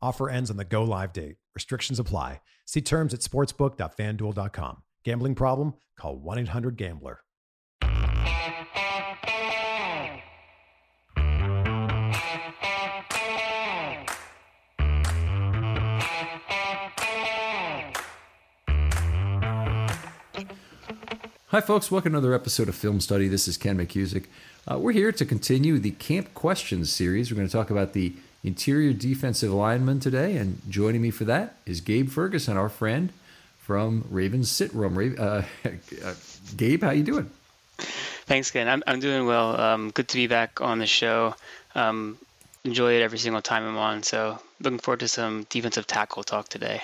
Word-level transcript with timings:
Offer 0.00 0.30
ends 0.30 0.50
on 0.50 0.56
the 0.56 0.64
go 0.64 0.84
live 0.84 1.12
date. 1.12 1.36
Restrictions 1.54 1.98
apply. 1.98 2.40
See 2.66 2.80
terms 2.80 3.12
at 3.14 3.20
sportsbook.fanduel.com. 3.20 4.82
Gambling 5.04 5.34
problem? 5.34 5.74
Call 5.98 6.16
1 6.16 6.38
800 6.38 6.76
Gambler. 6.76 7.20
Hi, 21.50 21.62
folks. 21.62 21.90
Welcome 21.90 22.12
to 22.12 22.18
another 22.18 22.34
episode 22.34 22.68
of 22.68 22.74
Film 22.74 23.00
Study. 23.00 23.26
This 23.26 23.48
is 23.48 23.56
Ken 23.56 23.78
McKusick. 23.78 24.26
Uh, 24.70 24.78
we're 24.78 24.92
here 24.92 25.10
to 25.10 25.24
continue 25.24 25.78
the 25.78 25.92
Camp 25.92 26.34
Questions 26.34 26.92
series. 26.92 27.30
We're 27.30 27.36
going 27.36 27.48
to 27.48 27.52
talk 27.52 27.70
about 27.70 27.94
the 27.94 28.12
interior 28.44 28.92
defensive 28.92 29.52
lineman 29.52 30.00
today, 30.00 30.36
and 30.36 30.60
joining 30.68 31.02
me 31.02 31.10
for 31.10 31.24
that 31.24 31.56
is 31.66 31.80
Gabe 31.80 32.08
Ferguson, 32.08 32.56
our 32.56 32.68
friend 32.68 33.12
from 33.60 34.04
Ravens 34.10 34.50
Sit 34.50 34.72
Room. 34.72 35.16
Uh, 35.18 35.42
uh, 36.04 36.14
Gabe, 36.56 36.82
how 36.82 36.90
you 36.90 37.02
doing? 37.02 37.30
Thanks, 37.78 38.50
Ken. 38.50 38.68
I'm, 38.68 38.82
I'm 38.86 39.00
doing 39.00 39.26
well. 39.26 39.60
Um, 39.60 39.90
good 39.90 40.08
to 40.08 40.16
be 40.16 40.26
back 40.26 40.60
on 40.60 40.78
the 40.78 40.86
show. 40.86 41.34
Um, 41.74 42.18
enjoy 42.64 42.94
it 42.94 43.02
every 43.02 43.18
single 43.18 43.42
time 43.42 43.64
I'm 43.64 43.76
on. 43.76 44.02
So 44.02 44.38
looking 44.60 44.78
forward 44.78 45.00
to 45.00 45.08
some 45.08 45.46
defensive 45.48 45.86
tackle 45.86 46.24
talk 46.24 46.48
today. 46.48 46.82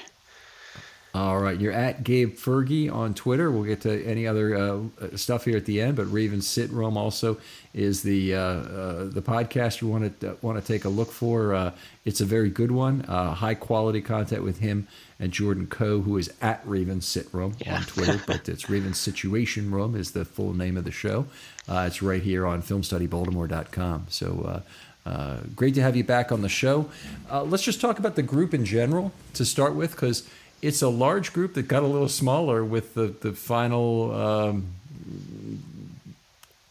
All 1.15 1.39
right, 1.39 1.61
you're 1.61 1.71
at 1.73 2.03
Gabe 2.03 2.35
Fergie 2.35 2.93
on 2.93 3.15
Twitter. 3.15 3.49
We'll 3.49 3.63
get 3.63 3.83
to 3.83 4.05
any 4.05 4.27
other 4.27 4.57
uh, 4.57 4.81
stuff 5.15 5.45
here 5.45 5.57
at 5.57 5.65
the 5.65 5.81
end, 5.81 5.95
but 5.95 6.11
Raven 6.11 6.43
Sit 6.43 6.71
Room 6.71 6.97
also 6.97 7.39
is 7.73 8.03
the 8.03 8.35
uh, 8.35 8.41
uh, 8.41 9.05
the 9.05 9.23
podcast 9.23 9.81
you 9.81 9.87
want 9.87 10.19
to 10.21 10.37
want 10.43 10.61
to 10.61 10.67
take 10.67 10.85
a 10.85 10.89
look 10.89 11.13
for. 11.13 11.55
Uh, 11.55 11.71
it's 12.05 12.21
a 12.21 12.25
very 12.25 12.51
good 12.51 12.73
one, 12.73 13.03
uh, 13.03 13.33
high 13.33 13.55
quality 13.55 14.01
content 14.01 14.43
with 14.43 14.59
him 14.59 14.89
and 15.21 15.31
Jordan 15.31 15.69
Coe, 15.69 16.01
who 16.01 16.19
is 16.19 16.33
at 16.43 16.61
Raven 16.65 17.01
Sit 17.01 17.33
Room 17.33 17.55
yeah. 17.61 17.77
on 17.77 17.83
Twitter, 17.85 18.21
but 18.27 18.49
it's 18.49 18.69
Raven 18.69 18.93
Situation 18.93 19.71
Room 19.71 19.95
is 19.95 20.11
the 20.11 20.25
full 20.25 20.53
name 20.53 20.77
of 20.77 20.83
the 20.83 20.91
show. 20.91 21.27
Uh, 21.69 21.85
it's 21.87 22.03
right 22.03 22.23
here 22.23 22.45
on 22.45 22.61
FilmStudyBaltimore.com. 22.61 24.07
So. 24.09 24.63
Uh, 25.07 25.41
great 25.55 25.75
to 25.75 25.83
have 25.83 25.95
you 25.95 26.03
back 26.03 26.33
on 26.33 26.41
the 26.41 26.49
show. 26.49 26.89
Uh, 27.31 27.43
let's 27.43 27.63
just 27.63 27.79
talk 27.79 27.99
about 27.99 28.15
the 28.15 28.23
group 28.23 28.55
in 28.55 28.65
general 28.65 29.13
to 29.35 29.45
start 29.45 29.75
with, 29.75 29.91
because 29.91 30.27
it's 30.65 30.81
a 30.81 30.89
large 30.89 31.35
group 31.35 31.55
that 31.55 31.69
got 31.69 31.83
a 31.83 31.87
little 31.87 32.09
smaller 32.09 32.65
with 32.65 32.95
the 32.95 33.09
the 33.21 33.33
final 33.33 34.15
um, 34.15 34.67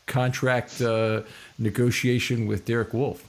contract 0.07 0.81
uh, 0.81 1.21
negotiation 1.59 2.47
with 2.47 2.65
Derek 2.65 2.93
Wolfe. 2.93 3.23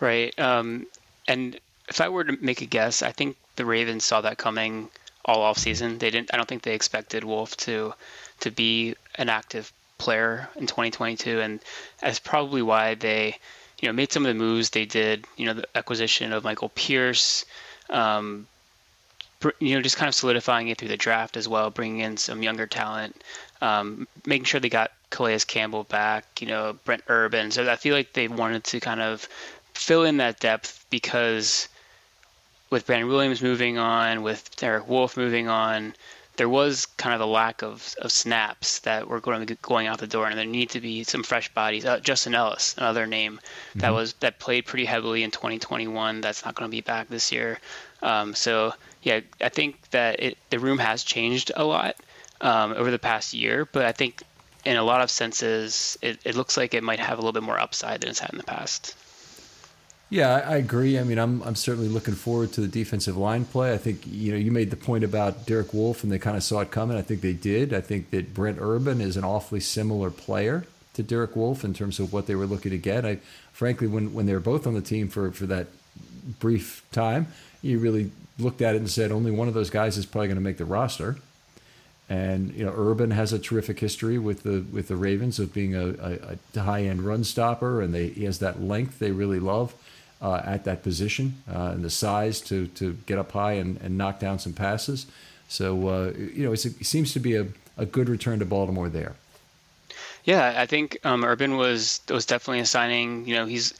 Right, 0.00 0.36
um, 0.38 0.86
and 1.26 1.58
if 1.88 2.00
I 2.00 2.08
were 2.10 2.24
to 2.24 2.36
make 2.44 2.60
a 2.60 2.66
guess, 2.66 3.02
I 3.02 3.12
think 3.12 3.36
the 3.56 3.64
Ravens 3.64 4.04
saw 4.04 4.20
that 4.20 4.36
coming 4.36 4.90
all 5.24 5.40
off 5.40 5.56
season. 5.56 5.98
They 5.98 6.10
didn't. 6.10 6.30
I 6.32 6.36
don't 6.36 6.48
think 6.48 6.62
they 6.62 6.74
expected 6.74 7.24
Wolfe 7.24 7.56
to 7.58 7.94
to 8.40 8.50
be 8.50 8.94
an 9.14 9.30
active 9.30 9.72
player 9.96 10.48
in 10.56 10.66
2022, 10.66 11.40
and 11.40 11.60
that's 12.00 12.18
probably 12.18 12.60
why 12.60 12.96
they, 12.96 13.38
you 13.80 13.88
know, 13.88 13.92
made 13.94 14.12
some 14.12 14.26
of 14.26 14.28
the 14.28 14.38
moves 14.38 14.70
they 14.70 14.84
did. 14.84 15.24
You 15.38 15.46
know, 15.46 15.54
the 15.54 15.68
acquisition 15.74 16.34
of 16.34 16.44
Michael 16.44 16.68
Pierce, 16.68 17.46
um, 17.88 18.46
you 19.60 19.74
know, 19.74 19.82
just 19.82 19.96
kind 19.96 20.08
of 20.08 20.14
solidifying 20.14 20.68
it 20.68 20.78
through 20.78 20.88
the 20.88 20.96
draft 20.96 21.36
as 21.36 21.48
well, 21.48 21.70
bringing 21.70 22.00
in 22.00 22.16
some 22.16 22.42
younger 22.42 22.66
talent, 22.66 23.22
um, 23.60 24.06
making 24.26 24.44
sure 24.44 24.60
they 24.60 24.68
got 24.68 24.92
Calais 25.10 25.40
Campbell 25.46 25.84
back, 25.84 26.40
you 26.40 26.46
know, 26.46 26.76
Brent 26.84 27.02
Urban. 27.08 27.50
So 27.50 27.70
I 27.70 27.76
feel 27.76 27.94
like 27.94 28.12
they 28.12 28.28
wanted 28.28 28.64
to 28.64 28.80
kind 28.80 29.00
of 29.00 29.28
fill 29.74 30.04
in 30.04 30.18
that 30.18 30.40
depth 30.40 30.84
because 30.90 31.68
with 32.70 32.86
Brandon 32.86 33.08
Williams 33.08 33.42
moving 33.42 33.78
on, 33.78 34.22
with 34.22 34.56
Derek 34.56 34.88
Wolfe 34.88 35.16
moving 35.16 35.48
on, 35.48 35.94
there 36.36 36.48
was 36.48 36.86
kind 36.86 37.14
of 37.14 37.20
a 37.20 37.26
lack 37.26 37.62
of, 37.62 37.94
of 38.00 38.10
snaps 38.10 38.78
that 38.80 39.06
were 39.06 39.20
going 39.20 39.46
going 39.60 39.86
out 39.86 39.98
the 39.98 40.06
door, 40.06 40.26
and 40.26 40.38
there 40.38 40.46
need 40.46 40.70
to 40.70 40.80
be 40.80 41.04
some 41.04 41.22
fresh 41.22 41.52
bodies. 41.52 41.84
Uh, 41.84 42.00
Justin 42.00 42.34
Ellis, 42.34 42.74
another 42.78 43.06
name 43.06 43.38
mm-hmm. 43.38 43.80
that 43.80 43.92
was 43.92 44.14
that 44.14 44.38
played 44.38 44.64
pretty 44.64 44.86
heavily 44.86 45.22
in 45.22 45.30
2021. 45.30 46.22
That's 46.22 46.44
not 46.44 46.54
going 46.54 46.70
to 46.70 46.74
be 46.74 46.80
back 46.80 47.08
this 47.08 47.30
year. 47.30 47.58
Um, 48.00 48.34
so 48.34 48.72
yeah, 49.02 49.20
I 49.40 49.48
think 49.48 49.90
that 49.90 50.22
it, 50.22 50.38
the 50.50 50.58
room 50.58 50.78
has 50.78 51.02
changed 51.02 51.50
a 51.54 51.64
lot 51.64 51.96
um, 52.40 52.72
over 52.72 52.90
the 52.90 52.98
past 52.98 53.34
year, 53.34 53.68
but 53.70 53.84
I 53.84 53.92
think 53.92 54.22
in 54.64 54.76
a 54.76 54.82
lot 54.82 55.00
of 55.00 55.10
senses, 55.10 55.98
it, 56.02 56.20
it 56.24 56.36
looks 56.36 56.56
like 56.56 56.74
it 56.74 56.82
might 56.82 57.00
have 57.00 57.18
a 57.18 57.20
little 57.20 57.32
bit 57.32 57.42
more 57.42 57.58
upside 57.58 58.00
than 58.00 58.10
it's 58.10 58.20
had 58.20 58.30
in 58.30 58.38
the 58.38 58.44
past. 58.44 58.96
Yeah, 60.08 60.42
I 60.46 60.56
agree. 60.56 60.98
I 60.98 61.04
mean, 61.04 61.18
I'm 61.18 61.42
I'm 61.42 61.54
certainly 61.54 61.88
looking 61.88 62.12
forward 62.12 62.52
to 62.52 62.60
the 62.60 62.68
defensive 62.68 63.16
line 63.16 63.46
play. 63.46 63.72
I 63.72 63.78
think 63.78 64.02
you 64.06 64.30
know 64.32 64.36
you 64.36 64.52
made 64.52 64.70
the 64.70 64.76
point 64.76 65.04
about 65.04 65.46
Derek 65.46 65.72
Wolfe, 65.72 66.02
and 66.02 66.12
they 66.12 66.18
kind 66.18 66.36
of 66.36 66.42
saw 66.42 66.60
it 66.60 66.70
coming. 66.70 66.98
I 66.98 67.02
think 67.02 67.22
they 67.22 67.32
did. 67.32 67.72
I 67.72 67.80
think 67.80 68.10
that 68.10 68.34
Brent 68.34 68.58
Urban 68.60 69.00
is 69.00 69.16
an 69.16 69.24
awfully 69.24 69.60
similar 69.60 70.10
player 70.10 70.66
to 70.92 71.02
Derek 71.02 71.34
Wolfe 71.34 71.64
in 71.64 71.72
terms 71.72 71.98
of 71.98 72.12
what 72.12 72.26
they 72.26 72.34
were 72.34 72.44
looking 72.44 72.72
to 72.72 72.78
get. 72.78 73.06
I 73.06 73.20
frankly, 73.52 73.86
when 73.86 74.12
when 74.12 74.26
they 74.26 74.34
were 74.34 74.40
both 74.40 74.66
on 74.66 74.74
the 74.74 74.82
team 74.82 75.08
for 75.08 75.32
for 75.32 75.46
that 75.46 75.68
brief 76.40 76.84
time, 76.92 77.26
you 77.62 77.78
really 77.78 78.10
looked 78.38 78.62
at 78.62 78.74
it 78.74 78.78
and 78.78 78.90
said 78.90 79.12
only 79.12 79.30
one 79.30 79.48
of 79.48 79.54
those 79.54 79.70
guys 79.70 79.96
is 79.96 80.06
probably 80.06 80.28
going 80.28 80.36
to 80.36 80.42
make 80.42 80.58
the 80.58 80.64
roster. 80.64 81.16
And 82.08 82.52
you 82.54 82.64
know, 82.64 82.74
Urban 82.76 83.10
has 83.12 83.32
a 83.32 83.38
terrific 83.38 83.78
history 83.78 84.18
with 84.18 84.42
the 84.42 84.64
with 84.72 84.88
the 84.88 84.96
Ravens 84.96 85.38
of 85.38 85.54
being 85.54 85.74
a, 85.74 85.88
a, 85.88 86.38
a 86.54 86.60
high 86.60 86.82
end 86.82 87.02
run 87.02 87.24
stopper, 87.24 87.80
and 87.80 87.94
they, 87.94 88.08
he 88.08 88.24
has 88.24 88.38
that 88.40 88.60
length 88.60 88.98
they 88.98 89.12
really 89.12 89.40
love 89.40 89.74
uh, 90.20 90.42
at 90.44 90.64
that 90.64 90.82
position 90.82 91.42
uh, 91.50 91.70
and 91.74 91.84
the 91.84 91.90
size 91.90 92.40
to 92.42 92.66
to 92.68 92.98
get 93.06 93.18
up 93.18 93.32
high 93.32 93.52
and, 93.52 93.80
and 93.80 93.96
knock 93.96 94.20
down 94.20 94.38
some 94.38 94.52
passes. 94.52 95.06
So 95.48 95.88
uh, 95.88 96.12
you 96.16 96.44
know, 96.44 96.52
it 96.52 96.58
seems 96.58 97.12
to 97.14 97.20
be 97.20 97.36
a, 97.36 97.46
a 97.78 97.86
good 97.86 98.08
return 98.08 98.40
to 98.40 98.44
Baltimore 98.44 98.88
there. 98.88 99.14
Yeah, 100.24 100.54
I 100.56 100.66
think 100.66 100.98
um, 101.04 101.24
Urban 101.24 101.56
was 101.56 102.00
was 102.10 102.26
definitely 102.26 102.60
a 102.60 102.66
signing. 102.66 103.26
You 103.26 103.36
know, 103.36 103.46
he's 103.46 103.74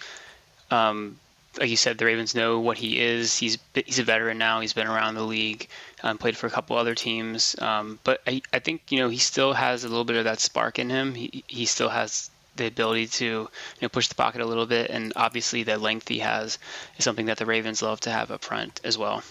um, 0.71 1.19
like 1.59 1.69
you 1.69 1.77
said, 1.77 1.99
the 1.99 2.07
Ravens 2.07 2.35
know 2.35 2.61
what 2.61 2.79
he 2.79 3.01
is. 3.01 3.37
He's 3.37 3.59
he's 3.75 3.99
a 3.99 4.05
veteran 4.05 4.39
now. 4.39 4.61
He's 4.61 4.73
been 4.73 4.87
around 4.87 5.15
the 5.15 5.23
league, 5.23 5.69
um, 6.03 6.19
played 6.19 6.37
for 6.37 6.47
a 6.47 6.51
couple 6.51 6.77
other 6.77 6.95
teams. 6.95 7.57
Um, 7.61 7.99
but 8.05 8.21
I, 8.27 8.43
I 8.53 8.59
think 8.59 8.83
you 8.91 8.99
know 8.99 9.09
he 9.09 9.19
still 9.19 9.53
has 9.53 9.85
a 9.85 9.89
little 9.89 10.05
bit 10.05 10.17
of 10.17 10.25
that 10.25 10.41
spark 10.41 10.79
in 10.79 10.91
him. 10.91 11.15
He 11.15 11.45
he 11.47 11.67
still 11.67 11.89
has 11.89 12.31
the 12.57 12.67
ability 12.67 13.07
to 13.07 13.25
you 13.25 13.49
know 13.83 13.89
push 13.89 14.09
the 14.09 14.15
pocket 14.15 14.41
a 14.41 14.47
little 14.47 14.67
bit, 14.67 14.91
and 14.91 15.13
obviously 15.17 15.63
the 15.63 15.79
length 15.79 16.09
he 16.09 16.21
has 16.21 16.59
is 16.97 17.05
something 17.05 17.27
that 17.27 17.39
the 17.39 17.47
Ravens 17.47 17.83
love 17.83 18.01
to 18.01 18.11
have 18.11 18.31
up 18.31 18.43
front 18.45 18.81
as 18.85 18.97
well. 18.97 19.23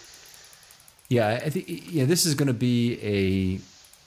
Yeah, 1.10 1.42
I 1.44 1.50
think 1.50 1.66
yeah, 1.68 2.06
this 2.06 2.26
is 2.26 2.36
going 2.36 2.48
to 2.48 2.54
be 2.54 3.00
a 3.02 3.60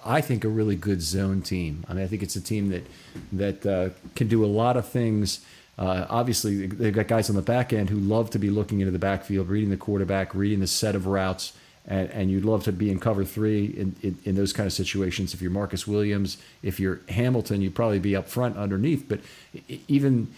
I 0.08 0.20
think 0.20 0.44
a 0.44 0.48
really 0.48 0.76
good 0.76 1.02
zone 1.02 1.42
team. 1.42 1.84
I 1.88 1.94
mean, 1.94 2.04
I 2.04 2.06
think 2.06 2.22
it's 2.22 2.36
a 2.36 2.40
team 2.40 2.70
that 2.70 2.86
that 3.32 3.66
uh, 3.66 3.90
can 4.14 4.28
do 4.28 4.44
a 4.44 4.46
lot 4.46 4.76
of 4.76 4.88
things. 4.88 5.40
Uh, 5.78 6.06
obviously, 6.08 6.66
they've 6.66 6.94
got 6.94 7.08
guys 7.08 7.28
on 7.28 7.36
the 7.36 7.42
back 7.42 7.72
end 7.72 7.90
who 7.90 7.96
love 7.96 8.30
to 8.30 8.38
be 8.38 8.50
looking 8.50 8.80
into 8.80 8.92
the 8.92 8.98
backfield, 8.98 9.48
reading 9.48 9.70
the 9.70 9.76
quarterback, 9.76 10.34
reading 10.34 10.60
the 10.60 10.66
set 10.66 10.94
of 10.94 11.06
routes, 11.06 11.52
and, 11.86 12.10
and 12.10 12.30
you'd 12.30 12.44
love 12.44 12.64
to 12.64 12.72
be 12.72 12.90
in 12.90 12.98
cover 12.98 13.24
three 13.24 13.66
in, 13.66 13.94
in, 14.02 14.18
in, 14.24 14.34
those 14.36 14.52
kind 14.52 14.66
of 14.66 14.72
situations. 14.72 15.34
If 15.34 15.42
you're 15.42 15.50
Marcus 15.50 15.86
Williams, 15.86 16.38
if 16.62 16.78
you're 16.78 17.00
Hamilton, 17.08 17.60
you'd 17.60 17.74
probably 17.74 17.98
be 17.98 18.16
up 18.16 18.28
front 18.28 18.56
underneath. 18.56 19.06
But 19.08 19.20
even 19.88 20.32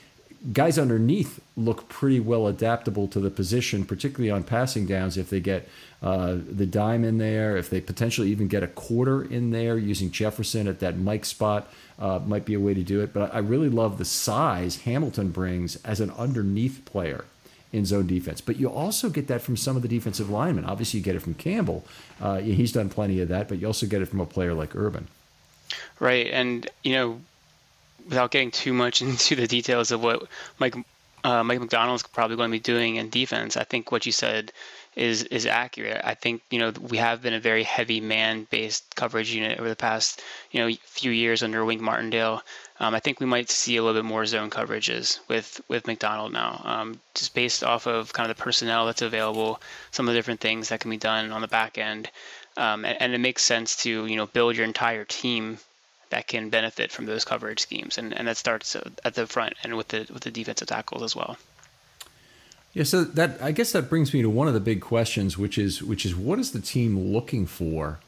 guys 0.53 0.79
underneath 0.79 1.41
look 1.57 1.89
pretty 1.89 2.21
well 2.21 2.47
adaptable 2.47 3.07
to 3.09 3.21
the 3.21 3.31
position, 3.31 3.85
particularly 3.85 4.31
on 4.31 4.43
passing 4.43 4.87
downs 4.87 5.17
if 5.17 5.31
they 5.31 5.41
get 5.41 5.69
uh, 6.03 6.37
the 6.37 6.67
dime 6.67 7.05
in 7.05 7.19
there, 7.19 7.57
if 7.57 7.71
they 7.71 7.81
potentially 7.81 8.31
even 8.31 8.49
get 8.49 8.63
a 8.63 8.69
quarter 8.69 9.23
in 9.23 9.51
there 9.51 9.79
using 9.79 10.11
Jefferson 10.11 10.69
at 10.69 10.81
that 10.81 10.99
Mike 10.99 11.25
spot, 11.25 11.73
uh, 11.99 12.21
might 12.25 12.45
be 12.45 12.55
a 12.55 12.61
way 12.61 12.75
to 12.75 12.83
do 12.83 13.01
it. 13.01 13.13
But 13.13 13.35
I 13.35 13.39
really 13.39 13.71
love 13.71 13.99
the 13.99 14.05
size 14.05 14.83
Hamilton 14.83 15.31
brings 15.31 15.77
as 15.85 16.01
an 16.01 16.11
underneath 16.13 16.85
player 16.85 17.25
in 17.73 17.85
zone 17.85 18.07
defense. 18.07 18.41
But 18.41 18.57
you 18.57 18.69
also 18.71 19.09
get 19.09 19.27
that 19.29 19.43
from 19.43 19.57
some 19.57 19.77
of 19.77 19.83
the 19.83 19.89
defensive 19.89 20.31
linemen. 20.31 20.65
Obviously, 20.65 20.99
you 21.01 21.05
get 21.05 21.17
it 21.17 21.21
from 21.21 21.35
Campbell. 21.35 21.85
Uh, 22.21 22.39
he's 22.39 22.73
done 22.73 22.89
plenty 22.89 23.21
of 23.21 23.29
that, 23.29 23.49
but 23.49 23.59
you 23.59 23.67
also 23.67 23.87
get 23.87 24.03
it 24.03 24.07
from 24.07 24.21
a 24.21 24.27
player 24.27 24.55
like 24.55 24.77
Urban. 24.77 25.09
Right. 25.99 26.29
And, 26.29 26.69
you 26.85 26.93
know, 26.93 27.21
without 28.09 28.31
getting 28.31 28.51
too 28.51 28.73
much 28.73 29.03
into 29.03 29.35
the 29.35 29.47
details 29.47 29.91
of 29.91 30.03
what 30.03 30.27
Mike 30.59 30.75
uh, 31.27 31.43
Mike 31.43 31.59
Macdonald's 31.59 32.05
probably 32.05 32.37
going 32.37 32.51
to 32.51 32.55
be 32.55 32.61
doing 32.61 32.97
in 32.97 33.11
defense, 33.11 33.57
I 33.57 33.65
think 33.65 33.91
what 33.91 34.07
you 34.07 34.13
said 34.13 34.53
is 34.95 35.25
is 35.25 35.45
accurate. 35.45 36.01
I 36.05 36.15
think 36.15 36.41
you 36.51 36.61
know 36.61 36.73
we 36.81 36.99
have 36.99 37.21
been 37.21 37.35
a 37.35 37.41
very 37.41 37.65
heavy 37.65 38.01
man-based 38.01 38.95
coverage 38.95 39.35
unit 39.35 39.59
over 39.59 39.69
the 39.69 39.75
past 39.75 40.23
you 40.53 40.61
know 40.61 40.73
few 40.85 41.11
years 41.11 41.43
under 41.43 41.65
Wink 41.65 41.83
Martindale. 41.83 42.43
Um, 42.79 42.95
I 42.95 43.01
think 43.01 43.19
we 43.19 43.27
might 43.27 43.51
see 43.51 43.77
a 43.77 43.83
little 43.83 44.01
bit 44.01 44.07
more 44.07 44.25
zone 44.25 44.51
coverages 44.51 45.19
with 45.27 45.61
with 45.69 45.89
Macdonald 45.89 46.33
now, 46.33 46.63
um, 46.65 47.01
just 47.17 47.35
based 47.35 47.65
off 47.65 47.89
of 47.89 48.13
kind 48.13 48.31
of 48.31 48.37
the 48.37 48.43
personnel 48.45 48.87
that's 48.87 49.03
available, 49.03 49.61
some 49.91 50.07
of 50.07 50.15
the 50.15 50.19
different 50.19 50.41
things 50.41 50.69
that 50.69 50.79
can 50.79 50.93
be 50.93 50.97
done 50.97 51.33
on 51.33 51.41
the 51.41 51.49
back 51.49 51.77
end, 51.77 52.09
um, 52.57 52.85
and, 52.85 53.03
and, 53.03 53.13
it 53.13 53.19
makes 53.19 53.43
sense 53.43 53.83
to 53.83 54.07
you 54.07 54.15
know 54.15 54.27
build 54.27 54.55
your 54.55 54.65
entire 54.65 55.05
team 55.05 55.59
that 56.11 56.27
can 56.27 56.51
benefit 56.51 56.93
from 56.93 57.07
those 57.07 57.25
coverage 57.25 57.61
schemes, 57.61 57.99
and, 57.99 58.13
and 58.13 58.29
that 58.29 58.37
starts 58.37 58.77
uh, 58.77 58.89
at 59.05 59.15
the 59.15 59.27
front 59.27 59.55
and 59.63 59.77
with 59.77 59.89
the 59.89 60.07
with 60.13 60.23
the 60.23 60.31
defensive 60.31 60.69
tackles 60.69 61.03
as 61.03 61.17
well. 61.17 61.37
Yeah, 62.73 62.85
so 62.85 63.05
that 63.05 63.41
I 63.43 63.53
guess 63.53 63.73
that 63.73 63.89
brings 63.89 64.13
me 64.13 64.23
to 64.23 64.31
one 64.31 64.49
of 64.49 64.55
the 64.55 64.61
big 64.61 64.81
questions, 64.81 65.39
which 65.39 65.57
is 65.57 65.83
which 65.83 66.05
is 66.05 66.15
what 66.15 66.39
is 66.39 66.53
the 66.53 66.61
team 66.61 67.13
looking 67.13 67.47
for 67.47 67.99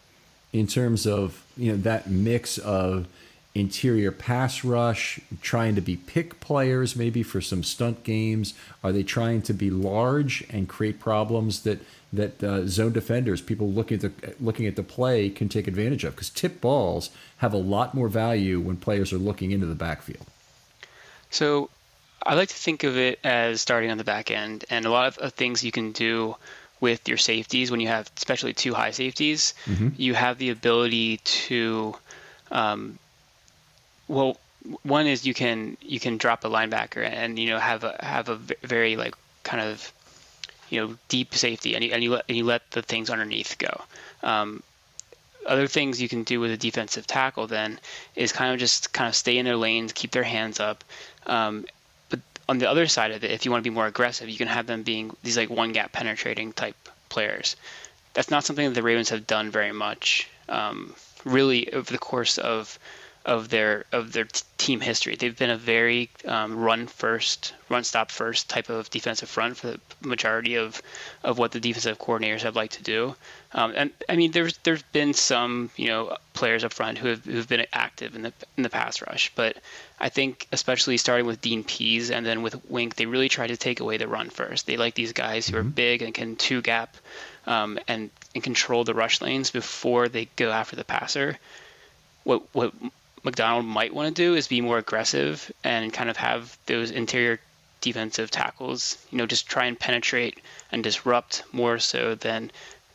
in 0.53 0.67
terms 0.67 1.07
of 1.07 1.43
you 1.57 1.73
know 1.73 1.79
that 1.79 2.11
mix 2.11 2.59
of 2.59 3.07
interior 3.55 4.13
pass 4.13 4.65
rush, 4.65 5.21
trying 5.41 5.75
to 5.75 5.81
be 5.81 5.97
pick 5.97 6.39
players 6.41 6.95
maybe 6.95 7.23
for 7.23 7.41
some 7.41 7.63
stunt 7.63 8.05
games? 8.05 8.55
Are 8.85 8.93
they 8.93 9.03
trying 9.03 9.43
to 9.43 9.53
be 9.53 9.71
large 9.71 10.45
and 10.51 10.69
create 10.69 11.01
problems 11.01 11.63
that 11.63 11.81
that 12.13 12.43
uh, 12.43 12.67
zone 12.67 12.93
defenders, 12.93 13.41
people 13.41 13.71
looking 13.71 13.97
at 13.97 14.01
the 14.01 14.35
looking 14.41 14.67
at 14.67 14.77
the 14.77 14.83
play, 14.83 15.29
can 15.29 15.49
take 15.49 15.69
advantage 15.69 16.05
of? 16.05 16.15
Because 16.15 16.31
tip 16.31 16.61
balls 16.61 17.11
have 17.39 17.53
a 17.53 17.59
lot 17.59 17.95
more 17.95 18.09
value 18.09 18.61
when 18.61 18.77
players 18.77 19.13
are 19.13 19.19
looking 19.19 19.51
into 19.51 19.67
the 19.67 19.75
backfield. 19.75 20.27
So 21.31 21.69
I 22.25 22.35
like 22.35 22.49
to 22.49 22.55
think 22.55 22.85
of 22.85 22.97
it 22.97 23.19
as 23.25 23.61
starting 23.61 23.91
on 23.91 23.99
the 23.99 24.05
back 24.05 24.31
end, 24.31 24.65
and 24.71 24.87
a 24.87 24.91
lot 24.91 25.19
of, 25.19 25.33
things 25.35 25.63
you 25.63 25.73
can 25.73 25.93
do 25.93 26.37
with 26.81 27.09
your 27.09 27.19
safeties 27.19 27.71
when 27.71 27.81
you 27.81 27.89
have, 27.89 28.11
especially 28.17 28.55
two 28.55 28.73
high 28.73 28.93
safeties, 28.93 29.55
mm-hmm. 29.67 29.89
you 29.97 30.15
have 30.15 30.39
the 30.39 30.51
ability 30.51 31.19
to, 31.19 31.95
um, 32.51 32.99
well, 34.07 34.39
one 34.83 35.07
is 35.07 35.27
you 35.27 35.35
can 35.35 35.77
you 35.81 36.01
can 36.01 36.19
drop 36.19 36.45
a 36.45 36.49
linebacker 36.49 37.03
and 37.03 37.39
you 37.39 37.49
know 37.49 37.59
have 37.59 37.85
a 37.85 37.97
have 38.01 38.29
a 38.29 38.37
very 38.63 38.97
like 38.97 39.15
kind 39.43 39.63
of 39.63 39.93
you 40.71 40.81
know 40.81 40.97
deep 41.09 41.35
safety 41.35 41.75
and 41.75 41.85
you, 41.85 41.93
and 41.93 42.03
you 42.03 42.11
let 42.11 42.25
and 42.29 42.37
you 42.37 42.45
let 42.45 42.71
the 42.71 42.83
things 42.83 43.11
underneath 43.11 43.57
go. 43.59 43.83
Um, 44.23 44.63
other 45.47 45.67
things 45.67 46.01
you 46.01 46.09
can 46.09 46.25
do 46.25 46.41
with 46.41 46.51
a 46.51 46.57
defensive 46.57 47.07
tackle 47.07 47.47
then 47.47 47.81
is 48.15 48.33
kind 48.33 48.53
of 48.53 48.59
just 48.59 48.93
kind 48.93 49.09
of 49.09 49.15
stay 49.15 49.39
in 49.39 49.45
their 49.47 49.57
lanes, 49.57 49.93
keep 49.93 50.11
their 50.11 50.23
hands 50.23 50.61
up, 50.61 50.85
um, 51.27 51.65
but 52.11 52.21
on 52.49 52.59
the 52.59 52.69
other 52.69 52.87
side 52.87 53.13
of 53.13 53.25
it, 53.25 53.31
if 53.31 53.45
you 53.45 53.51
want 53.51 53.65
to 53.65 53.71
be 53.71 53.75
more 53.75 53.87
aggressive, 53.87 54.29
you 54.29 54.37
can 54.37 54.49
have 54.49 54.67
them 54.67 54.83
being 54.83 55.17
these 55.23 55.37
like 55.37 55.49
one 55.49 55.73
gap 55.73 55.93
penetrating 55.93 56.53
type 56.53 56.77
players. 57.09 57.57
That's 58.15 58.31
not 58.31 58.45
something 58.45 58.69
that 58.69 58.75
the 58.75 58.83
Ravens 58.83 59.11
have 59.11 59.27
done 59.27 59.51
very 59.51 59.73
much, 59.73 60.29
um, 60.49 60.95
really, 61.25 61.73
over 61.73 61.91
the 61.91 61.99
course 61.99 62.37
of 62.39 62.79
of 63.29 63.51
their 63.51 63.85
of 63.93 64.13
their 64.13 64.25
t- 64.25 64.43
team 64.57 64.81
history. 64.81 65.15
They've 65.15 65.37
been 65.37 65.51
a 65.51 65.59
very 65.59 66.09
um, 66.25 66.57
run 66.57 66.87
first, 66.87 67.53
run 67.69 67.85
stop 67.85 68.11
first 68.11 68.49
type 68.49 68.71
of 68.71 68.89
defensive 68.89 69.29
front 69.29 69.59
for 69.59 69.67
the 69.67 69.81
majority 70.01 70.55
of 70.55 70.81
of 71.23 71.37
what 71.37 71.53
the 71.53 71.61
defensive 71.61 71.99
coordinators 71.99 72.41
have 72.41 72.57
liked 72.57 72.75
to 72.75 72.83
do. 72.83 73.15
Um, 73.53 73.75
and 73.77 73.91
I 74.09 74.17
mean, 74.17 74.31
there's 74.31 74.57
there's 74.65 74.83
been 74.83 75.13
some 75.13 75.71
you 75.77 75.89
know 75.89 76.17
players 76.33 76.65
up 76.65 76.73
front 76.73 76.97
who 76.97 77.09
have 77.09 77.23
who've 77.27 77.47
been 77.47 77.67
active 77.71 78.17
in 78.17 78.23
the 78.23 78.33
in 78.57 78.63
the 78.63 78.71
pass 78.71 79.03
rush, 79.03 79.31
but 79.35 79.59
I 80.01 80.09
think 80.09 80.49
especially 80.51 80.97
starting 80.97 81.27
with 81.27 81.43
Dean 81.43 81.65
Pees 81.65 82.11
and 82.11 82.25
then 82.25 82.41
with 82.41 82.65
Wink, 82.71 82.97
they 82.97 83.05
really 83.05 83.29
try 83.29 83.47
to 83.47 83.59
take 83.59 83.81
away 83.81 83.99
the 83.99 84.09
run 84.09 84.31
first. 84.31 84.67
They 84.67 84.79
like 84.79 84.95
these 84.95 85.13
guys 85.13 85.47
who 85.47 85.59
are 85.59 85.61
mm-hmm. 85.61 85.71
big 85.71 86.01
and 86.01 86.15
can 86.15 86.37
two 86.37 86.63
gap 86.63 86.97
um, 87.47 87.79
and 87.87 88.09
and 88.35 88.43
control 88.43 88.85
the 88.85 88.95
rush 88.95 89.21
lanes 89.21 89.51
before 89.51 90.09
they 90.09 90.29
go 90.37 90.51
after 90.51 90.77
the 90.77 90.85
passer. 90.85 91.39
What 92.25 92.43
what 92.55 92.73
Macdonald 93.23 93.65
might 93.65 93.95
want 93.95 94.15
to 94.15 94.23
do 94.23 94.35
is 94.35 94.49
be 94.49 94.61
more 94.61 94.79
aggressive 94.79 95.51
and 95.65 95.93
kind 95.93 96.11
of 96.11 96.17
have 96.17 96.57
those 96.67 96.91
interior 96.91 97.41
defensive 97.81 98.31
tackles, 98.31 98.99
you 99.11 99.19
know, 99.19 99.27
just 99.27 99.49
try 99.49 99.67
and 99.67 99.79
penetrate 99.79 100.39
and 100.73 100.83
disrupt 100.83 101.43
more 101.53 101.79
so 101.79 102.15
than 102.15 102.51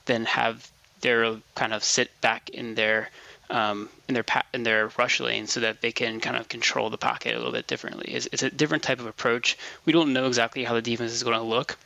than 0.05 0.25
have 0.25 0.69
their 1.01 1.38
kind 1.55 1.74
of 1.74 1.83
sit 1.83 2.09
back 2.21 2.50
in 2.50 2.75
their 2.75 3.09
um, 3.50 3.89
in 4.07 4.13
their 4.13 4.24
pa- 4.24 4.45
in 4.53 4.63
their 4.63 4.89
rush 4.97 5.19
lane 5.19 5.47
so 5.47 5.59
that 5.59 5.81
they 5.81 5.91
can 5.91 6.19
kind 6.19 6.38
of 6.38 6.50
control 6.50 6.89
the 6.89 6.97
pocket 6.97 7.36
a 7.36 7.38
little 7.38 7.51
bit 7.51 7.67
differently. 7.67 8.12
It's, 8.13 8.27
it's 8.31 8.43
a 8.43 8.50
different 8.50 8.83
type 8.83 9.00
of 9.00 9.05
approach. 9.05 9.57
We 9.86 9.93
don't 9.93 10.13
know 10.13 10.27
exactly 10.27 10.63
how 10.63 10.74
the 10.74 10.81
defense 10.81 11.12
is 11.12 11.24
going 11.24 11.38
to 11.38 11.43
look, 11.43 11.77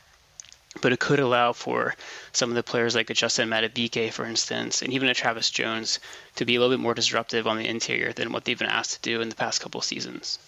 but 0.80 0.92
it 0.92 1.00
could 1.00 1.18
allow 1.18 1.52
for 1.52 1.94
some 2.32 2.50
of 2.50 2.56
the 2.56 2.62
players 2.62 2.94
like 2.94 3.10
a 3.10 3.14
Justin 3.14 3.48
Madubuike, 3.48 4.12
for 4.12 4.24
instance, 4.24 4.82
and 4.82 4.92
even 4.92 5.08
a 5.08 5.14
Travis 5.14 5.50
Jones 5.50 5.98
to 6.36 6.44
be 6.44 6.56
a 6.56 6.60
little 6.60 6.76
bit 6.76 6.82
more 6.82 6.94
disruptive 6.94 7.46
on 7.46 7.58
the 7.58 7.66
interior 7.66 8.12
than 8.12 8.32
what 8.32 8.44
they've 8.44 8.58
been 8.58 8.68
asked 8.68 8.94
to 8.94 9.10
do 9.10 9.20
in 9.20 9.28
the 9.28 9.34
past 9.34 9.60
couple 9.60 9.78
of 9.78 9.84
seasons. 9.84 10.38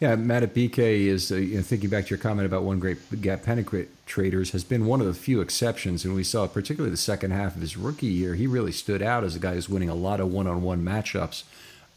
Yeah, 0.00 0.16
Madubuike 0.16 0.78
is, 0.78 1.30
uh, 1.30 1.36
you 1.36 1.56
know, 1.56 1.62
thinking 1.62 1.90
back 1.90 2.06
to 2.06 2.10
your 2.10 2.18
comment 2.18 2.46
about 2.46 2.62
one 2.62 2.78
great 2.78 3.20
gap 3.20 3.42
penetrators, 3.42 4.52
has 4.52 4.64
been 4.64 4.86
one 4.86 5.02
of 5.02 5.06
the 5.06 5.12
few 5.12 5.42
exceptions. 5.42 6.06
And 6.06 6.14
we 6.14 6.24
saw, 6.24 6.46
particularly 6.46 6.90
the 6.90 6.96
second 6.96 7.32
half 7.32 7.54
of 7.54 7.60
his 7.60 7.76
rookie 7.76 8.06
year, 8.06 8.34
he 8.34 8.46
really 8.46 8.72
stood 8.72 9.02
out 9.02 9.24
as 9.24 9.36
a 9.36 9.38
guy 9.38 9.52
who's 9.52 9.68
winning 9.68 9.90
a 9.90 9.94
lot 9.94 10.20
of 10.20 10.32
one 10.32 10.46
on 10.46 10.62
one 10.62 10.82
matchups 10.82 11.42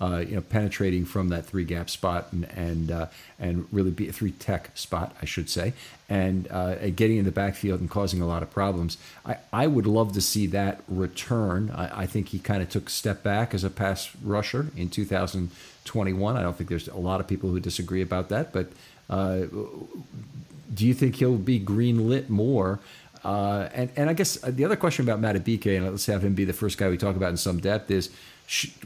uh, 0.01 0.23
you 0.27 0.35
know, 0.35 0.41
penetrating 0.41 1.05
from 1.05 1.29
that 1.29 1.45
three 1.45 1.63
gap 1.63 1.89
spot 1.89 2.27
and 2.31 2.45
and 2.55 2.91
uh, 2.91 3.05
and 3.39 3.67
really 3.71 3.91
be 3.91 4.09
a 4.09 4.12
three 4.12 4.31
tech 4.31 4.71
spot, 4.75 5.15
I 5.21 5.25
should 5.25 5.50
say, 5.50 5.73
and 6.09 6.47
uh, 6.51 6.75
getting 6.89 7.17
in 7.17 7.25
the 7.25 7.31
backfield 7.31 7.79
and 7.79 7.89
causing 7.89 8.21
a 8.21 8.27
lot 8.27 8.43
of 8.43 8.51
problems. 8.51 8.97
I, 9.25 9.38
I 9.51 9.67
would 9.67 9.85
love 9.85 10.13
to 10.13 10.21
see 10.21 10.47
that 10.47 10.81
return. 10.88 11.71
I, 11.73 12.01
I 12.03 12.05
think 12.05 12.29
he 12.29 12.39
kind 12.39 12.62
of 12.62 12.69
took 12.69 12.88
a 12.88 12.91
step 12.91 13.23
back 13.23 13.53
as 13.53 13.63
a 13.63 13.69
pass 13.69 14.09
rusher 14.23 14.67
in 14.75 14.89
2021. 14.89 16.38
I 16.38 16.41
don't 16.41 16.57
think 16.57 16.69
there's 16.69 16.88
a 16.88 16.97
lot 16.97 17.19
of 17.19 17.27
people 17.27 17.50
who 17.50 17.59
disagree 17.59 18.01
about 18.01 18.29
that, 18.29 18.51
but 18.51 18.71
uh, 19.09 19.43
do 20.73 20.88
you 20.88 20.93
think 20.93 21.15
he'll 21.15 21.38
be 21.38 21.59
green 21.59 22.09
lit 22.09 22.29
more? 22.29 22.79
Uh, 23.23 23.69
and 23.73 23.89
and 23.95 24.09
I 24.09 24.13
guess 24.13 24.35
the 24.38 24.65
other 24.65 24.75
question 24.75 25.07
about 25.07 25.21
Madubuike, 25.21 25.77
and 25.77 25.89
let's 25.89 26.05
have 26.07 26.25
him 26.25 26.33
be 26.33 26.43
the 26.43 26.53
first 26.53 26.77
guy 26.77 26.89
we 26.89 26.97
talk 26.97 27.15
about 27.15 27.29
in 27.29 27.38
some 27.38 27.59
depth, 27.59 27.89
is 27.89 28.09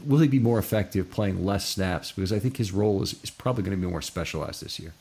will 0.04 0.18
he 0.18 0.28
be 0.28 0.38
more 0.38 0.58
effective 0.58 1.10
playing 1.10 1.44
less 1.44 1.68
snaps? 1.68 2.12
Because 2.12 2.32
I 2.32 2.38
think 2.38 2.56
his 2.56 2.72
role 2.72 3.02
is, 3.02 3.14
is 3.22 3.30
probably 3.30 3.62
going 3.62 3.78
to 3.78 3.86
be 3.86 3.90
more 3.90 4.02
specialized 4.02 4.64
this 4.64 4.78
year. 4.78 4.92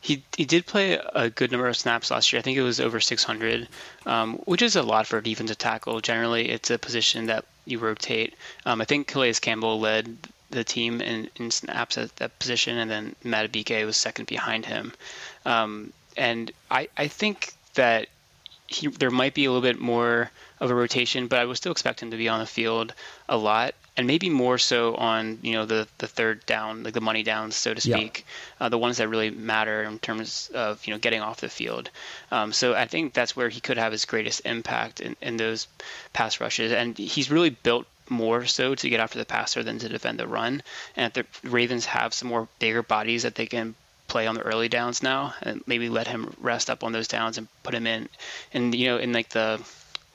he 0.00 0.22
he 0.36 0.44
did 0.44 0.66
play 0.66 0.98
a 1.14 1.30
good 1.30 1.50
number 1.50 1.68
of 1.68 1.76
snaps 1.76 2.10
last 2.10 2.32
year. 2.32 2.38
I 2.38 2.42
think 2.42 2.56
it 2.56 2.62
was 2.62 2.80
over 2.80 3.00
600, 3.00 3.68
um, 4.06 4.34
which 4.44 4.62
is 4.62 4.76
a 4.76 4.82
lot 4.82 5.06
for 5.06 5.18
a 5.18 5.22
defensive 5.22 5.58
tackle. 5.58 6.00
Generally, 6.00 6.48
it's 6.48 6.70
a 6.70 6.78
position 6.78 7.26
that 7.26 7.44
you 7.64 7.78
rotate. 7.78 8.34
Um, 8.64 8.80
I 8.80 8.84
think 8.84 9.08
Calais 9.08 9.34
Campbell 9.34 9.80
led 9.80 10.16
the 10.50 10.64
team 10.64 11.00
in, 11.00 11.28
in 11.36 11.50
snaps 11.50 11.98
at 11.98 12.14
that 12.16 12.38
position, 12.38 12.78
and 12.78 12.90
then 12.90 13.14
Madubuike 13.24 13.84
was 13.84 13.96
second 13.96 14.26
behind 14.26 14.64
him. 14.64 14.92
Um, 15.44 15.92
and 16.16 16.50
I 16.70 16.88
I 16.96 17.08
think 17.08 17.52
that 17.74 18.08
he 18.66 18.86
there 18.86 19.10
might 19.10 19.34
be 19.34 19.44
a 19.46 19.50
little 19.50 19.62
bit 19.62 19.80
more 19.80 20.30
of 20.60 20.70
a 20.70 20.74
rotation, 20.74 21.28
but 21.28 21.38
I 21.38 21.44
would 21.44 21.56
still 21.56 21.72
expect 21.72 22.02
him 22.02 22.10
to 22.10 22.16
be 22.16 22.28
on 22.28 22.40
the 22.40 22.46
field 22.46 22.92
a 23.28 23.36
lot 23.36 23.74
and 23.98 24.06
maybe 24.06 24.30
more 24.30 24.58
so 24.58 24.94
on 24.94 25.40
you 25.42 25.52
know 25.54 25.66
the 25.66 25.86
the 25.98 26.06
third 26.06 26.46
down, 26.46 26.84
like 26.84 26.94
the 26.94 27.00
money 27.00 27.24
downs, 27.24 27.56
so 27.56 27.74
to 27.74 27.80
speak, 27.80 28.24
yeah. 28.60 28.66
uh, 28.66 28.68
the 28.68 28.78
ones 28.78 28.98
that 28.98 29.08
really 29.08 29.30
matter 29.30 29.82
in 29.82 29.98
terms 29.98 30.50
of 30.54 30.86
you 30.86 30.94
know 30.94 30.98
getting 31.00 31.20
off 31.20 31.40
the 31.40 31.48
field. 31.48 31.90
Um, 32.30 32.52
so 32.52 32.74
I 32.74 32.86
think 32.86 33.12
that's 33.12 33.34
where 33.34 33.48
he 33.48 33.60
could 33.60 33.76
have 33.76 33.90
his 33.90 34.04
greatest 34.04 34.42
impact 34.46 35.00
in, 35.00 35.16
in 35.20 35.36
those 35.36 35.66
pass 36.12 36.40
rushes, 36.40 36.70
and 36.70 36.96
he's 36.96 37.28
really 37.28 37.50
built 37.50 37.86
more 38.08 38.46
so 38.46 38.76
to 38.76 38.88
get 38.88 39.00
after 39.00 39.18
the 39.18 39.24
passer 39.24 39.64
than 39.64 39.80
to 39.80 39.88
defend 39.88 40.20
the 40.20 40.28
run. 40.28 40.62
And 40.96 41.12
the 41.12 41.26
Ravens 41.42 41.84
have 41.86 42.14
some 42.14 42.28
more 42.28 42.48
bigger 42.60 42.84
bodies 42.84 43.24
that 43.24 43.34
they 43.34 43.46
can 43.46 43.74
play 44.06 44.28
on 44.28 44.36
the 44.36 44.42
early 44.42 44.68
downs 44.68 45.02
now, 45.02 45.34
and 45.42 45.60
maybe 45.66 45.88
let 45.88 46.06
him 46.06 46.32
rest 46.40 46.70
up 46.70 46.84
on 46.84 46.92
those 46.92 47.08
downs 47.08 47.36
and 47.36 47.48
put 47.64 47.74
him 47.74 47.86
in, 47.88 48.08
and 48.54 48.72
you 48.76 48.86
know 48.86 48.98
in 48.98 49.12
like 49.12 49.30
the 49.30 49.60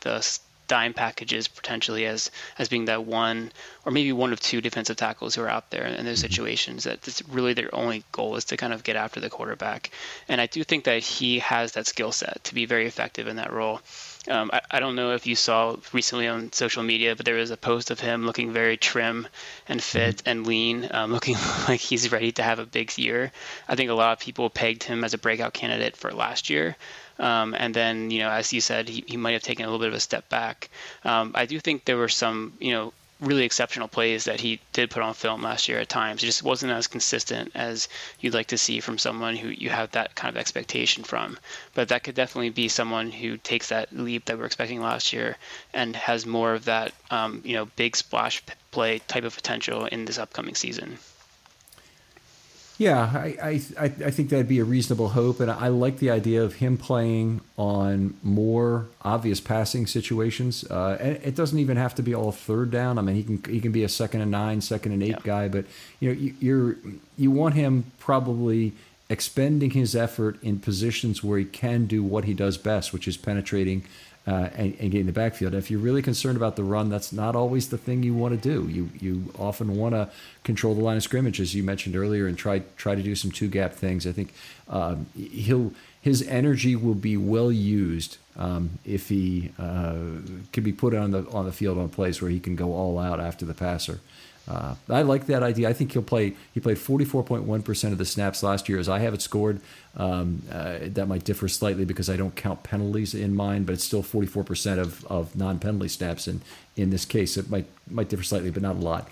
the 0.03 0.39
dime 0.67 0.93
packages 0.93 1.47
potentially 1.47 2.05
as 2.05 2.31
as 2.57 2.69
being 2.69 2.85
that 2.85 3.03
one 3.03 3.51
or 3.85 3.91
maybe 3.91 4.13
one 4.13 4.31
of 4.31 4.39
two 4.39 4.61
defensive 4.61 4.95
tackles 4.95 5.35
who 5.35 5.41
are 5.41 5.49
out 5.49 5.69
there 5.71 5.85
in 5.85 6.05
those 6.05 6.19
mm-hmm. 6.19 6.27
situations 6.27 6.85
that 6.85 7.05
it's 7.07 7.21
really 7.27 7.53
their 7.53 7.73
only 7.75 8.03
goal 8.11 8.35
is 8.37 8.45
to 8.45 8.55
kind 8.55 8.71
of 8.71 8.83
get 8.83 8.95
after 8.95 9.19
the 9.19 9.29
quarterback 9.29 9.91
and 10.29 10.39
i 10.39 10.45
do 10.45 10.63
think 10.63 10.85
that 10.85 11.03
he 11.03 11.39
has 11.39 11.73
that 11.73 11.85
skill 11.85 12.11
set 12.11 12.41
to 12.43 12.55
be 12.55 12.65
very 12.65 12.87
effective 12.87 13.27
in 13.27 13.35
that 13.35 13.51
role 13.51 13.81
um, 14.29 14.51
I, 14.53 14.61
I, 14.71 14.79
don't 14.79 14.95
know 14.95 15.11
if 15.11 15.27
you 15.27 15.35
saw 15.35 15.75
recently 15.91 16.29
on 16.29 16.53
social 16.53 16.81
media, 16.81 17.13
but 17.13 17.25
there 17.25 17.35
was 17.35 17.51
a 17.51 17.57
post 17.57 17.91
of 17.91 17.99
him 17.99 18.25
looking 18.25 18.53
very 18.53 18.77
trim 18.77 19.27
and 19.67 19.83
fit 19.83 20.17
mm-hmm. 20.17 20.29
and 20.29 20.47
lean, 20.47 20.87
um, 20.91 21.11
looking 21.17 21.35
like 21.67 21.81
he's 21.81 22.09
ready 22.09 22.31
to 22.33 22.43
have 22.43 22.59
a 22.59 22.65
big 22.65 22.97
year. 22.97 23.33
I 23.67 23.75
think 23.75 23.89
a 23.89 23.93
lot 23.93 24.13
of 24.13 24.19
people 24.19 24.49
pegged 24.49 24.83
him 24.83 25.03
as 25.03 25.13
a 25.13 25.17
breakout 25.17 25.53
candidate 25.53 25.97
for 25.97 26.13
last 26.13 26.49
year. 26.49 26.77
Um, 27.23 27.55
and 27.57 27.73
then, 27.73 28.11
you 28.11 28.19
know, 28.19 28.29
as 28.29 28.51
you 28.51 28.59
said, 28.59 28.89
he, 28.89 29.03
he 29.07 29.17
might 29.17 29.31
have 29.31 29.43
taken 29.43 29.63
a 29.63 29.67
little 29.69 29.79
bit 29.79 29.87
of 29.87 29.93
a 29.93 29.99
step 29.99 30.27
back. 30.27 30.69
Um, 31.05 31.31
I 31.33 31.45
do 31.45 31.57
think 31.59 31.85
there 31.85 31.95
were 31.95 32.09
some, 32.09 32.53
you 32.59 32.73
know, 32.73 32.93
really 33.21 33.45
exceptional 33.45 33.87
plays 33.87 34.25
that 34.25 34.41
he 34.41 34.59
did 34.73 34.89
put 34.89 35.01
on 35.01 35.13
film 35.13 35.41
last 35.41 35.69
year 35.69 35.79
at 35.79 35.87
times. 35.87 36.21
It 36.21 36.25
just 36.25 36.43
wasn't 36.43 36.73
as 36.73 36.87
consistent 36.87 37.51
as 37.55 37.87
you'd 38.19 38.33
like 38.33 38.47
to 38.47 38.57
see 38.57 38.81
from 38.81 38.97
someone 38.97 39.37
who 39.37 39.47
you 39.47 39.69
have 39.69 39.91
that 39.91 40.15
kind 40.15 40.35
of 40.35 40.37
expectation 40.37 41.05
from. 41.05 41.37
But 41.73 41.87
that 41.87 42.03
could 42.03 42.15
definitely 42.15 42.49
be 42.49 42.67
someone 42.67 43.09
who 43.11 43.37
takes 43.37 43.69
that 43.69 43.95
leap 43.95 44.25
that 44.25 44.37
we're 44.37 44.45
expecting 44.45 44.81
last 44.81 45.13
year 45.13 45.37
and 45.73 45.95
has 45.95 46.25
more 46.25 46.53
of 46.53 46.65
that, 46.65 46.91
um, 47.09 47.41
you 47.45 47.55
know, 47.55 47.65
big 47.77 47.95
splash 47.95 48.43
play 48.71 48.99
type 49.07 49.23
of 49.23 49.35
potential 49.35 49.85
in 49.85 50.03
this 50.03 50.17
upcoming 50.17 50.55
season. 50.55 50.97
Yeah, 52.79 53.01
I, 53.13 53.61
I, 53.77 53.83
I 53.83 53.89
think 53.89 54.29
that'd 54.29 54.47
be 54.47 54.57
a 54.57 54.63
reasonable 54.63 55.09
hope, 55.09 55.39
and 55.39 55.51
I 55.51 55.67
like 55.67 55.99
the 55.99 56.09
idea 56.09 56.43
of 56.43 56.55
him 56.55 56.77
playing 56.77 57.41
on 57.55 58.15
more 58.23 58.87
obvious 59.03 59.39
passing 59.39 59.85
situations. 59.85 60.63
Uh, 60.69 60.97
and 60.99 61.17
it 61.17 61.35
doesn't 61.35 61.59
even 61.59 61.77
have 61.77 61.93
to 61.95 62.01
be 62.01 62.15
all 62.15 62.31
third 62.31 62.71
down. 62.71 62.97
I 62.97 63.01
mean, 63.01 63.15
he 63.15 63.23
can 63.23 63.53
he 63.53 63.61
can 63.61 63.71
be 63.71 63.83
a 63.83 63.89
second 63.89 64.21
and 64.21 64.31
nine, 64.31 64.59
second 64.61 64.91
and 64.91 65.03
eight 65.03 65.09
yeah. 65.09 65.19
guy, 65.23 65.47
but 65.49 65.65
you 65.99 66.09
know, 66.09 66.19
you, 66.19 66.35
you're 66.39 66.75
you 67.15 67.29
want 67.29 67.53
him 67.53 67.91
probably 67.99 68.73
expending 69.07 69.69
his 69.71 69.95
effort 69.95 70.41
in 70.41 70.57
positions 70.59 71.23
where 71.23 71.37
he 71.37 71.45
can 71.45 71.85
do 71.85 72.03
what 72.03 72.23
he 72.25 72.33
does 72.33 72.57
best, 72.57 72.91
which 72.91 73.07
is 73.07 73.17
penetrating 73.17 73.83
uh, 74.25 74.49
and, 74.55 74.75
and 74.79 74.91
getting 74.91 75.05
the 75.05 75.11
backfield. 75.11 75.53
If 75.53 75.69
you're 75.69 75.79
really 75.79 76.01
concerned 76.01 76.37
about 76.37 76.55
the 76.55 76.63
run, 76.63 76.89
that's 76.89 77.11
not 77.11 77.35
always 77.35 77.69
the 77.69 77.77
thing 77.77 78.03
you 78.03 78.13
want 78.13 78.41
to 78.41 78.49
do. 78.49 78.67
You 78.69 78.89
you 78.99 79.33
often 79.37 79.75
want 79.75 79.95
to 79.95 80.09
control 80.43 80.73
the 80.75 80.81
line 80.81 80.97
of 80.97 81.03
scrimmage, 81.03 81.41
as 81.41 81.53
you 81.53 81.63
mentioned 81.63 81.95
earlier, 81.95 82.27
and 82.27 82.37
try 82.37 82.63
try 82.77 82.95
to 82.95 83.03
do 83.03 83.15
some 83.15 83.31
two 83.31 83.47
gap 83.47 83.73
things. 83.73 84.07
I 84.07 84.11
think 84.11 84.33
um, 84.69 85.07
he'll 85.15 85.73
his 86.01 86.21
energy 86.27 86.75
will 86.75 86.95
be 86.95 87.17
well 87.17 87.51
used 87.51 88.17
um, 88.37 88.79
if 88.85 89.09
he 89.09 89.51
uh, 89.59 89.95
can 90.51 90.63
be 90.63 90.73
put 90.73 90.93
on 90.93 91.11
the 91.11 91.27
on 91.29 91.45
the 91.45 91.51
field 91.51 91.77
on 91.77 91.89
plays 91.89 92.21
where 92.21 92.31
he 92.31 92.39
can 92.39 92.55
go 92.55 92.73
all 92.73 92.99
out 92.99 93.19
after 93.19 93.45
the 93.45 93.53
passer. 93.53 93.99
Uh, 94.47 94.75
I 94.89 95.03
like 95.03 95.27
that 95.27 95.41
idea. 95.41 95.69
I 95.69 95.73
think 95.73 95.93
he'll 95.93 96.01
play. 96.01 96.33
He 96.53 96.59
played 96.59 96.77
44.1 96.77 97.63
percent 97.63 97.93
of 97.93 97.97
the 97.97 98.05
snaps 98.05 98.43
last 98.43 98.67
year, 98.67 98.77
as 98.77 98.89
I 98.89 98.99
have 98.99 99.13
it 99.13 99.21
scored. 99.21 99.61
Um, 99.95 100.43
uh, 100.51 100.79
that 100.81 101.07
might 101.07 101.23
differ 101.23 101.47
slightly 101.47 101.85
because 101.85 102.09
I 102.09 102.17
don't 102.17 102.35
count 102.35 102.63
penalties 102.63 103.13
in 103.13 103.35
mine, 103.35 103.63
but 103.63 103.73
it's 103.73 103.83
still 103.83 104.03
44 104.03 104.43
percent 104.43 104.79
of, 104.79 105.05
of 105.05 105.35
non-penalty 105.35 105.87
snaps. 105.87 106.27
And 106.27 106.41
in 106.75 106.89
this 106.89 107.05
case, 107.05 107.37
it 107.37 107.49
might 107.49 107.67
might 107.89 108.09
differ 108.09 108.23
slightly, 108.23 108.51
but 108.51 108.61
not 108.61 108.75
a 108.75 108.79
lot. 108.79 109.07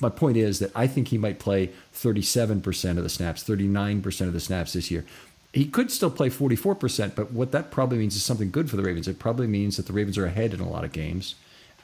My 0.00 0.08
point 0.08 0.36
is 0.36 0.58
that 0.58 0.72
I 0.74 0.88
think 0.88 1.08
he 1.08 1.18
might 1.18 1.38
play 1.38 1.70
37 1.92 2.60
percent 2.60 2.98
of 2.98 3.04
the 3.04 3.10
snaps, 3.10 3.44
39 3.44 4.02
percent 4.02 4.28
of 4.28 4.34
the 4.34 4.40
snaps 4.40 4.72
this 4.72 4.90
year. 4.90 5.04
He 5.52 5.66
could 5.66 5.92
still 5.92 6.10
play 6.10 6.28
44 6.28 6.74
percent, 6.74 7.14
but 7.14 7.30
what 7.30 7.52
that 7.52 7.70
probably 7.70 7.98
means 7.98 8.16
is 8.16 8.24
something 8.24 8.50
good 8.50 8.68
for 8.68 8.76
the 8.76 8.82
Ravens. 8.82 9.06
It 9.06 9.20
probably 9.20 9.46
means 9.46 9.76
that 9.76 9.86
the 9.86 9.92
Ravens 9.92 10.18
are 10.18 10.26
ahead 10.26 10.54
in 10.54 10.60
a 10.60 10.68
lot 10.68 10.82
of 10.82 10.90
games 10.90 11.36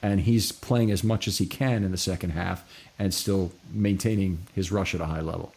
and 0.03 0.21
he's 0.21 0.53
playing 0.53 0.91
as 0.91 1.03
much 1.03 1.27
as 1.29 1.39
he 1.39 1.47
can 1.47 1.85
in 1.85 1.91
the 1.91 1.99
second 1.99 2.31
half 2.31 2.65
and 2.99 3.13
still 3.13 3.53
maintaining 3.73 4.47
his 4.55 4.71
rush 4.71 4.95
at 4.95 5.01
a 5.01 5.07
high 5.07 5.21
level. 5.21 5.53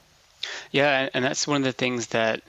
Yeah, 0.72 1.10
and 1.14 1.24
that's 1.24 1.48
one 1.48 1.62
of 1.62 1.66
the 1.66 1.72
things 1.72 2.08
that 2.08 2.42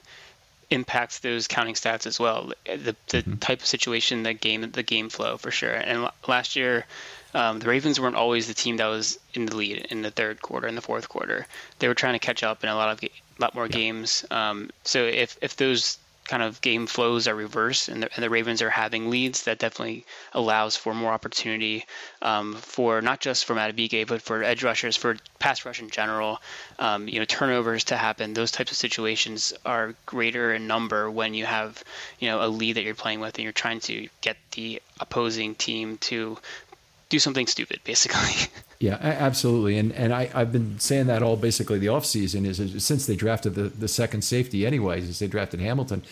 impacts 0.71 1.19
those 1.19 1.47
counting 1.49 1.75
stats 1.75 2.07
as 2.07 2.19
well. 2.19 2.53
The, 2.65 2.97
the 3.09 3.19
mm-hmm. 3.19 3.35
type 3.37 3.61
of 3.61 3.67
situation, 3.67 4.23
the 4.23 4.33
game, 4.33 4.71
the 4.71 4.83
game 4.83 5.11
flow 5.11 5.37
for 5.37 5.51
sure. 5.51 5.75
And 5.75 6.09
last 6.27 6.57
year, 6.57 6.87
um, 7.35 7.59
the 7.59 7.69
Ravens 7.69 8.01
weren't 8.01 8.17
always 8.17 8.49
the 8.49 8.55
team 8.55 8.79
that 8.79 8.87
was 8.87 9.19
in 9.35 9.47
the 9.47 9.57
lead 9.57 9.87
in 9.91 10.03
the 10.03 10.11
third 10.11 10.43
quarter 10.43 10.67
and 10.67 10.77
the 10.77 10.83
fourth 10.83 11.09
quarter. 11.09 11.47
They 11.79 11.89
were 11.89 11.95
trying 11.95 12.15
to 12.15 12.19
catch 12.19 12.43
up 12.43 12.63
in 12.63 12.71
a 12.71 12.75
lot 12.75 12.91
of 12.91 13.05
a 13.05 13.11
lot 13.39 13.55
more 13.55 13.67
yeah. 13.67 13.73
games. 13.73 14.25
Um, 14.31 14.71
so 14.85 15.05
if 15.05 15.37
if 15.41 15.57
those 15.57 15.99
kind 16.25 16.43
of 16.43 16.61
game 16.61 16.87
flows 16.87 17.27
are 17.27 17.35
reversed 17.35 17.89
and 17.89 18.03
the, 18.03 18.15
and 18.15 18.23
the, 18.23 18.31
Ravens 18.31 18.63
are 18.63 18.71
having 18.71 19.11
leads, 19.11 19.43
that 19.45 19.59
definitely 19.59 20.07
allows 20.33 20.77
for 20.77 20.95
more 20.95 21.13
opportunity 21.13 21.85
um, 22.23 22.55
for 22.55 23.03
not 23.03 23.21
just 23.21 23.45
for 23.45 23.55
Madubuike, 23.55 24.07
but 24.07 24.23
for 24.23 24.43
edge 24.43 24.63
rushers, 24.63 24.97
for 24.97 25.17
pass 25.39 25.65
rush 25.65 25.81
in 25.81 25.91
general. 25.91 26.41
Um, 26.79 27.09
you 27.09 27.19
know, 27.19 27.25
turnovers 27.25 27.85
to 27.85 27.97
happen. 27.97 28.35
Those 28.35 28.51
types 28.51 28.71
of 28.71 28.77
situations 28.77 29.53
are 29.65 29.95
greater 30.07 30.55
in 30.55 30.67
number 30.67 31.11
when 31.11 31.35
you 31.35 31.45
have 31.45 31.83
you 32.19 32.29
know 32.29 32.45
a 32.45 32.49
lead 32.49 32.77
that 32.77 32.85
you're 32.85 32.95
playing 32.95 33.21
with 33.21 33.37
and 33.37 33.45
you're 33.45 33.53
trying 33.53 33.81
to 33.81 34.09
get 34.21 34.37
the 34.53 34.81
opposing 35.01 35.55
team 35.55 35.99
to 35.99 36.39
do 37.13 37.19
something 37.21 37.47
stupid, 37.47 37.81
basically. 37.85 38.49
Yeah, 38.83 38.99
absolutely. 39.01 39.79
And 39.79 39.93
and 39.93 40.13
I, 40.13 40.29
I've 40.35 40.51
been 40.51 40.81
saying 40.81 41.07
that 41.07 41.23
all 41.23 41.37
basically 41.37 41.79
the 41.79 41.87
offseason 41.87 42.45
is, 42.45 42.59
is 42.59 42.85
since 42.85 43.07
they 43.07 43.15
drafted 43.15 43.55
the, 43.55 43.69
the 43.69 43.87
second 43.87 44.23
safety 44.23 44.67
anyways, 44.67 45.09
as 45.09 45.21
they 45.21 45.29
drafted 45.29 45.61
Hamilton, 45.61 46.03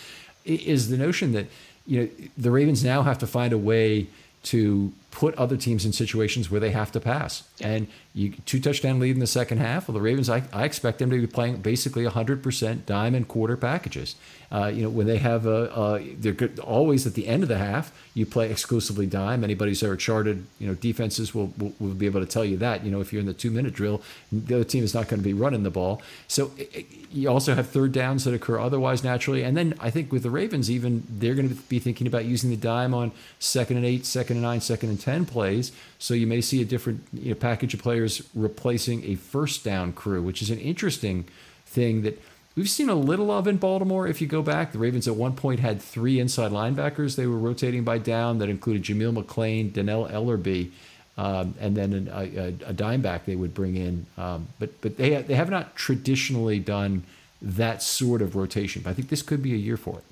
is 0.45 0.89
the 0.89 0.97
notion 0.97 1.33
that, 1.33 1.47
you 1.85 2.01
know, 2.01 2.09
the 2.39 2.53
Ravens 2.53 2.85
now 2.85 3.03
have 3.03 3.19
to 3.19 3.27
find 3.27 3.53
a 3.53 3.59
way 3.59 4.07
to 4.45 4.93
put 5.11 5.35
other 5.35 5.57
teams 5.57 5.85
in 5.85 5.93
situations 5.93 6.51
where 6.51 6.61
they 6.61 6.71
have 6.71 6.93
to 6.93 7.01
pass. 7.01 7.43
And 7.61 7.89
you 8.15 8.33
two 8.47 8.61
touchdown 8.61 8.99
lead 9.01 9.13
in 9.13 9.21
the 9.21 9.27
second 9.27 9.59
half. 9.59 9.89
Well, 9.89 9.95
the 9.95 10.01
Ravens, 10.01 10.29
I, 10.29 10.43
I 10.53 10.65
expect 10.65 10.99
them 10.99 11.11
to 11.11 11.21
be 11.21 11.27
playing 11.27 11.59
basically 11.59 12.05
100% 12.05 12.87
dime 12.87 13.15
and 13.15 13.27
quarter 13.27 13.57
packages. 13.57 14.17
Uh, 14.53 14.67
you 14.67 14.83
know, 14.83 14.89
when 14.89 15.07
they 15.07 15.19
have 15.19 15.47
a, 15.47 15.71
a 15.73 16.15
they're 16.15 16.33
good, 16.33 16.59
always 16.59 17.07
at 17.07 17.15
the 17.15 17.29
end 17.29 17.45
of 17.45 17.49
the 17.49 17.59
half, 17.59 17.93
you 18.15 18.27
play 18.27 18.51
exclusively 18.51 19.07
dime. 19.07 19.45
Anybody 19.45 19.71
who's 19.71 19.83
ever 19.85 19.97
charted, 19.97 20.45
you 20.59 20.67
know, 20.67 20.75
defenses 20.75 21.33
will, 21.33 21.53
will, 21.57 21.73
will 21.79 21.95
be 21.95 22.07
able 22.07 22.21
to 22.21 22.27
tell 22.27 22.45
you 22.45 22.57
that. 22.57 22.85
You 22.85 22.91
know, 22.91 23.01
if 23.01 23.13
you're 23.13 23.21
in 23.21 23.27
the 23.27 23.33
two 23.33 23.53
minute 23.53 23.75
drill, 23.75 24.03
the 24.33 24.57
other 24.57 24.65
team 24.65 24.83
is 24.83 24.93
not 24.93 25.07
going 25.07 25.21
to 25.21 25.25
be 25.25 25.35
running 25.35 25.63
the 25.63 25.71
ball. 25.71 26.03
So 26.27 26.51
it, 26.59 26.87
you 27.13 27.29
also 27.29 27.55
have 27.55 27.69
third 27.69 27.93
downs 27.93 28.25
that 28.25 28.35
occur 28.35 28.59
otherwise 28.59 29.05
naturally. 29.05 29.45
And 29.45 29.57
then 29.57 29.75
I 29.79 29.91
think 29.91 30.11
with 30.11 30.25
the 30.25 30.31
Ravens, 30.31 30.69
even 30.69 31.05
they're 31.09 31.37
going 31.37 31.49
to 31.49 31.55
be 31.55 31.79
thinking 31.79 32.09
about 32.09 32.25
using 32.25 32.51
the 32.51 32.57
dime 32.57 32.93
on 32.93 33.13
second 33.39 33.77
and 33.77 33.87
eight, 33.87 34.05
second 34.05 34.37
and 34.37 34.43
nine, 34.43 34.61
second 34.61 34.89
and 34.89 35.00
10 35.01 35.27
plays. 35.27 35.73
So 35.99 36.15
you 36.15 36.27
may 36.27 36.41
see 36.41 36.63
a 36.63 36.65
different 36.65 37.05
you 37.13 37.31
know, 37.31 37.35
package 37.35 37.75
of 37.75 37.83
players 37.83 38.23
replacing 38.35 39.05
a 39.05 39.17
first 39.17 39.65
down 39.65 39.93
crew, 39.93 40.23
which 40.23 40.43
is 40.43 40.51
an 40.51 40.59
interesting 40.59 41.25
thing 41.67 42.03
that 42.03 42.21
we've 42.57 42.71
seen 42.71 42.89
a 42.89 42.95
little 42.95 43.31
of 43.31 43.47
in 43.47 43.57
Baltimore. 43.57 44.07
If 44.07 44.21
you 44.21 44.27
go 44.27 44.43
back, 44.43 44.73
the 44.73 44.79
Ravens 44.79 45.09
at 45.09 45.17
one 45.17 45.35
point 45.35 45.61
had 45.61 45.81
three 45.81 46.21
inside 46.21 46.53
linebackers 46.53 47.17
they 47.17 47.27
were 47.27 47.39
rotating 47.39 47.85
by 47.85 47.99
down 47.99 48.39
that 48.39 48.49
included 48.49 48.83
Jameel 48.83 49.23
McClain, 49.23 49.73
Dannell 49.73 50.11
Ellerbe. 50.11 50.71
um, 51.17 51.55
and 51.61 51.77
then 51.77 52.09
a, 52.13 52.21
a, 52.21 52.47
a, 52.71 52.73
dime 52.73 53.03
back 53.03 53.27
they 53.27 53.37
would 53.37 53.53
bring 53.53 53.77
in. 53.77 54.07
Um, 54.17 54.49
but 54.59 54.81
but 54.81 54.97
they, 54.97 55.21
they 55.23 55.35
have 55.35 55.51
not 55.51 55.77
traditionally 55.77 56.59
done 56.59 57.03
that 57.43 57.83
sort 57.83 58.23
of 58.23 58.37
rotation. 58.37 58.83
But 58.83 58.91
I 58.91 58.95
think 58.95 59.09
this 59.09 59.23
could 59.23 59.43
be 59.43 59.53
a 59.53 59.57
year 59.57 59.77
for 59.77 59.99
it. 59.99 60.05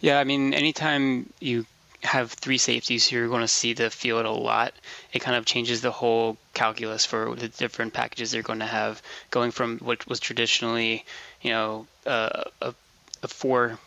Yeah, 0.00 0.18
I 0.18 0.24
mean, 0.24 0.52
anytime 0.52 1.32
you 1.40 1.66
have 2.06 2.32
three 2.32 2.58
safeties 2.58 3.06
who 3.08 3.22
are 3.24 3.28
going 3.28 3.42
to 3.42 3.48
see 3.48 3.72
the 3.74 3.90
field 3.90 4.24
a 4.24 4.30
lot, 4.30 4.72
it 5.12 5.20
kind 5.20 5.36
of 5.36 5.44
changes 5.44 5.80
the 5.80 5.90
whole 5.90 6.36
calculus 6.54 7.04
for 7.04 7.34
the 7.34 7.48
different 7.48 7.92
packages 7.92 8.30
they're 8.30 8.42
going 8.42 8.60
to 8.60 8.64
have, 8.66 9.02
going 9.30 9.50
from 9.50 9.78
what 9.78 10.06
was 10.08 10.20
traditionally, 10.20 11.04
you 11.42 11.50
know, 11.50 11.86
uh, 12.06 12.44
a 12.62 12.74
a 13.22 13.28
four 13.28 13.78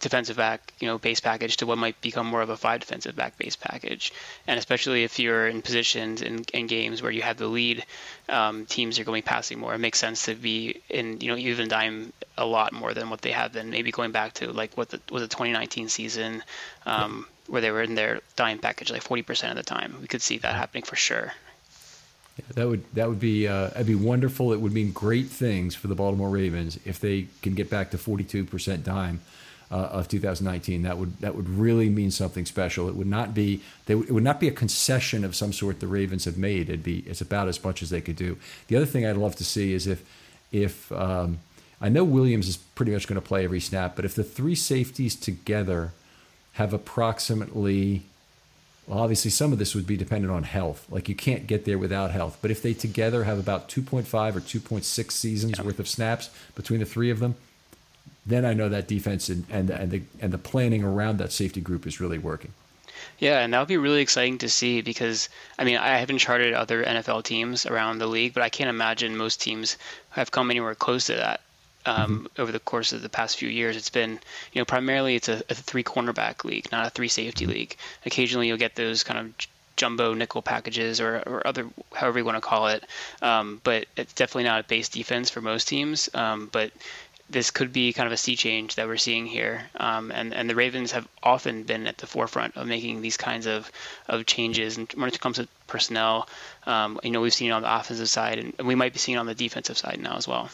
defensive 0.00 0.36
back, 0.36 0.72
you 0.78 0.86
know, 0.86 0.98
base 0.98 1.20
package 1.20 1.56
to 1.56 1.66
what 1.66 1.78
might 1.78 2.00
become 2.00 2.26
more 2.26 2.40
of 2.40 2.50
a 2.50 2.56
five 2.56 2.80
defensive 2.80 3.16
back 3.16 3.36
base 3.36 3.56
package. 3.56 4.12
And 4.46 4.58
especially 4.58 5.04
if 5.04 5.18
you're 5.18 5.48
in 5.48 5.62
positions 5.62 6.22
in, 6.22 6.44
in 6.54 6.66
games 6.66 7.02
where 7.02 7.10
you 7.10 7.22
have 7.22 7.36
the 7.36 7.48
lead, 7.48 7.84
um, 8.28 8.66
teams 8.66 8.98
are 8.98 9.04
going 9.04 9.20
to 9.20 9.26
be 9.26 9.28
passing 9.28 9.58
more. 9.58 9.74
It 9.74 9.78
makes 9.78 9.98
sense 9.98 10.26
to 10.26 10.34
be 10.34 10.82
in, 10.88 11.20
you 11.20 11.28
know, 11.28 11.36
even 11.36 11.68
dime 11.68 12.12
a 12.36 12.46
lot 12.46 12.72
more 12.72 12.94
than 12.94 13.10
what 13.10 13.22
they 13.22 13.32
have 13.32 13.52
been. 13.52 13.70
Maybe 13.70 13.90
going 13.90 14.12
back 14.12 14.34
to 14.34 14.52
like 14.52 14.76
what 14.76 14.90
the, 14.90 15.00
was 15.10 15.22
the 15.22 15.28
2019 15.28 15.88
season 15.88 16.44
um, 16.86 17.26
where 17.48 17.60
they 17.60 17.70
were 17.70 17.82
in 17.82 17.94
their 17.94 18.20
dime 18.36 18.58
package 18.58 18.90
like 18.90 19.02
40% 19.02 19.50
of 19.50 19.56
the 19.56 19.62
time. 19.62 19.96
We 20.00 20.06
could 20.06 20.22
see 20.22 20.38
that 20.38 20.54
happening 20.54 20.84
for 20.84 20.96
sure. 20.96 21.32
That 22.54 22.68
would 22.68 22.84
that 22.94 23.08
would 23.08 23.18
be 23.18 23.48
uh, 23.48 23.70
that'd 23.70 23.84
be 23.84 23.96
wonderful. 23.96 24.52
It 24.52 24.60
would 24.60 24.72
mean 24.72 24.92
great 24.92 25.26
things 25.26 25.74
for 25.74 25.88
the 25.88 25.96
Baltimore 25.96 26.30
Ravens 26.30 26.78
if 26.84 27.00
they 27.00 27.26
can 27.42 27.56
get 27.56 27.68
back 27.68 27.90
to 27.90 27.98
42% 27.98 28.84
dime 28.84 29.20
uh, 29.70 29.74
of 29.74 30.08
2019. 30.08 30.82
That 30.82 30.98
would 30.98 31.18
that 31.18 31.34
would 31.34 31.48
really 31.48 31.88
mean 31.88 32.10
something 32.10 32.46
special. 32.46 32.88
It 32.88 32.94
would 32.94 33.06
not 33.06 33.34
be 33.34 33.62
they, 33.86 33.94
it 33.94 34.10
would 34.10 34.24
not 34.24 34.40
be 34.40 34.48
a 34.48 34.52
concession 34.52 35.24
of 35.24 35.36
some 35.36 35.52
sort 35.52 35.80
the 35.80 35.86
Ravens 35.86 36.24
have 36.24 36.38
made. 36.38 36.68
It'd 36.68 36.82
be 36.82 37.00
it's 37.06 37.20
about 37.20 37.48
as 37.48 37.62
much 37.62 37.82
as 37.82 37.90
they 37.90 38.00
could 38.00 38.16
do. 38.16 38.38
The 38.68 38.76
other 38.76 38.86
thing 38.86 39.06
I'd 39.06 39.16
love 39.16 39.36
to 39.36 39.44
see 39.44 39.72
is 39.72 39.86
if 39.86 40.04
if 40.52 40.90
um, 40.92 41.38
I 41.80 41.88
know 41.88 42.04
Williams 42.04 42.48
is 42.48 42.56
pretty 42.56 42.92
much 42.92 43.06
going 43.06 43.20
to 43.20 43.26
play 43.26 43.44
every 43.44 43.60
snap, 43.60 43.94
but 43.96 44.04
if 44.04 44.14
the 44.14 44.24
three 44.24 44.54
safeties 44.54 45.14
together 45.14 45.92
have 46.52 46.72
approximately 46.72 48.02
well, 48.86 49.00
obviously 49.00 49.30
some 49.30 49.52
of 49.52 49.58
this 49.58 49.74
would 49.74 49.86
be 49.86 49.98
dependent 49.98 50.32
on 50.32 50.44
health. 50.44 50.86
Like 50.90 51.10
you 51.10 51.14
can't 51.14 51.46
get 51.46 51.66
there 51.66 51.76
without 51.76 52.10
health. 52.10 52.38
But 52.40 52.50
if 52.50 52.62
they 52.62 52.72
together 52.72 53.24
have 53.24 53.38
about 53.38 53.68
2.5 53.68 54.04
or 54.34 54.40
2.6 54.40 55.12
seasons 55.12 55.58
yeah. 55.58 55.64
worth 55.64 55.78
of 55.78 55.86
snaps 55.86 56.30
between 56.54 56.80
the 56.80 56.86
three 56.86 57.10
of 57.10 57.18
them, 57.18 57.36
then 58.28 58.44
I 58.44 58.54
know 58.54 58.68
that 58.68 58.86
defense 58.86 59.28
and, 59.28 59.44
and, 59.50 59.70
and, 59.70 59.90
the, 59.90 60.02
and 60.20 60.32
the 60.32 60.38
planning 60.38 60.84
around 60.84 61.18
that 61.18 61.32
safety 61.32 61.60
group 61.60 61.86
is 61.86 62.00
really 62.00 62.18
working. 62.18 62.52
Yeah, 63.18 63.40
and 63.40 63.52
that 63.52 63.58
would 63.58 63.68
be 63.68 63.76
really 63.76 64.00
exciting 64.00 64.38
to 64.38 64.48
see 64.48 64.80
because 64.80 65.28
I 65.58 65.64
mean 65.64 65.76
I 65.76 65.98
haven't 65.98 66.18
charted 66.18 66.54
other 66.54 66.84
NFL 66.84 67.24
teams 67.24 67.66
around 67.66 67.98
the 67.98 68.06
league, 68.06 68.34
but 68.34 68.42
I 68.42 68.48
can't 68.48 68.70
imagine 68.70 69.16
most 69.16 69.40
teams 69.40 69.76
have 70.10 70.30
come 70.30 70.50
anywhere 70.50 70.74
close 70.74 71.06
to 71.06 71.14
that 71.14 71.40
um, 71.84 71.96
mm-hmm. 71.96 72.42
over 72.42 72.52
the 72.52 72.60
course 72.60 72.92
of 72.92 73.02
the 73.02 73.08
past 73.08 73.38
few 73.38 73.48
years. 73.48 73.76
It's 73.76 73.90
been 73.90 74.20
you 74.52 74.60
know 74.60 74.64
primarily 74.64 75.16
it's 75.16 75.28
a, 75.28 75.42
a 75.48 75.54
three 75.54 75.82
cornerback 75.82 76.44
league, 76.44 76.70
not 76.70 76.86
a 76.86 76.90
three 76.90 77.08
safety 77.08 77.44
mm-hmm. 77.44 77.54
league. 77.54 77.76
Occasionally 78.06 78.48
you'll 78.48 78.56
get 78.56 78.76
those 78.76 79.02
kind 79.02 79.18
of 79.18 79.48
jumbo 79.76 80.12
nickel 80.12 80.42
packages 80.42 81.00
or, 81.00 81.22
or 81.24 81.46
other 81.46 81.66
however 81.94 82.18
you 82.18 82.24
want 82.24 82.36
to 82.36 82.40
call 82.40 82.68
it, 82.68 82.84
um, 83.22 83.60
but 83.64 83.86
it's 83.96 84.12
definitely 84.12 84.44
not 84.44 84.60
a 84.60 84.64
base 84.64 84.88
defense 84.88 85.30
for 85.30 85.40
most 85.40 85.68
teams. 85.68 86.08
Um, 86.14 86.48
but 86.52 86.72
this 87.30 87.50
could 87.50 87.72
be 87.72 87.92
kind 87.92 88.06
of 88.06 88.12
a 88.12 88.16
sea 88.16 88.36
change 88.36 88.76
that 88.76 88.86
we're 88.86 88.96
seeing 88.96 89.26
here. 89.26 89.62
Um, 89.76 90.10
and, 90.10 90.32
and 90.32 90.48
the 90.48 90.54
Ravens 90.54 90.92
have 90.92 91.06
often 91.22 91.62
been 91.62 91.86
at 91.86 91.98
the 91.98 92.06
forefront 92.06 92.56
of 92.56 92.66
making 92.66 93.02
these 93.02 93.16
kinds 93.16 93.46
of, 93.46 93.70
of 94.08 94.24
changes. 94.24 94.78
And 94.78 94.90
when 94.94 95.08
it 95.08 95.20
comes 95.20 95.36
to 95.36 95.46
personnel, 95.66 96.28
um, 96.66 96.98
you 97.02 97.10
know, 97.10 97.20
we've 97.20 97.34
seen 97.34 97.50
it 97.50 97.52
on 97.52 97.62
the 97.62 97.74
offensive 97.74 98.08
side, 98.08 98.38
and 98.38 98.66
we 98.66 98.74
might 98.74 98.92
be 98.92 98.98
seeing 98.98 99.16
it 99.16 99.20
on 99.20 99.26
the 99.26 99.34
defensive 99.34 99.76
side 99.76 100.00
now 100.00 100.16
as 100.16 100.26
well. 100.26 100.48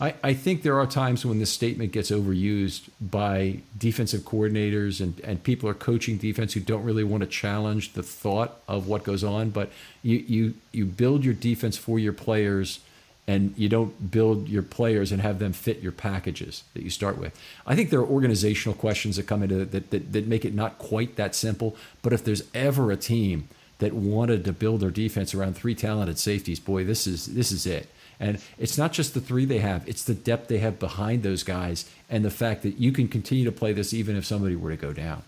I, 0.00 0.14
I 0.24 0.34
think 0.34 0.62
there 0.62 0.80
are 0.80 0.86
times 0.86 1.24
when 1.26 1.38
this 1.38 1.50
statement 1.50 1.92
gets 1.92 2.10
overused 2.10 2.88
by 3.00 3.60
defensive 3.78 4.22
coordinators 4.22 5.00
and, 5.00 5.20
and 5.20 5.42
people 5.42 5.68
are 5.68 5.74
coaching 5.74 6.16
defense 6.16 6.54
who 6.54 6.60
don't 6.60 6.82
really 6.82 7.04
want 7.04 7.20
to 7.22 7.28
challenge 7.28 7.92
the 7.92 8.02
thought 8.02 8.60
of 8.66 8.88
what 8.88 9.04
goes 9.04 9.22
on. 9.22 9.50
But 9.50 9.70
you, 10.02 10.24
you, 10.26 10.54
you 10.72 10.86
build 10.86 11.24
your 11.24 11.34
defense 11.34 11.76
for 11.76 11.98
your 11.98 12.14
players– 12.14 12.80
and 13.26 13.54
you 13.56 13.68
don't 13.68 14.10
build 14.10 14.48
your 14.48 14.62
players 14.62 15.12
and 15.12 15.22
have 15.22 15.38
them 15.38 15.52
fit 15.52 15.80
your 15.80 15.92
packages 15.92 16.64
that 16.74 16.82
you 16.82 16.90
start 16.90 17.18
with. 17.18 17.38
I 17.66 17.76
think 17.76 17.90
there 17.90 18.00
are 18.00 18.06
organizational 18.06 18.76
questions 18.76 19.16
that 19.16 19.28
come 19.28 19.42
into 19.42 19.64
that, 19.64 19.90
that, 19.90 20.12
that 20.12 20.26
make 20.26 20.44
it 20.44 20.54
not 20.54 20.78
quite 20.78 21.16
that 21.16 21.34
simple. 21.34 21.76
But 22.02 22.12
if 22.12 22.24
there's 22.24 22.42
ever 22.52 22.90
a 22.90 22.96
team 22.96 23.48
that 23.78 23.92
wanted 23.92 24.44
to 24.44 24.52
build 24.52 24.80
their 24.80 24.90
defense 24.90 25.34
around 25.34 25.54
three 25.54 25.74
talented 25.74 26.18
safeties, 26.18 26.58
boy, 26.58 26.84
this 26.84 27.06
is 27.06 27.26
this 27.26 27.52
is 27.52 27.64
it. 27.66 27.88
And 28.18 28.40
it's 28.58 28.78
not 28.78 28.92
just 28.92 29.14
the 29.14 29.20
three 29.20 29.44
they 29.44 29.58
have; 29.58 29.88
it's 29.88 30.04
the 30.04 30.14
depth 30.14 30.48
they 30.48 30.58
have 30.58 30.78
behind 30.78 31.22
those 31.22 31.42
guys, 31.42 31.88
and 32.10 32.24
the 32.24 32.30
fact 32.30 32.62
that 32.62 32.78
you 32.78 32.92
can 32.92 33.08
continue 33.08 33.44
to 33.44 33.52
play 33.52 33.72
this 33.72 33.94
even 33.94 34.16
if 34.16 34.24
somebody 34.24 34.56
were 34.56 34.70
to 34.70 34.76
go 34.76 34.92
down. 34.92 35.22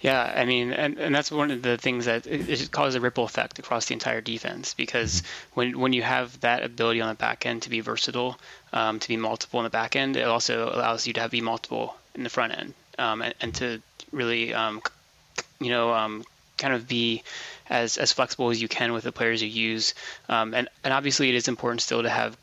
Yeah, 0.00 0.32
I 0.36 0.44
mean, 0.44 0.72
and, 0.72 0.96
and 0.98 1.12
that's 1.12 1.30
one 1.30 1.50
of 1.50 1.62
the 1.62 1.76
things 1.76 2.04
that 2.04 2.26
it, 2.26 2.48
it 2.48 2.70
causes 2.70 2.94
a 2.94 3.00
ripple 3.00 3.24
effect 3.24 3.58
across 3.58 3.86
the 3.86 3.94
entire 3.94 4.20
defense 4.20 4.74
because 4.74 5.22
mm-hmm. 5.22 5.50
when 5.54 5.80
when 5.80 5.92
you 5.92 6.02
have 6.02 6.38
that 6.40 6.62
ability 6.62 7.00
on 7.00 7.08
the 7.08 7.14
back 7.14 7.46
end 7.46 7.62
to 7.62 7.70
be 7.70 7.80
versatile, 7.80 8.38
um, 8.72 9.00
to 9.00 9.08
be 9.08 9.16
multiple 9.16 9.58
in 9.58 9.64
the 9.64 9.70
back 9.70 9.96
end, 9.96 10.16
it 10.16 10.22
also 10.22 10.68
allows 10.68 11.06
you 11.06 11.12
to 11.14 11.20
have 11.20 11.32
be 11.32 11.40
multiple 11.40 11.96
in 12.14 12.22
the 12.22 12.30
front 12.30 12.56
end 12.56 12.74
um, 12.98 13.22
and, 13.22 13.34
and, 13.40 13.54
to 13.56 13.82
really, 14.12 14.54
um, 14.54 14.80
you 15.60 15.70
know, 15.70 15.92
um, 15.92 16.24
kind 16.58 16.74
of 16.74 16.86
be 16.86 17.24
as 17.68 17.96
as 17.96 18.12
flexible 18.12 18.50
as 18.50 18.62
you 18.62 18.68
can 18.68 18.92
with 18.92 19.02
the 19.02 19.12
players 19.12 19.42
you 19.42 19.48
use. 19.48 19.94
Um, 20.28 20.54
and 20.54 20.68
and 20.84 20.94
obviously, 20.94 21.28
it 21.28 21.34
is 21.34 21.48
important 21.48 21.82
still 21.82 22.04
to 22.04 22.10
have 22.10 22.36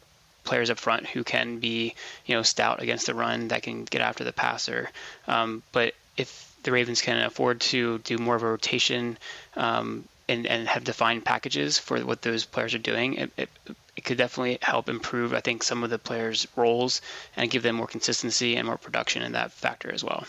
players 0.43 0.69
up 0.69 0.77
front 0.77 1.07
who 1.07 1.23
can 1.23 1.59
be, 1.59 1.95
you 2.25 2.35
know, 2.35 2.43
stout 2.43 2.81
against 2.81 3.05
the 3.05 3.15
run, 3.15 3.47
that 3.47 3.63
can 3.63 3.85
get 3.85 4.01
after 4.01 4.25
the 4.25 4.33
passer. 4.33 4.89
Um, 5.25 5.63
but 5.71 5.95
if 6.17 6.44
the 6.65 6.71
Ravens 6.71 7.01
can 7.01 7.21
afford 7.21 7.61
to 7.61 7.99
do 7.99 8.17
more 8.17 8.35
of 8.35 8.43
a 8.43 8.47
rotation 8.47 9.17
um, 9.55 10.03
and, 10.27 10.45
and 10.47 10.67
have 10.67 10.83
defined 10.83 11.23
packages 11.23 11.77
for 11.77 11.99
what 11.99 12.23
those 12.23 12.43
players 12.43 12.73
are 12.73 12.79
doing, 12.79 13.13
it, 13.13 13.31
it, 13.37 13.49
it 13.95 14.03
could 14.03 14.17
definitely 14.17 14.57
help 14.61 14.89
improve, 14.89 15.33
I 15.33 15.39
think, 15.39 15.63
some 15.63 15.83
of 15.83 15.91
the 15.91 15.99
players' 15.99 16.47
roles 16.55 17.01
and 17.37 17.49
give 17.49 17.63
them 17.63 17.75
more 17.75 17.87
consistency 17.87 18.55
and 18.55 18.67
more 18.67 18.77
production 18.77 19.21
in 19.21 19.33
that 19.33 19.51
factor 19.51 19.93
as 19.93 20.03
well. 20.03 20.25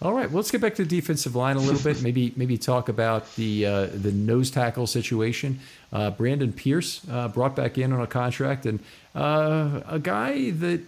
All 0.00 0.12
right, 0.12 0.28
well, 0.28 0.36
let's 0.36 0.52
get 0.52 0.60
back 0.60 0.76
to 0.76 0.84
the 0.84 0.88
defensive 1.00 1.34
line 1.34 1.56
a 1.56 1.60
little 1.60 1.82
bit. 1.82 2.02
Maybe 2.02 2.32
maybe 2.36 2.56
talk 2.56 2.88
about 2.88 3.34
the 3.34 3.66
uh, 3.66 3.86
the 3.86 4.12
nose 4.12 4.48
tackle 4.48 4.86
situation. 4.86 5.58
Uh, 5.92 6.10
Brandon 6.10 6.52
Pierce 6.52 7.04
uh, 7.10 7.26
brought 7.26 7.56
back 7.56 7.78
in 7.78 7.92
on 7.92 8.00
a 8.00 8.06
contract, 8.06 8.64
and 8.64 8.78
uh, 9.16 9.80
a 9.88 9.98
guy 9.98 10.50
that 10.50 10.82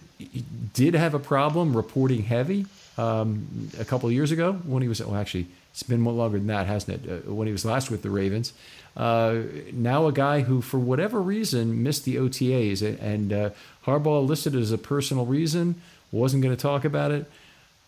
did 0.73 0.93
have 0.93 1.13
a 1.13 1.19
problem 1.19 1.75
reporting 1.75 2.23
heavy 2.23 2.67
um, 3.01 3.69
a 3.79 3.85
couple 3.85 4.07
of 4.07 4.13
years 4.13 4.31
ago 4.31 4.53
when 4.53 4.81
he 4.81 4.87
was, 4.87 5.03
well, 5.03 5.15
actually, 5.15 5.47
it's 5.71 5.83
been 5.83 6.01
more 6.01 6.13
longer 6.13 6.37
than 6.37 6.47
that, 6.47 6.67
hasn't 6.67 7.05
it? 7.05 7.25
Uh, 7.27 7.33
when 7.33 7.47
he 7.47 7.51
was 7.51 7.65
last 7.65 7.89
with 7.89 8.01
the 8.01 8.09
Ravens. 8.09 8.53
Uh, 8.95 9.41
now 9.71 10.07
a 10.07 10.11
guy 10.11 10.41
who, 10.41 10.61
for 10.61 10.77
whatever 10.77 11.21
reason, 11.21 11.81
missed 11.81 12.05
the 12.05 12.17
OTAs, 12.17 12.81
and 13.01 13.31
uh, 13.31 13.49
Harbaugh 13.85 14.25
listed 14.25 14.53
it 14.53 14.59
as 14.59 14.71
a 14.71 14.77
personal 14.77 15.25
reason, 15.25 15.81
wasn't 16.11 16.43
going 16.43 16.55
to 16.55 16.61
talk 16.61 16.83
about 16.83 17.11
it. 17.11 17.25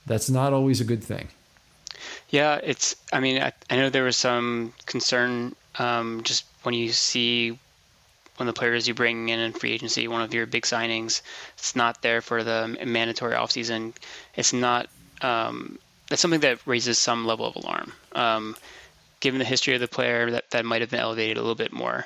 That's 0.06 0.30
not 0.30 0.54
always 0.54 0.80
a 0.82 0.86
good 0.86 1.04
thing. 1.04 1.28
Yeah, 2.30 2.60
it's. 2.64 2.96
I 3.12 3.20
mean, 3.20 3.42
I, 3.42 3.52
I 3.70 3.76
know 3.76 3.90
there 3.90 4.04
was 4.04 4.18
some 4.18 4.74
concern 4.86 5.56
um, 5.78 6.24
just 6.24 6.46
when 6.64 6.74
you 6.74 6.92
see 6.92 7.60
of 8.40 8.48
the 8.48 8.54
players 8.54 8.88
you 8.88 8.94
bring 8.94 9.30
in 9.30 9.40
in 9.40 9.54
free 9.54 9.72
agency, 9.72 10.08
one 10.08 10.22
of 10.22 10.34
your 10.34 10.46
big 10.46 10.64
signings, 10.64 11.22
it's 11.58 11.76
not 11.76 12.02
there 12.02 12.22
for 12.22 12.44
the 12.44 12.78
mandatory 12.86 13.36
offseason. 13.36 13.94
It's 14.36 14.54
not. 14.54 14.88
Um, 15.24 15.80
that's 16.10 16.22
something 16.22 16.42
that 16.42 16.60
raises 16.68 17.00
some 17.00 17.26
level 17.26 17.46
of 17.46 17.56
alarm. 17.56 17.94
Um, 18.14 18.56
given 19.20 19.40
the 19.40 19.46
history 19.46 19.74
of 19.74 19.82
the 19.82 19.88
player, 19.88 20.32
that 20.32 20.52
that 20.52 20.66
might 20.66 20.82
have 20.82 20.92
been 20.92 21.00
elevated 21.00 21.38
a 21.38 21.42
little 21.42 21.56
bit 21.56 21.74
more. 21.74 22.06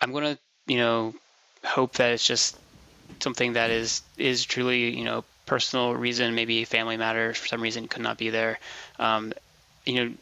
I'm 0.00 0.12
gonna, 0.12 0.38
you 0.66 0.78
know, 0.78 1.14
hope 1.64 1.94
that 1.94 2.12
it's 2.12 2.26
just 2.26 2.56
something 3.20 3.54
that 3.54 3.70
is 3.70 4.02
is 4.16 4.44
truly, 4.44 4.96
you 4.96 5.04
know, 5.04 5.24
personal 5.46 5.94
reason, 5.94 6.34
maybe 6.34 6.64
family 6.64 6.96
matter 6.96 7.34
for 7.34 7.46
some 7.48 7.60
reason 7.60 7.88
could 7.88 8.02
not 8.02 8.16
be 8.16 8.30
there. 8.30 8.60
Um, 8.98 9.32
you 9.84 9.94
know, 9.94 10.14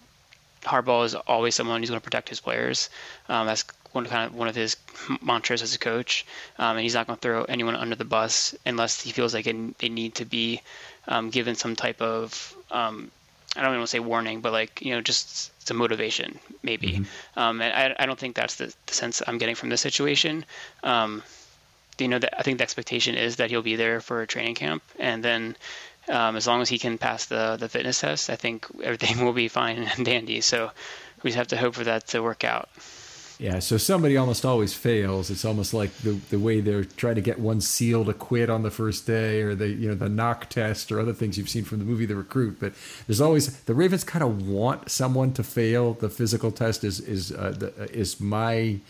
Harbaugh 0.62 1.04
is 1.04 1.14
always 1.14 1.54
someone 1.54 1.80
who's 1.80 1.90
going 1.90 2.00
to 2.00 2.04
protect 2.04 2.28
his 2.28 2.40
players. 2.40 2.90
Um, 3.28 3.46
that's 3.46 3.64
one 3.92 4.06
kind 4.06 4.26
of 4.30 4.34
one 4.34 4.48
of 4.48 4.54
his 4.54 4.76
mantras 5.22 5.62
as 5.62 5.74
a 5.74 5.78
coach, 5.78 6.26
um, 6.58 6.76
and 6.76 6.80
he's 6.80 6.94
not 6.94 7.06
going 7.06 7.16
to 7.16 7.20
throw 7.20 7.44
anyone 7.44 7.74
under 7.74 7.96
the 7.96 8.04
bus 8.04 8.54
unless 8.66 9.00
he 9.00 9.12
feels 9.12 9.34
like 9.34 9.46
it, 9.46 9.78
they 9.78 9.88
need 9.88 10.16
to 10.16 10.24
be 10.24 10.60
um, 11.06 11.30
given 11.30 11.54
some 11.54 11.74
type 11.76 12.00
of 12.02 12.54
um, 12.70 13.10
I 13.56 13.62
don't 13.62 13.70
even 13.70 13.80
want 13.80 13.88
to 13.88 13.92
say 13.92 14.00
warning, 14.00 14.40
but 14.40 14.52
like 14.52 14.82
you 14.82 14.94
know 14.94 15.00
just 15.00 15.66
some 15.66 15.76
motivation 15.78 16.38
maybe. 16.62 16.92
Mm-hmm. 16.92 17.38
Um, 17.38 17.60
and 17.60 17.94
I, 17.98 18.02
I 18.02 18.06
don't 18.06 18.18
think 18.18 18.36
that's 18.36 18.56
the, 18.56 18.74
the, 18.86 18.94
sense 18.94 19.22
I'm 19.26 19.38
getting 19.38 19.54
from 19.54 19.68
this 19.68 19.80
situation. 19.80 20.44
Um, 20.82 21.22
you 21.98 22.08
know, 22.08 22.20
I 22.36 22.42
think 22.42 22.58
the 22.58 22.64
expectation 22.64 23.14
is 23.14 23.36
that 23.36 23.50
he'll 23.50 23.62
be 23.62 23.76
there 23.76 24.00
for 24.00 24.22
a 24.22 24.26
training 24.26 24.54
camp, 24.54 24.82
and 24.98 25.24
then 25.24 25.56
um, 26.08 26.36
as 26.36 26.46
long 26.46 26.62
as 26.62 26.68
he 26.68 26.78
can 26.78 26.98
pass 26.98 27.26
the 27.26 27.56
the 27.58 27.68
fitness 27.68 28.00
test, 28.00 28.30
I 28.30 28.36
think 28.36 28.66
everything 28.82 29.24
will 29.24 29.32
be 29.32 29.48
fine 29.48 29.78
and 29.78 30.04
dandy. 30.04 30.40
So 30.40 30.70
we 31.22 31.30
just 31.30 31.38
have 31.38 31.48
to 31.48 31.56
hope 31.56 31.74
for 31.74 31.84
that 31.84 32.06
to 32.08 32.20
work 32.20 32.44
out. 32.44 32.68
Yeah, 33.38 33.60
so 33.60 33.76
somebody 33.76 34.16
almost 34.16 34.44
always 34.44 34.74
fails. 34.74 35.30
It's 35.30 35.44
almost 35.44 35.72
like 35.72 35.94
the 35.98 36.18
the 36.30 36.40
way 36.40 36.60
they're 36.60 36.82
trying 36.82 37.14
to 37.14 37.20
get 37.20 37.38
one 37.38 37.60
SEAL 37.60 38.06
to 38.06 38.12
quit 38.12 38.50
on 38.50 38.64
the 38.64 38.70
first 38.70 39.06
day, 39.06 39.42
or 39.42 39.54
the 39.54 39.68
you 39.68 39.88
know 39.88 39.94
the 39.94 40.08
knock 40.08 40.48
test, 40.48 40.90
or 40.90 40.98
other 40.98 41.12
things 41.12 41.38
you've 41.38 41.48
seen 41.48 41.62
from 41.62 41.78
the 41.78 41.84
movie 41.84 42.04
The 42.04 42.16
Recruit. 42.16 42.58
But 42.58 42.72
there's 43.06 43.20
always 43.20 43.60
the 43.60 43.74
Ravens 43.74 44.02
kind 44.02 44.24
of 44.24 44.48
want 44.48 44.90
someone 44.90 45.32
to 45.34 45.44
fail. 45.44 45.94
The 45.94 46.10
physical 46.10 46.50
test 46.50 46.82
is 46.82 46.98
is 46.98 47.30
uh, 47.30 47.54
the, 47.56 47.88
is 47.92 48.20
my 48.20 48.80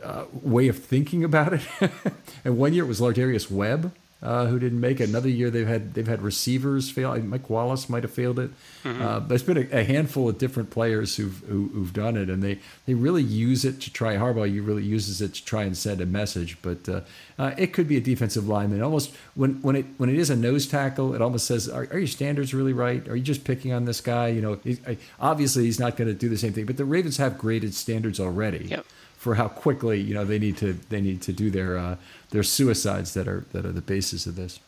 uh, 0.00 0.26
way 0.32 0.68
of 0.68 0.78
thinking 0.78 1.24
about 1.24 1.54
it. 1.54 1.62
and 2.44 2.56
one 2.56 2.74
year 2.74 2.84
it 2.84 2.88
was 2.88 3.00
Lardarius 3.00 3.50
Webb 3.50 3.92
uh, 4.20 4.46
who 4.46 4.58
didn't 4.58 4.80
make 4.80 5.00
it. 5.00 5.08
Another 5.08 5.28
year 5.28 5.48
they've 5.48 5.66
had 5.66 5.94
they've 5.94 6.08
had 6.08 6.22
receivers 6.22 6.90
fail. 6.90 7.16
Mike 7.22 7.48
Wallace 7.48 7.88
might 7.88 8.02
have 8.02 8.12
failed 8.12 8.38
it. 8.38 8.50
Mm-hmm. 8.82 9.00
Uh, 9.00 9.18
there's 9.20 9.44
been 9.44 9.58
a, 9.58 9.78
a, 9.78 9.84
handful 9.84 10.28
of 10.28 10.38
different 10.38 10.70
players 10.70 11.16
who've 11.16 11.38
who, 11.48 11.68
have 11.74 11.92
done 11.92 12.16
it, 12.16 12.28
and 12.28 12.42
they 12.42 12.58
they 12.86 12.94
really 12.94 13.22
use 13.22 13.64
it 13.64 13.80
to 13.82 13.92
try. 13.92 14.16
Harbaugh 14.16 14.52
you 14.52 14.62
really 14.62 14.82
uses 14.82 15.22
it 15.22 15.34
to 15.34 15.44
try 15.44 15.62
and 15.62 15.76
send 15.76 16.00
a 16.00 16.06
message, 16.06 16.58
but 16.62 16.88
uh, 16.88 17.00
uh, 17.38 17.54
it 17.56 17.72
could 17.72 17.86
be 17.86 17.96
a 17.96 18.00
defensive 18.00 18.48
lineman. 18.48 18.82
Almost 18.82 19.14
when 19.34 19.62
when 19.62 19.76
it 19.76 19.86
when 19.98 20.10
it 20.10 20.16
is 20.16 20.30
a 20.30 20.36
nose 20.36 20.66
tackle, 20.66 21.14
it 21.14 21.22
almost 21.22 21.46
says, 21.46 21.68
"Are, 21.68 21.86
are 21.92 21.98
your 21.98 22.08
standards 22.08 22.52
really 22.52 22.72
right? 22.72 23.06
Are 23.08 23.14
you 23.14 23.22
just 23.22 23.44
picking 23.44 23.72
on 23.72 23.84
this 23.84 24.00
guy?" 24.00 24.28
You 24.28 24.40
know, 24.40 24.54
he, 24.64 24.78
obviously 25.20 25.64
he's 25.64 25.78
not 25.78 25.96
going 25.96 26.08
to 26.08 26.14
do 26.14 26.28
the 26.28 26.38
same 26.38 26.52
thing. 26.52 26.66
But 26.66 26.76
the 26.76 26.84
Ravens 26.84 27.18
have 27.18 27.38
graded 27.38 27.72
standards 27.74 28.18
already. 28.18 28.66
Yep 28.66 28.84
for 29.18 29.34
how 29.34 29.48
quickly 29.48 30.00
you 30.00 30.14
know 30.14 30.24
they 30.24 30.38
need 30.38 30.56
to 30.56 30.72
they 30.88 31.00
need 31.00 31.20
to 31.22 31.32
do 31.32 31.50
their 31.50 31.76
uh, 31.76 31.96
their 32.30 32.42
suicides 32.42 33.14
that 33.14 33.28
are 33.28 33.44
that 33.52 33.66
are 33.66 33.72
the 33.72 33.82
basis 33.82 34.26
of 34.26 34.36
this. 34.36 34.60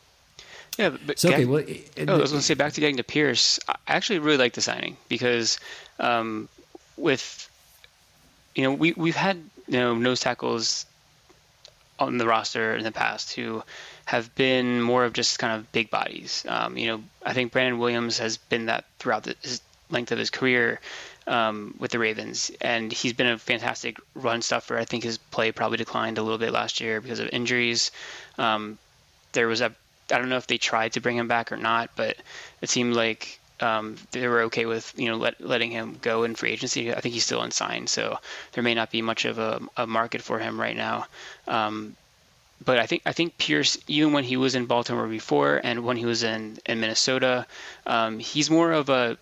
Yeah, 0.78 0.96
but 1.06 1.18
so, 1.18 1.30
okay. 1.30 1.44
Well, 1.44 1.58
it, 1.58 2.08
oh, 2.08 2.16
I 2.16 2.18
was 2.18 2.30
going 2.30 2.40
to 2.40 2.46
say 2.46 2.54
back 2.54 2.72
to 2.74 2.80
getting 2.80 2.96
to 2.96 3.04
Pierce. 3.04 3.58
I 3.68 3.76
actually 3.86 4.18
really 4.18 4.38
like 4.38 4.54
the 4.54 4.60
signing 4.60 4.96
because 5.08 5.58
um, 5.98 6.48
with 6.96 7.48
you 8.54 8.64
know 8.64 8.72
we 8.72 8.92
we've 8.92 9.16
had 9.16 9.36
you 9.68 9.78
know 9.78 9.94
nose 9.94 10.20
tackles 10.20 10.86
on 11.98 12.18
the 12.18 12.26
roster 12.26 12.74
in 12.74 12.82
the 12.82 12.92
past 12.92 13.34
who 13.34 13.62
have 14.06 14.34
been 14.34 14.80
more 14.80 15.04
of 15.04 15.12
just 15.12 15.38
kind 15.38 15.60
of 15.60 15.70
big 15.70 15.90
bodies. 15.90 16.44
Um, 16.48 16.76
you 16.76 16.88
know, 16.88 17.02
I 17.24 17.34
think 17.34 17.52
Brandon 17.52 17.78
Williams 17.78 18.18
has 18.18 18.38
been 18.38 18.66
that 18.66 18.84
throughout 18.98 19.24
the 19.24 19.36
his 19.42 19.60
length 19.90 20.12
of 20.12 20.18
his 20.18 20.30
career 20.30 20.80
um, 21.26 21.74
with 21.78 21.90
the 21.90 21.98
Ravens, 21.98 22.50
and 22.61 22.92
he's 22.92 23.12
been 23.12 23.26
a 23.26 23.38
fantastic 23.38 23.98
run 24.14 24.42
stuffer. 24.42 24.76
I 24.76 24.85
think 24.85 25.04
his 25.04 25.18
play 25.18 25.52
probably 25.52 25.78
declined 25.78 26.18
a 26.18 26.22
little 26.22 26.38
bit 26.38 26.52
last 26.52 26.80
year 26.80 27.00
because 27.00 27.20
of 27.20 27.28
injuries. 27.33 27.90
Um, 28.38 28.78
there 29.33 29.48
was 29.48 29.61
a 29.61 29.72
I 30.12 30.18
don't 30.18 30.28
know 30.28 30.37
if 30.37 30.46
they 30.46 30.59
tried 30.59 30.94
to 30.94 31.00
bring 31.00 31.16
him 31.16 31.28
back 31.28 31.52
or 31.52 31.56
not, 31.56 31.90
but 31.94 32.16
it 32.61 32.68
seemed 32.68 32.94
like 32.94 33.38
um, 33.61 33.96
they 34.12 34.26
were 34.26 34.42
okay 34.42 34.66
with 34.66 34.92
you 34.96 35.06
know 35.06 35.16
let, 35.16 35.40
letting 35.40 35.70
him 35.70 35.98
go 36.00 36.24
in 36.24 36.35
free 36.35 36.50
agency. 36.50 36.92
I 36.92 37.00
think 37.00 37.14
he's 37.14 37.24
still 37.24 37.42
unsigned, 37.42 37.88
so 37.88 38.18
there 38.52 38.64
may 38.64 38.74
not 38.74 38.90
be 38.90 39.02
much 39.02 39.24
of 39.24 39.38
a, 39.38 39.61
a 39.76 39.87
market 39.87 40.22
for 40.22 40.38
him 40.38 40.61
right 40.61 40.76
now. 40.76 41.06
Um, 41.46 41.96
but 42.64 42.78
I 42.78 42.87
think 42.87 43.02
I 43.06 43.12
think 43.12 43.38
Pierce, 43.38 43.78
even 43.87 44.12
when 44.12 44.24
he 44.24 44.37
was 44.37 44.54
in 44.54 44.66
Baltimore 44.66 45.06
before 45.06 45.61
and 45.62 45.85
when 45.85 45.96
he 45.96 46.04
was 46.04 46.22
in 46.22 46.59
in 46.66 46.80
Minnesota, 46.80 47.46
um, 47.87 48.18
he's 48.18 48.50
more 48.50 48.72
of 48.72 48.88
a 48.88 49.16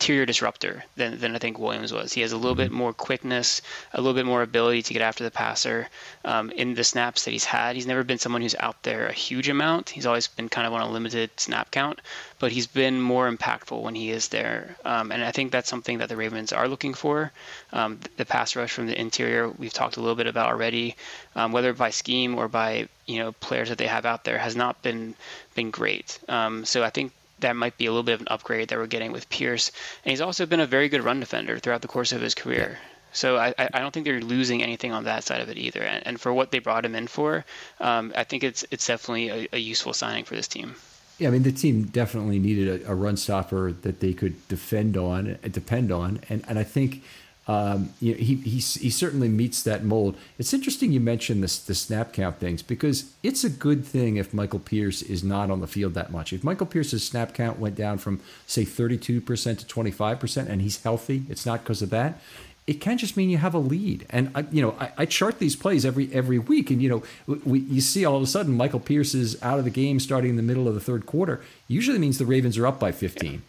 interior 0.00 0.26
disruptor 0.26 0.84
than, 0.94 1.18
than 1.18 1.34
I 1.34 1.38
think 1.38 1.58
Williams 1.58 1.92
was. 1.92 2.12
He 2.12 2.20
has 2.20 2.30
a 2.30 2.36
little 2.36 2.54
bit 2.54 2.70
more 2.70 2.92
quickness, 2.92 3.62
a 3.92 4.00
little 4.00 4.14
bit 4.14 4.26
more 4.26 4.42
ability 4.42 4.82
to 4.82 4.92
get 4.94 5.02
after 5.02 5.24
the 5.24 5.30
passer. 5.30 5.88
Um, 6.24 6.50
in 6.52 6.74
the 6.74 6.84
snaps 6.84 7.24
that 7.24 7.32
he's 7.32 7.44
had, 7.44 7.74
he's 7.74 7.86
never 7.86 8.04
been 8.04 8.18
someone 8.18 8.40
who's 8.40 8.54
out 8.60 8.80
there 8.84 9.06
a 9.06 9.12
huge 9.12 9.48
amount. 9.48 9.90
He's 9.90 10.06
always 10.06 10.28
been 10.28 10.48
kind 10.48 10.68
of 10.68 10.72
on 10.72 10.82
a 10.82 10.88
limited 10.88 11.30
snap 11.36 11.72
count, 11.72 12.00
but 12.38 12.52
he's 12.52 12.68
been 12.68 13.00
more 13.00 13.28
impactful 13.28 13.82
when 13.82 13.96
he 13.96 14.10
is 14.10 14.28
there. 14.28 14.76
Um, 14.84 15.10
and 15.10 15.24
I 15.24 15.32
think 15.32 15.50
that's 15.50 15.68
something 15.68 15.98
that 15.98 16.08
the 16.08 16.16
Ravens 16.16 16.52
are 16.52 16.68
looking 16.68 16.94
for. 16.94 17.32
Um, 17.72 17.98
the 18.16 18.24
pass 18.24 18.54
rush 18.54 18.70
from 18.70 18.86
the 18.86 18.98
interior, 18.98 19.48
we've 19.48 19.72
talked 19.72 19.96
a 19.96 20.00
little 20.00 20.16
bit 20.16 20.28
about 20.28 20.46
already, 20.46 20.94
um, 21.34 21.50
whether 21.50 21.72
by 21.72 21.90
scheme 21.90 22.36
or 22.36 22.46
by 22.46 22.88
you 23.06 23.18
know 23.18 23.32
players 23.32 23.68
that 23.70 23.78
they 23.78 23.88
have 23.88 24.06
out 24.06 24.22
there, 24.22 24.38
has 24.38 24.54
not 24.54 24.80
been 24.82 25.16
been 25.56 25.72
great. 25.72 26.20
Um, 26.28 26.64
so 26.64 26.84
I 26.84 26.90
think 26.90 27.12
that 27.40 27.56
might 27.56 27.76
be 27.78 27.86
a 27.86 27.90
little 27.90 28.02
bit 28.02 28.14
of 28.14 28.20
an 28.20 28.28
upgrade 28.30 28.68
that 28.68 28.78
we're 28.78 28.86
getting 28.86 29.12
with 29.12 29.28
Pierce. 29.28 29.70
And 30.04 30.10
he's 30.10 30.20
also 30.20 30.46
been 30.46 30.60
a 30.60 30.66
very 30.66 30.88
good 30.88 31.04
run 31.04 31.20
defender 31.20 31.58
throughout 31.58 31.82
the 31.82 31.88
course 31.88 32.12
of 32.12 32.20
his 32.20 32.34
career. 32.34 32.78
So 33.12 33.36
I, 33.36 33.54
I 33.58 33.78
don't 33.80 33.92
think 33.92 34.04
they're 34.04 34.20
losing 34.20 34.62
anything 34.62 34.92
on 34.92 35.04
that 35.04 35.24
side 35.24 35.40
of 35.40 35.48
it 35.48 35.56
either. 35.56 35.82
And, 35.82 36.06
and 36.06 36.20
for 36.20 36.32
what 36.32 36.50
they 36.50 36.58
brought 36.58 36.84
him 36.84 36.94
in 36.94 37.06
for, 37.06 37.44
um, 37.80 38.12
I 38.14 38.24
think 38.24 38.44
it's 38.44 38.64
it's 38.70 38.86
definitely 38.86 39.28
a, 39.28 39.48
a, 39.54 39.58
useful 39.58 39.92
signing 39.92 40.24
for 40.24 40.34
this 40.36 40.46
team. 40.46 40.74
Yeah, 41.18 41.28
I 41.28 41.30
mean 41.30 41.42
the 41.42 41.52
team 41.52 41.84
definitely 41.84 42.38
needed 42.38 42.82
a, 42.82 42.92
a 42.92 42.94
run 42.94 43.16
stopper 43.16 43.72
that 43.72 44.00
they 44.00 44.12
could 44.12 44.46
defend 44.48 44.96
on, 44.96 45.38
depend 45.50 45.90
on, 45.90 46.20
and 46.28 46.44
and 46.48 46.58
I 46.58 46.64
think 46.64 47.02
um, 47.48 47.94
you 47.98 48.12
know, 48.12 48.18
he, 48.18 48.34
he, 48.36 48.58
he 48.58 48.90
certainly 48.90 49.28
meets 49.28 49.62
that 49.62 49.82
mold. 49.82 50.16
It's 50.38 50.52
interesting 50.52 50.92
you 50.92 51.00
mentioned 51.00 51.42
this, 51.42 51.58
the 51.58 51.74
snap 51.74 52.12
count 52.12 52.38
things 52.38 52.62
because 52.62 53.10
it's 53.22 53.42
a 53.42 53.48
good 53.48 53.86
thing 53.86 54.18
if 54.18 54.34
Michael 54.34 54.58
Pierce 54.58 55.00
is 55.00 55.24
not 55.24 55.50
on 55.50 55.62
the 55.62 55.66
field 55.66 55.94
that 55.94 56.12
much. 56.12 56.34
If 56.34 56.44
Michael 56.44 56.66
Pierce's 56.66 57.06
snap 57.06 57.32
count 57.32 57.58
went 57.58 57.74
down 57.74 57.96
from, 57.96 58.20
say, 58.46 58.64
32% 58.64 59.04
to 59.06 59.64
25% 59.64 60.48
and 60.48 60.60
he's 60.60 60.82
healthy, 60.82 61.24
it's 61.30 61.46
not 61.46 61.64
because 61.64 61.80
of 61.80 61.88
that. 61.88 62.20
It 62.66 62.82
can 62.82 62.98
just 62.98 63.16
mean 63.16 63.30
you 63.30 63.38
have 63.38 63.54
a 63.54 63.58
lead, 63.58 64.04
and 64.10 64.30
I, 64.34 64.44
you 64.52 64.60
know 64.60 64.76
I, 64.78 64.92
I 64.98 65.06
chart 65.06 65.38
these 65.38 65.56
plays 65.56 65.86
every 65.86 66.12
every 66.12 66.38
week, 66.38 66.70
and 66.70 66.82
you 66.82 66.90
know 66.90 67.02
we, 67.46 67.60
you 67.60 67.80
see 67.80 68.04
all 68.04 68.16
of 68.16 68.22
a 68.22 68.26
sudden 68.26 68.54
Michael 68.54 68.78
Pierce 68.78 69.14
is 69.14 69.42
out 69.42 69.58
of 69.58 69.64
the 69.64 69.70
game 69.70 69.98
starting 69.98 70.28
in 70.28 70.36
the 70.36 70.42
middle 70.42 70.68
of 70.68 70.74
the 70.74 70.80
third 70.80 71.06
quarter. 71.06 71.40
Usually 71.66 71.98
means 71.98 72.18
the 72.18 72.26
Ravens 72.26 72.58
are 72.58 72.66
up 72.66 72.78
by 72.78 72.92
15. 72.92 73.40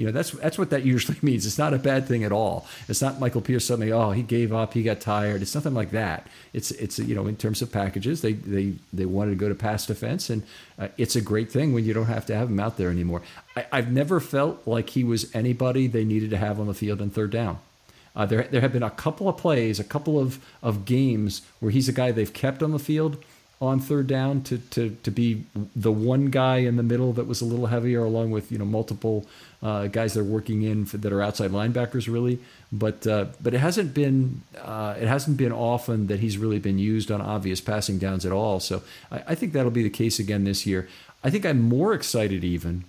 You 0.00 0.06
know, 0.06 0.12
that's 0.12 0.30
that's 0.30 0.56
what 0.56 0.70
that 0.70 0.82
usually 0.82 1.18
means. 1.22 1.44
It's 1.44 1.58
not 1.58 1.74
a 1.74 1.78
bad 1.78 2.08
thing 2.08 2.24
at 2.24 2.32
all. 2.32 2.66
It's 2.88 3.02
not 3.02 3.20
Michael 3.20 3.42
Pierce 3.42 3.66
suddenly, 3.66 3.92
oh, 3.92 4.12
he 4.12 4.22
gave 4.22 4.50
up, 4.50 4.72
he 4.72 4.82
got 4.82 4.98
tired. 4.98 5.42
It's 5.42 5.54
nothing 5.54 5.74
like 5.74 5.90
that. 5.90 6.26
It's 6.54 6.70
it's 6.70 6.98
you 6.98 7.14
know, 7.14 7.26
in 7.26 7.36
terms 7.36 7.60
of 7.60 7.70
packages, 7.70 8.22
they 8.22 8.32
they 8.32 8.76
they 8.94 9.04
wanted 9.04 9.32
to 9.32 9.36
go 9.36 9.50
to 9.50 9.54
pass 9.54 9.84
defense, 9.84 10.30
and 10.30 10.42
uh, 10.78 10.88
it's 10.96 11.16
a 11.16 11.20
great 11.20 11.52
thing 11.52 11.74
when 11.74 11.84
you 11.84 11.92
don't 11.92 12.06
have 12.06 12.24
to 12.26 12.34
have 12.34 12.48
him 12.48 12.58
out 12.58 12.78
there 12.78 12.88
anymore. 12.88 13.20
I, 13.54 13.66
I've 13.70 13.92
never 13.92 14.20
felt 14.20 14.66
like 14.66 14.88
he 14.88 15.04
was 15.04 15.30
anybody 15.36 15.86
they 15.86 16.06
needed 16.06 16.30
to 16.30 16.38
have 16.38 16.58
on 16.58 16.66
the 16.66 16.72
field 16.72 17.02
on 17.02 17.10
third 17.10 17.30
down. 17.30 17.58
Uh, 18.16 18.24
there, 18.24 18.44
there 18.44 18.62
have 18.62 18.72
been 18.72 18.82
a 18.82 18.90
couple 18.90 19.28
of 19.28 19.36
plays, 19.36 19.78
a 19.78 19.84
couple 19.84 20.18
of, 20.18 20.44
of 20.62 20.84
games 20.84 21.42
where 21.60 21.70
he's 21.70 21.88
a 21.88 21.92
guy 21.92 22.10
they've 22.10 22.32
kept 22.32 22.62
on 22.62 22.72
the 22.72 22.78
field 22.78 23.22
on 23.60 23.78
third 23.78 24.06
down 24.06 24.42
to, 24.42 24.58
to, 24.58 24.96
to 25.02 25.10
be 25.10 25.44
the 25.76 25.92
one 25.92 26.26
guy 26.26 26.58
in 26.58 26.76
the 26.76 26.82
middle 26.82 27.12
that 27.12 27.26
was 27.26 27.42
a 27.42 27.44
little 27.44 27.66
heavier, 27.66 28.02
along 28.02 28.30
with 28.30 28.50
you 28.50 28.58
know 28.58 28.64
multiple 28.64 29.26
uh, 29.62 29.86
guys 29.86 30.14
that 30.14 30.20
are 30.20 30.24
working 30.24 30.62
in 30.62 30.86
for, 30.86 30.96
that 30.96 31.12
are 31.12 31.20
outside 31.20 31.50
linebackers, 31.50 32.10
really. 32.10 32.38
But 32.72 33.06
uh, 33.06 33.26
but 33.40 33.52
it 33.52 33.58
hasn't 33.58 33.92
been 33.92 34.42
uh, 34.58 34.96
it 34.98 35.08
hasn't 35.08 35.36
been 35.36 35.52
often 35.52 36.06
that 36.06 36.20
he's 36.20 36.38
really 36.38 36.58
been 36.58 36.78
used 36.78 37.10
on 37.10 37.20
obvious 37.20 37.60
passing 37.60 37.98
downs 37.98 38.24
at 38.24 38.32
all. 38.32 38.60
So 38.60 38.82
I, 39.10 39.22
I 39.28 39.34
think 39.34 39.52
that'll 39.52 39.70
be 39.70 39.82
the 39.82 39.90
case 39.90 40.18
again 40.18 40.44
this 40.44 40.64
year. 40.64 40.88
I 41.22 41.28
think 41.28 41.44
I'm 41.44 41.60
more 41.60 41.92
excited 41.92 42.44
even 42.44 42.84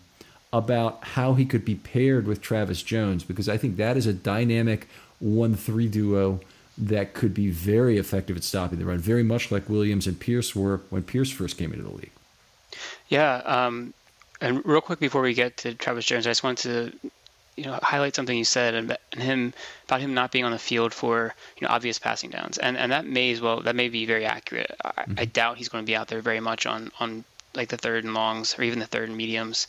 about 0.54 1.04
how 1.04 1.34
he 1.34 1.46
could 1.46 1.66
be 1.66 1.76
paired 1.76 2.28
with 2.28 2.42
Travis 2.42 2.82
Jones 2.82 3.24
because 3.24 3.50
I 3.50 3.58
think 3.58 3.76
that 3.78 3.98
is 3.98 4.06
a 4.06 4.14
dynamic 4.14 4.88
one-three 5.20 5.88
duo 5.88 6.42
that 6.82 7.14
could 7.14 7.34
be 7.34 7.50
very 7.50 7.98
effective 7.98 8.36
at 8.36 8.44
stopping 8.44 8.80
the 8.80 8.86
run, 8.86 8.98
very 8.98 9.24
much 9.24 9.52
like 9.52 9.70
Williams 9.70 10.08
and 10.08 10.20
Pierce 10.20 10.56
were 10.56 10.82
when 10.90 11.04
Pierce 11.04 11.32
first 11.32 11.58
came 11.58 11.72
into 11.72 11.84
the 11.84 11.96
league. 11.96 12.12
Yeah, 13.08 13.36
um, 13.46 13.94
and 14.42 14.66
real 14.66 14.82
quick 14.82 15.00
before 15.00 15.22
we 15.22 15.34
get 15.34 15.58
to 15.58 15.76
Travis 15.76 16.06
Jones, 16.06 16.26
I 16.26 16.32
just 16.32 16.44
wanted 16.44 16.64
to 16.64 17.10
you 17.56 17.66
know 17.66 17.78
highlight 17.84 18.16
something 18.16 18.36
you 18.36 18.46
said 18.46 18.74
and, 18.74 18.98
him 19.12 19.54
about 19.86 20.02
him 20.02 20.14
not 20.14 20.32
being 20.32 20.46
on 20.46 20.52
the 20.52 20.60
field 20.60 20.94
for 20.94 21.36
you 21.58 21.68
know 21.68 21.74
obvious 21.74 22.00
passing 22.00 22.32
downs, 22.32 22.58
and 22.58 22.76
and 22.78 22.92
that 22.92 23.06
may 23.06 23.32
as 23.32 23.42
well 23.42 23.62
that 23.62 23.76
may 23.76 23.90
be 23.90 24.06
very 24.06 24.26
accurate. 24.26 24.76
I, 24.84 24.90
mm-hmm. 24.90 25.14
I 25.20 25.26
doubt 25.26 25.58
he's 25.58 25.70
going 25.70 25.84
to 25.84 25.90
be 25.90 25.96
out 25.96 26.08
there 26.08 26.22
very 26.22 26.40
much 26.40 26.66
on 26.66 26.92
on 27.00 27.24
like 27.54 27.70
the 27.70 27.78
third 27.78 28.04
and 28.04 28.14
longs 28.14 28.58
or 28.58 28.64
even 28.64 28.80
the 28.80 28.88
third 28.88 29.10
and 29.10 29.18
mediums. 29.18 29.68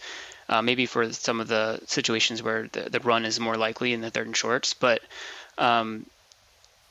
Uh, 0.49 0.61
maybe 0.61 0.87
for 0.87 1.13
some 1.13 1.41
of 1.41 1.49
the 1.49 1.81
situations 1.87 2.43
where 2.43 2.69
the, 2.73 2.91
the 2.91 3.01
run 3.01 3.25
is 3.25 3.39
more 3.39 3.57
likely 3.57 3.93
in 3.93 4.01
the 4.01 4.11
third 4.11 4.27
and 4.27 4.37
shorts, 4.37 4.75
but 4.75 5.01
um, 5.57 6.05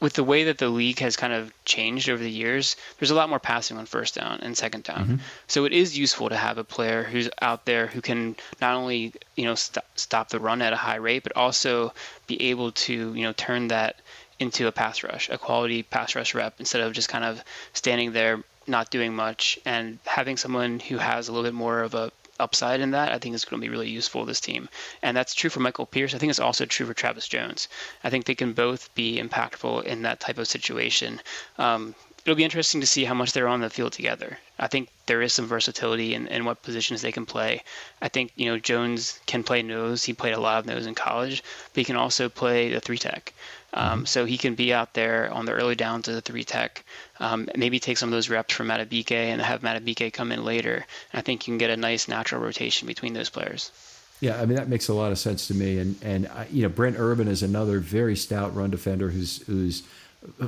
with 0.01 0.13
the 0.13 0.23
way 0.23 0.45
that 0.45 0.57
the 0.57 0.67
league 0.67 0.99
has 0.99 1.15
kind 1.15 1.31
of 1.31 1.53
changed 1.63 2.09
over 2.09 2.21
the 2.21 2.29
years, 2.29 2.75
there's 2.99 3.11
a 3.11 3.15
lot 3.15 3.29
more 3.29 3.39
passing 3.39 3.77
on 3.77 3.85
first 3.85 4.15
down 4.15 4.39
and 4.41 4.57
second 4.57 4.83
down. 4.83 5.03
Mm-hmm. 5.03 5.15
So 5.47 5.65
it 5.65 5.71
is 5.71 5.97
useful 5.97 6.29
to 6.29 6.35
have 6.35 6.57
a 6.57 6.63
player 6.63 7.03
who's 7.03 7.29
out 7.41 7.65
there 7.65 7.87
who 7.87 8.01
can 8.01 8.35
not 8.59 8.75
only 8.75 9.13
you 9.35 9.45
know 9.45 9.55
st- 9.55 9.85
stop 9.95 10.29
the 10.29 10.39
run 10.39 10.61
at 10.61 10.73
a 10.73 10.77
high 10.77 10.95
rate, 10.95 11.23
but 11.23 11.37
also 11.37 11.93
be 12.27 12.49
able 12.49 12.71
to 12.71 13.13
you 13.13 13.23
know 13.23 13.33
turn 13.33 13.69
that 13.69 14.01
into 14.39 14.67
a 14.67 14.71
pass 14.71 15.03
rush, 15.03 15.29
a 15.29 15.37
quality 15.37 15.83
pass 15.83 16.15
rush 16.15 16.33
rep, 16.33 16.55
instead 16.59 16.81
of 16.81 16.93
just 16.93 17.07
kind 17.07 17.23
of 17.23 17.41
standing 17.73 18.11
there 18.11 18.43
not 18.67 18.89
doing 18.89 19.15
much 19.15 19.59
and 19.65 19.99
having 20.05 20.37
someone 20.37 20.79
who 20.79 20.97
has 20.97 21.27
a 21.27 21.31
little 21.31 21.47
bit 21.47 21.53
more 21.53 21.81
of 21.81 21.93
a 21.93 22.11
upside 22.41 22.81
in 22.81 22.91
that, 22.91 23.11
I 23.11 23.19
think 23.19 23.35
is 23.35 23.45
going 23.45 23.61
to 23.61 23.65
be 23.65 23.71
really 23.71 23.89
useful 23.89 24.25
this 24.25 24.41
team. 24.41 24.67
And 25.01 25.15
that's 25.15 25.33
true 25.33 25.49
for 25.49 25.59
Michael 25.59 25.85
Pierce. 25.85 26.13
I 26.13 26.17
think 26.17 26.29
it's 26.29 26.39
also 26.39 26.65
true 26.65 26.85
for 26.85 26.93
Travis 26.93 27.27
Jones. 27.27 27.67
I 28.03 28.09
think 28.09 28.25
they 28.25 28.35
can 28.35 28.53
both 28.53 28.93
be 28.95 29.21
impactful 29.21 29.83
in 29.83 30.01
that 30.01 30.19
type 30.19 30.37
of 30.37 30.47
situation. 30.47 31.21
Um, 31.57 31.95
it'll 32.23 32.35
be 32.35 32.43
interesting 32.43 32.81
to 32.81 32.87
see 32.87 33.03
how 33.03 33.13
much 33.13 33.33
they're 33.33 33.47
on 33.47 33.61
the 33.61 33.69
field 33.69 33.93
together. 33.93 34.37
I 34.59 34.67
think 34.67 34.89
there 35.07 35.21
is 35.21 35.33
some 35.33 35.47
versatility 35.47 36.13
in, 36.13 36.27
in 36.27 36.45
what 36.45 36.61
positions 36.61 37.01
they 37.01 37.11
can 37.11 37.25
play. 37.25 37.63
I 38.01 38.09
think, 38.09 38.31
you 38.35 38.45
know, 38.45 38.59
Jones 38.59 39.19
can 39.25 39.43
play 39.43 39.63
nose. 39.63 40.03
He 40.03 40.13
played 40.13 40.33
a 40.33 40.39
lot 40.39 40.59
of 40.59 40.65
nose 40.65 40.85
in 40.85 40.95
college, 40.95 41.43
but 41.73 41.79
he 41.81 41.83
can 41.83 41.95
also 41.95 42.29
play 42.29 42.69
the 42.69 42.79
three 42.79 42.99
tech. 42.99 43.33
Um, 43.73 43.99
mm-hmm. 43.99 44.05
so 44.05 44.25
he 44.25 44.37
can 44.37 44.55
be 44.55 44.73
out 44.73 44.93
there 44.93 45.31
on 45.31 45.45
the 45.45 45.53
early 45.53 45.75
downs 45.75 46.07
of 46.09 46.15
the 46.15 46.21
three 46.21 46.43
tech, 46.43 46.83
um, 47.21 47.47
maybe 47.55 47.79
take 47.79 47.97
some 47.97 48.09
of 48.09 48.13
those 48.13 48.29
reps 48.29 48.53
from 48.53 48.67
Madubuike 48.67 49.11
and 49.11 49.41
have 49.41 49.61
Madubuike 49.61 50.11
come 50.11 50.31
in 50.33 50.43
later. 50.43 50.85
And 51.13 51.19
I 51.19 51.21
think 51.21 51.47
you 51.47 51.53
can 51.53 51.57
get 51.57 51.69
a 51.69 51.77
nice 51.77 52.09
natural 52.09 52.41
rotation 52.41 52.85
between 52.85 53.13
those 53.13 53.29
players. 53.29 53.71
Yeah, 54.19 54.39
I 54.39 54.45
mean 54.45 54.57
that 54.57 54.69
makes 54.69 54.87
a 54.87 54.93
lot 54.93 55.11
of 55.11 55.17
sense 55.17 55.47
to 55.47 55.55
me. 55.55 55.79
And 55.79 55.95
and 56.03 56.29
you 56.51 56.61
know 56.61 56.69
Brent 56.69 56.97
Urban 56.99 57.27
is 57.27 57.41
another 57.41 57.79
very 57.79 58.15
stout 58.15 58.55
run 58.55 58.69
defender 58.69 59.09
who's 59.09 59.41
who's 59.47 59.83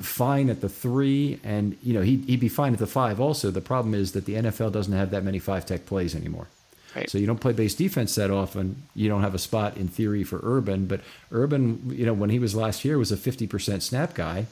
fine 0.01 0.49
at 0.49 0.61
the 0.61 0.69
three, 0.69 1.39
and 1.43 1.77
you 1.81 1.93
know 1.93 2.01
he'd, 2.01 2.25
he'd 2.25 2.39
be 2.39 2.49
fine 2.49 2.73
at 2.73 2.79
the 2.79 2.87
five. 2.87 3.19
Also, 3.19 3.51
the 3.51 3.61
problem 3.61 3.93
is 3.93 4.11
that 4.11 4.25
the 4.25 4.35
NFL 4.35 4.71
doesn't 4.71 4.93
have 4.93 5.11
that 5.11 5.23
many 5.23 5.39
five 5.39 5.65
tech 5.65 5.85
plays 5.85 6.15
anymore. 6.15 6.47
Right. 6.95 7.09
So 7.09 7.17
you 7.17 7.25
don't 7.25 7.39
play 7.39 7.53
base 7.53 7.73
defense 7.73 8.13
that 8.15 8.29
often. 8.29 8.83
You 8.95 9.09
don't 9.09 9.21
have 9.21 9.33
a 9.33 9.39
spot 9.39 9.77
in 9.77 9.87
theory 9.87 10.23
for 10.23 10.39
Urban, 10.43 10.85
but 10.85 11.01
Urban, 11.31 11.91
you 11.91 12.05
know, 12.05 12.13
when 12.13 12.29
he 12.29 12.37
was 12.37 12.53
last 12.53 12.85
year, 12.85 12.97
was 12.97 13.11
a 13.11 13.17
fifty 13.17 13.47
percent 13.47 13.81
snap 13.81 14.13
guy, 14.13 14.45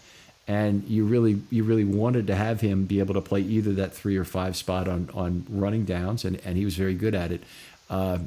and 0.47 0.83
you 0.85 1.05
really 1.05 1.41
you 1.51 1.63
really 1.63 1.85
wanted 1.85 2.25
to 2.27 2.35
have 2.35 2.61
him 2.61 2.85
be 2.85 2.99
able 2.99 3.13
to 3.13 3.21
play 3.21 3.41
either 3.41 3.73
that 3.73 3.93
three 3.93 4.17
or 4.17 4.25
five 4.25 4.55
spot 4.55 4.87
on 4.87 5.09
on 5.13 5.45
running 5.49 5.85
downs, 5.85 6.25
and 6.25 6.41
and 6.43 6.57
he 6.57 6.65
was 6.65 6.75
very 6.75 6.95
good 6.95 7.13
at 7.13 7.31
it. 7.31 7.43
Uh, 7.91 8.19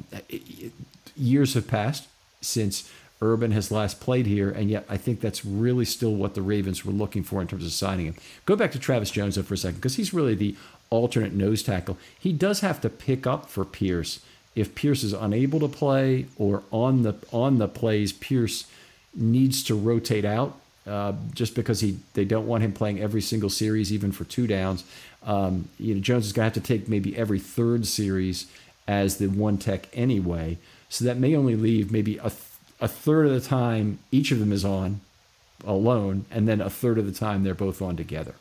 years 1.17 1.55
have 1.55 1.67
passed 1.67 2.07
since 2.39 2.89
Urban 3.21 3.51
has 3.51 3.71
last 3.71 4.01
played 4.01 4.25
here, 4.25 4.49
and 4.49 4.69
yet 4.69 4.85
I 4.89 4.97
think 4.97 5.21
that's 5.21 5.45
really 5.45 5.85
still 5.85 6.13
what 6.13 6.35
the 6.35 6.41
Ravens 6.41 6.85
were 6.85 6.91
looking 6.91 7.23
for 7.23 7.41
in 7.41 7.47
terms 7.47 7.65
of 7.65 7.71
signing 7.71 8.07
him. 8.07 8.15
Go 8.45 8.55
back 8.55 8.71
to 8.73 8.79
Travis 8.79 9.11
Jones 9.11 9.35
though 9.35 9.43
for 9.43 9.53
a 9.53 9.57
second, 9.57 9.77
because 9.77 9.95
he's 9.95 10.13
really 10.13 10.35
the 10.35 10.55
alternate 10.89 11.33
nose 11.33 11.63
tackle. 11.63 11.97
He 12.19 12.33
does 12.33 12.59
have 12.59 12.81
to 12.81 12.89
pick 12.89 13.25
up 13.25 13.49
for 13.49 13.65
Pierce 13.65 14.19
if 14.55 14.75
Pierce 14.75 15.03
is 15.03 15.13
unable 15.13 15.59
to 15.59 15.67
play, 15.67 16.27
or 16.37 16.63
on 16.71 17.03
the 17.03 17.15
on 17.31 17.57
the 17.57 17.67
plays 17.67 18.13
Pierce 18.13 18.65
needs 19.13 19.63
to 19.63 19.75
rotate 19.75 20.25
out. 20.25 20.57
Uh, 20.87 21.13
just 21.33 21.55
because 21.55 21.79
he 21.79 21.97
they 22.13 22.23
don't 22.25 22.45
want 22.45 22.63
him 22.63 22.71
playing 22.71 22.99
every 22.99 23.21
single 23.21 23.49
series, 23.49 23.91
even 23.91 24.11
for 24.11 24.23
two 24.23 24.45
downs. 24.45 24.83
Um, 25.23 25.69
you 25.79 25.95
know, 25.95 26.01
Jones 26.01 26.27
is 26.27 26.33
going 26.33 26.49
to 26.49 26.53
have 26.55 26.63
to 26.63 26.67
take 26.67 26.87
maybe 26.87 27.17
every 27.17 27.39
third 27.39 27.87
series 27.87 28.45
as 28.87 29.17
the 29.17 29.27
one 29.27 29.57
tech 29.57 29.87
anyway. 29.93 30.59
So 30.89 31.03
that 31.05 31.17
may 31.17 31.35
only 31.35 31.55
leave 31.55 31.91
maybe 31.91 32.17
a 32.17 32.29
a 32.79 32.87
third 32.87 33.27
of 33.27 33.33
the 33.33 33.47
time 33.47 33.99
each 34.11 34.31
of 34.31 34.39
them 34.39 34.51
is 34.51 34.65
on 34.65 35.01
alone, 35.65 36.25
and 36.29 36.47
then 36.47 36.61
a 36.61 36.69
third 36.69 36.97
of 36.97 37.05
the 37.05 37.17
time 37.17 37.43
they're 37.43 37.53
both 37.53 37.81
on 37.81 37.95
together. 37.95 38.35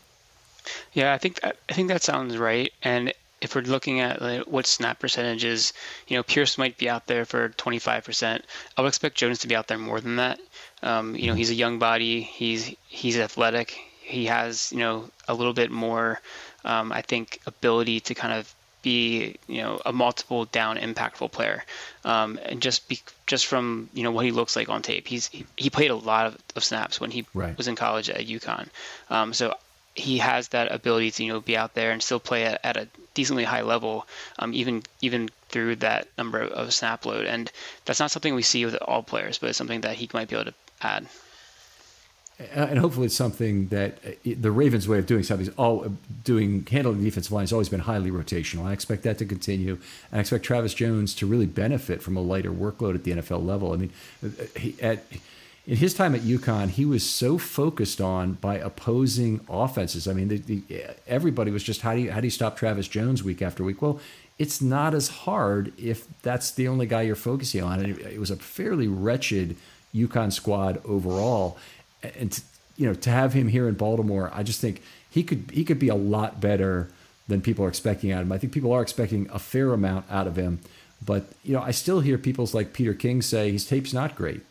Yeah, 0.92 1.12
I 1.12 1.18
think 1.18 1.40
I 1.42 1.72
think 1.72 1.88
that 1.88 2.02
sounds 2.02 2.36
right. 2.36 2.72
And 2.82 3.12
if 3.40 3.54
we're 3.54 3.62
looking 3.62 4.00
at 4.00 4.22
like, 4.22 4.42
what 4.46 4.66
snap 4.66 4.98
percentages, 4.98 5.72
you 6.08 6.16
know, 6.16 6.22
Pierce 6.22 6.56
might 6.56 6.78
be 6.78 6.88
out 6.88 7.06
there 7.06 7.26
for 7.26 7.50
25%. 7.50 8.40
I 8.76 8.80
would 8.80 8.88
expect 8.88 9.16
Jones 9.16 9.40
to 9.40 9.48
be 9.48 9.54
out 9.54 9.68
there 9.68 9.78
more 9.78 10.00
than 10.00 10.16
that. 10.16 10.40
Um, 10.82 11.14
you 11.14 11.26
know, 11.26 11.34
he's 11.34 11.50
a 11.50 11.54
young 11.54 11.78
body. 11.78 12.22
He's 12.22 12.74
he's 12.88 13.18
athletic. 13.18 13.78
He 14.00 14.26
has 14.26 14.72
you 14.72 14.78
know 14.78 15.10
a 15.28 15.34
little 15.34 15.52
bit 15.52 15.70
more, 15.70 16.20
um, 16.64 16.92
I 16.92 17.02
think, 17.02 17.40
ability 17.46 18.00
to 18.00 18.14
kind 18.14 18.34
of 18.34 18.54
be 18.84 19.36
you 19.48 19.62
know 19.62 19.80
a 19.84 19.92
multiple 19.92 20.44
down 20.44 20.76
impactful 20.76 21.32
player. 21.32 21.64
Um, 22.04 22.38
and 22.44 22.62
just 22.62 22.86
be 22.86 23.00
just 23.26 23.46
from 23.46 23.88
you 23.94 24.04
know 24.04 24.12
what 24.12 24.24
he 24.24 24.30
looks 24.30 24.54
like 24.54 24.68
on 24.68 24.82
tape 24.82 25.08
he's 25.08 25.28
he, 25.56 25.70
played 25.70 25.90
a 25.90 25.96
lot 25.96 26.26
of, 26.26 26.38
of 26.54 26.62
snaps 26.62 27.00
when 27.00 27.10
he 27.10 27.26
right. 27.34 27.56
was 27.56 27.66
in 27.66 27.74
college 27.74 28.08
at 28.10 28.26
UConn. 28.26 28.68
Um, 29.10 29.32
so 29.32 29.54
he 29.94 30.18
has 30.18 30.48
that 30.48 30.70
ability 30.70 31.10
to 31.12 31.24
you 31.24 31.32
know 31.32 31.40
be 31.40 31.56
out 31.56 31.74
there 31.74 31.90
and 31.90 32.02
still 32.02 32.20
play 32.20 32.44
at, 32.44 32.60
at 32.62 32.76
a 32.76 32.86
decently 33.14 33.44
high 33.44 33.62
level 33.62 34.06
um, 34.38 34.52
even 34.54 34.82
even 35.00 35.30
through 35.48 35.76
that 35.76 36.06
number 36.18 36.40
of 36.40 36.72
snap 36.74 37.06
load. 37.06 37.26
And 37.26 37.50
that's 37.86 38.00
not 38.00 38.10
something 38.10 38.34
we 38.34 38.42
see 38.42 38.64
with 38.64 38.76
all 38.76 39.02
players 39.02 39.38
but 39.38 39.48
it's 39.48 39.58
something 39.58 39.80
that 39.80 39.96
he 39.96 40.08
might 40.12 40.28
be 40.28 40.36
able 40.36 40.52
to 40.52 40.54
add 40.82 41.06
and 42.38 42.78
hopefully 42.78 43.06
it's 43.06 43.14
something 43.14 43.68
that 43.68 43.98
uh, 44.04 44.10
the 44.24 44.50
Ravens' 44.50 44.88
way 44.88 44.98
of 44.98 45.06
doing 45.06 45.22
something 45.22 45.46
is 45.46 45.52
all 45.56 45.86
doing 46.24 46.66
handling 46.68 46.98
the 46.98 47.04
defensive 47.04 47.32
line 47.32 47.42
has 47.42 47.52
always 47.52 47.68
been 47.68 47.80
highly 47.80 48.10
rotational. 48.10 48.66
I 48.66 48.72
expect 48.72 49.02
that 49.04 49.18
to 49.18 49.24
continue, 49.24 49.78
I 50.12 50.20
expect 50.20 50.44
Travis 50.44 50.74
Jones 50.74 51.14
to 51.16 51.26
really 51.26 51.46
benefit 51.46 52.02
from 52.02 52.16
a 52.16 52.20
lighter 52.20 52.50
workload 52.50 52.94
at 52.94 53.04
the 53.04 53.12
NFL 53.12 53.44
level. 53.44 53.72
I 53.72 53.76
mean, 53.76 53.92
uh, 54.24 54.28
at 54.80 55.04
in 55.66 55.76
his 55.76 55.94
time 55.94 56.14
at 56.14 56.20
UConn, 56.20 56.68
he 56.68 56.84
was 56.84 57.08
so 57.08 57.38
focused 57.38 57.98
on 58.00 58.34
by 58.34 58.56
opposing 58.56 59.40
offenses. 59.48 60.06
I 60.06 60.12
mean, 60.12 60.28
the, 60.28 60.36
the, 60.38 60.62
everybody 61.06 61.50
was 61.50 61.62
just 61.62 61.80
how 61.80 61.94
do 61.94 62.00
you 62.00 62.12
how 62.12 62.20
do 62.20 62.26
you 62.26 62.32
stop 62.32 62.56
Travis 62.56 62.88
Jones 62.88 63.22
week 63.22 63.40
after 63.40 63.64
week? 63.64 63.80
Well, 63.80 64.00
it's 64.38 64.60
not 64.60 64.94
as 64.94 65.08
hard 65.08 65.72
if 65.78 66.06
that's 66.22 66.50
the 66.50 66.68
only 66.68 66.86
guy 66.86 67.02
you're 67.02 67.14
focusing 67.14 67.62
on. 67.62 67.80
And 67.80 67.96
it, 67.96 68.14
it 68.14 68.20
was 68.20 68.30
a 68.30 68.36
fairly 68.36 68.88
wretched 68.88 69.56
UConn 69.94 70.32
squad 70.32 70.82
overall 70.84 71.56
and 72.18 72.32
to, 72.32 72.42
you 72.76 72.86
know 72.86 72.94
to 72.94 73.10
have 73.10 73.32
him 73.32 73.48
here 73.48 73.68
in 73.68 73.74
Baltimore, 73.74 74.30
I 74.32 74.42
just 74.42 74.60
think 74.60 74.82
he 75.10 75.22
could 75.22 75.50
he 75.52 75.64
could 75.64 75.78
be 75.78 75.88
a 75.88 75.94
lot 75.94 76.40
better 76.40 76.88
than 77.28 77.40
people 77.40 77.64
are 77.64 77.68
expecting 77.68 78.12
out 78.12 78.20
of 78.20 78.26
him. 78.26 78.32
I 78.32 78.38
think 78.38 78.52
people 78.52 78.72
are 78.72 78.82
expecting 78.82 79.28
a 79.32 79.38
fair 79.38 79.72
amount 79.72 80.06
out 80.10 80.26
of 80.26 80.36
him, 80.36 80.60
but 81.04 81.24
you 81.42 81.54
know 81.54 81.62
I 81.62 81.70
still 81.70 82.00
hear 82.00 82.18
people 82.18 82.48
like 82.52 82.72
Peter 82.72 82.94
King 82.94 83.22
say 83.22 83.50
his 83.50 83.66
tape's 83.66 83.92
not 83.92 84.14
great, 84.14 84.42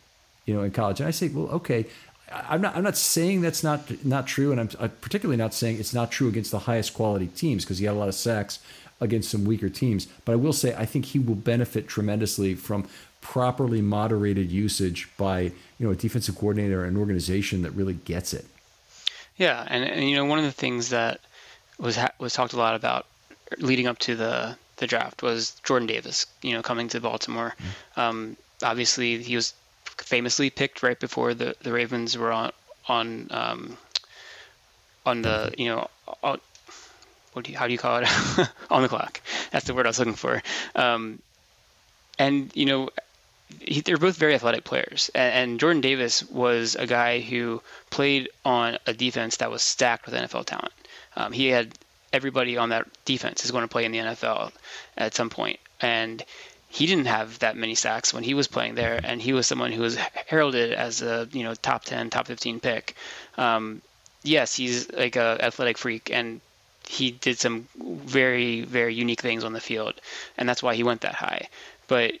you 0.46 0.54
know, 0.54 0.62
in 0.62 0.70
college, 0.70 1.00
and 1.00 1.08
I 1.08 1.12
say, 1.12 1.28
well, 1.28 1.48
okay. 1.48 1.86
I'm 2.32 2.62
not. 2.62 2.74
I'm 2.74 2.82
not 2.82 2.96
saying 2.96 3.42
that's 3.42 3.62
not 3.62 4.04
not 4.04 4.26
true, 4.26 4.50
and 4.50 4.60
I'm, 4.60 4.70
I'm 4.80 4.90
particularly 4.90 5.36
not 5.36 5.54
saying 5.54 5.78
it's 5.78 5.94
not 5.94 6.10
true 6.10 6.26
against 6.26 6.50
the 6.50 6.60
highest 6.60 6.94
quality 6.94 7.28
teams 7.28 7.64
because 7.64 7.78
he 7.78 7.84
had 7.84 7.94
a 7.94 7.98
lot 7.98 8.08
of 8.08 8.14
sacks 8.14 8.58
against 9.00 9.30
some 9.30 9.44
weaker 9.44 9.68
teams. 9.68 10.06
But 10.24 10.32
I 10.32 10.36
will 10.36 10.52
say 10.52 10.74
I 10.74 10.86
think 10.86 11.04
he 11.04 11.18
will 11.18 11.36
benefit 11.36 11.86
tremendously 11.86 12.54
from 12.54 12.88
properly 13.24 13.80
moderated 13.80 14.52
usage 14.52 15.08
by 15.16 15.40
you 15.40 15.52
know 15.80 15.90
a 15.90 15.96
defensive 15.96 16.36
coordinator 16.36 16.82
or 16.82 16.84
an 16.84 16.96
organization 16.96 17.62
that 17.62 17.70
really 17.72 17.94
gets 17.94 18.32
it. 18.32 18.46
Yeah, 19.36 19.66
and, 19.68 19.82
and 19.82 20.08
you 20.08 20.14
know 20.14 20.26
one 20.26 20.38
of 20.38 20.44
the 20.44 20.52
things 20.52 20.90
that 20.90 21.20
was 21.78 21.96
ha- 21.96 22.12
was 22.18 22.34
talked 22.34 22.52
a 22.52 22.58
lot 22.58 22.76
about 22.76 23.06
leading 23.58 23.88
up 23.88 23.98
to 24.00 24.14
the 24.14 24.56
the 24.76 24.86
draft 24.86 25.22
was 25.22 25.58
Jordan 25.64 25.88
Davis. 25.88 26.26
You 26.42 26.52
know, 26.52 26.62
coming 26.62 26.88
to 26.88 27.00
Baltimore. 27.00 27.54
Mm-hmm. 27.58 28.00
Um, 28.00 28.36
obviously, 28.62 29.22
he 29.22 29.34
was 29.34 29.54
famously 29.96 30.50
picked 30.50 30.82
right 30.82 31.00
before 31.00 31.34
the 31.34 31.56
the 31.62 31.72
Ravens 31.72 32.16
were 32.16 32.30
on 32.30 32.52
on 32.86 33.28
um, 33.30 33.78
on 35.04 35.22
the 35.22 35.52
you 35.58 35.68
know. 35.70 35.88
On, 36.22 36.38
what 37.32 37.44
do 37.44 37.50
you, 37.50 37.58
how 37.58 37.66
do 37.66 37.72
you 37.72 37.78
call 37.78 37.98
it 37.98 38.08
on 38.70 38.82
the 38.82 38.88
clock? 38.88 39.20
That's 39.50 39.64
the 39.64 39.74
word 39.74 39.86
I 39.86 39.88
was 39.88 39.98
looking 39.98 40.14
for. 40.14 40.40
Um, 40.76 41.18
and 42.16 42.50
you 42.54 42.66
know, 42.66 42.90
he, 43.60 43.80
they're 43.80 43.96
both 43.96 44.16
very 44.16 44.34
athletic 44.34 44.64
players. 44.64 45.10
And, 45.14 45.34
and, 45.34 45.60
Jordan 45.60 45.80
Davis 45.80 46.28
was 46.30 46.76
a 46.76 46.86
guy 46.86 47.20
who 47.20 47.62
played 47.90 48.28
on 48.44 48.78
a 48.86 48.92
defense 48.92 49.38
that 49.38 49.50
was 49.50 49.62
stacked 49.62 50.06
with 50.06 50.14
NFL 50.14 50.46
talent. 50.46 50.72
Um, 51.16 51.32
he 51.32 51.48
had 51.48 51.72
everybody 52.12 52.56
on 52.56 52.70
that 52.70 52.86
defense 53.04 53.44
is 53.44 53.50
going 53.50 53.62
to 53.62 53.68
play 53.68 53.84
in 53.84 53.92
the 53.92 53.98
NFL 53.98 54.52
at 54.96 55.14
some 55.14 55.30
point, 55.30 55.58
and 55.80 56.22
he 56.68 56.86
didn't 56.86 57.06
have 57.06 57.38
that 57.40 57.56
many 57.56 57.74
sacks 57.74 58.12
when 58.12 58.24
he 58.24 58.34
was 58.34 58.48
playing 58.48 58.74
there. 58.74 59.00
And 59.02 59.22
he 59.22 59.32
was 59.32 59.46
someone 59.46 59.72
who 59.72 59.82
was 59.82 59.96
heralded 59.96 60.72
as 60.72 61.02
a 61.02 61.28
you 61.32 61.44
know 61.44 61.54
top 61.54 61.84
ten, 61.84 62.10
top 62.10 62.26
fifteen 62.26 62.60
pick. 62.60 62.96
Um, 63.36 63.82
yes, 64.22 64.56
he's 64.56 64.90
like 64.92 65.16
a 65.16 65.38
athletic 65.40 65.78
freak 65.78 66.10
and. 66.10 66.40
He 66.86 67.12
did 67.12 67.38
some 67.38 67.66
very, 67.78 68.60
very 68.60 68.94
unique 68.94 69.22
things 69.22 69.42
on 69.42 69.54
the 69.54 69.60
field, 69.60 69.94
and 70.36 70.46
that's 70.46 70.62
why 70.62 70.74
he 70.74 70.82
went 70.82 71.00
that 71.00 71.14
high. 71.14 71.48
But 71.88 72.12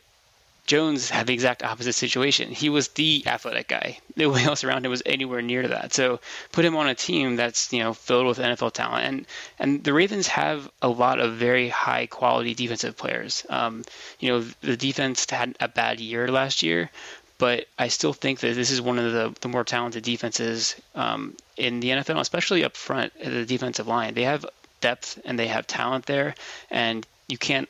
Jones 0.66 1.10
had 1.10 1.26
the 1.26 1.34
exact 1.34 1.62
opposite 1.62 1.92
situation. 1.92 2.50
He 2.50 2.70
was 2.70 2.88
the 2.88 3.22
athletic 3.26 3.68
guy. 3.68 3.98
Nobody 4.16 4.44
else 4.44 4.64
around 4.64 4.84
him 4.84 4.90
was 4.90 5.02
anywhere 5.04 5.42
near 5.42 5.68
that. 5.68 5.92
So 5.92 6.20
put 6.52 6.64
him 6.64 6.76
on 6.76 6.88
a 6.88 6.94
team 6.94 7.36
that's 7.36 7.72
you 7.72 7.80
know 7.80 7.92
filled 7.92 8.26
with 8.26 8.38
NFL 8.38 8.72
talent, 8.72 9.04
and 9.04 9.26
and 9.58 9.84
the 9.84 9.92
Ravens 9.92 10.26
have 10.28 10.70
a 10.80 10.88
lot 10.88 11.20
of 11.20 11.34
very 11.34 11.68
high 11.68 12.06
quality 12.06 12.54
defensive 12.54 12.96
players. 12.96 13.44
Um, 13.50 13.84
you 14.20 14.30
know 14.30 14.40
the 14.62 14.76
defense 14.76 15.28
had 15.28 15.54
a 15.60 15.68
bad 15.68 16.00
year 16.00 16.28
last 16.28 16.62
year, 16.62 16.90
but 17.36 17.66
I 17.78 17.88
still 17.88 18.14
think 18.14 18.40
that 18.40 18.54
this 18.54 18.70
is 18.70 18.80
one 18.80 18.98
of 18.98 19.12
the, 19.12 19.34
the 19.40 19.48
more 19.48 19.64
talented 19.64 20.02
defenses 20.02 20.76
um, 20.94 21.36
in 21.58 21.80
the 21.80 21.90
NFL, 21.90 22.20
especially 22.20 22.64
up 22.64 22.74
front 22.74 23.12
at 23.20 23.32
the 23.32 23.44
defensive 23.44 23.86
line. 23.86 24.14
They 24.14 24.22
have 24.24 24.46
depth 24.80 25.20
and 25.26 25.38
they 25.38 25.48
have 25.48 25.66
talent 25.66 26.06
there, 26.06 26.34
and 26.70 27.06
you 27.28 27.36
can't 27.36 27.68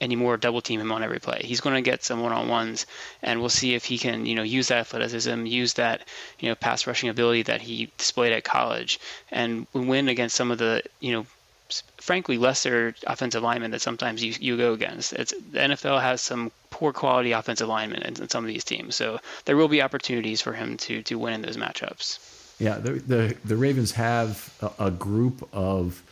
anymore 0.00 0.36
double 0.36 0.60
team 0.60 0.80
him 0.80 0.92
on 0.92 1.02
every 1.02 1.20
play. 1.20 1.40
He's 1.44 1.60
going 1.60 1.76
to 1.76 1.90
get 1.90 2.04
some 2.04 2.20
one 2.20 2.32
on 2.32 2.48
ones, 2.48 2.86
and 3.22 3.40
we'll 3.40 3.48
see 3.48 3.74
if 3.74 3.84
he 3.84 3.98
can, 3.98 4.26
you 4.26 4.34
know, 4.34 4.42
use 4.42 4.68
that 4.68 4.78
athleticism, 4.78 5.46
use 5.46 5.74
that, 5.74 6.02
you 6.38 6.48
know, 6.48 6.54
pass 6.54 6.86
rushing 6.86 7.08
ability 7.08 7.42
that 7.44 7.60
he 7.60 7.90
displayed 7.98 8.32
at 8.32 8.44
college, 8.44 8.98
and 9.30 9.66
win 9.72 10.08
against 10.08 10.36
some 10.36 10.50
of 10.50 10.58
the, 10.58 10.82
you 11.00 11.12
know, 11.12 11.26
frankly 11.96 12.36
lesser 12.36 12.94
offensive 13.06 13.42
linemen 13.42 13.70
that 13.70 13.80
sometimes 13.80 14.22
you, 14.22 14.34
you 14.40 14.56
go 14.56 14.72
against. 14.72 15.12
It's 15.12 15.32
the 15.32 15.58
NFL 15.58 16.02
has 16.02 16.20
some 16.20 16.52
poor 16.70 16.92
quality 16.92 17.32
offensive 17.32 17.68
linemen 17.68 18.02
in, 18.02 18.20
in 18.20 18.28
some 18.28 18.44
of 18.44 18.48
these 18.48 18.64
teams, 18.64 18.96
so 18.96 19.20
there 19.44 19.56
will 19.56 19.68
be 19.68 19.82
opportunities 19.82 20.40
for 20.40 20.52
him 20.52 20.76
to 20.78 21.02
to 21.02 21.18
win 21.18 21.34
in 21.34 21.42
those 21.42 21.56
matchups. 21.56 22.18
Yeah, 22.58 22.78
the 22.78 22.92
the, 22.92 23.36
the 23.44 23.56
Ravens 23.56 23.92
have 23.92 24.52
a, 24.60 24.86
a 24.86 24.90
group 24.90 25.48
of 25.52 26.02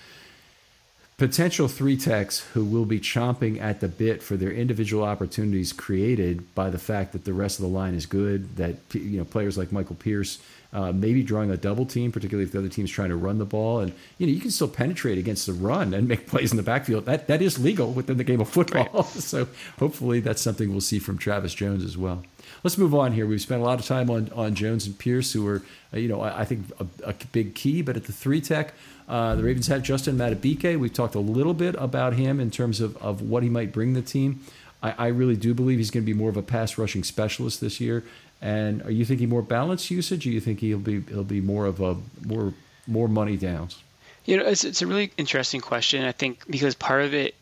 potential 1.20 1.68
three 1.68 1.98
techs 1.98 2.40
who 2.54 2.64
will 2.64 2.86
be 2.86 2.98
chomping 2.98 3.60
at 3.60 3.80
the 3.80 3.88
bit 3.88 4.22
for 4.22 4.38
their 4.38 4.50
individual 4.50 5.04
opportunities 5.04 5.70
created 5.70 6.54
by 6.54 6.70
the 6.70 6.78
fact 6.78 7.12
that 7.12 7.26
the 7.26 7.34
rest 7.34 7.58
of 7.58 7.62
the 7.62 7.70
line 7.70 7.94
is 7.94 8.06
good. 8.06 8.56
That 8.56 8.76
you 8.94 9.18
know 9.18 9.26
players 9.26 9.58
like 9.58 9.70
Michael 9.70 9.96
Pierce 9.96 10.38
uh, 10.72 10.92
maybe 10.92 11.22
drawing 11.22 11.50
a 11.50 11.58
double 11.58 11.84
team, 11.84 12.10
particularly 12.10 12.44
if 12.44 12.52
the 12.52 12.58
other 12.58 12.70
team's 12.70 12.90
trying 12.90 13.10
to 13.10 13.16
run 13.16 13.36
the 13.36 13.44
ball, 13.44 13.80
and 13.80 13.92
you 14.16 14.26
know 14.26 14.32
you 14.32 14.40
can 14.40 14.50
still 14.50 14.68
penetrate 14.68 15.18
against 15.18 15.46
the 15.46 15.52
run 15.52 15.92
and 15.92 16.08
make 16.08 16.26
plays 16.26 16.52
in 16.52 16.56
the 16.56 16.62
backfield. 16.62 17.04
That 17.04 17.26
that 17.26 17.42
is 17.42 17.58
legal 17.58 17.92
within 17.92 18.16
the 18.16 18.24
game 18.24 18.40
of 18.40 18.48
football. 18.48 18.88
Right. 18.94 19.06
so 19.06 19.48
hopefully 19.78 20.20
that's 20.20 20.40
something 20.40 20.70
we'll 20.70 20.80
see 20.80 21.00
from 21.00 21.18
Travis 21.18 21.52
Jones 21.52 21.84
as 21.84 21.98
well. 21.98 22.22
let's 22.64 22.78
move 22.78 22.94
on 22.94 23.12
here. 23.12 23.26
We've 23.26 23.42
spent 23.42 23.60
a 23.60 23.64
lot 23.64 23.78
of 23.78 23.84
time 23.84 24.08
on 24.08 24.30
on 24.32 24.54
Jones 24.54 24.86
and 24.86 24.98
Pierce, 24.98 25.32
who 25.32 25.46
are 25.48 25.62
uh, 25.92 25.98
you 25.98 26.08
know 26.08 26.22
I, 26.22 26.40
I 26.40 26.44
think 26.44 26.66
a, 26.78 26.86
a, 27.10 27.14
big 27.32 27.54
key. 27.54 27.82
But 27.82 27.96
at 27.96 28.04
the 28.04 28.12
three 28.12 28.40
tech, 28.40 28.72
uh, 29.10 29.34
the 29.34 29.42
Ravens 29.42 29.66
have 29.66 29.82
Justin 29.82 30.16
Madubuike. 30.16 30.78
We've 30.78 30.92
talked 30.92 31.16
a 31.16 31.20
little 31.20 31.52
bit 31.52 31.74
about 31.78 32.12
him 32.14 32.38
in 32.38 32.52
terms 32.52 32.80
of 32.80 32.96
of 32.98 33.20
what 33.20 33.42
he 33.42 33.48
might 33.48 33.72
bring 33.72 33.94
the 33.94 34.02
team. 34.02 34.40
I, 34.82 34.94
I 34.96 35.06
really 35.08 35.36
do 35.36 35.52
believe 35.52 35.78
he's 35.78 35.90
going 35.90 36.04
to 36.04 36.06
be 36.06 36.16
more 36.16 36.30
of 36.30 36.36
a 36.36 36.42
pass 36.42 36.78
rushing 36.78 37.02
specialist 37.02 37.60
this 37.60 37.80
year. 37.80 38.04
And 38.40 38.82
are 38.82 38.90
you 38.92 39.04
thinking 39.04 39.28
more 39.28 39.42
balanced 39.42 39.90
usage? 39.90 40.26
Or 40.26 40.30
you 40.30 40.40
think 40.40 40.60
he'll 40.60 40.78
be 40.78 41.00
he'll 41.00 41.24
be 41.24 41.40
more 41.40 41.66
of 41.66 41.80
a 41.80 41.96
more 42.24 42.54
more 42.86 43.08
money 43.08 43.36
downs? 43.36 43.82
You 44.26 44.36
know, 44.36 44.44
it's, 44.46 44.62
it's 44.62 44.80
a 44.80 44.86
really 44.86 45.10
interesting 45.16 45.60
question. 45.60 46.04
I 46.04 46.12
think 46.12 46.48
because 46.48 46.76
part 46.76 47.02
of 47.02 47.12
it 47.12 47.34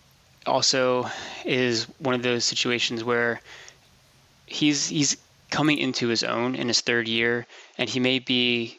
also 0.46 1.06
is 1.44 1.84
one 1.98 2.14
of 2.14 2.22
those 2.22 2.44
situations 2.46 3.04
where 3.04 3.42
he's 4.46 4.88
he's 4.88 5.18
coming 5.50 5.76
into 5.76 6.08
his 6.08 6.24
own 6.24 6.54
in 6.54 6.66
his 6.66 6.80
third 6.80 7.08
year, 7.08 7.46
and 7.76 7.90
he 7.90 8.00
may 8.00 8.20
be 8.20 8.78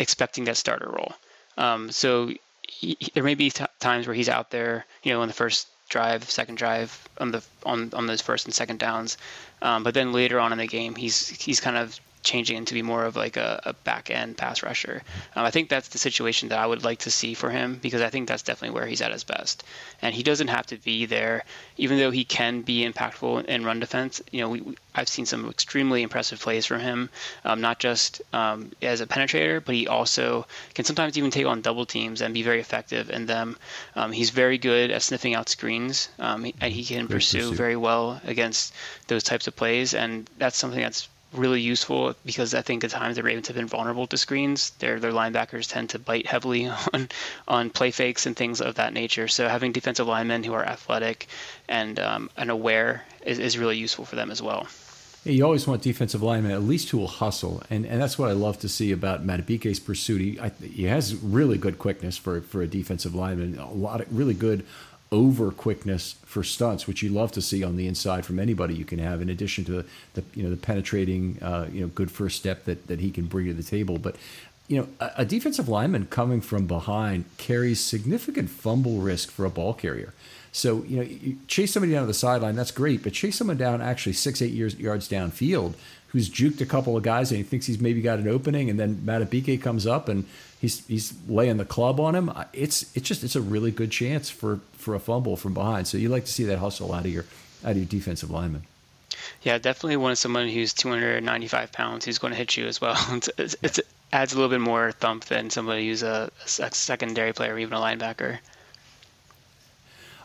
expecting 0.00 0.42
that 0.44 0.56
starter 0.56 0.90
role. 0.90 1.14
Um, 1.58 1.90
so 1.90 2.32
he, 2.62 2.96
there 3.12 3.24
may 3.24 3.34
be 3.34 3.50
t- 3.50 3.64
times 3.80 4.06
where 4.06 4.14
he's 4.14 4.28
out 4.28 4.50
there, 4.50 4.86
you 5.02 5.12
know, 5.12 5.20
in 5.22 5.28
the 5.28 5.34
first 5.34 5.66
drive, 5.90 6.30
second 6.30 6.56
drive 6.56 7.08
on 7.18 7.32
the 7.32 7.42
on 7.66 7.90
on 7.92 8.06
those 8.06 8.22
first 8.22 8.46
and 8.46 8.54
second 8.54 8.78
downs, 8.78 9.18
um, 9.60 9.82
but 9.82 9.92
then 9.92 10.12
later 10.12 10.38
on 10.38 10.52
in 10.52 10.58
the 10.58 10.66
game, 10.66 10.94
he's 10.94 11.28
he's 11.28 11.60
kind 11.60 11.76
of 11.76 11.98
changing 12.28 12.58
into 12.58 12.74
be 12.74 12.82
more 12.82 13.04
of 13.06 13.16
like 13.16 13.38
a, 13.38 13.60
a 13.64 13.72
back 13.72 14.10
end 14.10 14.36
pass 14.36 14.62
rusher. 14.62 15.02
Um, 15.34 15.44
I 15.46 15.50
think 15.50 15.70
that's 15.70 15.88
the 15.88 15.98
situation 15.98 16.50
that 16.50 16.58
I 16.58 16.66
would 16.66 16.84
like 16.84 17.00
to 17.00 17.10
see 17.10 17.32
for 17.32 17.48
him 17.48 17.78
because 17.80 18.02
I 18.02 18.10
think 18.10 18.28
that's 18.28 18.42
definitely 18.42 18.74
where 18.74 18.86
he's 18.86 19.00
at 19.00 19.12
his 19.12 19.24
best. 19.24 19.64
And 20.02 20.14
he 20.14 20.22
doesn't 20.22 20.48
have 20.48 20.66
to 20.66 20.76
be 20.76 21.06
there, 21.06 21.44
even 21.78 21.96
though 21.98 22.10
he 22.10 22.24
can 22.24 22.60
be 22.60 22.86
impactful 22.86 23.46
in 23.46 23.64
run 23.64 23.80
defense. 23.80 24.20
You 24.30 24.42
know, 24.42 24.50
we, 24.50 24.60
we, 24.60 24.76
I've 24.94 25.08
seen 25.08 25.24
some 25.24 25.48
extremely 25.48 26.02
impressive 26.02 26.38
plays 26.38 26.66
from 26.66 26.80
him, 26.80 27.08
um, 27.44 27.62
not 27.62 27.78
just 27.78 28.20
um, 28.34 28.72
as 28.82 29.00
a 29.00 29.06
penetrator, 29.06 29.64
but 29.64 29.74
he 29.74 29.88
also 29.88 30.46
can 30.74 30.84
sometimes 30.84 31.16
even 31.16 31.30
take 31.30 31.46
on 31.46 31.62
double 31.62 31.86
teams 31.86 32.20
and 32.20 32.34
be 32.34 32.42
very 32.42 32.60
effective 32.60 33.08
in 33.08 33.24
them. 33.24 33.56
Um, 33.96 34.12
he's 34.12 34.30
very 34.30 34.58
good 34.58 34.90
at 34.90 35.02
sniffing 35.02 35.34
out 35.34 35.48
screens, 35.48 36.10
um, 36.18 36.44
and 36.60 36.72
he 36.72 36.84
can 36.84 37.08
pursue 37.08 37.54
very 37.54 37.76
well 37.76 38.20
against 38.24 38.74
those 39.06 39.22
types 39.22 39.46
of 39.46 39.56
plays. 39.56 39.94
And 39.94 40.28
that's 40.36 40.58
something 40.58 40.80
that's 40.80 41.08
really 41.32 41.60
useful 41.60 42.14
because 42.24 42.54
I 42.54 42.62
think 42.62 42.84
at 42.84 42.90
times 42.90 43.16
the 43.16 43.22
Ravens 43.22 43.48
have 43.48 43.56
been 43.56 43.66
vulnerable 43.66 44.06
to 44.06 44.16
screens. 44.16 44.70
Their 44.78 44.98
their 44.98 45.12
linebackers 45.12 45.68
tend 45.68 45.90
to 45.90 45.98
bite 45.98 46.26
heavily 46.26 46.68
on 46.92 47.08
on 47.46 47.70
play 47.70 47.90
fakes 47.90 48.26
and 48.26 48.36
things 48.36 48.60
of 48.60 48.76
that 48.76 48.92
nature. 48.92 49.28
So 49.28 49.48
having 49.48 49.72
defensive 49.72 50.06
linemen 50.06 50.44
who 50.44 50.54
are 50.54 50.64
athletic 50.64 51.26
and 51.68 51.98
um, 51.98 52.30
and 52.36 52.50
aware 52.50 53.04
is, 53.24 53.38
is 53.38 53.58
really 53.58 53.76
useful 53.76 54.04
for 54.04 54.16
them 54.16 54.30
as 54.30 54.42
well. 54.42 54.66
You 55.24 55.44
always 55.44 55.66
want 55.66 55.82
defensive 55.82 56.22
linemen 56.22 56.52
at 56.52 56.62
least 56.62 56.88
who 56.90 56.98
will 56.98 57.08
hustle, 57.08 57.62
and, 57.68 57.84
and 57.84 58.00
that's 58.00 58.18
what 58.18 58.30
I 58.30 58.32
love 58.32 58.60
to 58.60 58.68
see 58.68 58.92
about 58.92 59.26
Madubuike's 59.26 59.80
pursuit. 59.80 60.20
He, 60.20 60.40
I, 60.40 60.50
he 60.62 60.84
has 60.84 61.16
really 61.16 61.58
good 61.58 61.78
quickness 61.78 62.16
for, 62.16 62.40
for 62.40 62.62
a 62.62 62.68
defensive 62.68 63.14
lineman, 63.14 63.58
a 63.58 63.70
lot 63.70 64.00
of 64.00 64.16
really 64.16 64.32
good 64.32 64.64
over 65.10 65.50
quickness 65.50 66.16
for 66.24 66.42
stunts, 66.42 66.86
which 66.86 67.02
you 67.02 67.08
love 67.08 67.32
to 67.32 67.40
see 67.40 67.64
on 67.64 67.76
the 67.76 67.86
inside 67.86 68.26
from 68.26 68.38
anybody 68.38 68.74
you 68.74 68.84
can 68.84 68.98
have, 68.98 69.22
in 69.22 69.28
addition 69.28 69.64
to 69.64 69.84
the 70.14 70.24
you 70.34 70.42
know 70.42 70.50
the 70.50 70.56
penetrating 70.56 71.38
uh, 71.42 71.66
you 71.72 71.80
know 71.80 71.88
good 71.88 72.10
first 72.10 72.36
step 72.36 72.64
that 72.64 72.86
that 72.88 73.00
he 73.00 73.10
can 73.10 73.26
bring 73.26 73.46
to 73.46 73.54
the 73.54 73.62
table. 73.62 73.98
But 73.98 74.16
you 74.66 74.78
know 74.78 74.88
a, 75.00 75.10
a 75.18 75.24
defensive 75.24 75.68
lineman 75.68 76.06
coming 76.06 76.40
from 76.40 76.66
behind 76.66 77.24
carries 77.38 77.80
significant 77.80 78.50
fumble 78.50 78.98
risk 78.98 79.30
for 79.30 79.44
a 79.44 79.50
ball 79.50 79.74
carrier. 79.74 80.12
So 80.52 80.82
you 80.84 80.96
know 80.96 81.02
you 81.02 81.38
chase 81.46 81.72
somebody 81.72 81.92
down 81.92 82.02
to 82.02 82.06
the 82.06 82.14
sideline, 82.14 82.56
that's 82.56 82.70
great, 82.70 83.02
but 83.02 83.12
chase 83.12 83.36
someone 83.36 83.56
down 83.56 83.80
actually 83.80 84.14
six 84.14 84.42
eight 84.42 84.52
years, 84.52 84.78
yards 84.78 85.08
downfield 85.08 85.74
who's 86.08 86.30
juked 86.30 86.60
a 86.60 86.66
couple 86.66 86.96
of 86.96 87.02
guys 87.02 87.30
and 87.30 87.38
he 87.38 87.44
thinks 87.44 87.66
he's 87.66 87.80
maybe 87.80 88.00
got 88.00 88.18
an 88.18 88.28
opening, 88.28 88.70
and 88.70 88.78
then 88.78 88.96
Madubuike 88.96 89.60
comes 89.62 89.86
up 89.86 90.08
and 90.08 90.24
he's 90.60 90.86
he's 90.86 91.14
laying 91.28 91.56
the 91.56 91.64
club 91.64 92.00
on 92.00 92.14
him. 92.14 92.32
It's 92.52 92.94
it's 92.96 93.06
just 93.06 93.24
it's 93.24 93.36
a 93.36 93.40
really 93.40 93.70
good 93.70 93.90
chance 93.90 94.30
for 94.30 94.60
for 94.78 94.94
a 94.94 95.00
fumble 95.00 95.36
from 95.36 95.54
behind. 95.54 95.86
So 95.86 95.98
you 95.98 96.08
like 96.08 96.24
to 96.24 96.32
see 96.32 96.44
that 96.44 96.58
hustle 96.58 96.92
out 96.92 97.04
of 97.04 97.12
your 97.12 97.24
out 97.64 97.72
of 97.72 97.76
your 97.76 97.86
defensive 97.86 98.30
lineman. 98.30 98.62
Yeah, 99.42 99.58
definitely 99.58 99.96
want 99.96 100.18
someone 100.18 100.48
who's 100.48 100.72
295 100.72 101.72
pounds 101.72 102.04
who's 102.04 102.18
going 102.18 102.32
to 102.32 102.36
hit 102.36 102.56
you 102.56 102.66
as 102.66 102.80
well. 102.80 102.96
It's, 103.16 103.30
it's, 103.36 103.56
it's, 103.62 103.78
it 103.78 103.86
adds 104.12 104.32
a 104.32 104.36
little 104.36 104.50
bit 104.50 104.60
more 104.60 104.92
thump 104.92 105.24
than 105.26 105.50
somebody 105.50 105.88
who's 105.88 106.02
a, 106.02 106.30
a 106.60 106.72
secondary 106.72 107.32
player 107.32 107.54
or 107.54 107.58
even 107.58 107.74
a 107.74 107.80
linebacker. 107.80 108.38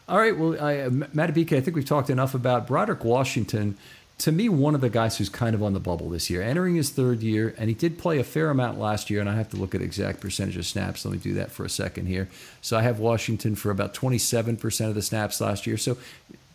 All 0.07 0.19
right, 0.19 0.37
well, 0.37 0.53
I, 0.53 0.89
Madubuike, 0.89 1.55
I 1.55 1.61
think 1.61 1.75
we've 1.75 1.85
talked 1.85 2.09
enough 2.09 2.35
about 2.35 2.67
Broderick 2.67 3.05
Washington 3.05 3.77
to 4.23 4.31
me, 4.31 4.47
one 4.47 4.73
of 4.73 4.79
the 4.79 4.89
guys 4.89 5.17
who's 5.17 5.27
kind 5.27 5.53
of 5.53 5.61
on 5.61 5.73
the 5.73 5.81
bubble 5.81 6.09
this 6.09 6.29
year, 6.29 6.41
entering 6.41 6.75
his 6.75 6.89
third 6.89 7.21
year, 7.21 7.53
and 7.57 7.67
he 7.67 7.75
did 7.75 7.97
play 7.97 8.19
a 8.19 8.23
fair 8.23 8.49
amount 8.49 8.79
last 8.79 9.09
year, 9.09 9.19
and 9.19 9.29
I 9.29 9.35
have 9.35 9.49
to 9.49 9.57
look 9.57 9.75
at 9.75 9.81
exact 9.81 10.21
percentage 10.21 10.55
of 10.55 10.65
snaps. 10.65 11.03
Let 11.03 11.11
me 11.11 11.17
do 11.17 11.33
that 11.33 11.51
for 11.51 11.65
a 11.65 11.69
second 11.69 12.05
here. 12.05 12.29
So 12.61 12.77
I 12.77 12.83
have 12.83 12.99
Washington 12.99 13.53
for 13.55 13.69
about 13.69 13.93
27% 13.93 14.87
of 14.87 14.95
the 14.95 15.01
snaps 15.01 15.41
last 15.41 15.67
year. 15.67 15.75
So 15.75 15.97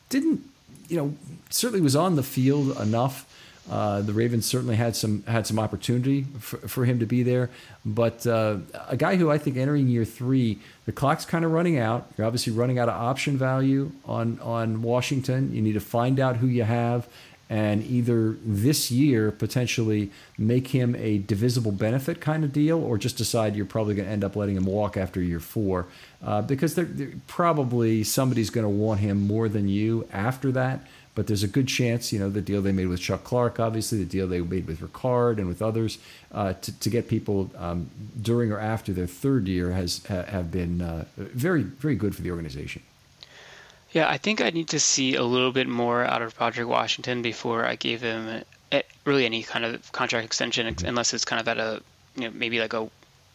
didn't, 0.09 0.49
you 0.89 0.97
know, 0.97 1.15
certainly 1.51 1.83
was 1.83 1.95
on 1.95 2.17
the 2.17 2.23
field 2.23 2.75
enough. 2.81 3.27
Uh, 3.71 4.01
the 4.01 4.15
Ravens 4.15 4.47
certainly 4.47 4.77
had 4.77 4.97
some 4.97 5.23
had 5.25 5.47
some 5.47 5.59
opportunity 5.59 6.25
for, 6.39 6.57
for 6.57 6.87
him 6.87 7.01
to 7.01 7.05
be 7.05 7.23
there, 7.23 7.51
but 7.85 8.27
uh, 8.27 8.57
a 8.89 8.97
guy 8.97 9.17
who 9.17 9.31
I 9.31 9.37
think 9.37 9.59
entering 9.59 9.89
year 9.89 10.07
three, 10.07 10.59
the 10.87 10.93
clock's 10.93 11.27
kind 11.27 11.45
of 11.45 11.53
running 11.53 11.79
out. 11.79 12.11
You're 12.17 12.27
obviously 12.27 12.55
running 12.55 12.79
out 12.79 12.89
of 12.89 12.95
option 12.95 13.37
value 13.37 13.93
on 14.07 14.41
on 14.41 14.81
Washington. 14.81 15.55
You 15.55 15.61
need 15.61 15.75
to 15.75 15.81
find 15.81 16.19
out 16.19 16.39
who 16.39 16.47
you 16.47 16.63
have 16.63 17.07
and 17.51 17.85
either 17.85 18.37
this 18.45 18.91
year 18.91 19.31
potentially 19.31 20.11
make 20.37 20.69
him 20.69 20.95
a 20.97 21.19
divisible 21.19 21.73
benefit 21.73 22.21
kind 22.21 22.45
of 22.45 22.53
deal, 22.53 22.83
or 22.83 22.99
just 22.99 23.17
decide 23.17 23.57
you're 23.57 23.67
probably 23.67 23.95
going 23.95 24.07
to 24.07 24.13
end 24.13 24.25
up 24.25 24.37
letting 24.37 24.57
him 24.57 24.67
walk 24.67 24.97
after 24.97 25.21
year 25.21 25.41
four, 25.41 25.87
uh, 26.23 26.43
because 26.43 26.75
they're, 26.75 26.85
they're 26.85 27.13
probably 27.27 28.05
somebody's 28.05 28.51
going 28.51 28.65
to 28.65 28.69
want 28.69 29.01
him 29.01 29.27
more 29.27 29.49
than 29.49 29.69
you 29.69 30.07
after 30.13 30.53
that. 30.53 30.81
But 31.15 31.27
there's 31.27 31.43
a 31.43 31.49
good 31.49 31.67
chance, 31.67 32.13
you 32.13 32.21
know, 32.21 32.31
the 32.31 32.41
deal 32.41 32.63
they 32.63 32.71
made 32.71 32.87
with 32.87 33.01
Chuck 33.01 33.25
Clark, 33.25 33.59
obviously, 33.59 33.99
the 33.99 34.05
deal 34.05 34.29
they 34.29 34.41
made 34.41 34.69
with 34.69 34.81
Ricard 34.81 35.39
and 35.39 35.49
with 35.49 35.61
others 35.61 35.99
uh, 36.31 36.53
to, 36.53 36.79
to 36.79 36.91
get 36.91 37.09
people 37.09 37.51
um, 37.57 37.91
during 38.23 38.53
or 38.53 38.61
after 38.61 38.93
their 38.93 39.09
third 39.09 39.49
year 39.49 39.73
has 39.73 40.05
have 40.07 40.53
been 40.53 40.81
uh, 40.81 41.07
very, 41.17 41.63
very 41.65 41.97
good 41.97 42.15
for 42.15 42.23
the 42.23 42.31
organization. 42.31 42.83
Yeah, 43.93 44.09
I 44.09 44.19
think 44.19 44.41
I 44.41 44.51
need 44.51 44.69
to 44.69 44.81
see 44.81 45.15
a 45.15 45.23
little 45.23 45.53
bit 45.53 45.67
more 45.67 46.05
out 46.05 46.21
of 46.23 46.37
Broderick 46.37 46.69
Washington 46.69 47.23
before 47.23 47.65
I 47.65 47.77
gave 47.77 48.03
him 48.03 48.45
really 49.05 49.25
any 49.25 49.43
kind 49.43 49.65
of 49.65 49.91
contract 49.93 50.27
extension, 50.27 50.75
unless 50.85 51.15
it's 51.15 51.25
kind 51.25 51.41
of 51.41 51.49
at 51.49 51.59
a 51.59 51.83
you 52.15 52.25
know 52.25 52.31
maybe 52.35 52.61
like 52.61 52.75
a 52.75 52.89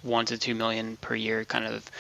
one 0.04 0.26
to 0.28 0.38
two 0.38 0.54
million 0.54 0.98
per 0.98 1.16
year 1.16 1.44
kind 1.46 1.66
of 1.66 1.92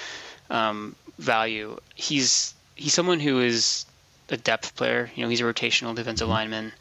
um, 0.50 0.96
value. 1.18 1.78
He's 1.96 2.54
he's 2.76 2.94
someone 2.94 3.20
who 3.20 3.40
is 3.40 3.86
a 4.30 4.38
depth 4.38 4.76
player. 4.76 5.10
You 5.16 5.24
know, 5.24 5.30
he's 5.30 5.42
a 5.42 5.46
rotational 5.46 5.96
defensive 5.96 6.26
mm-hmm. 6.26 6.34
lineman. 6.34 6.72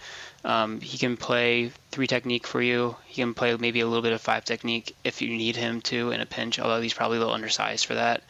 Um, 0.45 0.81
he 0.81 0.99
can 0.99 1.17
play 1.17 1.71
three 1.93 2.09
technique 2.09 2.47
for 2.47 2.61
you. 2.61 2.97
He 3.07 3.23
can 3.23 3.33
play 3.33 3.57
maybe 3.57 3.81
a 3.81 3.87
little 3.87 4.03
bit 4.03 4.13
of 4.13 4.21
five 4.21 4.45
technique 4.45 4.95
if 5.05 5.23
you 5.23 5.29
need 5.29 5.57
him 5.57 5.81
to 5.83 6.11
in 6.11 6.21
a 6.21 6.27
pinch. 6.27 6.59
Although 6.59 6.81
he's 6.81 6.95
probably 6.95 7.17
a 7.19 7.21
little 7.21 7.35
undersized 7.35 7.87
for 7.87 7.95
that. 7.95 8.23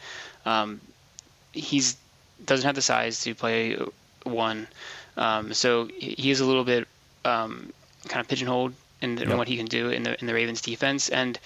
Um, 0.45 0.79
he's 1.51 1.97
doesn't 2.45 2.65
have 2.65 2.75
the 2.75 2.81
size 2.81 3.21
to 3.21 3.35
play 3.35 3.77
one. 4.23 4.67
Um, 5.17 5.53
so 5.53 5.85
he 5.85 6.31
is 6.31 6.39
a 6.39 6.45
little 6.45 6.63
bit 6.63 6.87
um, 7.25 7.71
kind 8.07 8.21
of 8.21 8.27
pigeonholed 8.27 8.73
in, 9.01 9.15
the, 9.15 9.21
yep. 9.21 9.31
in, 9.31 9.37
what 9.37 9.47
he 9.47 9.57
can 9.57 9.65
do 9.65 9.89
in 9.89 10.03
the 10.03 10.19
in 10.19 10.27
the 10.27 10.33
Ravens 10.33 10.61
defense. 10.61 11.09
And 11.09 11.39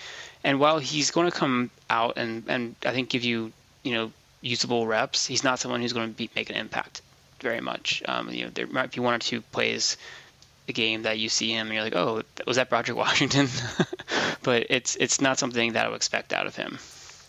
and 0.44 0.60
while 0.60 0.80
he's 0.80 1.12
going 1.12 1.30
to 1.30 1.36
come 1.36 1.70
out 1.90 2.18
and 2.18 2.44
and 2.48 2.76
I 2.86 2.92
think 2.92 3.10
give 3.10 3.24
you 3.24 3.52
you 3.84 3.94
know 3.94 4.12
usable 4.42 4.88
reps, 4.88 5.26
he's 5.26 5.44
not 5.44 5.60
someone 5.60 5.82
who's 5.82 5.94
going 5.94 6.10
to 6.10 6.16
be, 6.16 6.30
make 6.36 6.50
an 6.50 6.56
impact 6.56 7.02
very 7.42 7.62
much. 7.62 8.04
Um, 8.08 8.30
you 8.30 8.46
know, 8.46 8.52
there 8.54 8.68
might 8.68 8.92
be 8.92 9.00
one 9.00 9.14
or 9.14 9.20
two 9.20 9.42
plays 9.42 9.98
a 10.68 10.74
game 10.74 11.04
that 11.04 11.18
you 11.18 11.30
see 11.30 11.52
him 11.52 11.68
and 11.68 11.76
you're 11.76 11.84
like, 11.84 11.96
oh, 11.96 12.22
was 12.46 12.58
that 12.58 12.70
Broderick 12.70 12.98
Washington? 12.98 13.48
but 14.44 14.68
it's 14.70 14.96
it's 14.96 15.22
not 15.22 15.40
something 15.40 15.74
that 15.74 15.86
I 15.86 15.90
would 15.90 15.96
expect 15.96 16.34
out 16.34 16.48
of 16.48 16.56
him. 16.56 16.80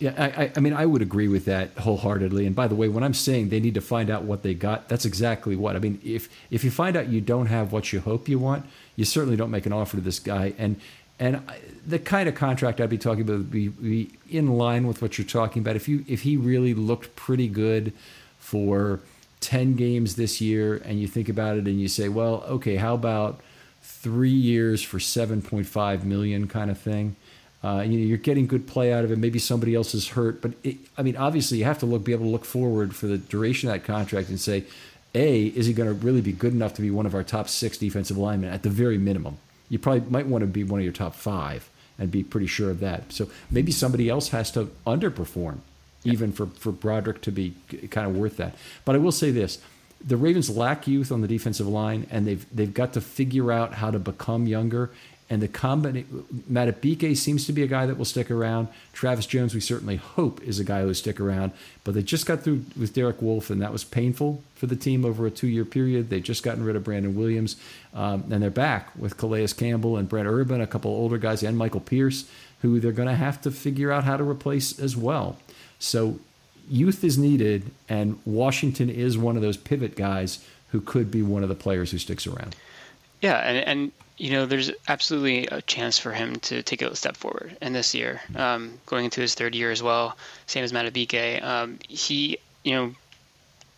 Yeah, 0.00 0.14
I, 0.16 0.52
I 0.54 0.60
mean, 0.60 0.74
I 0.74 0.86
would 0.86 1.02
agree 1.02 1.26
with 1.26 1.44
that 1.46 1.76
wholeheartedly. 1.76 2.46
And 2.46 2.54
by 2.54 2.68
the 2.68 2.76
way, 2.76 2.88
when 2.88 3.02
I'm 3.02 3.14
saying 3.14 3.48
they 3.48 3.58
need 3.58 3.74
to 3.74 3.80
find 3.80 4.10
out 4.10 4.22
what 4.22 4.44
they 4.44 4.54
got, 4.54 4.88
that's 4.88 5.04
exactly 5.04 5.56
what 5.56 5.74
I 5.74 5.80
mean. 5.80 6.00
If 6.04 6.28
if 6.50 6.62
you 6.62 6.70
find 6.70 6.96
out 6.96 7.08
you 7.08 7.20
don't 7.20 7.46
have 7.46 7.72
what 7.72 7.92
you 7.92 7.98
hope 7.98 8.28
you 8.28 8.38
want, 8.38 8.64
you 8.94 9.04
certainly 9.04 9.36
don't 9.36 9.50
make 9.50 9.66
an 9.66 9.72
offer 9.72 9.96
to 9.96 10.00
this 10.02 10.20
guy. 10.20 10.54
And 10.56 10.80
and 11.18 11.42
the 11.84 11.98
kind 11.98 12.28
of 12.28 12.36
contract 12.36 12.80
I'd 12.80 12.90
be 12.90 12.96
talking 12.98 13.22
about 13.22 13.38
would 13.38 13.50
be, 13.50 13.68
be 13.68 14.10
in 14.30 14.56
line 14.56 14.86
with 14.86 15.02
what 15.02 15.18
you're 15.18 15.26
talking 15.26 15.62
about. 15.62 15.74
If 15.74 15.88
you 15.88 16.04
if 16.06 16.22
he 16.22 16.36
really 16.36 16.74
looked 16.74 17.16
pretty 17.16 17.48
good 17.48 17.92
for 18.38 19.00
ten 19.40 19.74
games 19.74 20.14
this 20.14 20.40
year, 20.40 20.76
and 20.84 21.00
you 21.00 21.08
think 21.08 21.28
about 21.28 21.56
it 21.56 21.66
and 21.66 21.80
you 21.80 21.88
say, 21.88 22.08
well, 22.08 22.44
okay, 22.48 22.76
how 22.76 22.94
about 22.94 23.40
three 23.82 24.30
years 24.30 24.80
for 24.80 25.00
seven 25.00 25.42
point 25.42 25.66
five 25.66 26.04
million 26.06 26.46
kind 26.46 26.70
of 26.70 26.78
thing? 26.78 27.16
Uh, 27.62 27.82
you 27.84 27.98
know, 27.98 28.06
you're 28.06 28.18
getting 28.18 28.46
good 28.46 28.66
play 28.68 28.92
out 28.92 29.04
of 29.04 29.10
him. 29.10 29.20
Maybe 29.20 29.38
somebody 29.38 29.74
else 29.74 29.94
is 29.94 30.08
hurt, 30.08 30.40
but 30.40 30.52
it, 30.62 30.76
I 30.96 31.02
mean, 31.02 31.16
obviously, 31.16 31.58
you 31.58 31.64
have 31.64 31.78
to 31.80 31.86
look, 31.86 32.04
be 32.04 32.12
able 32.12 32.26
to 32.26 32.30
look 32.30 32.44
forward 32.44 32.94
for 32.94 33.06
the 33.06 33.18
duration 33.18 33.68
of 33.68 33.74
that 33.74 33.84
contract 33.84 34.28
and 34.28 34.38
say, 34.38 34.64
A, 35.14 35.46
is 35.46 35.66
he 35.66 35.72
going 35.72 35.88
to 35.88 36.06
really 36.06 36.20
be 36.20 36.32
good 36.32 36.52
enough 36.52 36.74
to 36.74 36.82
be 36.82 36.90
one 36.90 37.06
of 37.06 37.14
our 37.14 37.24
top 37.24 37.48
six 37.48 37.76
defensive 37.76 38.16
linemen 38.16 38.52
at 38.52 38.62
the 38.62 38.70
very 38.70 38.96
minimum? 38.96 39.38
You 39.68 39.78
probably 39.78 40.08
might 40.08 40.26
want 40.26 40.42
to 40.42 40.46
be 40.46 40.62
one 40.62 40.78
of 40.80 40.84
your 40.84 40.92
top 40.92 41.14
five 41.14 41.68
and 41.98 42.10
be 42.10 42.22
pretty 42.22 42.46
sure 42.46 42.70
of 42.70 42.80
that. 42.80 43.12
So 43.12 43.28
maybe 43.50 43.72
somebody 43.72 44.08
else 44.08 44.28
has 44.28 44.52
to 44.52 44.70
underperform, 44.86 45.58
even 46.04 46.32
for, 46.32 46.46
for 46.46 46.70
Broderick 46.70 47.22
to 47.22 47.32
be 47.32 47.54
kind 47.90 48.06
of 48.06 48.16
worth 48.16 48.36
that. 48.36 48.54
But 48.84 48.94
I 48.94 48.98
will 48.98 49.12
say 49.12 49.30
this 49.32 49.58
the 50.04 50.16
Ravens 50.16 50.48
lack 50.48 50.86
youth 50.86 51.10
on 51.10 51.22
the 51.22 51.28
defensive 51.28 51.66
line, 51.66 52.06
and 52.10 52.26
they've 52.26 52.46
they've 52.54 52.72
got 52.72 52.92
to 52.92 53.00
figure 53.00 53.50
out 53.50 53.74
how 53.74 53.90
to 53.90 53.98
become 53.98 54.46
younger. 54.46 54.90
And 55.30 55.42
the 55.42 55.48
combination, 55.48 56.24
Madubuike 56.50 57.14
seems 57.14 57.44
to 57.46 57.52
be 57.52 57.62
a 57.62 57.66
guy 57.66 57.84
that 57.84 57.98
will 57.98 58.06
stick 58.06 58.30
around. 58.30 58.68
Travis 58.94 59.26
Jones, 59.26 59.54
we 59.54 59.60
certainly 59.60 59.96
hope, 59.96 60.42
is 60.42 60.58
a 60.58 60.64
guy 60.64 60.80
who 60.80 60.86
will 60.86 60.94
stick 60.94 61.20
around. 61.20 61.52
But 61.84 61.92
they 61.92 62.02
just 62.02 62.24
got 62.24 62.40
through 62.40 62.64
with 62.78 62.94
Derek 62.94 63.20
Wolfe, 63.20 63.50
and 63.50 63.60
that 63.60 63.70
was 63.70 63.84
painful 63.84 64.42
for 64.54 64.66
the 64.66 64.76
team 64.76 65.04
over 65.04 65.26
a 65.26 65.30
two-year 65.30 65.66
period. 65.66 66.08
They've 66.08 66.22
just 66.22 66.42
gotten 66.42 66.64
rid 66.64 66.76
of 66.76 66.84
Brandon 66.84 67.14
Williams, 67.14 67.56
um, 67.92 68.24
and 68.30 68.42
they're 68.42 68.50
back 68.50 68.88
with 68.96 69.18
Calais 69.18 69.48
Campbell 69.48 69.98
and 69.98 70.08
Brent 70.08 70.26
Urban, 70.26 70.62
a 70.62 70.66
couple 70.66 70.90
older 70.90 71.18
guys, 71.18 71.42
and 71.42 71.58
Michael 71.58 71.80
Pierce, 71.80 72.24
who 72.62 72.80
they're 72.80 72.92
going 72.92 73.08
to 73.08 73.14
have 73.14 73.40
to 73.42 73.50
figure 73.50 73.92
out 73.92 74.04
how 74.04 74.16
to 74.16 74.24
replace 74.24 74.78
as 74.78 74.96
well. 74.96 75.36
So 75.78 76.18
youth 76.70 77.04
is 77.04 77.18
needed, 77.18 77.70
and 77.86 78.18
Washington 78.24 78.88
is 78.88 79.18
one 79.18 79.36
of 79.36 79.42
those 79.42 79.58
pivot 79.58 79.94
guys 79.94 80.42
who 80.70 80.80
could 80.80 81.10
be 81.10 81.22
one 81.22 81.42
of 81.42 81.48
the 81.50 81.54
players 81.54 81.90
who 81.90 81.98
sticks 81.98 82.26
around. 82.26 82.56
Yeah, 83.20 83.36
and, 83.36 83.58
and 83.58 83.92
you 84.16 84.32
know, 84.32 84.46
there's 84.46 84.70
absolutely 84.88 85.46
a 85.46 85.62
chance 85.62 85.98
for 85.98 86.12
him 86.12 86.36
to 86.36 86.62
take 86.62 86.82
a 86.82 86.94
step 86.96 87.16
forward 87.16 87.56
in 87.62 87.72
this 87.72 87.94
year, 87.94 88.20
um, 88.34 88.78
going 88.86 89.04
into 89.04 89.20
his 89.20 89.34
third 89.34 89.54
year 89.54 89.70
as 89.70 89.82
well. 89.82 90.16
Same 90.46 90.64
as 90.64 90.72
Madubuike. 90.72 91.42
Um, 91.42 91.78
he, 91.88 92.38
you 92.64 92.74
know, 92.74 92.94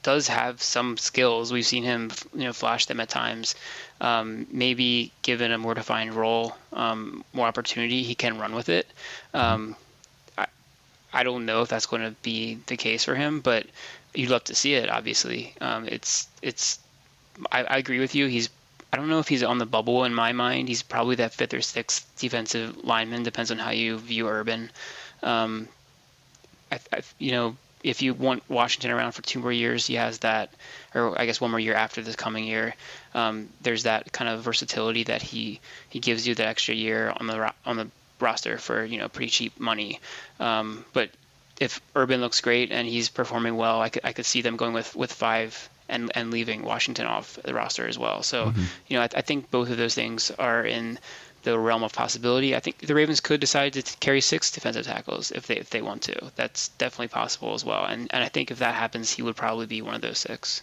does 0.03 0.28
have 0.28 0.62
some 0.62 0.97
skills. 0.97 1.53
We've 1.53 1.66
seen 1.66 1.84
him, 1.84 2.11
you 2.34 2.45
know, 2.45 2.53
flash 2.55 2.86
them 2.86 3.01
at 3.01 3.11
times. 3.11 3.55
Um, 4.01 4.47
maybe 4.51 5.12
given 5.20 5.53
a 5.53 5.59
more 5.59 5.74
defined 5.74 6.14
role, 6.14 6.57
um, 6.72 7.22
more 7.34 7.47
opportunity, 7.47 8.03
he 8.03 8.14
can 8.14 8.38
run 8.38 8.55
with 8.55 8.70
it. 8.70 8.86
Um, 9.34 9.76
I, 10.38 10.47
I 11.12 11.22
don't 11.22 11.45
know 11.45 11.61
if 11.61 11.68
that's 11.68 11.84
going 11.84 12.03
to 12.03 12.12
be 12.22 12.59
the 12.66 12.78
case 12.78 13.05
for 13.05 13.14
him, 13.14 13.41
but 13.41 13.66
you'd 14.14 14.30
love 14.30 14.45
to 14.45 14.55
see 14.55 14.72
it. 14.72 14.88
Obviously, 14.88 15.55
um, 15.61 15.86
it's 15.86 16.28
it's. 16.41 16.78
I, 17.53 17.64
I 17.64 17.76
agree 17.76 18.01
with 18.01 18.14
you. 18.14 18.26
He's 18.26 18.49
I 18.93 18.97
don't 18.97 19.09
know 19.09 19.20
if 19.20 19.28
he's 19.28 19.43
on 19.43 19.59
the 19.59 19.66
bubble 19.66 20.05
in 20.05 20.14
my 20.14 20.32
mind. 20.32 20.68
He's 20.68 20.82
probably 20.82 21.16
that 21.16 21.32
fifth 21.32 21.55
or 21.55 21.61
sixth 21.61 22.11
defensive 22.18 22.84
lineman. 22.84 23.22
Depends 23.22 23.51
on 23.51 23.59
how 23.59 23.70
you 23.70 23.99
view 23.99 24.28
Urban. 24.28 24.70
Um, 25.22 25.68
I, 26.72 26.80
I, 26.93 27.03
you 27.18 27.32
know, 27.32 27.57
if 27.82 28.03
you 28.03 28.14
want 28.14 28.43
Washington 28.49 28.91
around 28.91 29.12
for 29.12 29.22
two 29.22 29.38
more 29.38 29.53
years, 29.53 29.86
he 29.86 29.95
has 29.95 30.18
that, 30.18 30.51
or 30.95 31.18
I 31.18 31.26
guess 31.26 31.41
one 31.41 31.51
more 31.51 31.61
year 31.61 31.74
after 31.74 32.03
this 32.03 32.16
coming 32.16 32.45
year. 32.45 32.74
Um, 33.14 33.49
there's 33.62 33.84
that 33.84 34.12
kind 34.12 34.28
of 34.28 34.43
versatility 34.43 35.05
that 35.05 35.22
he 35.22 35.61
he 35.88 36.01
gives 36.01 36.26
you 36.26 36.34
that 36.34 36.47
extra 36.47 36.74
year 36.74 37.12
on 37.16 37.26
the 37.26 37.55
on 37.64 37.76
the 37.76 37.88
roster 38.18 38.59
for 38.59 38.84
you 38.84 38.99
know 38.99 39.09
pretty 39.09 39.30
cheap 39.30 39.59
money. 39.59 40.01
Um, 40.38 40.84
but 40.93 41.11
if 41.59 41.80
Urban 41.95 42.20
looks 42.20 42.41
great 42.41 42.72
and 42.72 42.86
he's 42.86 43.09
performing 43.09 43.57
well, 43.57 43.80
I 43.80 43.88
could 43.88 44.05
I 44.05 44.12
could 44.12 44.26
see 44.26 44.43
them 44.43 44.57
going 44.57 44.72
with 44.72 44.95
with 44.95 45.12
five 45.12 45.68
and 45.91 46.11
and 46.14 46.30
leaving 46.30 46.62
Washington 46.62 47.07
off 47.07 47.38
the 47.45 47.53
roster 47.53 47.86
as 47.86 47.99
well. 47.99 48.22
So, 48.22 48.47
mm-hmm. 48.47 48.64
you 48.88 48.97
know, 48.97 49.03
I, 49.03 49.09
I, 49.16 49.20
think 49.20 49.51
both 49.51 49.70
of 49.70 49.76
those 49.76 49.95
things 49.95 50.30
are 50.38 50.64
in 50.64 50.99
the 51.43 51.59
realm 51.59 51.82
of 51.82 51.93
possibility. 51.93 52.55
I 52.55 52.61
think 52.61 52.78
the 52.78 52.95
Ravens 52.95 53.20
could 53.20 53.41
decide 53.41 53.72
to 53.74 53.82
carry 53.99 54.20
six 54.20 54.51
defensive 54.51 54.86
tackles 54.86 55.30
if 55.30 55.47
they 55.47 55.57
if 55.57 55.70
they 55.70 55.82
want 55.82 56.03
to. 56.03 56.30
That's 56.36 56.68
definitely 56.68 57.09
possible 57.09 57.55
as 57.55 57.64
well. 57.64 57.84
And 57.84 58.09
and 58.12 58.22
I 58.22 58.28
think 58.28 58.51
if 58.51 58.59
that 58.59 58.74
happens, 58.74 59.12
he 59.12 59.22
would 59.22 59.36
probably 59.36 59.66
be 59.66 59.82
one 59.82 59.95
of 59.95 60.01
those 60.01 60.18
six. 60.18 60.62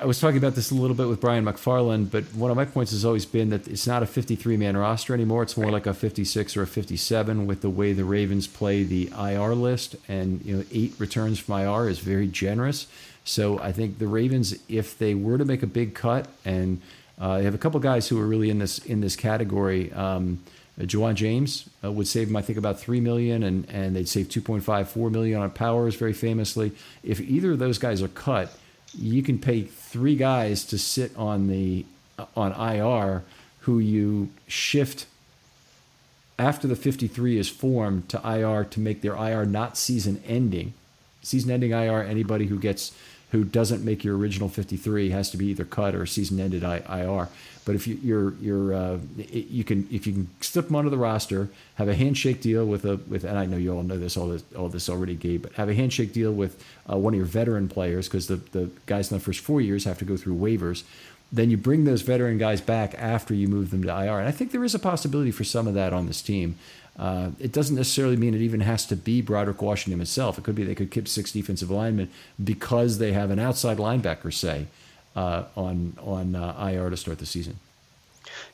I 0.00 0.06
was 0.06 0.20
talking 0.20 0.38
about 0.38 0.54
this 0.54 0.70
a 0.70 0.74
little 0.74 0.96
bit 0.96 1.08
with 1.08 1.20
Brian 1.20 1.44
McFarland, 1.44 2.10
but 2.10 2.24
one 2.34 2.50
of 2.50 2.56
my 2.56 2.64
points 2.64 2.92
has 2.92 3.04
always 3.04 3.26
been 3.26 3.50
that 3.50 3.66
it's 3.68 3.86
not 3.86 4.02
a 4.02 4.06
53 4.06 4.56
man 4.56 4.76
roster 4.76 5.14
anymore. 5.14 5.42
It's 5.42 5.56
more 5.56 5.66
right. 5.66 5.74
like 5.74 5.86
a 5.86 5.94
56 5.94 6.56
or 6.56 6.62
a 6.62 6.66
57 6.66 7.46
with 7.46 7.60
the 7.60 7.70
way 7.70 7.92
the 7.92 8.04
Ravens 8.04 8.46
play 8.46 8.82
the 8.82 9.10
IR 9.18 9.54
list. 9.54 9.96
And, 10.08 10.44
you 10.44 10.56
know, 10.56 10.64
eight 10.72 10.94
returns 10.98 11.38
from 11.38 11.60
IR 11.60 11.88
is 11.88 11.98
very 11.98 12.26
generous. 12.26 12.86
So 13.26 13.58
I 13.58 13.72
think 13.72 13.98
the 13.98 14.06
Ravens, 14.06 14.54
if 14.68 14.96
they 14.96 15.14
were 15.14 15.36
to 15.36 15.44
make 15.44 15.62
a 15.62 15.66
big 15.66 15.94
cut, 15.94 16.28
and 16.44 16.80
uh, 17.20 17.38
they 17.38 17.44
have 17.44 17.54
a 17.54 17.58
couple 17.58 17.80
guys 17.80 18.08
who 18.08 18.20
are 18.20 18.26
really 18.26 18.50
in 18.50 18.60
this 18.60 18.78
in 18.78 19.00
this 19.00 19.16
category. 19.16 19.92
Um, 19.92 20.42
James 20.84 21.68
uh, 21.82 21.90
would 21.90 22.06
save 22.06 22.28
them, 22.28 22.36
I 22.36 22.42
think, 22.42 22.58
about 22.58 22.78
three 22.78 23.00
million, 23.00 23.42
and 23.42 23.68
and 23.68 23.96
they'd 23.96 24.08
save 24.08 24.28
2.5, 24.28 24.86
4 24.86 25.10
million 25.10 25.40
on 25.40 25.50
Powers, 25.50 25.96
very 25.96 26.12
famously. 26.12 26.72
If 27.02 27.20
either 27.20 27.52
of 27.52 27.58
those 27.58 27.78
guys 27.78 28.02
are 28.02 28.08
cut, 28.08 28.54
you 28.96 29.22
can 29.22 29.38
pay 29.38 29.62
three 29.62 30.16
guys 30.16 30.64
to 30.66 30.78
sit 30.78 31.16
on 31.16 31.48
the 31.48 31.84
uh, 32.18 32.26
on 32.36 32.52
IR, 32.52 33.24
who 33.60 33.78
you 33.78 34.28
shift 34.46 35.06
after 36.38 36.68
the 36.68 36.76
53 36.76 37.38
is 37.38 37.48
formed 37.48 38.08
to 38.10 38.20
IR 38.22 38.64
to 38.64 38.80
make 38.80 39.00
their 39.00 39.16
IR 39.16 39.46
not 39.46 39.76
season 39.76 40.22
ending. 40.26 40.74
Season 41.22 41.50
ending 41.50 41.72
IR, 41.72 42.02
anybody 42.02 42.46
who 42.46 42.58
gets 42.58 42.92
who 43.30 43.44
doesn't 43.44 43.84
make 43.84 44.04
your 44.04 44.16
original 44.16 44.48
53 44.48 45.10
has 45.10 45.30
to 45.30 45.36
be 45.36 45.46
either 45.46 45.64
cut 45.64 45.94
or 45.94 46.06
season 46.06 46.38
ended 46.38 46.62
IR. 46.62 47.28
But 47.64 47.74
if 47.74 47.88
you, 47.88 47.98
you're 48.00 48.34
you're 48.34 48.74
uh, 48.74 48.98
you 49.16 49.64
can 49.64 49.88
if 49.90 50.06
you 50.06 50.12
can 50.12 50.28
slip 50.40 50.66
them 50.66 50.76
onto 50.76 50.88
the 50.88 50.96
roster, 50.96 51.48
have 51.74 51.88
a 51.88 51.96
handshake 51.96 52.40
deal 52.40 52.64
with 52.64 52.84
a 52.84 52.96
with 53.08 53.24
and 53.24 53.36
I 53.36 53.44
know 53.46 53.56
you 53.56 53.74
all 53.74 53.82
know 53.82 53.98
this 53.98 54.16
all 54.16 54.28
this 54.28 54.44
all 54.56 54.68
this 54.68 54.88
already, 54.88 55.16
Gabe, 55.16 55.42
but 55.42 55.52
have 55.54 55.68
a 55.68 55.74
handshake 55.74 56.12
deal 56.12 56.32
with 56.32 56.64
uh, 56.90 56.96
one 56.96 57.12
of 57.12 57.18
your 57.18 57.26
veteran 57.26 57.68
players 57.68 58.06
because 58.06 58.28
the 58.28 58.36
the 58.36 58.70
guys 58.86 59.10
in 59.10 59.18
the 59.18 59.24
first 59.24 59.40
four 59.40 59.60
years 59.60 59.84
have 59.84 59.98
to 59.98 60.04
go 60.04 60.16
through 60.16 60.36
waivers. 60.36 60.84
Then 61.32 61.50
you 61.50 61.56
bring 61.56 61.84
those 61.84 62.02
veteran 62.02 62.38
guys 62.38 62.60
back 62.60 62.94
after 62.96 63.34
you 63.34 63.48
move 63.48 63.72
them 63.72 63.82
to 63.82 63.88
IR, 63.88 64.20
and 64.20 64.28
I 64.28 64.30
think 64.30 64.52
there 64.52 64.62
is 64.62 64.76
a 64.76 64.78
possibility 64.78 65.32
for 65.32 65.42
some 65.42 65.66
of 65.66 65.74
that 65.74 65.92
on 65.92 66.06
this 66.06 66.22
team. 66.22 66.56
Uh, 66.98 67.30
it 67.38 67.52
doesn't 67.52 67.76
necessarily 67.76 68.16
mean 68.16 68.34
it 68.34 68.40
even 68.40 68.60
has 68.60 68.86
to 68.86 68.96
be 68.96 69.20
Broderick 69.20 69.60
Washington 69.60 69.98
himself. 69.98 70.38
It 70.38 70.44
could 70.44 70.54
be 70.54 70.64
they 70.64 70.74
could 70.74 70.90
keep 70.90 71.06
six 71.06 71.30
defensive 71.32 71.70
linemen 71.70 72.10
because 72.42 72.98
they 72.98 73.12
have 73.12 73.30
an 73.30 73.38
outside 73.38 73.76
linebacker, 73.76 74.32
say, 74.32 74.66
uh, 75.14 75.44
on 75.56 75.96
on 76.00 76.34
uh, 76.34 76.56
IR 76.58 76.90
to 76.90 76.96
start 76.96 77.18
the 77.18 77.26
season. 77.26 77.58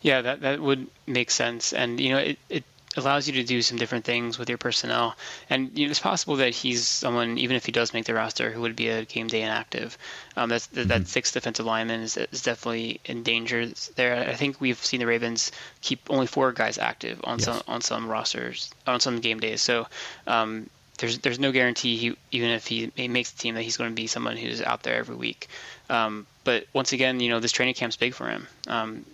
Yeah, 0.00 0.22
that 0.22 0.40
that 0.40 0.60
would 0.60 0.88
make 1.06 1.30
sense, 1.30 1.72
and 1.72 2.00
you 2.00 2.10
know 2.10 2.18
it, 2.18 2.38
it 2.48 2.64
allows 2.96 3.26
you 3.26 3.34
to 3.34 3.44
do 3.44 3.62
some 3.62 3.78
different 3.78 4.04
things 4.04 4.38
with 4.38 4.48
your 4.48 4.58
personnel. 4.58 5.16
And 5.48 5.76
you 5.78 5.86
know, 5.86 5.90
it's 5.90 6.00
possible 6.00 6.36
that 6.36 6.50
he's 6.50 6.86
someone, 6.86 7.38
even 7.38 7.56
if 7.56 7.66
he 7.66 7.72
does 7.72 7.94
make 7.94 8.04
the 8.04 8.14
roster, 8.14 8.50
who 8.50 8.60
would 8.62 8.76
be 8.76 8.88
a 8.88 9.04
game 9.04 9.28
day 9.28 9.42
inactive. 9.42 9.96
Um, 10.36 10.48
that's 10.48 10.66
that, 10.68 10.80
mm-hmm. 10.80 10.88
that 10.88 11.08
sixth 11.08 11.34
defensive 11.34 11.66
lineman 11.66 12.00
is, 12.00 12.16
is, 12.16 12.42
definitely 12.42 13.00
in 13.04 13.22
danger 13.22 13.68
there. 13.96 14.28
I 14.28 14.34
think 14.34 14.60
we've 14.60 14.82
seen 14.82 15.00
the 15.00 15.06
Ravens 15.06 15.52
keep 15.80 16.00
only 16.10 16.26
four 16.26 16.52
guys 16.52 16.78
active 16.78 17.20
on 17.24 17.38
yes. 17.38 17.46
some 17.46 17.62
on 17.68 17.80
some 17.80 18.08
rosters 18.08 18.70
on 18.86 19.00
some 19.00 19.20
game 19.20 19.40
days. 19.40 19.62
So. 19.62 19.86
Um, 20.26 20.68
there's, 20.98 21.18
there's 21.18 21.40
no 21.40 21.50
guarantee 21.50 21.96
he, 21.96 22.16
even 22.30 22.50
if 22.50 22.66
he, 22.66 22.92
he 22.94 23.08
makes 23.08 23.32
the 23.32 23.38
team 23.38 23.56
that 23.56 23.62
he's 23.62 23.76
going 23.76 23.90
to 23.90 23.94
be 23.94 24.06
someone 24.06 24.36
who's 24.36 24.62
out 24.62 24.84
there 24.84 24.96
every 24.96 25.16
week. 25.16 25.48
Um, 25.90 26.26
but 26.44 26.66
once 26.72 26.92
again, 26.92 27.18
you 27.18 27.28
know 27.28 27.40
this 27.40 27.50
training 27.50 27.74
camp's 27.74 27.96
big 27.96 28.14
for 28.14 28.28
him. 28.28 28.46
Um, 28.68 29.04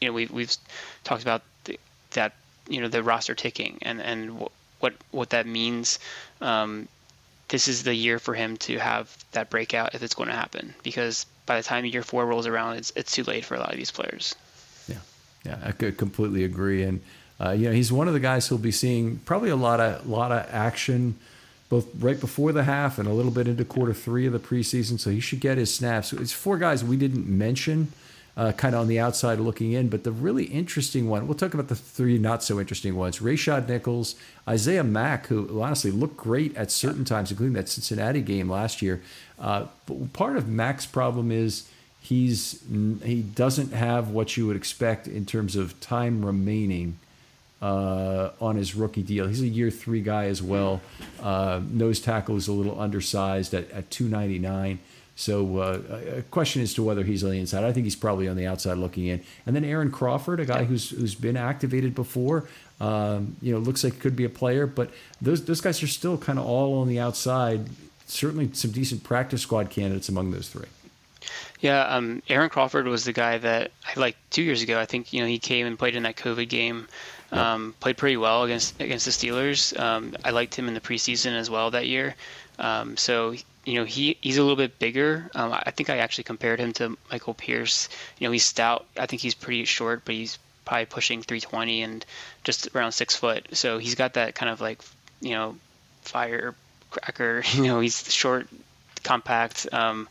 you 0.00 0.08
know 0.08 0.12
we've 0.12 0.30
we've 0.30 0.54
talked 1.04 1.22
about 1.22 1.42
the, 1.64 1.78
that 2.12 2.32
you 2.70 2.80
know 2.80 2.88
the 2.88 3.02
roster 3.02 3.34
ticking 3.34 3.78
and 3.82 4.00
and 4.00 4.48
what 4.78 4.94
what 5.10 5.30
that 5.30 5.46
means. 5.46 5.98
Um, 6.40 6.88
this 7.48 7.66
is 7.66 7.82
the 7.82 7.94
year 7.94 8.18
for 8.18 8.32
him 8.32 8.56
to 8.58 8.78
have 8.78 9.14
that 9.32 9.50
breakout 9.50 9.94
if 9.94 10.02
it's 10.02 10.14
going 10.14 10.28
to 10.28 10.34
happen 10.34 10.72
because 10.84 11.26
by 11.46 11.56
the 11.56 11.64
time 11.64 11.84
year 11.84 12.02
four 12.02 12.24
rolls 12.24 12.46
around, 12.46 12.76
it's 12.76 12.92
it's 12.96 13.12
too 13.12 13.24
late 13.24 13.44
for 13.44 13.56
a 13.56 13.58
lot 13.58 13.70
of 13.70 13.76
these 13.76 13.90
players. 13.90 14.34
Yeah, 14.88 14.98
yeah, 15.44 15.58
I 15.64 15.72
could 15.72 15.98
completely 15.98 16.44
agree. 16.44 16.84
And 16.84 17.00
uh, 17.40 17.50
you 17.50 17.66
know, 17.66 17.72
he's 17.72 17.92
one 17.92 18.06
of 18.06 18.14
the 18.14 18.20
guys 18.20 18.46
who'll 18.46 18.58
be 18.58 18.70
seeing 18.70 19.18
probably 19.24 19.50
a 19.50 19.56
lot 19.56 19.80
of 19.80 20.06
lot 20.06 20.32
of 20.32 20.46
action, 20.50 21.18
both 21.68 21.86
right 21.98 22.20
before 22.20 22.52
the 22.52 22.64
half 22.64 22.98
and 22.98 23.08
a 23.08 23.12
little 23.12 23.32
bit 23.32 23.48
into 23.48 23.64
quarter 23.64 23.92
three 23.92 24.26
of 24.26 24.32
the 24.32 24.38
preseason. 24.38 25.00
So 25.00 25.10
he 25.10 25.20
should 25.20 25.40
get 25.40 25.58
his 25.58 25.74
snaps. 25.74 26.12
It's 26.12 26.32
four 26.32 26.56
guys 26.56 26.84
we 26.84 26.96
didn't 26.96 27.26
mention 27.26 27.92
uh, 28.40 28.52
kind 28.52 28.74
of 28.74 28.80
on 28.80 28.88
the 28.88 28.98
outside 28.98 29.38
looking 29.38 29.72
in. 29.72 29.88
But 29.88 30.02
the 30.02 30.12
really 30.12 30.44
interesting 30.44 31.10
one, 31.10 31.28
we'll 31.28 31.36
talk 31.36 31.52
about 31.52 31.68
the 31.68 31.76
three 31.76 32.16
not 32.16 32.42
so 32.42 32.58
interesting 32.58 32.96
ones 32.96 33.18
Rayshad 33.18 33.68
Nichols, 33.68 34.14
Isaiah 34.48 34.82
Mack, 34.82 35.26
who 35.26 35.60
honestly 35.60 35.90
looked 35.90 36.16
great 36.16 36.56
at 36.56 36.70
certain 36.70 37.04
times, 37.04 37.30
including 37.30 37.52
that 37.52 37.68
Cincinnati 37.68 38.22
game 38.22 38.48
last 38.48 38.80
year. 38.80 39.02
Uh, 39.38 39.66
but 39.84 40.14
part 40.14 40.36
of 40.38 40.48
Mack's 40.48 40.86
problem 40.86 41.30
is 41.30 41.68
he's 42.00 42.62
he 43.04 43.20
doesn't 43.20 43.74
have 43.74 44.08
what 44.08 44.38
you 44.38 44.46
would 44.46 44.56
expect 44.56 45.06
in 45.06 45.26
terms 45.26 45.54
of 45.54 45.78
time 45.80 46.24
remaining. 46.24 46.98
Uh, 47.62 48.30
on 48.40 48.56
his 48.56 48.74
rookie 48.74 49.02
deal. 49.02 49.28
He's 49.28 49.42
a 49.42 49.46
year 49.46 49.70
three 49.70 50.00
guy 50.00 50.28
as 50.28 50.42
well. 50.42 50.80
Uh, 51.22 51.60
nose 51.68 52.00
tackle 52.00 52.38
is 52.38 52.48
a 52.48 52.52
little 52.52 52.80
undersized 52.80 53.52
at, 53.52 53.70
at 53.70 53.90
299. 53.90 54.78
So 55.20 55.58
uh, 55.58 55.80
a 56.16 56.22
question 56.22 56.62
as 56.62 56.72
to 56.74 56.82
whether 56.82 57.04
he's 57.04 57.22
on 57.22 57.30
the 57.30 57.38
inside. 57.38 57.62
I 57.62 57.74
think 57.74 57.84
he's 57.84 57.94
probably 57.94 58.26
on 58.26 58.36
the 58.36 58.46
outside 58.46 58.78
looking 58.78 59.06
in. 59.06 59.22
And 59.44 59.54
then 59.54 59.66
Aaron 59.66 59.90
Crawford, 59.90 60.40
a 60.40 60.46
guy 60.46 60.64
who's 60.64 60.88
who's 60.88 61.14
been 61.14 61.36
activated 61.36 61.94
before. 61.94 62.48
Um, 62.80 63.36
you 63.42 63.52
know, 63.52 63.58
looks 63.58 63.84
like 63.84 63.98
could 63.98 64.16
be 64.16 64.24
a 64.24 64.30
player, 64.30 64.66
but 64.66 64.90
those 65.20 65.44
those 65.44 65.60
guys 65.60 65.82
are 65.82 65.88
still 65.88 66.16
kind 66.16 66.38
of 66.38 66.46
all 66.46 66.78
on 66.80 66.88
the 66.88 66.98
outside. 66.98 67.68
Certainly, 68.06 68.54
some 68.54 68.70
decent 68.70 69.04
practice 69.04 69.42
squad 69.42 69.68
candidates 69.68 70.08
among 70.08 70.30
those 70.30 70.48
three. 70.48 70.68
Yeah, 71.60 71.82
um, 71.82 72.22
Aaron 72.30 72.48
Crawford 72.48 72.86
was 72.86 73.04
the 73.04 73.12
guy 73.12 73.36
that 73.36 73.72
I 73.84 74.00
liked 74.00 74.18
two 74.30 74.42
years 74.42 74.62
ago. 74.62 74.80
I 74.80 74.86
think 74.86 75.12
you 75.12 75.20
know 75.20 75.26
he 75.26 75.38
came 75.38 75.66
and 75.66 75.78
played 75.78 75.96
in 75.96 76.04
that 76.04 76.16
COVID 76.16 76.48
game, 76.48 76.88
um, 77.30 77.74
played 77.78 77.98
pretty 77.98 78.16
well 78.16 78.44
against 78.44 78.80
against 78.80 79.04
the 79.04 79.10
Steelers. 79.10 79.78
Um, 79.78 80.16
I 80.24 80.30
liked 80.30 80.54
him 80.54 80.66
in 80.66 80.72
the 80.72 80.80
preseason 80.80 81.38
as 81.38 81.50
well 81.50 81.72
that 81.72 81.86
year. 81.86 82.14
Um, 82.58 82.96
so 82.96 83.34
you 83.70 83.78
know 83.78 83.84
he 83.84 84.16
he's 84.20 84.36
a 84.36 84.42
little 84.42 84.56
bit 84.56 84.78
bigger. 84.78 85.30
Um, 85.34 85.52
I 85.52 85.70
think 85.70 85.90
I 85.90 85.98
actually 85.98 86.24
compared 86.24 86.58
him 86.58 86.72
to 86.74 86.98
Michael 87.10 87.34
Pierce. 87.34 87.88
You 88.18 88.26
know 88.26 88.32
he's 88.32 88.44
stout. 88.44 88.86
I 88.98 89.06
think 89.06 89.22
he's 89.22 89.34
pretty 89.34 89.64
short, 89.64 90.04
but 90.04 90.14
he's 90.14 90.38
probably 90.64 90.86
pushing 90.86 91.22
320 91.22 91.82
and 91.82 92.06
just 92.42 92.74
around 92.74 92.92
six 92.92 93.14
foot. 93.14 93.46
So 93.52 93.78
he's 93.78 93.94
got 93.94 94.14
that 94.14 94.34
kind 94.34 94.50
of 94.50 94.60
like 94.60 94.82
you 95.20 95.30
know 95.30 95.56
firecracker. 96.02 97.44
You 97.54 97.62
know 97.62 97.80
he's 97.80 98.12
short, 98.12 98.48
compact. 99.04 99.68
Um, 99.72 100.08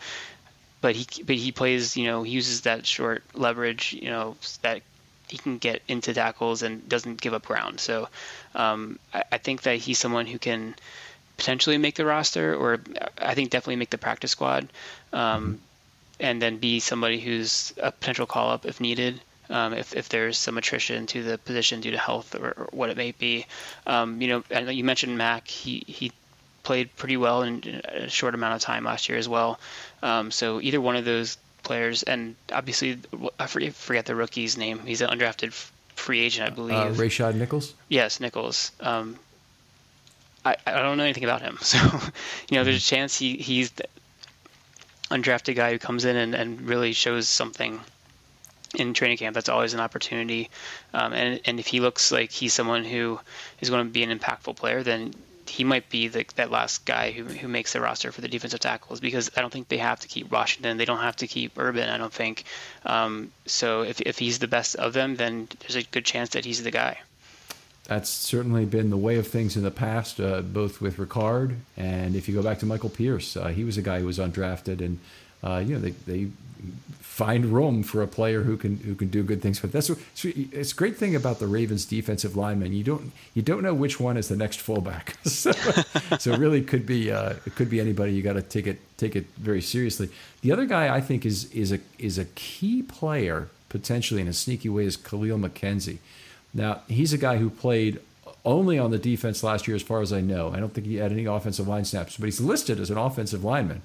but 0.79 0.95
he 0.95 1.23
but 1.23 1.35
he 1.35 1.51
plays 1.51 1.97
you 1.97 2.05
know 2.05 2.23
he 2.23 2.31
uses 2.31 2.61
that 2.61 2.85
short 2.85 3.23
leverage 3.33 3.91
you 3.91 4.09
know 4.09 4.37
that 4.61 4.81
he 5.27 5.37
can 5.37 5.57
get 5.57 5.81
into 5.87 6.13
tackles 6.13 6.63
and 6.63 6.87
doesn't 6.89 7.21
give 7.21 7.33
up 7.33 7.45
ground. 7.45 7.79
So 7.79 8.07
um, 8.55 8.97
I, 9.13 9.23
I, 9.33 9.37
think 9.37 9.61
that 9.63 9.77
he's 9.77 9.99
someone 9.99 10.25
who 10.25 10.39
can 10.39 10.73
potentially 11.39 11.77
make 11.77 11.95
the 11.95 12.05
roster, 12.05 12.53
or 12.53 12.81
I 13.17 13.33
think 13.33 13.49
definitely 13.49 13.77
make 13.77 13.89
the 13.89 13.97
practice 13.97 14.31
squad, 14.31 14.67
um, 15.13 15.59
and 16.19 16.41
then 16.41 16.57
be 16.57 16.81
somebody 16.81 17.19
who's 17.19 17.73
a 17.81 17.91
potential 17.91 18.25
call 18.25 18.51
up 18.51 18.65
if 18.65 18.81
needed. 18.81 19.21
Um, 19.49 19.73
if, 19.73 19.95
if 19.95 20.09
there's 20.09 20.37
some 20.37 20.59
attrition 20.59 21.07
to 21.07 21.23
the 21.23 21.37
position 21.39 21.81
due 21.81 21.91
to 21.91 21.97
health 21.97 22.35
or, 22.35 22.49
or 22.51 22.69
what 22.71 22.91
it 22.91 22.97
may 22.97 23.13
be, 23.13 23.47
um, 23.87 24.21
you 24.21 24.27
know, 24.27 24.43
and 24.51 24.69
you 24.71 24.83
mentioned 24.83 25.17
Mack. 25.17 25.47
He 25.47 25.83
he 25.87 26.11
played 26.61 26.95
pretty 26.97 27.17
well 27.17 27.41
in 27.41 27.81
a 27.85 28.09
short 28.09 28.35
amount 28.35 28.53
of 28.55 28.61
time 28.61 28.83
last 28.83 29.09
year 29.09 29.17
as 29.17 29.27
well. 29.27 29.59
Um, 30.03 30.29
so 30.29 30.61
either 30.61 30.79
one 30.79 30.97
of 30.97 31.05
those 31.05 31.37
players, 31.63 32.03
and 32.03 32.35
obviously 32.53 32.99
I 33.39 33.47
forget, 33.47 34.05
the 34.05 34.13
rookie's 34.13 34.55
name. 34.57 34.79
He's 34.85 35.01
an 35.01 35.09
undrafted 35.09 35.53
free 35.95 36.19
agent, 36.19 36.51
I 36.51 36.53
believe. 36.53 36.99
Uh, 36.99 37.01
Rayshad 37.03 37.35
Nichols. 37.35 37.73
Yes, 37.87 38.19
Nichols. 38.19 38.71
Um, 38.81 39.15
I, 40.49 40.71
I 40.77 40.81
don't 40.81 40.97
know 40.97 41.03
anything 41.03 41.23
about 41.23 41.41
him, 41.41 41.57
so 41.61 41.77
you 42.49 42.57
know, 42.57 42.63
there's 42.63 42.77
a 42.77 42.87
chance 42.87 43.17
he 43.17 43.37
he's 43.37 43.71
the 43.71 43.85
undrafted 45.11 45.55
guy 45.55 45.71
who 45.71 45.79
comes 45.79 46.05
in 46.05 46.15
and, 46.15 46.35
and 46.35 46.61
really 46.61 46.93
shows 46.93 47.27
something 47.27 47.79
in 48.75 48.93
training 48.93 49.17
camp. 49.17 49.33
That's 49.33 49.49
always 49.49 49.73
an 49.73 49.79
opportunity, 49.79 50.49
um, 50.93 51.13
and 51.13 51.39
and 51.45 51.59
if 51.59 51.67
he 51.67 51.79
looks 51.79 52.11
like 52.11 52.31
he's 52.31 52.53
someone 52.53 52.83
who 52.83 53.19
is 53.61 53.69
going 53.69 53.85
to 53.85 53.91
be 53.91 54.03
an 54.03 54.17
impactful 54.17 54.55
player, 54.55 54.83
then 54.83 55.13
he 55.49 55.63
might 55.63 55.89
be 55.89 56.07
the, 56.07 56.25
that 56.35 56.51
last 56.51 56.85
guy 56.85 57.11
who, 57.11 57.23
who 57.23 57.47
makes 57.47 57.73
the 57.73 57.81
roster 57.81 58.11
for 58.11 58.21
the 58.21 58.27
defensive 58.27 58.59
tackles 58.59 58.99
because 58.99 59.31
I 59.35 59.41
don't 59.41 59.51
think 59.51 59.67
they 59.67 59.77
have 59.77 59.99
to 60.01 60.07
keep 60.07 60.31
Washington. 60.31 60.77
They 60.77 60.85
don't 60.85 60.99
have 60.99 61.17
to 61.17 61.27
keep 61.27 61.57
Urban. 61.57 61.89
I 61.89 61.97
don't 61.97 62.13
think. 62.13 62.43
Um, 62.85 63.31
so 63.45 63.81
if 63.81 63.99
if 64.01 64.19
he's 64.19 64.39
the 64.39 64.47
best 64.47 64.75
of 64.75 64.93
them, 64.93 65.15
then 65.15 65.47
there's 65.59 65.75
a 65.75 65.83
good 65.83 66.05
chance 66.05 66.29
that 66.29 66.45
he's 66.45 66.63
the 66.63 66.71
guy. 66.71 66.99
That's 67.89 68.09
certainly 68.09 68.65
been 68.65 68.91
the 68.91 68.97
way 68.97 69.17
of 69.17 69.27
things 69.27 69.57
in 69.57 69.63
the 69.63 69.71
past, 69.71 70.19
uh, 70.19 70.41
both 70.41 70.79
with 70.79 70.97
Ricard 70.97 71.55
and 71.75 72.15
if 72.15 72.29
you 72.29 72.35
go 72.35 72.43
back 72.43 72.59
to 72.59 72.67
Michael 72.67 72.89
Pierce, 72.89 73.35
uh, 73.35 73.47
he 73.47 73.63
was 73.63 73.77
a 73.77 73.81
guy 73.81 73.99
who 73.99 74.05
was 74.05 74.19
undrafted, 74.19 74.79
and 74.79 74.99
uh, 75.43 75.57
you 75.65 75.73
know 75.73 75.79
they, 75.79 75.91
they 75.91 76.27
find 76.99 77.45
room 77.47 77.81
for 77.81 78.03
a 78.03 78.07
player 78.07 78.43
who 78.43 78.57
can 78.57 78.77
who 78.77 78.93
can 78.93 79.07
do 79.07 79.23
good 79.23 79.41
things. 79.41 79.59
But 79.59 79.71
that's 79.71 79.89
it's 80.23 80.71
a 80.71 80.75
great 80.75 80.97
thing 80.97 81.15
about 81.15 81.39
the 81.39 81.47
Ravens 81.47 81.85
defensive 81.85 82.35
linemen. 82.35 82.73
You 82.73 82.83
don't 82.83 83.11
you 83.33 83.41
don't 83.41 83.63
know 83.63 83.73
which 83.73 83.99
one 83.99 84.17
is 84.17 84.27
the 84.27 84.37
next 84.37 84.59
fullback. 84.59 85.17
so, 85.23 85.51
so 86.19 86.37
really 86.37 86.61
could 86.61 86.85
be 86.85 87.11
uh, 87.11 87.33
it 87.47 87.55
could 87.55 87.71
be 87.71 87.79
anybody. 87.79 88.13
You 88.13 88.21
got 88.21 88.33
to 88.33 88.43
take 88.43 88.67
it 88.67 88.79
take 88.97 89.15
it 89.15 89.25
very 89.37 89.61
seriously. 89.61 90.09
The 90.41 90.51
other 90.51 90.65
guy 90.65 90.93
I 90.93 91.01
think 91.01 91.25
is 91.25 91.51
is 91.51 91.71
a 91.71 91.79
is 91.97 92.19
a 92.19 92.25
key 92.25 92.83
player 92.83 93.49
potentially 93.69 94.21
in 94.21 94.27
a 94.27 94.33
sneaky 94.33 94.69
way 94.69 94.85
is 94.85 94.95
Khalil 94.95 95.39
McKenzie. 95.39 95.99
Now 96.53 96.81
he's 96.87 97.13
a 97.13 97.17
guy 97.17 97.37
who 97.37 97.49
played 97.49 97.99
only 98.45 98.79
on 98.79 98.91
the 98.91 98.97
defense 98.97 99.43
last 99.43 99.67
year, 99.67 99.75
as 99.75 99.83
far 99.83 100.01
as 100.01 100.13
I 100.13 100.21
know. 100.21 100.51
I 100.53 100.59
don't 100.59 100.73
think 100.73 100.87
he 100.87 100.95
had 100.95 101.11
any 101.11 101.25
offensive 101.25 101.67
line 101.67 101.85
snaps, 101.85 102.17
but 102.17 102.25
he's 102.25 102.39
listed 102.39 102.79
as 102.79 102.89
an 102.89 102.97
offensive 102.97 103.43
lineman. 103.43 103.81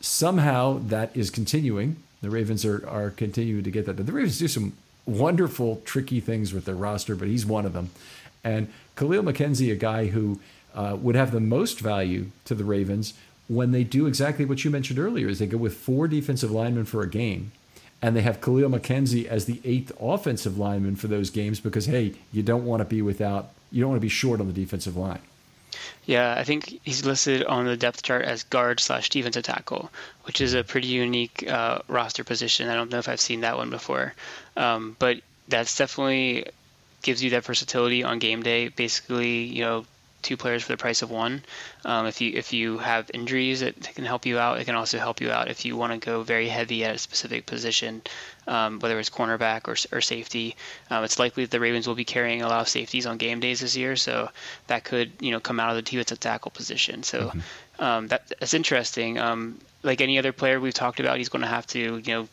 Somehow 0.00 0.80
that 0.86 1.14
is 1.16 1.30
continuing 1.30 1.96
the 2.20 2.30
Ravens 2.30 2.64
are, 2.64 2.86
are 2.88 3.10
continuing 3.10 3.64
to 3.64 3.70
get 3.70 3.86
that. 3.86 3.96
The 3.96 4.12
Ravens 4.12 4.38
do 4.38 4.48
some 4.48 4.72
wonderful, 5.06 5.82
tricky 5.84 6.20
things 6.20 6.52
with 6.52 6.64
their 6.64 6.74
roster, 6.74 7.14
but 7.14 7.28
he's 7.28 7.46
one 7.46 7.64
of 7.64 7.72
them. 7.72 7.90
And 8.42 8.68
Khalil 8.96 9.22
McKenzie, 9.22 9.72
a 9.72 9.76
guy 9.76 10.06
who 10.06 10.40
uh, 10.74 10.96
would 11.00 11.14
have 11.14 11.30
the 11.30 11.40
most 11.40 11.80
value 11.80 12.30
to 12.44 12.54
the 12.54 12.64
Ravens 12.64 13.14
when 13.48 13.72
they 13.72 13.84
do 13.84 14.06
exactly 14.06 14.44
what 14.44 14.64
you 14.64 14.70
mentioned 14.70 14.98
earlier, 14.98 15.28
is 15.28 15.38
they 15.38 15.46
go 15.46 15.56
with 15.56 15.74
four 15.74 16.08
defensive 16.08 16.50
linemen 16.50 16.84
for 16.84 17.02
a 17.02 17.08
game, 17.08 17.52
and 18.00 18.16
they 18.16 18.22
have 18.22 18.40
Khalil 18.40 18.70
McKenzie 18.70 19.26
as 19.26 19.46
the 19.46 19.60
eighth 19.64 19.92
offensive 20.00 20.58
lineman 20.58 20.96
for 20.96 21.08
those 21.08 21.30
games 21.30 21.60
because 21.60 21.86
hey, 21.86 22.14
you 22.32 22.42
don't 22.42 22.64
want 22.64 22.80
to 22.80 22.84
be 22.84 23.02
without, 23.02 23.50
you 23.70 23.80
don't 23.80 23.90
want 23.90 24.00
to 24.00 24.04
be 24.04 24.08
short 24.08 24.40
on 24.40 24.46
the 24.46 24.52
defensive 24.52 24.96
line. 24.96 25.20
Yeah, 26.04 26.34
I 26.36 26.44
think 26.44 26.80
he's 26.84 27.04
listed 27.04 27.44
on 27.44 27.66
the 27.66 27.76
depth 27.76 28.02
chart 28.02 28.24
as 28.24 28.42
guard 28.44 28.80
slash 28.80 29.10
defensive 29.10 29.44
tackle, 29.44 29.90
which 30.24 30.40
is 30.40 30.54
a 30.54 30.64
pretty 30.64 30.88
unique 30.88 31.46
uh, 31.46 31.80
roster 31.86 32.24
position. 32.24 32.68
I 32.68 32.74
don't 32.74 32.90
know 32.90 32.98
if 32.98 33.08
I've 33.08 33.20
seen 33.20 33.42
that 33.42 33.56
one 33.56 33.68
before, 33.68 34.14
um, 34.56 34.96
but 34.98 35.20
that's 35.48 35.76
definitely 35.76 36.46
gives 37.02 37.22
you 37.22 37.30
that 37.30 37.44
versatility 37.44 38.04
on 38.04 38.18
game 38.18 38.42
day. 38.42 38.68
Basically, 38.68 39.42
you 39.42 39.64
know, 39.64 39.84
two 40.22 40.36
players 40.36 40.62
for 40.62 40.72
the 40.72 40.76
price 40.76 41.02
of 41.02 41.10
one. 41.10 41.42
Um, 41.84 42.06
if 42.06 42.20
you 42.20 42.32
if 42.34 42.52
you 42.52 42.78
have 42.78 43.10
injuries, 43.14 43.62
it 43.62 43.80
can 43.94 44.04
help 44.04 44.26
you 44.26 44.38
out. 44.38 44.60
It 44.60 44.64
can 44.64 44.74
also 44.74 44.98
help 44.98 45.20
you 45.20 45.30
out 45.30 45.48
if 45.48 45.64
you 45.64 45.76
want 45.76 45.92
to 45.92 46.04
go 46.04 46.22
very 46.22 46.48
heavy 46.48 46.84
at 46.84 46.94
a 46.94 46.98
specific 46.98 47.46
position, 47.46 48.02
um, 48.46 48.80
whether 48.80 48.98
it's 48.98 49.10
cornerback 49.10 49.68
or, 49.68 49.96
or 49.96 50.00
safety. 50.00 50.56
Um, 50.90 51.04
it's 51.04 51.18
likely 51.18 51.44
that 51.44 51.50
the 51.50 51.60
Ravens 51.60 51.86
will 51.86 51.94
be 51.94 52.04
carrying 52.04 52.42
a 52.42 52.48
lot 52.48 52.60
of 52.60 52.68
safeties 52.68 53.06
on 53.06 53.16
game 53.16 53.40
days 53.40 53.60
this 53.60 53.76
year, 53.76 53.96
so 53.96 54.30
that 54.66 54.84
could 54.84 55.12
you 55.20 55.30
know 55.30 55.40
come 55.40 55.60
out 55.60 55.70
of 55.70 55.76
the 55.76 55.82
defensive 55.82 56.20
tackle 56.20 56.50
position. 56.50 57.02
So 57.02 57.28
mm-hmm. 57.28 57.82
um, 57.82 58.08
that, 58.08 58.28
that's 58.40 58.54
interesting. 58.54 59.18
Um, 59.18 59.58
like 59.82 60.00
any 60.00 60.18
other 60.18 60.32
player 60.32 60.58
we've 60.58 60.74
talked 60.74 61.00
about, 61.00 61.18
he's 61.18 61.28
going 61.28 61.42
to 61.42 61.48
have 61.48 61.66
to 61.68 61.98
you 61.98 62.14
know 62.14 62.28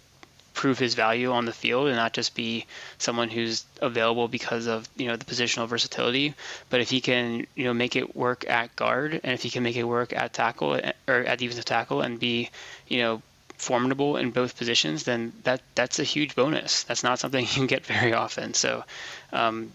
prove 0.56 0.80
his 0.80 0.96
value 0.96 1.32
on 1.32 1.46
the 1.46 1.54
field 1.54 1.88
and 1.88 1.96
not 1.96 2.14
just 2.14 2.34
be 2.34 2.66
someone 2.98 3.30
who's 3.30 3.66
available 3.82 4.28
because 4.28 4.66
of 4.66 4.88
you 4.96 5.08
know 5.08 5.16
the 5.16 5.26
positional 5.26 5.68
versatility. 5.68 6.34
But 6.70 6.82
if 6.82 6.90
he 6.90 7.02
can 7.02 7.46
you 7.56 7.66
know 7.66 7.74
make 7.74 7.96
it 7.96 8.16
work 8.16 8.50
at 8.50 8.76
guard 8.76 9.20
and 9.24 9.34
if 9.34 9.44
he 9.44 9.50
can 9.50 9.62
make 9.62 9.76
it 9.76 9.84
work 9.84 10.14
at 10.14 10.34
tackle 10.34 10.80
or 11.08 11.14
at 11.14 11.40
defensive 11.40 11.66
tackle 11.66 12.02
and 12.02 12.20
be 12.20 12.50
you 12.88 13.00
know 13.00 13.22
formidable 13.58 14.18
in 14.18 14.32
both 14.32 14.58
positions, 14.58 15.04
then 15.04 15.34
that 15.44 15.62
that's 15.76 16.00
a 16.00 16.04
huge 16.04 16.36
bonus. 16.36 16.84
That's 16.84 17.04
not 17.04 17.20
something 17.20 17.44
you 17.46 17.52
can 17.52 17.68
get 17.68 17.86
very 17.86 18.14
often. 18.14 18.54
So 18.54 18.84
um, 19.32 19.72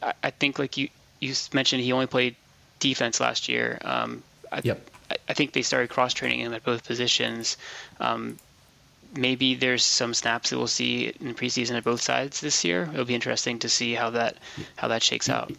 I, 0.00 0.14
I, 0.22 0.30
think 0.30 0.58
like 0.58 0.76
you 0.76 0.88
you 1.18 1.34
mentioned, 1.52 1.82
he 1.82 1.92
only 1.92 2.06
played 2.06 2.36
defense 2.78 3.20
last 3.20 3.48
year. 3.48 3.78
Um, 3.84 4.22
I, 4.50 4.60
yep. 4.62 4.88
I, 5.10 5.16
I 5.28 5.34
think 5.34 5.52
they 5.52 5.62
started 5.62 5.90
cross 5.90 6.14
training 6.14 6.40
him 6.40 6.54
at 6.54 6.64
both 6.64 6.84
positions. 6.84 7.56
Um, 7.98 8.38
maybe 9.14 9.54
there's 9.54 9.84
some 9.84 10.14
snaps 10.14 10.50
that 10.50 10.58
we'll 10.58 10.66
see 10.66 11.12
in 11.20 11.34
preseason 11.34 11.76
at 11.76 11.84
both 11.84 12.00
sides 12.00 12.40
this 12.40 12.64
year. 12.64 12.88
It'll 12.92 13.04
be 13.04 13.14
interesting 13.14 13.58
to 13.60 13.68
see 13.68 13.94
how 13.94 14.10
that 14.10 14.36
how 14.76 14.88
that 14.88 15.02
shakes 15.02 15.28
out. 15.28 15.52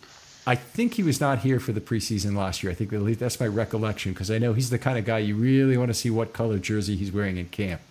I 0.46 0.56
think 0.56 0.96
he 0.96 1.04
was 1.04 1.22
not 1.22 1.40
here 1.40 1.60
for 1.60 1.72
the 1.72 1.82
preseason 1.82 2.36
last 2.36 2.64
year. 2.64 2.72
I 2.72 2.76
think 2.76 2.90
that's 3.20 3.40
my 3.40 3.48
recollection 3.48 4.14
because 4.14 4.32
I 4.32 4.40
know 4.40 4.54
he's 4.54 4.72
the 4.72 4.80
kind 4.80 4.98
of 4.98 5.06
guy 5.06 5.20
you 5.20 5.36
really 5.36 5.78
want 5.78 5.90
to 5.90 5.94
see 5.94 6.10
what 6.10 6.34
color 6.34 6.58
jersey 6.58 6.96
he's 6.96 7.12
wearing 7.12 7.38
in 7.38 7.48
camp 7.50 7.82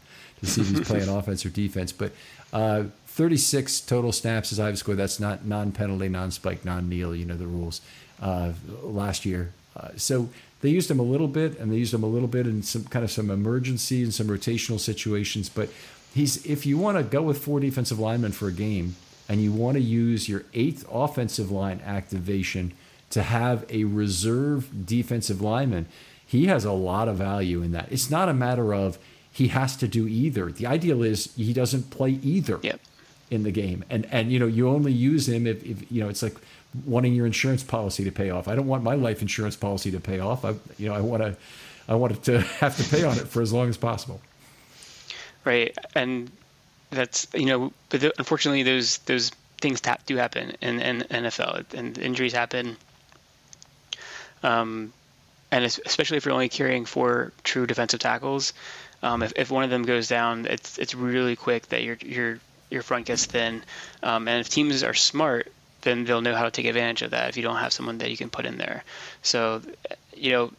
to 0.41 0.47
see 0.47 0.63
if 0.63 0.69
he's 0.69 0.81
playing 0.81 1.09
offense 1.17 1.47
or 1.47 1.51
defense. 1.51 1.93
But 1.93 2.13
uh, 2.53 2.85
36 3.07 3.81
total 3.83 4.13
snaps 4.13 4.51
as 4.51 4.59
I've 4.59 4.79
scored. 4.79 4.97
That's 4.97 5.21
not 5.21 5.45
non-penalty, 5.45 6.09
non-spike, 6.09 6.65
non-kneel. 6.65 7.15
You 7.15 7.25
know 7.25 7.37
the 7.37 7.47
rules. 7.47 7.81
Uh, 8.21 8.53
last 8.83 9.25
year, 9.25 9.53
uh, 9.77 9.89
so 9.97 10.29
they 10.61 10.69
used 10.69 10.91
him 10.91 10.99
a 10.99 11.05
little 11.05 11.29
bit, 11.29 11.59
and 11.59 11.73
they 11.73 11.77
used 11.77 11.95
him 11.95 12.03
a 12.03 12.09
little 12.09 12.29
bit 12.29 12.47
in 12.47 12.63
some 12.63 12.85
kind 12.85 13.05
of 13.05 13.11
some 13.11 13.31
emergency 13.31 14.03
and 14.03 14.13
some 14.13 14.27
rotational 14.27 14.79
situations. 14.79 15.49
But 15.49 15.71
he's 16.15 16.45
if 16.45 16.67
you 16.67 16.79
want 16.79 16.99
to 16.99 17.03
go 17.03 17.23
with 17.23 17.43
four 17.43 17.61
defensive 17.61 17.99
linemen 17.99 18.33
for 18.33 18.49
a 18.49 18.53
game, 18.53 18.97
and 19.29 19.43
you 19.43 19.53
want 19.53 19.77
to 19.77 19.81
use 19.81 20.29
your 20.29 20.45
eighth 20.55 20.85
offensive 20.91 21.51
line 21.51 21.81
activation 21.85 22.73
to 23.11 23.23
have 23.23 23.65
a 23.71 23.85
reserve 23.85 24.87
defensive 24.87 25.41
lineman, 25.41 25.87
he 26.27 26.47
has 26.47 26.65
a 26.65 26.73
lot 26.73 27.09
of 27.09 27.17
value 27.17 27.63
in 27.63 27.73
that. 27.73 27.91
It's 27.91 28.11
not 28.11 28.29
a 28.29 28.35
matter 28.35 28.75
of 28.75 28.99
he 29.33 29.49
has 29.49 29.77
to 29.77 29.89
do 29.89 30.07
either. 30.07 30.51
The 30.53 30.67
ideal 30.67 31.03
is 31.03 31.35
he 31.35 31.53
doesn't 31.53 31.91
play 31.91 32.11
either 32.23 32.59
yep. 32.63 32.81
in 33.31 33.45
the 33.45 33.51
game, 33.51 33.85
and 33.89 34.07
and 34.11 34.31
you 34.31 34.39
know 34.39 34.47
you 34.47 34.69
only 34.69 34.93
use 34.93 35.29
him 35.29 35.47
if, 35.47 35.65
if 35.65 35.91
you 35.91 36.03
know 36.03 36.09
it's 36.09 36.23
like 36.23 36.37
wanting 36.85 37.15
your 37.15 37.27
insurance 37.27 37.63
policy 37.63 38.05
to 38.05 38.13
pay 38.13 38.31
off. 38.31 38.49
I 38.49 38.55
don't 38.55 38.67
want 38.67 38.83
my 38.83 38.95
life 38.95 39.23
insurance 39.23 39.57
policy 39.57 39.91
to 39.91 40.01
pay 40.01 40.21
off. 40.21 40.45
I, 40.45 40.55
you 40.79 40.89
know, 40.89 40.95
I 40.95 41.01
want 41.01 41.23
to, 41.23 41.37
I 41.89 41.95
want 41.95 42.13
it 42.13 42.23
to 42.25 42.41
have 42.61 42.77
to 42.77 42.89
pay 42.89 43.05
on 43.05 43.17
it 43.17 43.29
for 43.29 43.43
as 43.43 43.53
long 43.53 43.69
as 43.69 43.77
possible. 43.77 44.21
Right, 45.45 45.77
and 45.95 46.31
that's 46.91 47.27
you 47.35 47.47
know, 47.47 47.73
but 47.89 48.01
the, 48.01 48.13
unfortunately, 48.19 48.63
those 48.63 48.99
those 48.99 49.31
things 49.61 49.81
do 50.07 50.17
happen 50.17 50.57
in, 50.61 50.81
in 50.81 51.01
NFL, 51.01 51.75
and 51.75 51.99
injuries 51.99 52.33
happen. 52.33 52.77
Um, 54.43 54.93
and 55.51 55.65
especially 55.65 56.17
if 56.17 56.25
you're 56.25 56.35
only 56.35 56.49
carrying 56.49 56.87
four 56.87 57.33
true 57.43 57.67
defensive 57.67 58.01
tackles, 58.01 58.53
Um, 59.03 59.23
if, 59.23 59.33
if 59.37 59.51
one 59.51 59.65
of 59.65 59.71
them 59.71 59.85
goes 59.85 60.09
down, 60.09 60.47
it's 60.47 60.79
it's 60.79 60.95
really 60.95 61.37
quick 61.37 61.69
that 61.69 61.83
your 61.83 61.97
your 62.03 62.39
your 62.71 62.83
front 62.83 63.07
gets 63.07 63.25
thin. 63.25 63.63
Um, 64.03 64.29
and 64.29 64.41
if 64.41 64.49
teams 64.49 64.83
are 64.83 64.95
smart, 64.95 65.51
then 65.83 66.05
they'll 66.05 66.21
know 66.21 66.35
how 66.35 66.45
to 66.45 66.51
take 66.51 66.67
advantage 66.67 67.03
of 67.03 67.11
that. 67.13 67.29
If 67.29 67.37
you 67.37 67.43
don't 67.43 67.57
have 67.57 67.73
someone 67.73 67.99
that 67.99 68.11
you 68.11 68.17
can 68.17 68.31
put 68.31 68.47
in 68.47 68.59
there, 68.59 68.85
so 69.23 69.63
you 70.15 70.33
know 70.33 70.53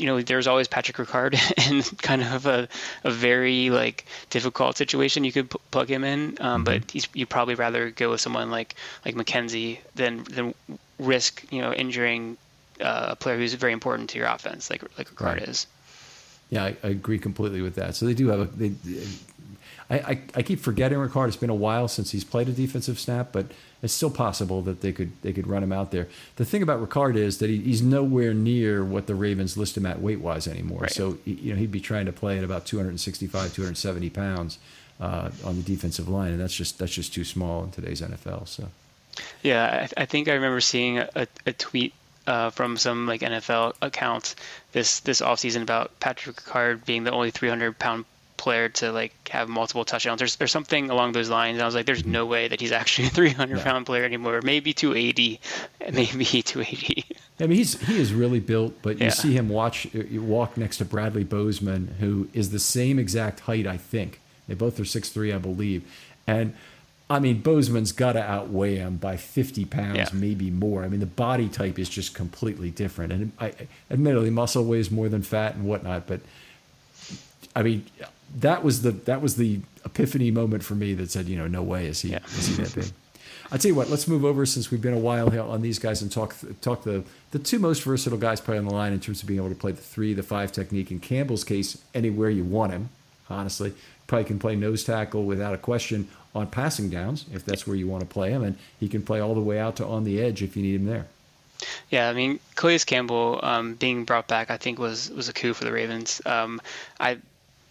you 0.00 0.06
know, 0.06 0.22
there's 0.22 0.46
always 0.46 0.66
Patrick 0.66 0.96
Ricard 0.96 1.34
in 1.70 1.82
kind 1.98 2.22
of 2.22 2.46
a, 2.46 2.68
a 3.04 3.10
very 3.10 3.68
like 3.68 4.06
difficult 4.30 4.78
situation. 4.78 5.24
You 5.24 5.32
could 5.32 5.50
p- 5.50 5.58
plug 5.70 5.88
him 5.88 6.04
in, 6.04 6.38
um, 6.40 6.64
mm-hmm. 6.64 6.64
but 6.64 6.90
he's, 6.90 7.06
you'd 7.12 7.28
probably 7.28 7.54
rather 7.54 7.90
go 7.90 8.10
with 8.10 8.20
someone 8.22 8.50
like 8.50 8.74
like 9.04 9.14
McKenzie 9.14 9.78
than 9.94 10.24
than 10.24 10.54
risk 10.98 11.44
you 11.50 11.60
know 11.60 11.74
injuring 11.74 12.38
uh, 12.80 13.08
a 13.10 13.16
player 13.16 13.36
who's 13.36 13.52
very 13.54 13.74
important 13.74 14.10
to 14.10 14.18
your 14.18 14.26
offense, 14.26 14.70
like 14.70 14.82
like 14.96 15.10
Ricard 15.10 15.34
right. 15.34 15.42
is. 15.42 15.66
Yeah, 16.48 16.64
I, 16.64 16.76
I, 16.82 16.88
agree 16.88 17.18
completely 17.18 17.62
with 17.62 17.76
that. 17.76 17.94
So 17.94 18.06
they 18.06 18.14
do 18.14 18.28
have 18.28 18.40
a. 18.40 18.44
They, 18.46 18.72
I, 19.90 19.96
I, 19.96 20.20
I 20.36 20.42
keep 20.42 20.60
forgetting 20.60 20.98
Ricard. 20.98 21.28
It's 21.28 21.36
been 21.36 21.50
a 21.50 21.54
while 21.54 21.88
since 21.88 22.12
he's 22.12 22.24
played 22.24 22.48
a 22.48 22.52
defensive 22.52 22.98
snap, 22.98 23.32
but 23.32 23.46
it's 23.82 23.92
still 23.92 24.10
possible 24.10 24.62
that 24.62 24.80
they 24.82 24.92
could 24.92 25.10
they 25.22 25.32
could 25.32 25.46
run 25.46 25.62
him 25.62 25.72
out 25.72 25.90
there. 25.90 26.06
The 26.36 26.44
thing 26.44 26.62
about 26.62 26.86
Ricard 26.86 27.16
is 27.16 27.38
that 27.38 27.50
he, 27.50 27.58
he's 27.58 27.82
nowhere 27.82 28.32
near 28.32 28.84
what 28.84 29.06
the 29.06 29.14
Ravens 29.14 29.56
list 29.56 29.76
him 29.76 29.86
at 29.86 30.00
weight 30.00 30.20
wise 30.20 30.46
anymore. 30.46 30.82
Right. 30.82 30.92
So 30.92 31.18
you 31.24 31.52
know 31.52 31.58
he'd 31.58 31.72
be 31.72 31.80
trying 31.80 32.06
to 32.06 32.12
play 32.12 32.38
at 32.38 32.44
about 32.44 32.66
265, 32.66 33.52
270 33.54 34.10
pounds 34.10 34.58
uh, 35.00 35.30
on 35.44 35.56
the 35.56 35.62
defensive 35.62 36.08
line, 36.08 36.32
and 36.32 36.40
that's 36.40 36.54
just 36.54 36.78
that's 36.78 36.92
just 36.92 37.12
too 37.12 37.24
small 37.24 37.64
in 37.64 37.70
today's 37.70 38.00
NFL. 38.00 38.46
So. 38.48 38.68
Yeah, 39.42 39.88
I, 39.96 40.02
I 40.02 40.04
think 40.06 40.28
I 40.28 40.34
remember 40.34 40.60
seeing 40.60 40.98
a, 40.98 41.26
a 41.44 41.52
tweet 41.52 41.92
uh, 42.26 42.50
from 42.50 42.76
some 42.76 43.06
like 43.06 43.22
NFL 43.22 43.74
accounts 43.82 44.36
this 44.72 45.00
this 45.00 45.20
offseason 45.20 45.62
about 45.62 45.98
Patrick 45.98 46.36
Ricard 46.36 46.84
being 46.84 47.04
the 47.04 47.10
only 47.10 47.30
300 47.30 47.78
pound 47.78 48.04
player 48.40 48.70
to 48.70 48.90
like 48.90 49.28
have 49.28 49.48
multiple 49.48 49.84
touchdowns. 49.84 50.18
There's 50.18 50.36
there's 50.36 50.50
something 50.50 50.90
along 50.90 51.12
those 51.12 51.28
lines. 51.28 51.56
And 51.56 51.62
I 51.62 51.66
was 51.66 51.74
like, 51.74 51.86
there's 51.86 52.06
no 52.06 52.24
way 52.24 52.48
that 52.48 52.60
he's 52.60 52.72
actually 52.72 53.08
a 53.08 53.10
300 53.20 53.58
yeah. 53.58 53.64
pound 53.64 53.86
player 53.86 54.04
anymore. 54.04 54.40
Maybe 54.42 54.72
280, 54.72 55.40
maybe 55.92 56.42
280. 56.42 57.04
I 57.38 57.46
mean, 57.46 57.58
he's 57.58 57.80
he 57.86 58.00
is 58.00 58.12
really 58.12 58.40
built, 58.40 58.74
but 58.82 58.98
you 58.98 59.10
see 59.10 59.32
him 59.32 59.48
watch 59.48 59.86
you 59.94 60.22
walk 60.22 60.56
next 60.56 60.78
to 60.78 60.84
Bradley 60.84 61.24
Bozeman, 61.24 61.94
who 62.00 62.28
is 62.32 62.50
the 62.50 62.58
same 62.58 62.98
exact 62.98 63.40
height, 63.40 63.66
I 63.66 63.76
think. 63.76 64.20
They 64.48 64.54
both 64.54 64.80
are 64.80 64.84
six 64.84 65.10
three, 65.10 65.32
I 65.32 65.38
believe, 65.38 65.84
and. 66.26 66.54
I 67.12 67.18
mean, 67.18 67.40
Bozeman's 67.40 67.90
got 67.90 68.12
to 68.12 68.22
outweigh 68.22 68.76
him 68.76 68.94
by 68.96 69.16
50 69.16 69.64
pounds, 69.64 69.96
yeah. 69.96 70.08
maybe 70.12 70.48
more. 70.48 70.84
I 70.84 70.88
mean, 70.88 71.00
the 71.00 71.06
body 71.06 71.48
type 71.48 71.76
is 71.76 71.88
just 71.88 72.14
completely 72.14 72.70
different. 72.70 73.12
And 73.12 73.32
I, 73.40 73.52
admittedly, 73.90 74.30
muscle 74.30 74.64
weighs 74.64 74.92
more 74.92 75.08
than 75.08 75.22
fat 75.22 75.56
and 75.56 75.64
whatnot, 75.64 76.06
but 76.06 76.20
I 77.54 77.62
mean, 77.62 77.84
that 78.38 78.62
was 78.62 78.82
the 78.82 78.92
that 78.92 79.20
was 79.22 79.36
the 79.36 79.60
epiphany 79.84 80.30
moment 80.30 80.62
for 80.62 80.74
me 80.74 80.94
that 80.94 81.10
said, 81.10 81.26
you 81.26 81.36
know, 81.36 81.46
no 81.46 81.62
way 81.62 81.86
is 81.86 82.00
he 82.00 82.10
yeah. 82.10 82.24
is 82.26 82.46
he 82.48 82.62
that 82.62 82.74
big. 82.74 82.92
I 83.52 83.56
tell 83.56 83.70
you 83.70 83.74
what, 83.74 83.90
let's 83.90 84.06
move 84.06 84.24
over 84.24 84.46
since 84.46 84.70
we've 84.70 84.80
been 84.80 84.94
a 84.94 84.98
while 84.98 85.28
here 85.30 85.42
on 85.42 85.60
these 85.60 85.80
guys 85.80 86.02
and 86.02 86.12
talk 86.12 86.36
talk 86.60 86.84
the 86.84 87.02
the 87.32 87.38
two 87.38 87.58
most 87.58 87.82
versatile 87.82 88.18
guys 88.18 88.40
probably 88.40 88.58
on 88.58 88.64
the 88.66 88.74
line 88.74 88.92
in 88.92 89.00
terms 89.00 89.22
of 89.22 89.28
being 89.28 89.40
able 89.40 89.48
to 89.48 89.56
play 89.56 89.72
the 89.72 89.80
three, 89.80 90.14
the 90.14 90.22
five 90.22 90.52
technique. 90.52 90.90
In 90.90 91.00
Campbell's 91.00 91.44
case, 91.44 91.82
anywhere 91.94 92.30
you 92.30 92.44
want 92.44 92.72
him, 92.72 92.90
honestly, 93.28 93.74
probably 94.06 94.24
can 94.24 94.38
play 94.38 94.54
nose 94.54 94.84
tackle 94.84 95.24
without 95.24 95.52
a 95.52 95.58
question 95.58 96.08
on 96.32 96.46
passing 96.46 96.90
downs 96.90 97.24
if 97.32 97.44
that's 97.44 97.66
where 97.66 97.76
you 97.76 97.88
want 97.88 98.02
to 98.02 98.06
play 98.06 98.30
him, 98.30 98.44
and 98.44 98.56
he 98.78 98.88
can 98.88 99.02
play 99.02 99.18
all 99.18 99.34
the 99.34 99.40
way 99.40 99.58
out 99.58 99.76
to 99.76 99.86
on 99.86 100.04
the 100.04 100.20
edge 100.20 100.42
if 100.42 100.56
you 100.56 100.62
need 100.62 100.76
him 100.76 100.86
there. 100.86 101.06
Yeah, 101.90 102.08
I 102.08 102.12
mean, 102.12 102.38
Calais 102.54 102.78
Campbell 102.86 103.40
um, 103.42 103.74
being 103.74 104.04
brought 104.04 104.28
back, 104.28 104.50
I 104.50 104.56
think 104.56 104.78
was 104.78 105.10
was 105.10 105.28
a 105.28 105.32
coup 105.32 105.54
for 105.54 105.64
the 105.64 105.72
Ravens. 105.72 106.22
Um, 106.24 106.60
I 106.98 107.18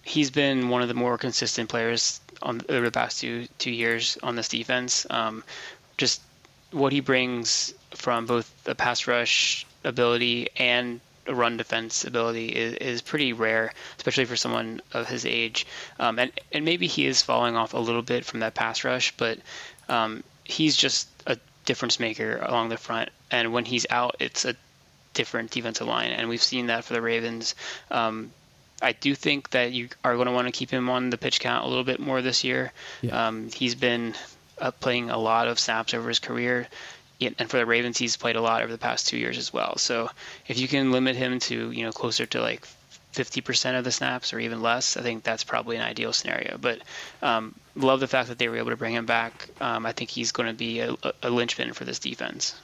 he's 0.04 0.32
been 0.32 0.70
one 0.70 0.82
of 0.82 0.88
the 0.88 0.94
more 0.94 1.18
consistent 1.18 1.70
players 1.70 2.22
on 2.42 2.62
over 2.70 2.86
the 2.86 2.92
past 2.92 3.20
two 3.20 3.48
two 3.58 3.72
years 3.72 4.18
on 4.24 4.36
this 4.36 4.48
defense. 4.48 5.06
Um, 5.10 5.44
just 5.98 6.22
what 6.72 6.92
he 6.92 7.00
brings 7.00 7.74
from 7.92 8.26
both 8.26 8.52
the 8.64 8.76
pass 8.76 9.08
rush 9.08 9.66
ability 9.84 10.50
and 10.58 11.00
a 11.28 11.34
run 11.36 11.58
defense 11.58 12.06
ability 12.06 12.48
is, 12.48 12.74
is 12.76 13.02
pretty 13.02 13.34
rare, 13.34 13.72
especially 13.98 14.26
for 14.26 14.36
someone 14.36 14.82
of 14.94 15.08
his 15.08 15.26
age. 15.26 15.66
Um, 16.00 16.18
and 16.20 16.32
and 16.52 16.66
maybe 16.66 16.88
he 16.88 17.06
is 17.06 17.22
falling 17.22 17.56
off 17.56 17.74
a 17.74 17.80
little 17.80 18.02
bit 18.02 18.26
from 18.26 18.40
that 18.40 18.56
pass 18.56 18.84
rush, 18.84 19.14
but 19.18 19.40
um, 19.88 20.24
he's 20.44 20.76
just 20.76 21.08
a 21.28 21.38
difference 21.66 22.00
maker 22.00 22.38
along 22.38 22.70
the 22.70 22.78
front. 22.78 23.10
And 23.32 23.54
when 23.54 23.66
he's 23.66 23.86
out, 23.90 24.16
it's 24.20 24.46
a 24.46 24.56
different 25.14 25.52
defensive 25.52 25.88
line, 25.88 26.12
and 26.12 26.30
we've 26.30 26.42
seen 26.42 26.68
that 26.68 26.84
for 26.84 26.94
the 26.94 27.02
Ravens. 27.02 27.56
Um, 27.92 28.32
I 28.82 28.94
do 28.94 29.16
think 29.16 29.50
that 29.52 29.72
you 29.72 29.90
are 30.04 30.16
going 30.16 30.28
to 30.28 30.32
want 30.32 30.48
to 30.48 30.52
keep 30.52 30.70
him 30.70 30.90
on 30.90 31.10
the 31.10 31.18
pitch 31.18 31.40
count 31.40 31.66
a 31.66 31.68
little 31.68 31.84
bit 31.84 32.00
more 32.00 32.22
this 32.22 32.44
year. 32.44 32.72
Yeah. 33.02 33.28
Um, 33.28 33.50
he's 33.50 33.76
been 33.76 34.16
uh, 34.60 34.72
playing 34.72 35.10
a 35.10 35.18
lot 35.18 35.48
of 35.48 35.60
snaps 35.60 35.94
over 35.94 36.08
his 36.08 36.20
career, 36.20 36.68
and 37.22 37.50
for 37.50 37.58
the 37.58 37.66
Ravens, 37.66 37.98
he's 37.98 38.16
played 38.16 38.38
a 38.38 38.42
lot 38.42 38.62
over 38.62 38.72
the 38.72 38.78
past 38.78 39.08
two 39.08 39.18
years 39.18 39.38
as 39.38 39.52
well. 39.52 39.78
So 39.78 40.10
if 40.48 40.58
you 40.60 40.68
can 40.68 40.92
limit 40.92 41.16
him 41.16 41.40
to 41.40 41.72
you 41.72 41.84
know 41.84 41.92
closer 41.92 42.26
to 42.28 42.42
like 42.42 42.66
50% 43.14 43.78
of 43.78 43.84
the 43.84 43.92
snaps 43.92 44.34
or 44.34 44.40
even 44.40 44.62
less, 44.62 44.96
I 44.96 45.02
think 45.02 45.24
that's 45.24 45.44
probably 45.44 45.76
an 45.76 45.82
ideal 45.82 46.14
scenario. 46.14 46.58
But 46.58 46.80
um, 47.22 47.56
love 47.76 48.00
the 48.00 48.08
fact 48.08 48.30
that 48.30 48.38
they 48.38 48.48
were 48.48 48.58
able 48.58 48.70
to 48.70 48.78
bring 48.78 48.94
him 48.94 49.06
back. 49.06 49.50
Um, 49.60 49.86
I 49.86 49.92
think 49.92 50.10
he's 50.10 50.32
going 50.32 50.48
to 50.48 50.56
be 50.56 50.80
a, 50.80 50.96
a 51.24 51.30
linchpin 51.30 51.74
for 51.74 51.86
this 51.86 52.00
defense 52.00 52.56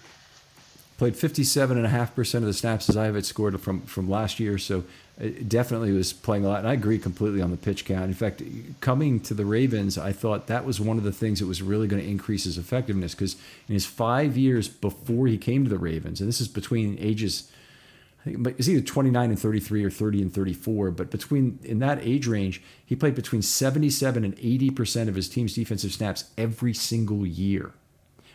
played 0.98 1.14
57.5% 1.14 2.36
of 2.36 2.44
the 2.44 2.54
snaps 2.54 2.90
as 2.90 2.98
I 2.98 3.06
have 3.06 3.16
it 3.16 3.26
scored 3.26 3.60
from, 3.60 3.82
from 3.82 4.10
last 4.10 4.40
year. 4.40 4.58
So 4.58 4.86
definitely 5.48 5.94
was 5.94 6.12
playing 6.12 6.44
a 6.44 6.50
lot. 6.50 6.60
And 6.60 6.68
I 6.68 6.74
agree 6.74 7.00
completely 7.00 7.42
on 7.42 7.52
the 7.52 7.58
pitch 7.58 7.86
count. 7.86 8.06
In 8.06 8.14
fact, 8.14 8.42
coming 8.82 9.22
to 9.22 9.34
the 9.34 9.46
Ravens, 9.46 9.98
I 9.98 10.12
thought 10.12 10.48
that 10.48 10.66
was 10.66 10.82
one 10.82 10.98
of 10.98 11.04
the 11.04 11.12
things 11.14 11.40
that 11.40 11.46
was 11.46 11.62
really 11.62 11.88
going 11.88 12.02
to 12.02 12.10
increase 12.10 12.44
his 12.44 12.58
effectiveness 12.58 13.16
because 13.16 13.36
in 13.68 13.74
his 13.74 13.86
five 13.86 14.36
years 14.36 14.68
before 14.68 15.28
he 15.28 15.38
came 15.38 15.64
to 15.64 15.70
the 15.70 15.78
Ravens, 15.78 16.20
and 16.20 16.28
this 16.28 16.42
is 16.42 16.50
between 16.50 16.98
ages, 17.00 17.50
I 18.22 18.32
think 18.32 18.60
it's 18.60 18.68
either 18.68 18.82
29 18.82 19.30
and 19.30 19.40
33 19.40 19.86
or 19.86 19.90
30 19.90 20.22
and 20.24 20.34
34, 20.34 20.92
but 20.92 21.12
between 21.12 21.60
in 21.64 21.80
that 21.80 22.00
age 22.02 22.28
range, 22.28 22.62
he 22.86 22.96
played 22.96 23.16
between 23.16 23.42
77 23.42 24.26
and 24.26 24.36
80 24.38 24.70
percent 24.72 25.10
of 25.10 25.16
his 25.16 25.30
team's 25.30 25.54
defensive 25.54 25.94
snaps 25.94 26.26
every 26.38 26.74
single 26.74 27.26
year, 27.26 27.72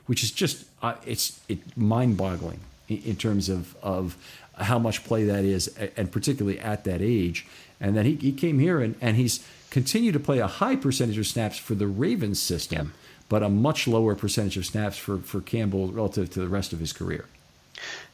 which 0.06 0.22
is 0.22 0.30
just 0.30 0.64
uh, 0.80 0.94
it's 1.04 1.40
it 1.46 1.76
mind-boggling 1.76 2.60
in, 2.88 3.02
in 3.02 3.16
terms 3.16 3.50
of 3.50 3.76
of 3.82 4.16
how 4.60 4.78
much 4.78 5.04
play 5.04 5.24
that 5.24 5.44
is, 5.44 5.68
and 5.96 6.10
particularly 6.10 6.58
at 6.60 6.84
that 6.84 7.00
age. 7.00 7.46
And 7.80 7.96
then 7.96 8.04
he, 8.04 8.14
he 8.16 8.32
came 8.32 8.58
here 8.58 8.80
and, 8.80 8.94
and 9.00 9.16
he's 9.16 9.44
continued 9.70 10.12
to 10.12 10.20
play 10.20 10.38
a 10.38 10.46
high 10.46 10.76
percentage 10.76 11.18
of 11.18 11.26
snaps 11.26 11.58
for 11.58 11.74
the 11.74 11.86
Ravens 11.86 12.40
system, 12.40 12.88
yeah. 12.88 13.12
but 13.28 13.42
a 13.42 13.48
much 13.48 13.88
lower 13.88 14.14
percentage 14.14 14.56
of 14.56 14.66
snaps 14.66 14.96
for, 14.98 15.18
for 15.18 15.40
Campbell 15.40 15.88
relative 15.88 16.30
to 16.30 16.40
the 16.40 16.48
rest 16.48 16.72
of 16.72 16.80
his 16.80 16.92
career. 16.92 17.26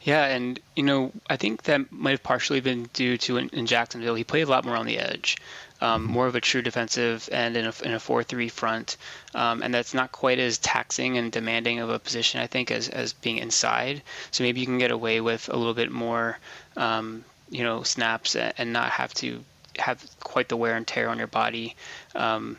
Yeah, 0.01 0.25
and 0.25 0.59
you 0.75 0.83
know, 0.83 1.11
I 1.29 1.37
think 1.37 1.63
that 1.63 1.91
might 1.91 2.11
have 2.11 2.23
partially 2.23 2.61
been 2.61 2.89
due 2.93 3.17
to 3.19 3.37
in, 3.37 3.49
in 3.49 3.65
Jacksonville, 3.65 4.15
he 4.15 4.23
played 4.23 4.43
a 4.47 4.49
lot 4.49 4.65
more 4.65 4.75
on 4.75 4.85
the 4.85 4.99
edge 4.99 5.37
um, 5.81 6.05
more 6.05 6.27
of 6.27 6.35
a 6.35 6.41
true 6.41 6.61
defensive 6.61 7.29
end 7.31 7.55
in 7.55 7.65
a, 7.65 7.73
in 7.83 7.93
a 7.93 7.99
4-3 7.99 8.51
front, 8.51 8.97
um, 9.35 9.61
and 9.61 9.73
that's 9.73 9.93
not 9.93 10.11
quite 10.11 10.39
as 10.39 10.57
taxing 10.57 11.17
and 11.17 11.31
demanding 11.31 11.79
of 11.79 11.89
a 11.89 11.99
position, 11.99 12.41
I 12.41 12.47
think, 12.47 12.71
as, 12.71 12.89
as 12.89 13.13
being 13.13 13.37
inside. 13.37 14.01
So 14.31 14.43
maybe 14.43 14.59
you 14.59 14.65
can 14.65 14.79
get 14.79 14.91
away 14.91 15.21
with 15.21 15.49
a 15.49 15.55
little 15.55 15.73
bit 15.73 15.91
more, 15.91 16.39
um, 16.75 17.23
you 17.49 17.63
know, 17.63 17.83
snaps 17.83 18.35
and 18.35 18.73
not 18.73 18.89
have 18.91 19.13
to 19.15 19.43
have 19.77 20.03
quite 20.21 20.49
the 20.49 20.57
wear 20.57 20.75
and 20.75 20.87
tear 20.87 21.09
on 21.09 21.19
your 21.19 21.27
body. 21.27 21.75
Um, 22.15 22.57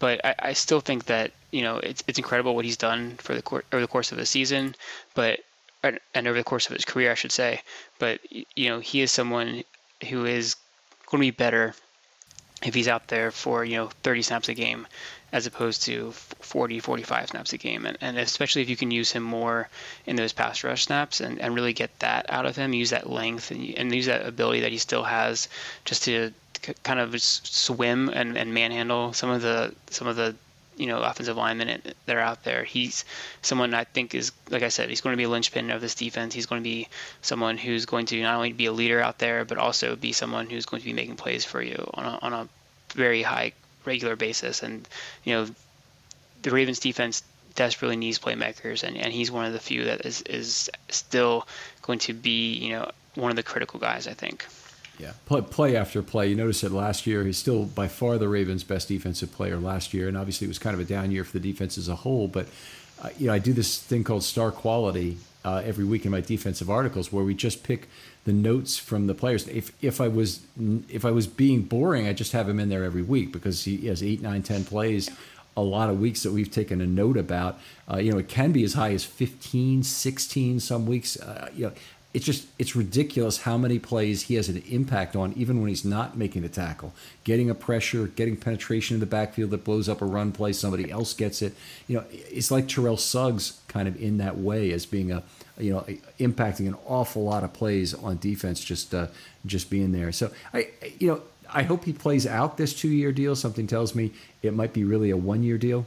but 0.00 0.24
I, 0.24 0.34
I, 0.40 0.52
still 0.54 0.80
think 0.80 1.04
that 1.04 1.30
you 1.52 1.62
know 1.62 1.76
it's 1.76 2.02
it's 2.08 2.18
incredible 2.18 2.56
what 2.56 2.64
he's 2.64 2.76
done 2.76 3.14
for 3.18 3.36
the 3.36 3.42
course 3.42 3.64
over 3.72 3.80
the 3.80 3.86
course 3.86 4.10
of 4.10 4.18
the 4.18 4.26
season, 4.26 4.74
but 5.14 5.38
and 5.82 6.26
over 6.26 6.38
the 6.38 6.44
course 6.44 6.66
of 6.66 6.74
his 6.74 6.84
career, 6.84 7.10
I 7.10 7.14
should 7.14 7.32
say. 7.32 7.62
But 7.98 8.20
you 8.56 8.68
know, 8.68 8.80
he 8.80 9.00
is 9.00 9.10
someone 9.10 9.64
who 10.08 10.24
is 10.24 10.56
going 11.06 11.20
to 11.20 11.26
be 11.26 11.30
better 11.30 11.74
if 12.64 12.74
he's 12.74 12.88
out 12.88 13.08
there 13.08 13.30
for 13.30 13.64
you 13.64 13.76
know 13.76 13.90
30 14.02 14.22
snaps 14.22 14.48
a 14.48 14.54
game 14.54 14.86
as 15.32 15.46
opposed 15.46 15.82
to 15.82 16.12
40 16.12 16.80
45 16.80 17.28
snaps 17.28 17.52
a 17.52 17.58
game 17.58 17.86
and, 17.86 17.98
and 18.00 18.18
especially 18.18 18.62
if 18.62 18.70
you 18.70 18.76
can 18.76 18.90
use 18.90 19.10
him 19.10 19.22
more 19.22 19.68
in 20.06 20.16
those 20.16 20.32
pass 20.32 20.62
rush 20.62 20.84
snaps 20.84 21.20
and, 21.20 21.40
and 21.40 21.54
really 21.54 21.72
get 21.72 21.90
that 21.98 22.26
out 22.28 22.46
of 22.46 22.56
him 22.56 22.72
use 22.72 22.90
that 22.90 23.10
length 23.10 23.50
and, 23.50 23.74
and 23.74 23.94
use 23.94 24.06
that 24.06 24.26
ability 24.26 24.60
that 24.60 24.70
he 24.72 24.78
still 24.78 25.02
has 25.02 25.48
just 25.84 26.04
to 26.04 26.32
kind 26.84 27.00
of 27.00 27.20
swim 27.20 28.08
and, 28.10 28.36
and 28.38 28.54
manhandle 28.54 29.12
some 29.12 29.30
of 29.30 29.42
the 29.42 29.74
some 29.90 30.06
of 30.06 30.16
the 30.16 30.34
you 30.76 30.86
know 30.86 31.02
offensive 31.02 31.36
linemen 31.36 31.82
that 32.06 32.16
are 32.16 32.20
out 32.20 32.44
there. 32.44 32.64
He's 32.64 33.04
someone 33.42 33.74
I 33.74 33.84
think 33.84 34.14
is 34.14 34.32
like 34.50 34.62
I 34.62 34.68
said, 34.68 34.88
he's 34.88 35.00
going 35.00 35.14
to 35.14 35.18
be 35.18 35.24
a 35.24 35.28
linchpin 35.28 35.70
of 35.70 35.80
this 35.80 35.94
defense. 35.94 36.34
He's 36.34 36.46
going 36.46 36.62
to 36.62 36.68
be 36.68 36.88
someone 37.20 37.58
who's 37.58 37.86
going 37.86 38.06
to 38.06 38.22
not 38.22 38.36
only 38.36 38.52
be 38.52 38.66
a 38.66 38.72
leader 38.72 39.00
out 39.00 39.18
there, 39.18 39.44
but 39.44 39.58
also 39.58 39.96
be 39.96 40.12
someone 40.12 40.48
who's 40.48 40.66
going 40.66 40.80
to 40.80 40.86
be 40.86 40.92
making 40.92 41.16
plays 41.16 41.44
for 41.44 41.62
you 41.62 41.90
on 41.94 42.04
a, 42.04 42.18
on 42.22 42.32
a 42.32 42.48
very 42.94 43.22
high 43.22 43.52
regular 43.84 44.16
basis. 44.16 44.62
And 44.62 44.88
you 45.24 45.34
know, 45.34 45.48
the 46.42 46.50
Ravens 46.50 46.80
defense 46.80 47.22
desperately 47.54 47.96
needs 47.96 48.18
playmakers, 48.18 48.82
and, 48.82 48.96
and 48.96 49.12
he's 49.12 49.30
one 49.30 49.44
of 49.44 49.52
the 49.52 49.60
few 49.60 49.84
that 49.84 50.06
is 50.06 50.22
is 50.22 50.70
still 50.88 51.46
going 51.82 51.98
to 52.00 52.12
be 52.12 52.54
you 52.54 52.72
know 52.72 52.90
one 53.14 53.30
of 53.30 53.36
the 53.36 53.42
critical 53.42 53.78
guys. 53.78 54.06
I 54.06 54.14
think. 54.14 54.46
Yeah, 55.02 55.14
play, 55.26 55.40
play, 55.40 55.76
after 55.76 56.00
play. 56.00 56.28
You 56.28 56.36
notice 56.36 56.60
that 56.60 56.70
last 56.70 57.08
year 57.08 57.24
he's 57.24 57.36
still 57.36 57.64
by 57.64 57.88
far 57.88 58.18
the 58.18 58.28
Ravens' 58.28 58.62
best 58.62 58.86
defensive 58.86 59.32
player 59.32 59.56
last 59.56 59.92
year, 59.92 60.06
and 60.06 60.16
obviously 60.16 60.44
it 60.44 60.48
was 60.48 60.60
kind 60.60 60.74
of 60.74 60.80
a 60.80 60.84
down 60.84 61.10
year 61.10 61.24
for 61.24 61.38
the 61.38 61.52
defense 61.52 61.76
as 61.76 61.88
a 61.88 61.96
whole. 61.96 62.28
But 62.28 62.46
uh, 63.02 63.08
you 63.18 63.26
know, 63.26 63.32
I 63.32 63.40
do 63.40 63.52
this 63.52 63.82
thing 63.82 64.04
called 64.04 64.22
star 64.22 64.52
quality 64.52 65.18
uh, 65.44 65.60
every 65.64 65.84
week 65.84 66.04
in 66.04 66.12
my 66.12 66.20
defensive 66.20 66.70
articles, 66.70 67.12
where 67.12 67.24
we 67.24 67.34
just 67.34 67.64
pick 67.64 67.88
the 68.24 68.32
notes 68.32 68.78
from 68.78 69.08
the 69.08 69.14
players. 69.14 69.48
If 69.48 69.72
if 69.82 70.00
I 70.00 70.06
was 70.06 70.40
if 70.88 71.04
I 71.04 71.10
was 71.10 71.26
being 71.26 71.62
boring, 71.62 72.06
I 72.06 72.12
just 72.12 72.30
have 72.30 72.48
him 72.48 72.60
in 72.60 72.68
there 72.68 72.84
every 72.84 73.02
week 73.02 73.32
because 73.32 73.64
he 73.64 73.88
has 73.88 74.04
eight, 74.04 74.22
nine, 74.22 74.44
ten 74.44 74.64
plays. 74.64 75.10
A 75.54 75.62
lot 75.62 75.90
of 75.90 76.00
weeks 76.00 76.22
that 76.22 76.32
we've 76.32 76.50
taken 76.50 76.80
a 76.80 76.86
note 76.86 77.18
about. 77.18 77.58
Uh, 77.90 77.98
you 77.98 78.10
know, 78.10 78.18
it 78.18 78.28
can 78.28 78.52
be 78.52 78.64
as 78.64 78.72
high 78.72 78.94
as 78.94 79.04
15, 79.04 79.82
16 79.82 80.60
some 80.60 80.86
weeks. 80.86 81.20
Uh, 81.20 81.50
you 81.54 81.66
know, 81.66 81.72
it's 82.14 82.26
just 82.26 82.46
it's 82.58 82.76
ridiculous 82.76 83.38
how 83.38 83.56
many 83.56 83.78
plays 83.78 84.22
he 84.22 84.34
has 84.34 84.48
an 84.48 84.62
impact 84.68 85.16
on 85.16 85.32
even 85.32 85.60
when 85.60 85.68
he's 85.68 85.84
not 85.84 86.16
making 86.16 86.42
the 86.42 86.48
tackle. 86.48 86.92
Getting 87.24 87.48
a 87.48 87.54
pressure 87.54 88.06
getting 88.06 88.36
penetration 88.36 88.94
in 88.94 89.00
the 89.00 89.06
backfield 89.06 89.50
that 89.50 89.64
blows 89.64 89.88
up 89.88 90.02
a 90.02 90.04
run 90.04 90.32
play 90.32 90.52
somebody 90.52 90.90
else 90.90 91.14
gets 91.14 91.40
it. 91.40 91.54
You 91.88 91.98
know 91.98 92.04
it's 92.10 92.50
like 92.50 92.68
terrell 92.68 92.98
suggs 92.98 93.60
kind 93.68 93.88
of 93.88 94.00
in 94.00 94.18
that 94.18 94.38
way 94.38 94.72
as 94.72 94.84
being 94.84 95.10
a 95.10 95.22
you 95.58 95.72
know 95.72 95.86
impacting 96.20 96.66
an 96.66 96.76
awful 96.86 97.24
lot 97.24 97.44
of 97.44 97.52
plays 97.52 97.94
on 97.94 98.18
defense 98.18 98.62
just 98.62 98.94
uh, 98.94 99.06
just 99.46 99.70
being 99.70 99.92
there. 99.92 100.12
So 100.12 100.30
i 100.52 100.68
you 100.98 101.08
know 101.08 101.22
i 101.52 101.62
hope 101.62 101.84
he 101.84 101.92
plays 101.92 102.26
out 102.26 102.58
this 102.58 102.74
two 102.74 102.88
year 102.88 103.12
deal. 103.12 103.34
Something 103.34 103.66
tells 103.66 103.94
me 103.94 104.12
it 104.42 104.52
might 104.52 104.74
be 104.74 104.84
really 104.84 105.10
a 105.10 105.16
one 105.16 105.42
year 105.42 105.56
deal 105.56 105.86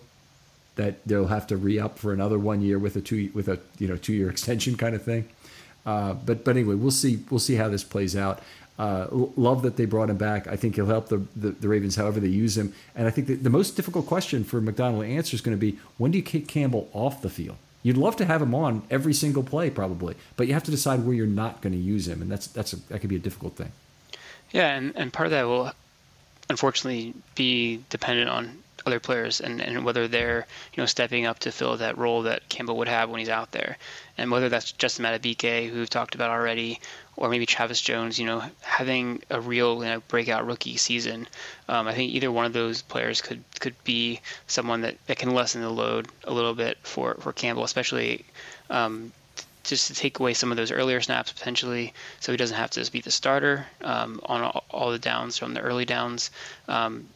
that 0.76 1.06
they'll 1.08 1.28
have 1.28 1.48
to 1.48 1.56
re-up 1.56 1.98
for 1.98 2.12
another 2.12 2.38
one 2.38 2.62
year 2.62 2.78
with 2.78 2.96
a 2.96 3.02
two 3.02 3.30
with 3.36 3.48
a 3.48 3.60
you 3.78 3.88
know 3.88 3.96
two 3.96 4.14
year 4.14 4.30
extension 4.36 4.76
kind 4.76 4.96
of 4.96 5.04
thing 5.04 5.30
uh, 5.86 6.14
but 6.14 6.44
but 6.44 6.58
anyway, 6.58 6.76
we'll 6.76 6.92
see 6.92 7.20
we'll 7.30 7.40
see 7.40 7.56
how 7.56 7.70
this 7.70 7.84
plays 7.84 8.16
out. 8.16 8.42
Uh, 8.78 9.08
love 9.12 9.62
that 9.62 9.78
they 9.78 9.86
brought 9.86 10.10
him 10.10 10.18
back. 10.18 10.48
I 10.48 10.58
think 10.58 10.76
he'll 10.76 10.86
help 10.86 11.08
the, 11.08 11.26
the, 11.34 11.52
the 11.52 11.70
Ravens 11.70 11.96
however 11.96 12.20
they 12.20 12.28
use 12.28 12.58
him. 12.58 12.74
And 12.94 13.08
I 13.08 13.10
think 13.10 13.42
the 13.42 13.50
most 13.50 13.78
difficult 13.78 14.06
question 14.06 14.44
for 14.44 14.60
Macdonald 14.60 15.06
to 15.06 15.10
answer 15.10 15.34
is 15.34 15.40
going 15.40 15.56
to 15.56 15.60
be 15.60 15.80
when 15.98 16.12
do 16.12 16.18
you 16.18 16.24
kick 16.24 16.50
Campbell 16.50 16.90
off 16.92 17.22
the 17.22 17.30
field? 17.30 17.56
You'd 17.84 17.98
love 17.98 18.16
to 18.18 18.26
have 18.26 18.42
him 18.42 18.54
on 18.54 18.82
every 18.90 19.14
single 19.14 19.44
play, 19.44 19.70
probably, 19.70 20.16
but 20.36 20.48
you 20.48 20.54
have 20.54 20.64
to 20.64 20.72
decide 20.72 21.06
where 21.06 21.14
you're 21.14 21.28
not 21.28 21.62
going 21.62 21.72
to 21.72 21.80
use 21.80 22.08
him, 22.08 22.22
and 22.22 22.30
that's 22.30 22.48
that's 22.48 22.74
a, 22.74 22.78
that 22.88 23.00
could 23.00 23.10
be 23.10 23.16
a 23.16 23.20
difficult 23.20 23.56
thing. 23.56 23.72
Yeah, 24.52 24.76
and, 24.76 24.92
and 24.96 25.14
part 25.14 25.28
of 25.28 25.32
that 25.32 25.44
will 25.44 25.72
unfortunately 26.50 27.14
be 27.36 27.84
dependent 27.90 28.30
on 28.30 28.64
other 28.86 29.00
players 29.00 29.42
and, 29.42 29.62
and 29.62 29.84
whether 29.84 30.08
they're 30.08 30.46
you 30.74 30.82
know 30.82 30.86
stepping 30.86 31.26
up 31.26 31.40
to 31.40 31.52
fill 31.52 31.78
that 31.78 31.98
role 31.98 32.24
that 32.24 32.48
Campbell 32.50 32.78
would 32.78 32.88
have 32.88 33.10
when 33.10 33.20
he's 33.20 33.30
out 33.30 33.52
there, 33.52 33.78
and 34.18 34.32
whether 34.32 34.50
that's 34.50 34.72
Justin 34.72 35.06
Madubuike 35.06 35.70
who 35.70 35.80
we've 35.80 35.90
talked 35.90 36.16
about 36.16 36.30
already, 36.30 36.80
or 37.18 37.30
maybe 37.30 37.46
Travis 37.46 37.82
Jones, 37.82 38.20
you 38.20 38.26
know, 38.26 38.44
having 38.62 39.22
a 39.30 39.40
real 39.40 39.84
you 39.84 39.90
know, 39.90 40.04
breakout 40.08 40.46
rookie 40.46 40.78
season. 40.78 41.28
Um, 41.68 41.88
I 41.88 41.94
think 41.94 42.14
either 42.14 42.32
one 42.32 42.46
of 42.46 42.54
those 42.54 42.82
players 42.82 43.22
could 43.22 43.44
could 43.60 43.76
be 43.84 44.22
someone 44.48 44.82
that, 44.82 44.96
that 45.08 45.18
can 45.18 45.34
lessen 45.34 45.62
the 45.62 45.70
load 45.70 46.08
a 46.24 46.34
little 46.34 46.54
bit 46.54 46.78
for 46.84 47.16
for 47.16 47.34
Campbell, 47.34 47.64
especially. 47.64 48.26
Um, 48.70 49.12
just 49.64 49.88
to 49.88 49.96
take 49.96 50.20
away 50.20 50.34
some 50.36 50.52
of 50.52 50.58
those 50.58 50.72
earlier 50.72 51.02
snaps 51.02 51.32
potentially, 51.32 51.92
so 52.20 52.32
he 52.32 52.38
doesn't 52.38 52.56
have 52.56 52.70
to 52.70 52.80
just 52.80 52.92
be 52.92 53.02
the 53.02 53.10
starter 53.10 53.66
um, 53.82 54.22
on 54.24 54.42
all, 54.42 54.64
all, 54.70 54.92
the 54.92 55.00
downs 55.00 55.40
from 55.40 55.56
the 55.56 55.60
early 55.60 55.86
downs. 55.86 56.30
Um, 56.68 57.08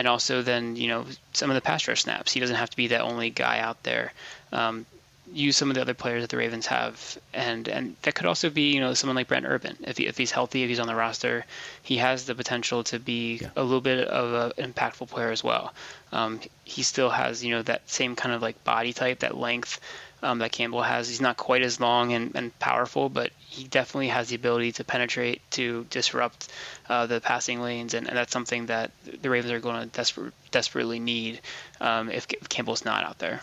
and 0.00 0.08
also 0.08 0.40
then 0.40 0.76
you 0.76 0.88
know 0.88 1.04
some 1.34 1.50
of 1.50 1.54
the 1.54 1.60
pass 1.60 1.86
rush 1.86 2.04
snaps. 2.04 2.32
He 2.32 2.40
doesn't 2.40 2.56
have 2.56 2.70
to 2.70 2.76
be 2.76 2.86
that 2.88 3.02
only 3.02 3.28
guy 3.28 3.58
out 3.58 3.82
there. 3.82 4.14
Um, 4.50 4.86
use 5.30 5.58
some 5.58 5.68
of 5.68 5.74
the 5.74 5.82
other 5.82 5.92
players 5.92 6.22
that 6.22 6.30
the 6.30 6.38
Ravens 6.38 6.66
have, 6.68 7.18
and 7.34 7.68
and 7.68 7.96
that 8.00 8.14
could 8.14 8.24
also 8.24 8.48
be 8.48 8.72
you 8.72 8.80
know 8.80 8.94
someone 8.94 9.14
like 9.14 9.28
Brent 9.28 9.44
Urban 9.46 9.76
if 9.82 9.98
he, 9.98 10.06
if 10.06 10.16
he's 10.16 10.30
healthy, 10.30 10.62
if 10.62 10.70
he's 10.70 10.80
on 10.80 10.86
the 10.86 10.94
roster, 10.94 11.44
he 11.82 11.98
has 11.98 12.24
the 12.24 12.34
potential 12.34 12.82
to 12.84 12.98
be 12.98 13.40
yeah. 13.42 13.50
a 13.56 13.62
little 13.62 13.82
bit 13.82 14.08
of 14.08 14.54
an 14.56 14.72
impactful 14.72 15.08
player 15.10 15.30
as 15.30 15.44
well. 15.44 15.74
Um, 16.12 16.40
he 16.64 16.82
still 16.82 17.10
has 17.10 17.44
you 17.44 17.50
know 17.54 17.62
that 17.62 17.82
same 17.90 18.16
kind 18.16 18.34
of 18.34 18.40
like 18.40 18.64
body 18.64 18.94
type, 18.94 19.18
that 19.18 19.36
length 19.36 19.80
um, 20.22 20.38
that 20.38 20.52
Campbell 20.52 20.82
has. 20.82 21.08
He's 21.08 21.20
not 21.20 21.36
quite 21.36 21.62
as 21.62 21.80
long 21.80 22.12
and, 22.12 22.34
and 22.34 22.58
powerful, 22.58 23.08
but 23.08 23.30
he 23.38 23.64
definitely 23.64 24.08
has 24.08 24.28
the 24.28 24.36
ability 24.36 24.72
to 24.72 24.84
penetrate, 24.84 25.40
to 25.52 25.86
disrupt 25.90 26.48
uh, 26.88 27.06
the 27.06 27.20
passing 27.20 27.60
lanes, 27.60 27.94
and, 27.94 28.06
and, 28.06 28.16
that's 28.16 28.32
something 28.32 28.66
that 28.66 28.90
the 29.22 29.30
Ravens 29.30 29.52
are 29.52 29.60
going 29.60 29.88
to 29.88 30.00
desper- 30.00 30.32
desperately 30.50 30.98
need 30.98 31.40
um, 31.80 32.10
if, 32.10 32.26
if, 32.32 32.48
Campbell's 32.48 32.84
not 32.84 33.04
out 33.04 33.18
there. 33.18 33.40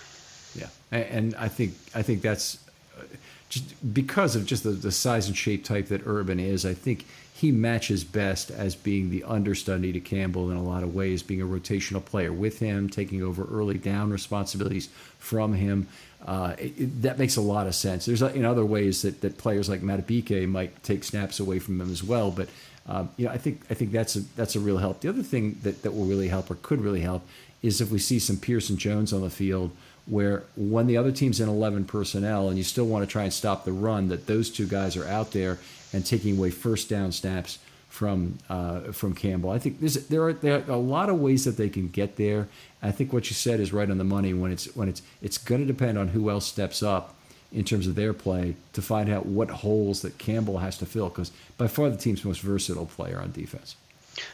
Yeah, 0.56 0.68
and, 0.92 1.04
and 1.04 1.36
I 1.36 1.48
think 1.48 1.74
I 1.94 2.02
think 2.02 2.22
that's 2.22 2.58
uh, 2.98 3.04
just 3.50 3.94
because 3.94 4.36
of 4.36 4.46
just 4.46 4.64
the, 4.64 4.72
the 4.72 4.92
size 4.92 5.28
and 5.28 5.36
shape 5.36 5.64
type 5.64 5.88
that 5.88 6.02
Urban 6.06 6.40
is. 6.40 6.66
I 6.66 6.74
think 6.74 7.06
he 7.38 7.52
matches 7.52 8.04
best 8.04 8.50
as 8.50 8.76
being 8.76 9.12
the 9.12 9.24
understudy 9.24 9.94
to 9.94 10.00
Campbell 10.00 10.50
in 10.50 10.58
a 10.58 10.64
lot 10.64 10.82
of 10.82 10.96
ways, 10.96 11.22
being 11.22 11.40
a 11.40 11.46
rotational 11.46 12.04
player 12.04 12.34
with 12.34 12.58
him, 12.58 12.90
taking 12.90 13.22
over 13.22 13.46
early 13.46 13.78
down 13.78 14.10
responsibilities 14.10 14.90
from 15.20 15.54
him. 15.54 15.88
Uh, 16.28 16.54
it, 16.60 17.02
that 17.02 17.18
makes 17.18 17.38
a 17.38 17.42
lot 17.42 17.68
of 17.68 17.74
sense. 17.74 18.06
There's 18.06 18.22
uh, 18.22 18.28
in 18.28 18.44
other 18.44 18.66
ways 18.66 19.02
that, 19.04 19.22
that 19.22 19.38
players 19.38 19.70
like 19.70 19.82
Madubuike 19.82 20.48
might 20.48 20.84
take 20.84 21.06
snaps 21.06 21.40
away 21.40 21.60
from 21.60 21.80
him 21.80 21.90
as 21.90 22.04
well, 22.04 22.32
but 22.32 22.50
um, 22.86 23.10
you 23.16 23.26
know 23.26 23.32
I 23.32 23.38
think 23.38 23.62
I 23.70 23.74
think 23.74 23.94
that's 23.94 24.18
a 24.18 24.20
that's 24.36 24.56
a 24.56 24.60
real 24.60 24.78
help. 24.78 25.00
The 25.00 25.08
other 25.08 25.24
thing 25.24 25.58
that, 25.64 25.84
that 25.84 25.92
will 25.92 26.06
really 26.06 26.28
help 26.28 26.52
or 26.52 26.56
could 26.56 26.82
really 26.82 27.00
help 27.00 27.26
is 27.62 27.80
if 27.80 27.92
we 27.92 28.00
see 28.00 28.20
some 28.20 28.38
Pearson 28.38 28.76
Jones 28.76 29.14
on 29.14 29.22
the 29.22 29.30
field, 29.30 29.72
where 30.06 30.44
when 30.58 30.88
the 30.88 30.98
other 30.98 31.12
team's 31.12 31.40
in 31.40 31.48
11 31.50 31.86
personnel 31.86 32.50
and 32.50 32.58
you 32.58 32.64
still 32.64 32.86
want 32.86 33.04
to 33.04 33.12
try 33.12 33.24
and 33.24 33.34
stop 33.34 33.64
the 33.64 33.72
run, 33.72 34.10
that 34.10 34.28
those 34.28 34.50
two 34.50 34.68
guys 34.68 34.98
are 34.98 35.08
out 35.08 35.32
there 35.32 35.60
and 35.94 36.06
taking 36.06 36.38
away 36.38 36.50
first 36.50 36.90
down 36.90 37.12
snaps 37.14 37.60
from 37.90 38.38
uh, 38.50 38.82
from 38.92 39.14
Campbell. 39.14 39.50
I 39.50 39.60
think 39.60 39.80
there 39.80 40.24
are 40.24 40.34
there 40.34 40.64
are 40.68 40.72
a 40.72 40.78
lot 40.78 41.10
of 41.10 41.20
ways 41.20 41.46
that 41.46 41.58
they 41.58 41.70
can 41.70 41.88
get 41.88 42.18
there. 42.18 42.48
I 42.82 42.92
think 42.92 43.12
what 43.12 43.30
you 43.30 43.34
said 43.34 43.60
is 43.60 43.74
right 43.74 43.90
on 43.90 43.98
the 43.98 44.04
money. 44.04 44.34
When 44.34 44.52
it's 44.52 44.66
when 44.76 44.90
it's 44.90 45.02
it's 45.22 45.38
going 45.38 45.62
to 45.62 45.68
depend 45.68 45.98
on 45.98 46.10
who 46.10 46.30
else 46.30 46.46
steps 46.46 46.84
up 46.84 47.16
in 47.52 47.64
terms 47.64 47.88
of 47.88 47.96
their 47.96 48.14
play 48.14 48.56
to 48.74 48.82
find 48.82 49.10
out 49.10 49.26
what 49.26 49.50
holes 49.50 50.02
that 50.02 50.18
Campbell 50.18 50.60
has 50.60 50.78
to 50.78 50.86
fill. 50.86 51.10
Because 51.10 51.32
by 51.58 51.68
far 51.68 51.90
the 51.90 51.98
team's 51.98 52.24
most 52.24 52.42
versatile 52.42 52.86
player 52.86 53.20
on 53.20 53.32
defense. 53.32 53.76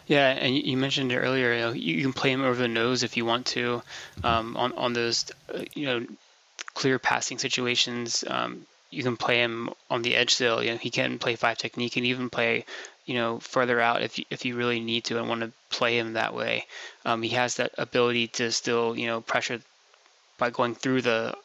Yeah, 0.07 0.29
and 0.29 0.55
you 0.55 0.77
mentioned 0.77 1.11
it 1.11 1.17
earlier. 1.17 1.53
You, 1.53 1.59
know, 1.59 1.71
you 1.71 2.01
can 2.01 2.13
play 2.13 2.31
him 2.31 2.41
over 2.41 2.55
the 2.55 2.67
nose 2.67 3.03
if 3.03 3.17
you 3.17 3.25
want 3.25 3.47
to, 3.47 3.81
mm-hmm. 4.17 4.25
um, 4.25 4.57
on 4.57 4.73
on 4.73 4.93
those 4.93 5.31
uh, 5.53 5.63
you 5.73 5.85
know 5.85 6.05
clear 6.73 6.99
passing 6.99 7.37
situations. 7.37 8.23
Um, 8.27 8.65
you 8.93 9.03
can 9.03 9.17
play 9.17 9.39
him 9.39 9.71
on 9.89 10.01
the 10.03 10.15
edge 10.15 10.35
still. 10.35 10.63
You 10.63 10.71
know, 10.71 10.77
he 10.77 10.89
can 10.89 11.19
play 11.19 11.35
five 11.35 11.57
technique 11.57 11.97
and 11.97 12.05
even 12.05 12.29
play, 12.29 12.65
you 13.05 13.15
know, 13.15 13.39
further 13.39 13.81
out 13.81 14.03
if 14.03 14.19
you, 14.19 14.25
if 14.29 14.45
you 14.45 14.55
really 14.55 14.79
need 14.79 15.05
to 15.05 15.17
and 15.17 15.27
want 15.27 15.41
to 15.41 15.51
play 15.73 15.97
him 15.97 16.13
that 16.13 16.33
way. 16.33 16.65
Um, 17.05 17.21
he 17.21 17.29
has 17.29 17.55
that 17.55 17.71
ability 17.77 18.27
to 18.39 18.51
still, 18.51 18.95
you 18.97 19.07
know, 19.07 19.21
pressure 19.21 19.59
by 20.37 20.49
going 20.49 20.75
through 20.75 21.01
the 21.01 21.35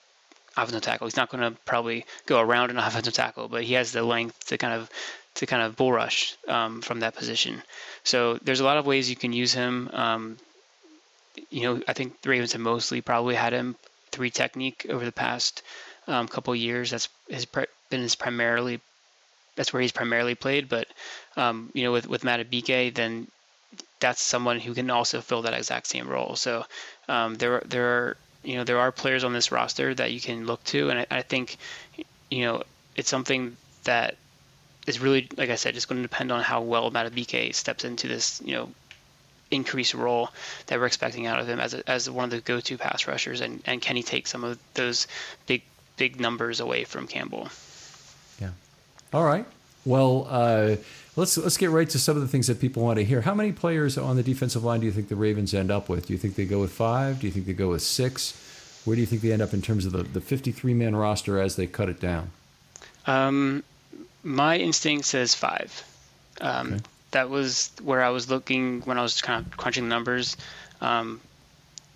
offensive 0.57 0.83
tackle. 0.83 1.07
He's 1.07 1.17
not 1.17 1.31
going 1.31 1.43
to 1.43 1.59
probably 1.65 2.05
go 2.27 2.41
around 2.41 2.71
an 2.71 2.79
offensive 2.87 3.15
tackle, 3.15 3.49
but 3.49 3.65
he 3.65 3.75
has 3.75 3.93
the 3.93 4.03
length 4.03 4.47
to 4.47 4.59
kind 4.59 4.75
of 4.75 4.91
to 5.35 5.47
kind 5.47 5.63
of 5.63 5.77
bull 5.77 5.93
rush 5.93 6.37
um, 6.49 6.83
from 6.83 7.01
that 7.01 7.15
position. 7.15 7.63
So 8.03 8.39
there's 8.43 8.61
a 8.61 8.65
lot 8.65 8.77
of 8.77 8.87
ways 8.87 9.09
you 9.09 9.17
can 9.17 9.33
use 9.33 9.53
him. 9.53 9.89
Um, 9.93 10.37
you 11.51 11.63
know, 11.63 11.83
I 11.87 11.93
think 11.93 12.21
the 12.23 12.31
Ravens 12.31 12.53
have 12.53 12.61
mostly 12.61 13.01
probably 13.01 13.37
had 13.37 13.53
him 13.53 13.77
three 14.11 14.31
technique 14.31 14.87
over 14.89 15.05
the 15.05 15.13
past 15.13 15.63
um, 16.09 16.27
couple 16.27 16.55
years. 16.57 16.91
That's 16.91 17.09
has 17.31 17.45
been 17.45 18.01
his 18.01 18.17
primarily 18.17 18.81
that's 19.55 19.73
where 19.73 19.83
he's 19.83 19.93
primarily 19.93 20.35
played. 20.35 20.69
But 20.69 20.89
um, 21.37 21.71
you 21.75 21.85
know, 21.85 21.93
with 21.93 22.09
with 22.09 22.23
Madubuike, 22.23 22.95
then 22.95 23.29
that's 24.01 24.21
someone 24.21 24.61
who 24.61 24.75
can 24.75 24.91
also 24.91 25.21
fill 25.21 25.43
that 25.43 25.55
exact 25.55 25.87
same 25.87 26.09
role. 26.09 26.37
So 26.37 26.65
um, 27.09 27.35
there 27.37 27.63
there 27.67 27.87
are 27.87 28.17
you 28.43 28.57
know 28.57 28.65
there 28.65 28.79
are 28.79 28.93
players 28.93 29.25
on 29.25 29.33
this 29.33 29.51
roster 29.53 29.95
that 29.95 30.13
you 30.13 30.21
can 30.21 30.47
look 30.47 30.63
to, 30.65 30.91
and 30.91 31.01
I, 31.01 31.07
I 31.11 31.23
think 31.23 31.57
you 32.31 32.45
know 32.45 32.63
it's 32.97 33.09
something 33.09 33.57
that 33.85 34.17
is 34.87 35.01
really 35.01 35.29
like 35.37 35.51
I 35.51 35.57
said, 35.57 35.75
just 35.75 35.89
going 35.89 36.03
to 36.03 36.09
depend 36.09 36.33
on 36.33 36.43
how 36.43 36.63
well 36.63 36.91
Madubuike 36.91 37.55
steps 37.55 37.85
into 37.85 38.09
this 38.09 38.41
you 38.45 38.55
know 38.55 38.71
increased 39.51 39.95
role 39.95 40.31
that 40.67 40.79
we're 40.79 40.87
expecting 40.87 41.27
out 41.27 41.41
of 41.41 41.49
him 41.49 41.59
as 41.59 41.75
a, 41.75 41.89
as 41.91 42.09
one 42.11 42.25
of 42.25 42.31
the 42.31 42.41
go-to 42.41 42.77
pass 42.77 43.07
rushers, 43.07 43.41
and, 43.41 43.63
and 43.65 43.81
can 43.81 43.97
he 43.97 44.03
take 44.03 44.27
some 44.27 44.45
of 44.45 44.59
those 44.75 45.07
big 45.47 45.63
big 45.97 46.21
numbers 46.21 46.61
away 46.61 46.85
from 46.85 47.07
Campbell. 47.07 47.49
Yeah. 48.41 48.51
All 49.13 49.25
right. 49.25 49.45
Well, 49.85 50.27
uh, 50.31 50.77
let's 51.19 51.37
let's 51.37 51.57
get 51.57 51.71
right 51.71 51.91
to 51.91 51.99
some 51.99 52.17
of 52.17 52.23
the 52.23 52.29
things 52.29 52.47
that 52.47 52.61
people 52.61 52.85
want 52.85 52.99
to 52.99 53.05
hear. 53.05 53.21
How 53.21 53.35
many 53.35 53.53
players 53.53 53.99
on 53.99 54.17
the 54.17 54.23
defensive 54.23 54.63
line 54.63 54.81
do 54.81 54.87
you 54.87 54.93
think 54.93 55.09
the 55.09 55.17
Ravens 55.17 55.53
end 55.53 55.71
up 55.71 55.89
with? 55.89 56.07
Do 56.07 56.13
you 56.13 56.19
think 56.19 56.37
they 56.37 56.45
go 56.45 56.61
with 56.61 56.73
five? 56.73 57.21
Do 57.21 57.27
you 57.27 57.33
think 57.33 57.47
they 57.47 57.53
go 57.53 57.71
with 57.71 57.83
six? 57.83 58.83
Where 58.85 58.95
do 58.95 59.01
you 59.01 59.07
think 59.07 59.23
they 59.23 59.33
end 59.33 59.43
up 59.43 59.53
in 59.53 59.61
terms 59.61 59.85
of 59.85 59.93
the, 59.93 60.05
the 60.05 60.21
53 60.21 60.73
man 60.75 60.95
roster 60.95 61.41
as 61.41 61.57
they 61.57 61.67
cut 61.67 61.89
it 61.89 62.01
down? 62.01 62.31
Um, 63.07 63.65
my 64.23 64.57
instinct 64.57 65.07
says 65.07 65.35
five. 65.35 65.85
Um, 66.41 66.75
okay. 66.75 66.83
That 67.11 67.31
was 67.31 67.73
where 67.83 68.03
I 68.03 68.11
was 68.11 68.31
looking 68.31 68.83
when 68.83 68.99
I 68.99 69.03
was 69.03 69.21
kind 69.21 69.45
of 69.45 69.57
crunching 69.57 69.85
the 69.85 69.89
numbers. 69.89 70.37
Um, 70.81 71.21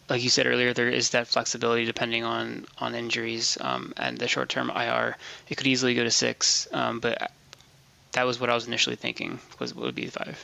like 0.09 0.23
you 0.23 0.31
said 0.31 0.47
earlier, 0.47 0.75
there 0.75 0.89
is 0.89 1.11
that 1.11 1.29
flexibility 1.29 1.85
depending 1.85 2.25
on 2.25 2.66
on 2.79 2.95
injuries 2.95 3.57
um, 3.61 3.95
and 3.97 4.18
the 4.18 4.27
short 4.27 4.49
term 4.49 4.70
IR. 4.70 5.16
It 5.49 5.57
could 5.57 5.66
easily 5.66 5.95
go 5.95 6.03
to 6.03 6.11
six, 6.11 6.66
um, 6.73 6.99
but 6.99 7.31
that 8.13 8.25
was 8.25 8.41
what 8.41 8.51
I 8.51 8.55
was 8.55 8.67
initially 8.67 8.97
thinking 8.97 9.39
was 9.59 9.75
would 9.75 9.95
be 9.95 10.07
five. 10.07 10.37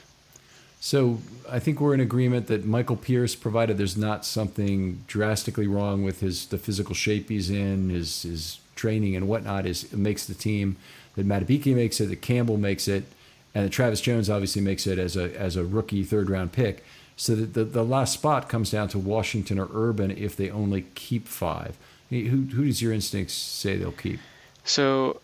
So 0.81 1.19
I 1.51 1.59
think 1.59 1.81
we're 1.81 1.95
in 1.95 2.01
agreement 2.01 2.47
that 2.47 2.64
Michael 2.64 2.97
Pierce, 2.97 3.35
provided 3.35 3.79
there's 3.79 3.97
not 3.97 4.25
something 4.25 5.03
drastically 5.09 5.66
wrong 5.66 6.05
with 6.05 6.21
his 6.21 6.47
the 6.47 6.59
physical 6.59 6.95
shape 6.95 7.29
he's 7.29 7.51
in, 7.51 7.91
his 7.91 8.23
his 8.23 8.59
training 8.77 9.16
and 9.16 9.27
whatnot, 9.29 9.66
is 9.66 9.93
makes 9.93 10.25
the 10.27 10.35
team. 10.35 10.77
That 11.16 11.27
Madubuike 11.27 11.75
makes 11.75 12.01
it, 12.01 12.07
that 12.07 12.23
Campbell 12.23 12.59
makes 12.59 12.87
it, 12.87 13.05
and 13.53 13.64
that 13.64 13.71
Travis 13.71 14.01
Jones 14.01 14.31
obviously 14.31 14.62
makes 14.62 14.87
it 14.87 14.99
as 14.99 15.16
a 15.16 15.37
as 15.37 15.57
a 15.57 15.64
rookie 15.64 16.05
third 16.05 16.31
round 16.31 16.53
pick. 16.53 16.85
So 17.16 17.35
that 17.35 17.55
the, 17.55 17.64
the 17.64 17.85
last 17.85 18.12
spot 18.12 18.49
comes 18.49 18.71
down 18.71 18.87
to 18.91 18.99
Washington 19.01 19.59
or 19.59 19.69
Urban 19.75 20.12
if 20.12 20.37
they 20.37 20.49
only 20.49 20.83
keep 20.95 21.27
five. 21.27 21.77
Who 22.11 22.25
who 22.25 22.64
does 22.66 22.81
your 22.81 22.93
instincts 22.93 23.35
say 23.35 23.77
they'll 23.77 23.91
keep? 23.91 24.21
So 24.62 25.21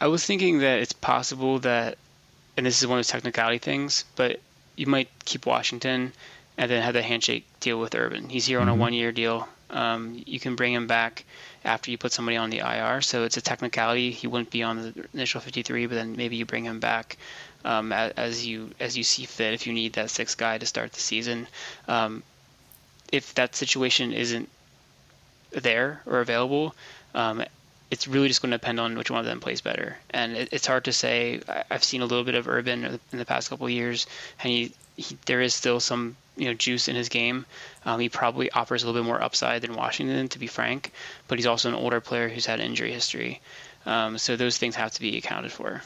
I 0.00 0.06
was 0.06 0.24
thinking 0.24 0.58
that 0.58 0.78
it's 0.78 0.92
possible 0.92 1.58
that 1.60 1.98
and 2.58 2.66
this 2.66 2.80
is 2.80 2.88
one 2.88 2.98
of 2.98 3.04
those 3.04 3.12
technicality 3.12 3.58
things, 3.58 4.04
but 4.16 4.40
you 4.74 4.86
might 4.86 5.08
keep 5.24 5.46
Washington 5.46 6.12
and 6.56 6.68
then 6.68 6.82
have 6.82 6.92
the 6.94 7.02
handshake 7.02 7.46
deal 7.60 7.78
with 7.78 7.94
Urban. 7.94 8.28
He's 8.28 8.46
here 8.46 8.58
on 8.58 8.66
mm-hmm. 8.66 8.76
a 8.76 8.80
one 8.80 8.92
year 8.94 9.12
deal. 9.12 9.48
Um, 9.70 10.20
you 10.26 10.40
can 10.40 10.56
bring 10.56 10.72
him 10.72 10.88
back 10.88 11.24
after 11.64 11.92
you 11.92 11.98
put 11.98 12.10
somebody 12.10 12.36
on 12.36 12.50
the 12.50 12.58
IR. 12.58 13.00
So 13.00 13.22
it's 13.22 13.36
a 13.36 13.40
technicality. 13.40 14.10
He 14.10 14.26
wouldn't 14.26 14.50
be 14.50 14.64
on 14.64 14.76
the 14.82 15.08
initial 15.14 15.40
53, 15.40 15.86
but 15.86 15.94
then 15.94 16.16
maybe 16.16 16.34
you 16.34 16.46
bring 16.46 16.64
him 16.64 16.80
back 16.80 17.16
um, 17.64 17.92
as, 17.92 18.12
as, 18.16 18.46
you 18.46 18.72
as 18.80 18.96
you 18.96 19.04
see 19.04 19.24
fit 19.24 19.54
if 19.54 19.64
you 19.66 19.72
need 19.72 19.92
that 19.92 20.10
sixth 20.10 20.36
guy 20.36 20.58
to 20.58 20.66
start 20.66 20.92
the 20.92 21.00
season. 21.00 21.46
Um, 21.86 22.24
if 23.12 23.34
that 23.34 23.54
situation 23.54 24.12
isn't 24.12 24.48
there 25.52 26.02
or 26.06 26.20
available, 26.20 26.74
um, 27.14 27.44
it's 27.90 28.06
really 28.06 28.28
just 28.28 28.42
going 28.42 28.50
to 28.50 28.58
depend 28.58 28.78
on 28.80 28.96
which 28.96 29.10
one 29.10 29.20
of 29.20 29.26
them 29.26 29.40
plays 29.40 29.60
better. 29.60 29.96
And 30.10 30.36
it, 30.36 30.48
it's 30.52 30.66
hard 30.66 30.84
to 30.84 30.92
say. 30.92 31.40
I, 31.48 31.64
have 31.70 31.84
seen 31.84 32.02
a 32.02 32.06
little 32.06 32.24
bit 32.24 32.34
of 32.34 32.48
Urban 32.48 32.98
in 33.12 33.18
the 33.18 33.24
past 33.24 33.48
couple 33.48 33.68
years, 33.68 34.06
and 34.42 34.50
he, 34.50 34.72
he, 34.96 35.16
there 35.26 35.40
is 35.40 35.54
still 35.54 35.80
some 35.80 36.16
you 36.36 36.46
know 36.46 36.54
juice 36.54 36.88
in 36.88 36.96
his 36.96 37.08
game. 37.08 37.46
Um, 37.84 38.00
he 38.00 38.08
probably 38.08 38.50
offers 38.50 38.82
a 38.82 38.86
little 38.86 39.02
bit 39.02 39.06
more 39.06 39.22
upside 39.22 39.62
than 39.62 39.74
Washington, 39.74 40.28
to 40.28 40.38
be 40.38 40.46
frank. 40.46 40.92
But 41.28 41.38
he's 41.38 41.46
also 41.46 41.68
an 41.68 41.74
older 41.74 42.00
player 42.00 42.28
who's 42.28 42.46
had 42.46 42.60
injury 42.60 42.92
history. 42.92 43.40
Um, 43.86 44.18
so 44.18 44.36
those 44.36 44.58
things 44.58 44.74
have 44.76 44.92
to 44.92 45.00
be 45.00 45.16
accounted 45.16 45.52
for. 45.52 45.82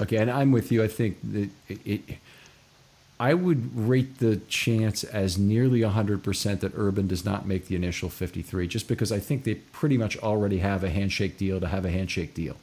Okay, 0.00 0.16
and 0.16 0.30
I'm 0.30 0.52
with 0.52 0.70
you. 0.72 0.82
I 0.82 0.88
think 0.88 1.18
that 1.32 1.50
it, 1.68 1.78
it 1.84 2.00
I 3.20 3.34
would 3.34 3.76
rate 3.76 4.18
the 4.18 4.36
chance 4.48 5.02
as 5.02 5.38
nearly 5.38 5.80
100% 5.80 6.60
that 6.60 6.72
Urban 6.76 7.08
does 7.08 7.24
not 7.24 7.46
make 7.46 7.66
the 7.66 7.74
initial 7.74 8.08
53, 8.08 8.68
just 8.68 8.86
because 8.86 9.10
I 9.10 9.18
think 9.18 9.44
they 9.44 9.56
pretty 9.56 9.98
much 9.98 10.16
already 10.18 10.58
have 10.58 10.84
a 10.84 10.90
handshake 10.90 11.36
deal 11.36 11.58
to 11.60 11.66
have 11.66 11.84
a 11.84 11.90
handshake 11.90 12.34
deal. 12.34 12.56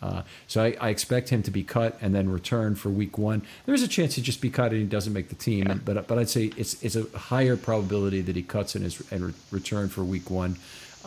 Uh, 0.00 0.22
so 0.46 0.62
I, 0.62 0.76
I, 0.80 0.88
expect 0.90 1.30
him 1.30 1.42
to 1.44 1.50
be 1.50 1.62
cut 1.62 1.96
and 2.02 2.14
then 2.14 2.28
return 2.28 2.74
for 2.74 2.90
week 2.90 3.16
one. 3.16 3.40
There 3.64 3.74
is 3.74 3.82
a 3.82 3.88
chance 3.88 4.16
he'd 4.16 4.24
just 4.24 4.42
be 4.42 4.50
cut 4.50 4.72
and 4.72 4.82
he 4.82 4.86
doesn't 4.86 5.14
make 5.14 5.30
the 5.30 5.34
team, 5.34 5.66
yeah. 5.66 5.74
but 5.82 6.06
but 6.06 6.18
I'd 6.18 6.28
say 6.28 6.52
it's 6.58 6.82
it's 6.82 6.94
a 6.94 7.06
higher 7.16 7.56
probability 7.56 8.20
that 8.20 8.36
he 8.36 8.42
cuts 8.42 8.74
and 8.74 8.84
is 8.84 9.02
and 9.10 9.28
re- 9.28 9.32
return 9.50 9.88
for 9.88 10.04
week 10.04 10.28
one. 10.28 10.56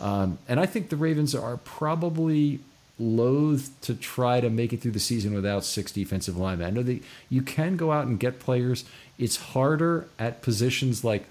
Um, 0.00 0.38
and 0.48 0.58
I 0.58 0.66
think 0.66 0.88
the 0.88 0.96
Ravens 0.96 1.32
are 1.36 1.58
probably 1.58 2.58
loath 2.98 3.70
to 3.82 3.94
try 3.94 4.40
to 4.40 4.50
make 4.50 4.72
it 4.72 4.80
through 4.80 4.90
the 4.90 5.00
season 5.00 5.34
without 5.34 5.64
six 5.64 5.92
defensive 5.92 6.36
linemen. 6.36 6.66
I 6.66 6.70
know 6.70 6.82
that 6.82 7.02
you 7.28 7.42
can 7.42 7.76
go 7.76 7.92
out 7.92 8.06
and 8.06 8.18
get 8.18 8.40
players. 8.40 8.84
It's 9.18 9.36
harder 9.36 10.08
at 10.18 10.42
positions 10.42 11.04
like 11.04 11.24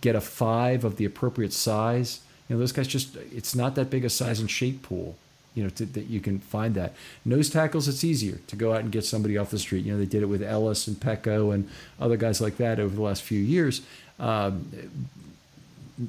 get 0.00 0.16
a 0.16 0.20
five 0.20 0.84
of 0.84 0.96
the 0.96 1.04
appropriate 1.04 1.52
size. 1.52 2.20
You 2.48 2.56
know, 2.56 2.60
those 2.60 2.72
guys 2.72 2.88
just 2.88 3.16
it's 3.16 3.54
not 3.54 3.74
that 3.76 3.90
big 3.90 4.04
a 4.04 4.10
size 4.10 4.40
and 4.40 4.50
shape 4.50 4.82
pool. 4.82 5.16
You 5.54 5.64
know, 5.64 5.68
to, 5.70 5.84
that 5.84 6.06
you 6.06 6.20
can 6.20 6.38
find 6.38 6.74
that 6.76 6.94
nose 7.26 7.50
tackles. 7.50 7.86
It's 7.86 8.04
easier 8.04 8.40
to 8.46 8.56
go 8.56 8.72
out 8.72 8.80
and 8.80 8.90
get 8.90 9.04
somebody 9.04 9.36
off 9.36 9.50
the 9.50 9.58
street. 9.58 9.84
You 9.84 9.92
know, 9.92 9.98
they 9.98 10.06
did 10.06 10.22
it 10.22 10.26
with 10.26 10.42
Ellis 10.42 10.86
and 10.86 10.96
Peko 10.96 11.54
and 11.54 11.68
other 12.00 12.16
guys 12.16 12.40
like 12.40 12.56
that 12.56 12.80
over 12.80 12.94
the 12.94 13.02
last 13.02 13.22
few 13.22 13.38
years. 13.38 13.82
Um, 14.18 14.70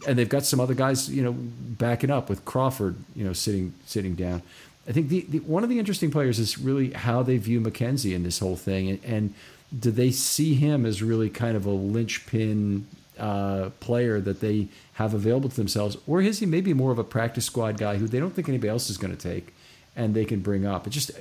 and 0.07 0.18
they've 0.18 0.30
got 0.30 0.45
some 0.45 0.61
other 0.61 0.74
guys, 0.74 1.09
you 1.09 1.22
know, 1.22 1.34
backing 1.34 2.09
up 2.09 2.30
with 2.30 2.45
Crawford, 2.45 2.95
you 3.16 3.26
know, 3.26 3.34
sitting 3.34 3.74
sitting 3.86 4.16
down. 4.16 4.41
I 4.88 4.91
think 4.91 5.09
the, 5.09 5.25
the, 5.29 5.39
one 5.39 5.63
of 5.63 5.69
the 5.69 5.79
interesting 5.79 6.11
players 6.11 6.39
is 6.39 6.57
really 6.57 6.91
how 6.91 7.23
they 7.23 7.38
view 7.38 7.61
McKenzie 7.61 8.13
in 8.13 8.23
this 8.23 8.39
whole 8.39 8.57
thing, 8.57 8.89
and, 8.89 9.05
and 9.05 9.34
do 9.77 9.91
they 9.91 10.11
see 10.11 10.55
him 10.55 10.86
as 10.86 11.01
really 11.01 11.29
kind 11.29 11.55
of 11.55 11.65
a 11.65 11.71
linchpin 11.71 12.86
uh, 13.17 13.69
player 13.79 14.19
that 14.19 14.39
they 14.39 14.67
have 14.93 15.13
available 15.13 15.49
to 15.49 15.55
themselves, 15.55 15.97
or 16.05 16.21
is 16.21 16.39
he 16.39 16.45
maybe 16.45 16.73
more 16.73 16.91
of 16.91 16.99
a 16.99 17.03
practice 17.03 17.45
squad 17.45 17.77
guy 17.77 17.97
who 17.97 18.07
they 18.07 18.19
don't 18.19 18.36
think 18.36 18.49
anybody 18.49 18.69
else 18.69 18.89
is 18.89 18.97
going 18.97 19.15
to 19.15 19.21
take, 19.21 19.53
and 19.95 20.13
they 20.13 20.25
can 20.25 20.41
bring 20.41 20.65
up? 20.65 20.86
It 20.86 20.89
just 20.91 21.11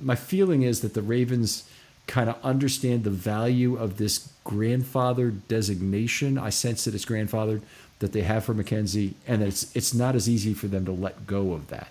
my 0.00 0.16
feeling 0.16 0.62
is 0.62 0.80
that 0.80 0.94
the 0.94 1.02
Ravens 1.02 1.68
kind 2.06 2.28
of 2.28 2.36
understand 2.44 3.04
the 3.04 3.10
value 3.10 3.76
of 3.76 3.96
this 3.96 4.28
grandfather 4.42 5.30
designation. 5.30 6.36
I 6.36 6.50
sense 6.50 6.84
that 6.84 6.94
it's 6.94 7.06
grandfathered 7.06 7.62
that 8.00 8.12
they 8.12 8.22
have 8.22 8.44
for 8.44 8.54
McKenzie, 8.54 9.14
and 9.26 9.42
it's 9.42 9.74
it's 9.76 9.94
not 9.94 10.14
as 10.14 10.28
easy 10.28 10.52
for 10.52 10.66
them 10.66 10.84
to 10.84 10.92
let 10.92 11.26
go 11.26 11.52
of 11.52 11.68
that. 11.68 11.88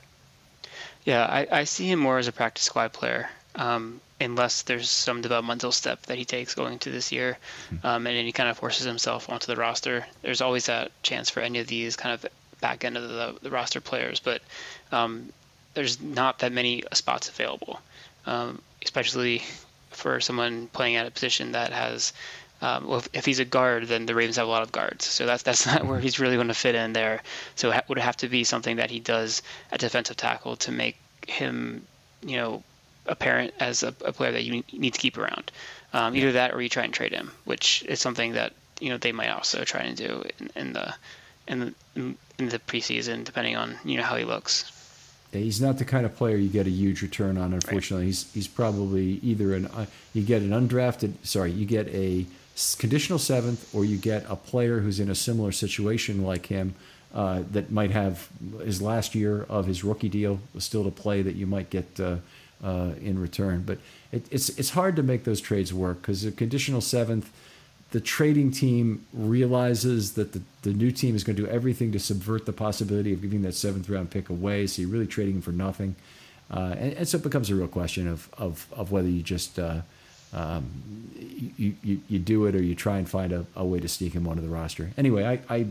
Yeah, 1.06 1.26
I, 1.26 1.48
I 1.52 1.64
see 1.66 1.90
him 1.92 2.00
more 2.00 2.18
as 2.18 2.28
a 2.28 2.32
practice 2.32 2.64
squad 2.64 2.94
player, 2.94 3.30
um, 3.56 4.00
unless 4.22 4.62
there's 4.62 4.90
some 4.90 5.22
developmental 5.22 5.72
step 5.72 6.04
that 6.04 6.18
he 6.18 6.26
takes 6.26 6.56
going 6.56 6.74
into 6.74 6.92
this 6.92 7.12
year, 7.12 7.38
hmm. 7.70 7.86
um, 7.86 8.08
and 8.08 8.16
then 8.16 8.26
he 8.26 8.32
kind 8.32 8.50
of 8.50 8.58
forces 8.58 8.86
himself 8.86 9.30
onto 9.30 9.48
the 9.48 9.56
roster. 9.56 10.06
There's 10.22 10.42
always 10.42 10.68
that 10.68 10.92
chance 11.04 11.30
for 11.30 11.42
any 11.42 11.60
of 11.60 11.68
these 11.68 11.96
kind 11.96 12.14
of 12.14 12.26
back 12.62 12.86
end 12.86 12.96
of 12.96 13.04
the, 13.04 13.36
the 13.42 13.52
roster 13.52 13.82
players, 13.82 14.20
but 14.20 14.42
um, 14.92 15.34
there's 15.74 16.02
not 16.02 16.40
that 16.40 16.52
many 16.52 16.84
spots 16.94 17.28
available, 17.28 17.82
um, 18.26 18.62
especially 18.84 19.44
for 19.90 20.20
someone 20.20 20.68
playing 20.68 20.96
at 20.96 21.06
a 21.06 21.12
position 21.12 21.52
that 21.52 21.72
has 21.72 22.14
um, 22.64 22.88
well, 22.88 23.00
if, 23.00 23.10
if, 23.12 23.26
he's 23.26 23.40
a 23.40 23.46
guard, 23.46 23.90
then 23.90 24.06
the 24.06 24.16
Ravens 24.16 24.38
have 24.38 24.48
a 24.48 24.50
lot 24.50 24.64
of 24.64 24.72
guards, 24.72 25.04
so 25.04 25.26
that's 25.26 25.44
that's 25.44 25.66
not 25.74 25.86
where 25.86 26.00
he's 26.00 26.18
really 26.18 26.36
going 26.36 26.48
to 26.48 26.54
fit 26.54 26.76
in 26.76 26.94
there. 26.94 27.22
So 27.56 27.72
it 27.72 27.84
would 27.90 27.98
have 27.98 28.16
to 28.18 28.30
be 28.30 28.46
something 28.46 28.78
that 28.78 28.90
he 28.90 29.02
does 29.02 29.42
at 29.70 29.82
defensive 29.82 30.16
tackle 30.16 30.56
to 30.56 30.72
make 30.72 30.98
him, 31.28 31.86
you 32.26 32.38
know, 32.38 32.64
apparent 33.06 33.54
as 33.60 33.84
a, 33.84 33.94
a 34.06 34.14
player 34.14 34.32
that 34.32 34.44
you 34.44 34.64
need 34.72 34.94
to 34.94 35.00
keep 35.00 35.18
around. 35.18 35.52
Um, 35.92 36.16
either 36.16 36.32
that, 36.32 36.54
or 36.54 36.62
you 36.62 36.70
try 36.70 36.86
and 36.86 36.94
trade 36.94 37.12
him, 37.12 37.34
which 37.44 37.84
is 37.84 38.00
something 38.00 38.32
that 38.34 38.54
you 38.80 38.88
know 38.88 38.98
they 38.98 39.12
might 39.12 39.30
also 39.30 39.66
try 39.66 39.82
and 39.82 39.98
do 39.98 40.24
in, 40.40 40.50
in 40.56 40.74
the 40.74 40.96
in 41.50 41.60
the 41.60 41.74
in 42.40 42.48
the 42.48 42.60
preseason, 42.60 43.26
depending 43.26 43.58
on 43.58 43.78
you 43.84 43.98
know 43.98 44.04
how 44.04 44.16
he 44.16 44.24
looks. 44.24 44.72
He's 45.34 45.60
not 45.60 45.80
the 45.80 45.86
kind 45.86 46.06
of 46.06 46.16
player 46.16 46.38
you 46.38 46.48
get 46.48 46.68
a 46.68 46.70
huge 46.70 47.02
return 47.02 47.38
on. 47.38 47.54
Unfortunately, 47.54 48.06
right. 48.06 48.08
he's 48.08 48.32
he's 48.34 48.48
probably 48.48 49.20
either 49.22 49.54
an 49.54 49.66
uh, 49.66 49.88
you 50.14 50.22
get 50.22 50.42
an 50.42 50.52
undrafted, 50.52 51.14
sorry, 51.24 51.52
you 51.52 51.66
get 51.66 51.90
a 51.90 52.26
conditional 52.78 53.20
seventh, 53.20 53.74
or 53.74 53.86
you 53.86 53.98
get 53.98 54.26
a 54.30 54.36
player 54.36 54.80
who's 54.80 55.00
in 55.00 55.10
a 55.10 55.16
similar 55.16 55.52
situation 55.52 56.24
like 56.24 56.48
him 56.48 56.76
uh, 57.14 57.44
that 57.52 57.72
might 57.72 57.92
have 57.92 58.30
his 58.64 58.82
last 58.82 59.16
year 59.16 59.46
of 59.50 59.66
his 59.66 59.84
rookie 59.84 60.10
deal 60.10 60.40
still 60.58 60.84
to 60.84 60.92
play 60.92 61.22
that 61.22 61.36
you 61.36 61.46
might 61.46 61.70
get 61.70 62.00
uh, 62.00 62.18
uh, 62.64 62.92
in 63.02 63.20
return. 63.20 63.64
But 63.66 63.80
it, 64.12 64.26
it's 64.32 64.50
it's 64.50 64.72
hard 64.72 64.96
to 64.96 65.04
make 65.04 65.24
those 65.24 65.42
trades 65.42 65.74
work 65.74 66.02
because 66.02 66.26
a 66.26 66.32
conditional 66.32 66.82
seventh, 66.82 67.32
the 67.92 68.00
trading 68.00 68.52
team 68.52 69.06
realizes 69.14 70.14
that 70.14 70.34
the, 70.34 70.42
the 70.62 70.74
new 70.74 70.92
team 70.92 71.16
is 71.16 71.24
going 71.24 71.36
to 71.36 71.44
do 71.44 71.48
everything 71.48 71.92
to 71.92 72.00
subvert 72.00 72.46
the 72.46 72.54
possibility 72.54 73.14
of 73.14 73.22
giving 73.22 73.42
that 73.44 73.54
seventh 73.54 73.90
round 73.90 74.10
pick 74.10 74.30
away. 74.30 74.68
So 74.68 74.82
you're 74.82 74.92
really 74.92 75.08
trading 75.08 75.42
for 75.42 75.52
nothing. 75.52 75.96
Uh, 76.52 76.76
and, 76.78 76.94
and, 76.94 77.08
so 77.08 77.18
it 77.18 77.24
becomes 77.24 77.50
a 77.50 77.56
real 77.56 77.68
question 77.68 78.08
of, 78.08 78.30
of, 78.38 78.68
of 78.74 78.92
whether 78.92 79.08
you 79.08 79.24
just 79.24 79.58
uh, 79.58 79.82
um, 80.34 80.66
you, 81.58 81.76
you, 81.84 82.00
you 82.10 82.20
do 82.20 82.46
it 82.46 82.56
or 82.56 82.62
you 82.62 82.76
try 82.76 82.98
and 82.98 83.10
find 83.10 83.32
a, 83.32 83.46
a 83.56 83.66
way 83.66 83.80
to 83.80 83.88
sneak 83.88 84.14
him 84.14 84.28
onto 84.28 84.42
the 84.42 84.50
roster. 84.50 84.92
Anyway, 84.98 85.26
I, 85.26 85.54
I 85.54 85.68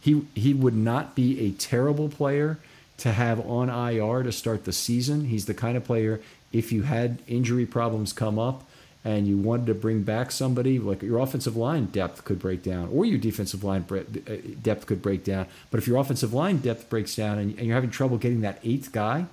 he 0.00 0.26
he 0.34 0.54
would 0.54 0.76
not 0.76 1.14
be 1.14 1.40
a 1.46 1.50
terrible 1.52 2.08
player 2.08 2.58
to 2.98 3.12
have 3.12 3.40
on 3.46 3.68
IR 3.68 4.22
to 4.22 4.32
start 4.32 4.64
the 4.64 4.72
season. 4.72 5.26
He's 5.26 5.46
the 5.46 5.54
kind 5.54 5.76
of 5.76 5.84
player 5.84 6.20
if 6.52 6.72
you 6.72 6.82
had 6.82 7.18
injury 7.26 7.66
problems 7.66 8.12
come 8.12 8.38
up 8.38 8.64
and 9.04 9.28
you 9.28 9.36
wanted 9.36 9.66
to 9.66 9.74
bring 9.74 10.02
back 10.02 10.32
somebody 10.32 10.78
like 10.78 11.02
your 11.02 11.18
offensive 11.18 11.56
line 11.56 11.86
depth 11.86 12.24
could 12.24 12.40
break 12.40 12.62
down 12.62 12.88
or 12.92 13.04
your 13.04 13.18
defensive 13.18 13.62
line 13.62 13.84
uh, 13.90 14.36
depth 14.62 14.86
could 14.86 15.00
break 15.00 15.22
down. 15.22 15.46
But 15.70 15.78
if 15.78 15.86
your 15.86 15.98
offensive 15.98 16.32
line 16.32 16.58
depth 16.58 16.88
breaks 16.88 17.14
down 17.14 17.38
and, 17.38 17.56
you're 17.58 17.74
having 17.74 17.90
trouble 17.90 18.18
getting 18.18 18.40
that 18.40 18.58
eighth 18.64 18.90
guy, 18.90 19.26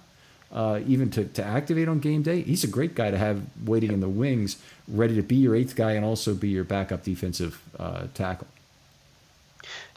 uh, 0.51 0.81
even 0.85 1.09
to, 1.09 1.25
to 1.25 1.43
activate 1.43 1.87
on 1.87 1.99
game 1.99 2.21
day, 2.21 2.41
he's 2.41 2.63
a 2.63 2.67
great 2.67 2.93
guy 2.93 3.09
to 3.09 3.17
have 3.17 3.41
waiting 3.65 3.91
in 3.91 3.99
the 3.99 4.09
wings, 4.09 4.57
ready 4.87 5.15
to 5.15 5.21
be 5.21 5.35
your 5.35 5.55
eighth 5.55 5.75
guy 5.75 5.93
and 5.93 6.05
also 6.05 6.33
be 6.33 6.49
your 6.49 6.63
backup 6.63 7.03
defensive 7.03 7.61
uh, 7.79 8.07
tackle. 8.13 8.47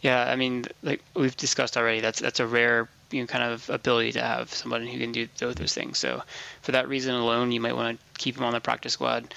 Yeah, 0.02 0.30
I 0.30 0.36
mean, 0.36 0.64
like 0.82 1.02
we've 1.14 1.36
discussed 1.36 1.76
already, 1.76 2.00
that's 2.00 2.20
that's 2.20 2.40
a 2.40 2.46
rare 2.46 2.88
you 3.10 3.20
know, 3.20 3.26
kind 3.26 3.44
of 3.44 3.68
ability 3.70 4.12
to 4.12 4.22
have 4.22 4.52
somebody 4.52 4.90
who 4.90 4.98
can 4.98 5.12
do 5.12 5.28
both 5.40 5.56
those 5.56 5.74
things. 5.74 5.98
So 5.98 6.22
for 6.62 6.72
that 6.72 6.88
reason 6.88 7.14
alone, 7.14 7.52
you 7.52 7.60
might 7.60 7.74
want 7.74 7.98
to 7.98 8.20
keep 8.20 8.36
him 8.36 8.44
on 8.44 8.52
the 8.52 8.60
practice 8.60 8.92
squad. 8.92 9.34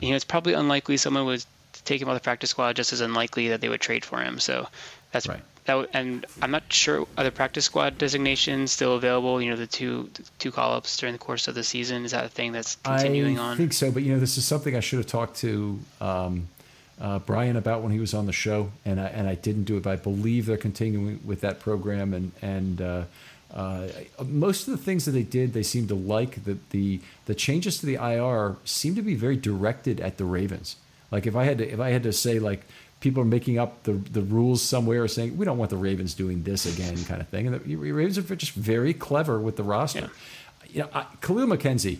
You 0.00 0.10
know, 0.10 0.16
it's 0.16 0.24
probably 0.24 0.52
unlikely 0.52 0.96
someone 0.96 1.24
would 1.26 1.44
take 1.84 2.00
him 2.00 2.08
on 2.08 2.14
the 2.14 2.20
practice 2.20 2.50
squad, 2.50 2.76
just 2.76 2.92
as 2.92 3.00
unlikely 3.00 3.48
that 3.48 3.60
they 3.60 3.68
would 3.68 3.80
trade 3.80 4.04
for 4.04 4.20
him. 4.20 4.38
So 4.38 4.68
that's 5.12 5.28
right. 5.28 5.40
That 5.68 5.88
and 5.92 6.26
I'm 6.42 6.50
not 6.50 6.64
sure 6.72 7.06
other 7.16 7.30
practice 7.30 7.66
squad 7.66 7.98
designations 7.98 8.72
still 8.72 8.96
available. 8.96 9.40
You 9.40 9.50
know, 9.50 9.56
the 9.56 9.66
two 9.66 10.10
two 10.38 10.50
call 10.50 10.72
ups 10.72 10.96
during 10.96 11.12
the 11.12 11.18
course 11.18 11.46
of 11.46 11.54
the 11.54 11.62
season. 11.62 12.04
Is 12.04 12.10
that 12.10 12.24
a 12.24 12.28
thing 12.28 12.52
that's 12.52 12.76
continuing 12.76 13.38
I 13.38 13.42
on? 13.42 13.54
I 13.54 13.56
think 13.56 13.72
so, 13.72 13.90
but 13.92 14.02
you 14.02 14.12
know, 14.12 14.18
this 14.18 14.36
is 14.36 14.44
something 14.44 14.74
I 14.74 14.80
should 14.80 14.98
have 14.98 15.06
talked 15.06 15.36
to 15.38 15.78
um, 16.00 16.48
uh, 17.00 17.20
Brian 17.20 17.56
about 17.56 17.82
when 17.82 17.92
he 17.92 18.00
was 18.00 18.14
on 18.14 18.26
the 18.26 18.32
show, 18.32 18.72
and 18.84 19.00
I 19.00 19.06
and 19.06 19.28
I 19.28 19.34
didn't 19.36 19.64
do 19.64 19.76
it. 19.76 19.84
But 19.84 19.90
I 19.90 19.96
believe 19.96 20.46
they're 20.46 20.56
continuing 20.56 21.20
with 21.24 21.40
that 21.42 21.60
program, 21.60 22.12
and 22.14 22.32
and 22.42 22.80
uh, 22.82 23.02
uh, 23.54 23.88
most 24.26 24.66
of 24.66 24.76
the 24.76 24.82
things 24.82 25.04
that 25.04 25.12
they 25.12 25.22
did, 25.22 25.52
they 25.52 25.62
seem 25.62 25.86
to 25.88 25.94
like. 25.94 26.44
The 26.44 26.58
the 26.70 27.00
the 27.26 27.34
changes 27.34 27.78
to 27.78 27.86
the 27.86 27.94
IR 27.94 28.56
seem 28.64 28.94
to 28.96 29.02
be 29.02 29.14
very 29.14 29.36
directed 29.36 30.00
at 30.00 30.18
the 30.18 30.24
Ravens. 30.24 30.76
Like 31.10 31.26
if 31.26 31.36
I 31.36 31.44
had 31.44 31.58
to 31.58 31.70
if 31.70 31.80
I 31.80 31.90
had 31.90 32.02
to 32.02 32.12
say 32.12 32.38
like 32.38 32.66
people 33.00 33.22
are 33.22 33.26
making 33.26 33.58
up 33.58 33.82
the, 33.84 33.92
the 33.92 34.22
rules 34.22 34.62
somewhere 34.62 35.04
or 35.04 35.08
saying 35.08 35.36
we 35.36 35.44
don't 35.44 35.58
want 35.58 35.70
the 35.70 35.76
Ravens 35.76 36.14
doing 36.14 36.42
this 36.42 36.66
again, 36.66 37.04
kind 37.04 37.20
of 37.20 37.28
thing. 37.28 37.46
And 37.46 37.60
the 37.60 37.76
Ravens 37.76 38.18
are 38.18 38.36
just 38.36 38.52
very 38.52 38.92
clever 38.92 39.38
with 39.38 39.56
the 39.56 39.62
roster. 39.62 40.00
Yeah. 40.00 40.08
You 40.70 40.80
know, 40.80 40.88
I, 40.92 41.06
Khalil 41.20 41.46
McKenzie, 41.46 41.98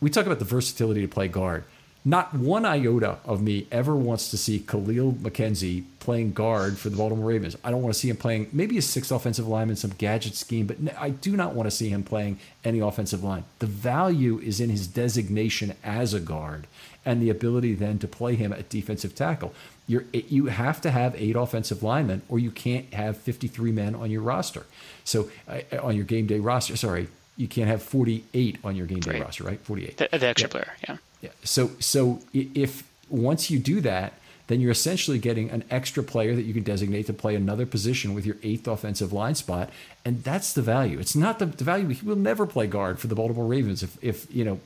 we 0.00 0.10
talk 0.10 0.26
about 0.26 0.38
the 0.38 0.44
versatility 0.44 1.00
to 1.00 1.08
play 1.08 1.28
guard. 1.28 1.64
Not 2.04 2.34
one 2.34 2.64
iota 2.64 3.18
of 3.24 3.40
me 3.40 3.68
ever 3.70 3.94
wants 3.94 4.30
to 4.32 4.36
see 4.36 4.58
Khalil 4.58 5.12
McKenzie 5.12 5.84
playing 6.00 6.32
guard 6.32 6.76
for 6.76 6.90
the 6.90 6.96
Baltimore 6.96 7.28
Ravens. 7.28 7.56
I 7.62 7.70
don't 7.70 7.80
want 7.80 7.94
to 7.94 8.00
see 8.00 8.10
him 8.10 8.16
playing 8.16 8.48
maybe 8.52 8.76
a 8.76 8.82
sixth 8.82 9.12
offensive 9.12 9.46
lineman, 9.46 9.76
some 9.76 9.92
gadget 9.96 10.34
scheme, 10.34 10.66
but 10.66 10.76
I 10.98 11.10
do 11.10 11.36
not 11.36 11.54
want 11.54 11.68
to 11.68 11.70
see 11.70 11.90
him 11.90 12.02
playing 12.02 12.40
any 12.64 12.80
offensive 12.80 13.22
line. 13.22 13.44
The 13.60 13.66
value 13.66 14.40
is 14.40 14.60
in 14.60 14.68
his 14.68 14.88
designation 14.88 15.74
as 15.84 16.12
a 16.12 16.18
guard 16.18 16.66
and 17.04 17.22
the 17.22 17.30
ability 17.30 17.74
then 17.74 18.00
to 18.00 18.08
play 18.08 18.34
him 18.34 18.52
at 18.52 18.68
defensive 18.68 19.14
tackle. 19.14 19.54
You're, 19.92 20.04
you 20.14 20.46
have 20.46 20.80
to 20.80 20.90
have 20.90 21.14
eight 21.16 21.36
offensive 21.36 21.82
linemen, 21.82 22.22
or 22.30 22.38
you 22.38 22.50
can't 22.50 22.94
have 22.94 23.18
53 23.18 23.72
men 23.72 23.94
on 23.94 24.10
your 24.10 24.22
roster. 24.22 24.64
So 25.04 25.30
uh, 25.46 25.60
on 25.82 25.96
your 25.96 26.06
game 26.06 26.26
day 26.26 26.38
roster, 26.38 26.78
sorry, 26.78 27.08
you 27.36 27.46
can't 27.46 27.68
have 27.68 27.82
48 27.82 28.56
on 28.64 28.74
your 28.74 28.86
game 28.86 29.00
day 29.00 29.10
right. 29.10 29.22
roster, 29.22 29.44
right? 29.44 29.60
48. 29.60 29.98
The, 29.98 30.08
the 30.18 30.26
extra 30.26 30.48
yeah. 30.48 30.50
player, 30.50 30.72
yeah. 30.88 30.96
Yeah. 31.20 31.30
So 31.44 31.72
so 31.78 32.20
if 32.32 32.88
once 33.10 33.50
you 33.50 33.58
do 33.58 33.82
that, 33.82 34.14
then 34.46 34.62
you're 34.62 34.70
essentially 34.70 35.18
getting 35.18 35.50
an 35.50 35.62
extra 35.70 36.02
player 36.02 36.34
that 36.34 36.44
you 36.44 36.54
can 36.54 36.62
designate 36.62 37.04
to 37.06 37.12
play 37.12 37.34
another 37.34 37.66
position 37.66 38.14
with 38.14 38.24
your 38.24 38.36
eighth 38.42 38.66
offensive 38.66 39.12
line 39.12 39.34
spot, 39.34 39.68
and 40.06 40.24
that's 40.24 40.54
the 40.54 40.62
value. 40.62 40.98
It's 40.98 41.14
not 41.14 41.38
the, 41.38 41.44
the 41.44 41.64
value. 41.64 41.88
He 41.88 42.06
will 42.06 42.16
never 42.16 42.46
play 42.46 42.66
guard 42.66 42.98
for 42.98 43.08
the 43.08 43.14
Baltimore 43.14 43.46
Ravens 43.46 43.82
if 43.82 44.02
if 44.02 44.34
you 44.34 44.44
know. 44.46 44.60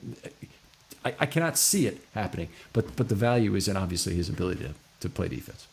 I, 1.04 1.14
I 1.18 1.26
cannot 1.26 1.58
see 1.58 1.88
it 1.88 2.00
happening, 2.14 2.48
but 2.72 2.94
but 2.94 3.08
the 3.08 3.16
value 3.16 3.56
is 3.56 3.66
in 3.66 3.76
obviously 3.76 4.14
his 4.14 4.28
ability 4.28 4.62
to 4.64 4.74
to 5.00 5.08
play 5.08 5.28
defense. 5.28 5.66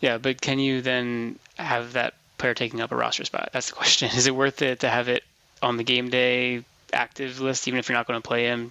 Yeah, 0.00 0.18
but 0.18 0.40
can 0.40 0.58
you 0.58 0.80
then 0.80 1.38
have 1.56 1.92
that 1.92 2.14
player 2.38 2.54
taking 2.54 2.80
up 2.80 2.92
a 2.92 2.96
roster 2.96 3.24
spot? 3.24 3.50
That's 3.52 3.68
the 3.68 3.76
question. 3.76 4.10
Is 4.14 4.26
it 4.26 4.34
worth 4.34 4.62
it 4.62 4.80
to 4.80 4.88
have 4.88 5.08
it 5.08 5.24
on 5.62 5.76
the 5.76 5.84
game 5.84 6.10
day 6.10 6.64
active 6.92 7.40
list, 7.40 7.68
even 7.68 7.78
if 7.78 7.88
you're 7.88 7.98
not 7.98 8.06
going 8.06 8.20
to 8.20 8.26
play 8.26 8.44
him? 8.44 8.70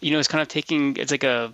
You 0.00 0.12
know, 0.12 0.18
it's 0.18 0.28
kind 0.28 0.40
of 0.40 0.48
taking. 0.48 0.96
It's 0.96 1.10
like 1.10 1.24
a 1.24 1.52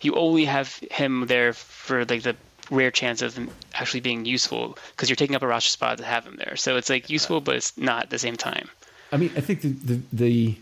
you 0.00 0.14
only 0.14 0.44
have 0.46 0.74
him 0.90 1.26
there 1.26 1.52
for 1.52 2.04
like 2.04 2.22
the 2.22 2.36
rare 2.70 2.90
chance 2.90 3.22
of 3.22 3.36
him 3.36 3.50
actually 3.74 4.00
being 4.00 4.24
useful 4.24 4.78
because 4.90 5.08
you're 5.08 5.16
taking 5.16 5.36
up 5.36 5.42
a 5.42 5.46
roster 5.46 5.70
spot 5.70 5.98
to 5.98 6.04
have 6.04 6.24
him 6.24 6.36
there. 6.36 6.56
So 6.56 6.76
it's 6.76 6.88
like 6.88 7.10
useful, 7.10 7.40
but 7.40 7.56
it's 7.56 7.76
not 7.76 8.04
at 8.04 8.10
the 8.10 8.18
same 8.18 8.36
time. 8.36 8.68
I 9.10 9.18
mean, 9.18 9.30
I 9.36 9.40
think 9.40 9.60
the 9.60 9.68
the, 9.68 10.00
the 10.12 10.56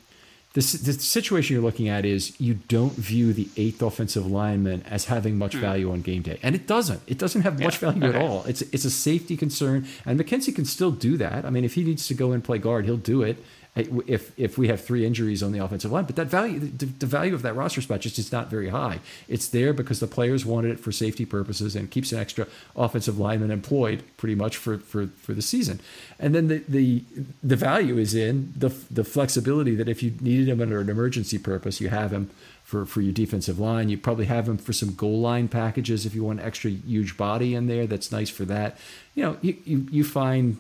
the, 0.53 0.61
the 0.61 0.93
situation 0.95 1.55
you're 1.55 1.63
looking 1.63 1.89
at 1.89 2.05
is 2.05 2.39
you 2.41 2.55
don't 2.55 2.95
view 2.95 3.33
the 3.33 3.49
eighth 3.57 3.83
offensive 3.83 4.27
lineman 4.27 4.83
as 4.83 5.05
having 5.05 5.39
much 5.39 5.55
mm. 5.55 5.61
value 5.61 5.93
on 5.93 6.03
game 6.03 6.23
day, 6.23 6.41
and 6.43 6.57
it 6.57 6.67
doesn't. 6.67 7.01
It 7.07 7.19
doesn't 7.19 7.43
have 7.43 7.61
much 7.61 7.81
yeah. 7.81 7.91
value 7.91 8.09
okay. 8.09 8.19
at 8.19 8.23
all. 8.23 8.43
It's 8.45 8.63
it's 8.63 8.85
a 8.85 8.91
safety 8.91 9.37
concern, 9.37 9.87
and 10.05 10.19
McKenzie 10.19 10.55
can 10.55 10.65
still 10.65 10.91
do 10.91 11.17
that. 11.19 11.45
I 11.45 11.51
mean, 11.51 11.65
if 11.65 11.75
he 11.75 11.85
needs 11.85 12.09
to 12.09 12.15
go 12.15 12.33
and 12.33 12.43
play 12.43 12.59
guard, 12.59 12.85
he'll 12.85 12.97
do 12.97 13.23
it 13.23 13.37
if 13.77 14.37
if 14.37 14.59
we 14.59 14.67
have 14.67 14.85
three 14.85 15.07
injuries 15.07 15.43
on 15.43 15.53
the 15.53 15.61
offensive 15.61 15.93
line. 15.93 16.05
But 16.05 16.17
that 16.17 16.27
value, 16.27 16.59
the, 16.59 16.87
the, 16.87 17.07
value 17.07 17.35
of 17.35 17.43
that 17.43 17.55
roster 17.55 17.81
spot 17.81 18.01
just 18.01 18.19
is 18.19 18.33
not 18.33 18.51
very 18.51 18.69
high. 18.69 18.99
It's 19.29 19.49
there 19.49 19.73
because 19.73 20.01
the 20.01 20.09
players 20.09 20.45
wanted 20.45 20.73
it 20.73 20.81
for 20.81 20.91
safety 20.91 21.25
purposes 21.25 21.77
and 21.77 21.89
keeps 21.89 22.11
an 22.11 22.19
extra 22.19 22.49
offensive 22.75 23.19
lineman 23.19 23.53
employed 23.53 24.03
pretty 24.17 24.35
much 24.35 24.57
for 24.57 24.79
for, 24.79 25.07
for 25.07 25.35
the 25.35 25.43
season. 25.43 25.81
And 26.19 26.35
then 26.35 26.49
the, 26.49 26.65
the 26.69 27.05
the 27.45 27.57
value 27.57 27.97
is 27.97 28.13
in 28.13 28.53
the 28.57 28.71
the 28.91 29.05
flexibility 29.05 29.77
that 29.77 29.89
if 29.89 30.03
you 30.03 30.15
needed 30.21 30.49
him 30.49 30.61
under 30.61 30.81
an 30.81 30.89
emergency 30.89 31.39
purpose, 31.39 31.81
you 31.81 31.89
have 31.89 32.13
him. 32.13 32.31
For, 32.63 32.87
for 32.87 33.01
your 33.01 33.13
defensive 33.13 33.59
line, 33.59 33.89
you 33.89 33.99
probably 33.99 34.27
have 34.27 34.49
him 34.49 34.57
for 34.57 34.73
some 34.73 34.95
goal 34.95 35.21
line 35.21 35.49
packages 35.49 36.07
if 36.07 36.15
you 36.15 36.23
want 36.23 36.39
extra 36.39 36.71
huge 36.71 37.17
body 37.17 37.57
in 37.57 37.67
there. 37.67 37.85
That's 37.85 38.13
nice 38.13 38.31
for 38.31 38.45
that. 38.45 38.79
You 39.17 39.25
know, 39.25 39.37
you, 39.43 39.57
you, 39.65 39.89
you 39.91 40.05
find 40.05 40.57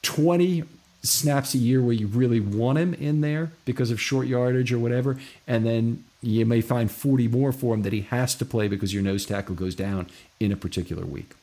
20 0.00 0.64
snaps 1.02 1.54
a 1.54 1.58
year 1.58 1.80
where 1.80 1.94
you 1.94 2.06
really 2.06 2.40
want 2.40 2.78
him 2.78 2.94
in 2.94 3.20
there 3.20 3.52
because 3.64 3.90
of 3.90 4.00
short 4.00 4.26
yardage 4.26 4.72
or 4.72 4.78
whatever, 4.78 5.18
and 5.46 5.64
then 5.64 6.04
you 6.20 6.44
may 6.44 6.60
find 6.60 6.90
40 6.90 7.28
more 7.28 7.52
for 7.52 7.74
him 7.74 7.82
that 7.82 7.92
he 7.92 8.00
has 8.02 8.34
to 8.36 8.44
play 8.44 8.68
because 8.68 8.92
your 8.92 9.02
nose 9.02 9.24
tackle 9.24 9.54
goes 9.54 9.74
down 9.74 10.08
in 10.40 10.50
a 10.50 10.56
particular 10.56 11.04
week. 11.04 11.34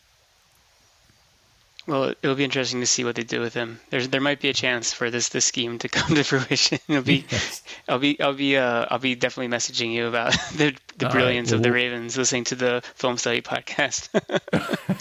Well, 1.87 2.13
it'll 2.23 2.35
be 2.35 2.43
interesting 2.43 2.79
to 2.79 2.87
see 2.87 3.03
what 3.03 3.15
they 3.15 3.23
do 3.23 3.39
with 3.39 3.53
him. 3.53 3.79
There's 3.91 4.09
there 4.09 4.21
might 4.21 4.41
be 4.41 4.49
a 4.49 4.53
chance 4.53 4.91
for 4.91 5.11
this 5.11 5.29
this 5.29 5.45
scheme 5.45 5.77
to 5.79 5.89
come 5.89 6.15
to 6.15 6.23
fruition. 6.23 6.79
It'll 6.87 7.03
be, 7.03 7.25
yes. 7.29 7.63
I'll 7.87 7.99
be 7.99 8.19
I'll 8.19 8.33
be 8.33 8.57
uh, 8.57 8.87
I'll 8.89 8.99
be 8.99 9.15
definitely 9.15 9.55
messaging 9.55 9.93
you 9.93 10.07
about 10.07 10.31
the 10.55 10.75
the 10.97 11.09
brilliance 11.09 11.51
right. 11.51 11.57
well, 11.57 11.59
of 11.59 11.63
the 11.63 11.71
Ravens, 11.71 12.17
listening 12.17 12.45
to 12.45 12.55
the 12.55 12.81
film 12.95 13.17
study 13.17 13.41
podcast. 13.41 14.09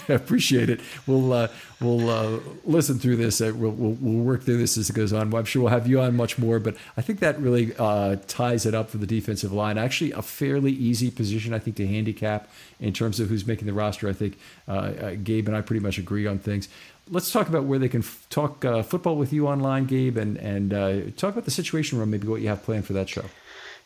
I 0.09 0.13
appreciate 0.13 0.69
it. 0.69 0.81
We'll 1.07 1.33
uh, 1.33 1.47
we'll 1.79 2.09
uh, 2.09 2.39
listen 2.65 2.99
through 2.99 3.15
this. 3.15 3.41
Uh, 3.41 3.51
we'll, 3.55 3.71
we'll, 3.71 3.97
we'll 3.99 4.23
work 4.23 4.43
through 4.43 4.57
this 4.57 4.77
as 4.77 4.89
it 4.89 4.93
goes 4.93 5.13
on. 5.13 5.33
I'm 5.33 5.45
sure 5.45 5.63
we'll 5.63 5.71
have 5.71 5.87
you 5.87 6.01
on 6.01 6.15
much 6.15 6.37
more, 6.37 6.59
but 6.59 6.75
I 6.97 7.01
think 7.01 7.19
that 7.19 7.39
really 7.39 7.73
uh, 7.77 8.17
ties 8.27 8.65
it 8.65 8.75
up 8.75 8.89
for 8.89 8.97
the 8.97 9.07
defensive 9.07 9.51
line. 9.51 9.77
Actually, 9.77 10.11
a 10.11 10.21
fairly 10.21 10.71
easy 10.71 11.09
position 11.09 11.53
I 11.53 11.59
think 11.59 11.77
to 11.77 11.87
handicap 11.87 12.49
in 12.79 12.93
terms 12.93 13.19
of 13.19 13.29
who's 13.29 13.47
making 13.47 13.67
the 13.67 13.73
roster. 13.73 14.09
I 14.09 14.13
think 14.13 14.37
uh, 14.67 15.11
Gabe 15.23 15.47
and 15.47 15.55
I 15.55 15.61
pretty 15.61 15.79
much 15.79 15.97
agree 15.97 16.27
on 16.27 16.39
things. 16.39 16.67
Let's 17.09 17.31
talk 17.31 17.47
about 17.49 17.65
where 17.65 17.77
they 17.77 17.89
can 17.89 18.01
f- 18.01 18.25
talk 18.29 18.61
football 18.61 19.15
with 19.15 19.31
you 19.31 19.47
online, 19.47 19.85
Gabe, 19.85 20.17
and 20.17 20.37
and 20.37 21.15
talk 21.17 21.33
about 21.33 21.45
the 21.45 21.51
Situation 21.51 21.99
Room. 21.99 22.11
Maybe 22.11 22.27
what 22.27 22.41
you 22.41 22.47
have 22.47 22.63
planned 22.63 22.85
for 22.85 22.93
that 22.93 23.09
show. 23.09 23.25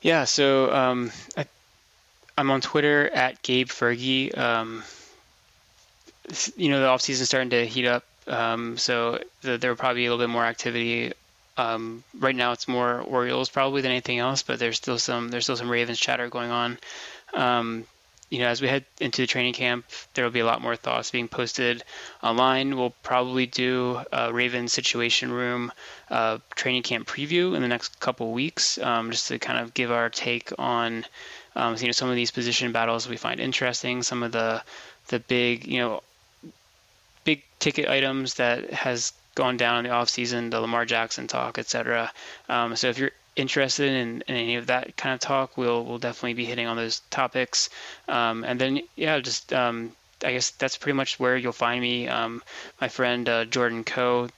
Yeah, 0.01 0.23
so 0.23 0.73
um, 0.73 1.11
I 1.35 1.45
I'm 2.37 2.51
on 2.51 2.61
Twitter 2.61 3.09
at 3.09 3.41
Gabe 3.41 3.67
Fergie. 3.67 4.35
Um, 4.37 4.83
you 6.55 6.69
know, 6.69 6.79
the 6.79 6.87
off 6.87 7.01
season 7.01 7.25
starting 7.25 7.49
to 7.49 7.65
heat 7.65 7.85
up, 7.85 8.05
um, 8.27 8.77
so 8.77 9.21
the, 9.41 9.57
there 9.57 9.71
will 9.71 9.77
probably 9.77 10.03
be 10.03 10.05
a 10.05 10.09
little 10.09 10.25
bit 10.25 10.31
more 10.31 10.45
activity. 10.45 11.11
Um, 11.57 12.03
right 12.17 12.35
now, 12.35 12.53
it's 12.53 12.67
more 12.67 13.01
Orioles 13.01 13.49
probably 13.49 13.81
than 13.81 13.91
anything 13.91 14.19
else, 14.19 14.43
but 14.43 14.59
there's 14.59 14.77
still 14.77 14.97
some 14.97 15.27
there's 15.27 15.43
still 15.43 15.57
some 15.57 15.69
Ravens 15.69 15.99
chatter 15.99 16.29
going 16.29 16.51
on. 16.51 16.77
You 18.29 18.39
know, 18.39 18.47
as 18.47 18.61
we 18.61 18.67
head 18.67 18.85
into 18.99 19.21
the 19.21 19.27
training 19.27 19.53
camp, 19.53 19.85
there 20.13 20.23
will 20.23 20.31
be 20.31 20.39
a 20.39 20.45
lot 20.45 20.61
more 20.61 20.75
thoughts 20.75 21.11
being 21.11 21.27
posted 21.27 21.83
online. 22.21 22.77
We'll 22.77 22.93
probably 23.01 23.47
do 23.47 24.01
a 24.11 24.31
Raven 24.31 24.67
Situation 24.67 25.31
Room 25.31 25.71
uh, 26.09 26.37
training 26.55 26.83
camp 26.83 27.07
preview 27.07 27.55
in 27.55 27.61
the 27.61 27.67
next 27.67 27.99
couple 27.99 28.31
weeks, 28.31 28.77
um, 28.77 29.11
just 29.11 29.27
to 29.29 29.39
kind 29.39 29.59
of 29.59 29.73
give 29.73 29.91
our 29.91 30.09
take 30.09 30.51
on 30.59 31.05
um, 31.55 31.75
you 31.79 31.87
know, 31.87 31.91
some 31.91 32.09
of 32.09 32.15
these 32.15 32.31
position 32.31 32.71
battles 32.71 33.07
we 33.07 33.17
find 33.17 33.39
interesting. 33.39 34.03
Some 34.03 34.23
of 34.23 34.31
the 34.31 34.63
the 35.07 35.19
big, 35.19 35.67
you 35.67 35.79
know, 35.79 36.03
big 37.23 37.43
ticket 37.59 37.89
items 37.89 38.35
that 38.35 38.71
has 38.71 39.13
gone 39.35 39.57
down 39.57 39.79
in 39.79 39.83
the 39.85 39.91
off 39.91 40.09
season, 40.09 40.49
the 40.49 40.59
Lamar 40.59 40.85
Jackson 40.85 41.27
talk, 41.27 41.57
etc. 41.57 42.11
Um, 42.47 42.75
so 42.75 42.89
if 42.89 42.97
you're 42.97 43.11
interested 43.35 43.89
in, 43.89 44.23
in, 44.27 44.35
any 44.35 44.55
of 44.55 44.67
that 44.67 44.97
kind 44.97 45.13
of 45.13 45.19
talk, 45.19 45.57
we'll 45.57 45.83
we'll 45.85 45.97
definitely 45.97 46.33
be 46.33 46.45
hitting 46.45 46.67
on 46.67 46.77
those 46.77 47.01
topics. 47.09 47.69
Um, 48.07 48.43
and 48.43 48.59
then 48.59 48.81
yeah, 48.95 49.19
just 49.19 49.53
um, 49.53 49.91
I 50.23 50.33
guess 50.33 50.51
that's 50.51 50.77
pretty 50.77 50.95
much 50.95 51.19
where 51.19 51.37
you'll 51.37 51.51
find 51.51 51.81
me. 51.81 52.07
Um, 52.07 52.43
my 52.81 52.89
friend 52.89 53.27
uh, 53.27 53.45
Jordan 53.45 53.83
Coe 53.83 54.29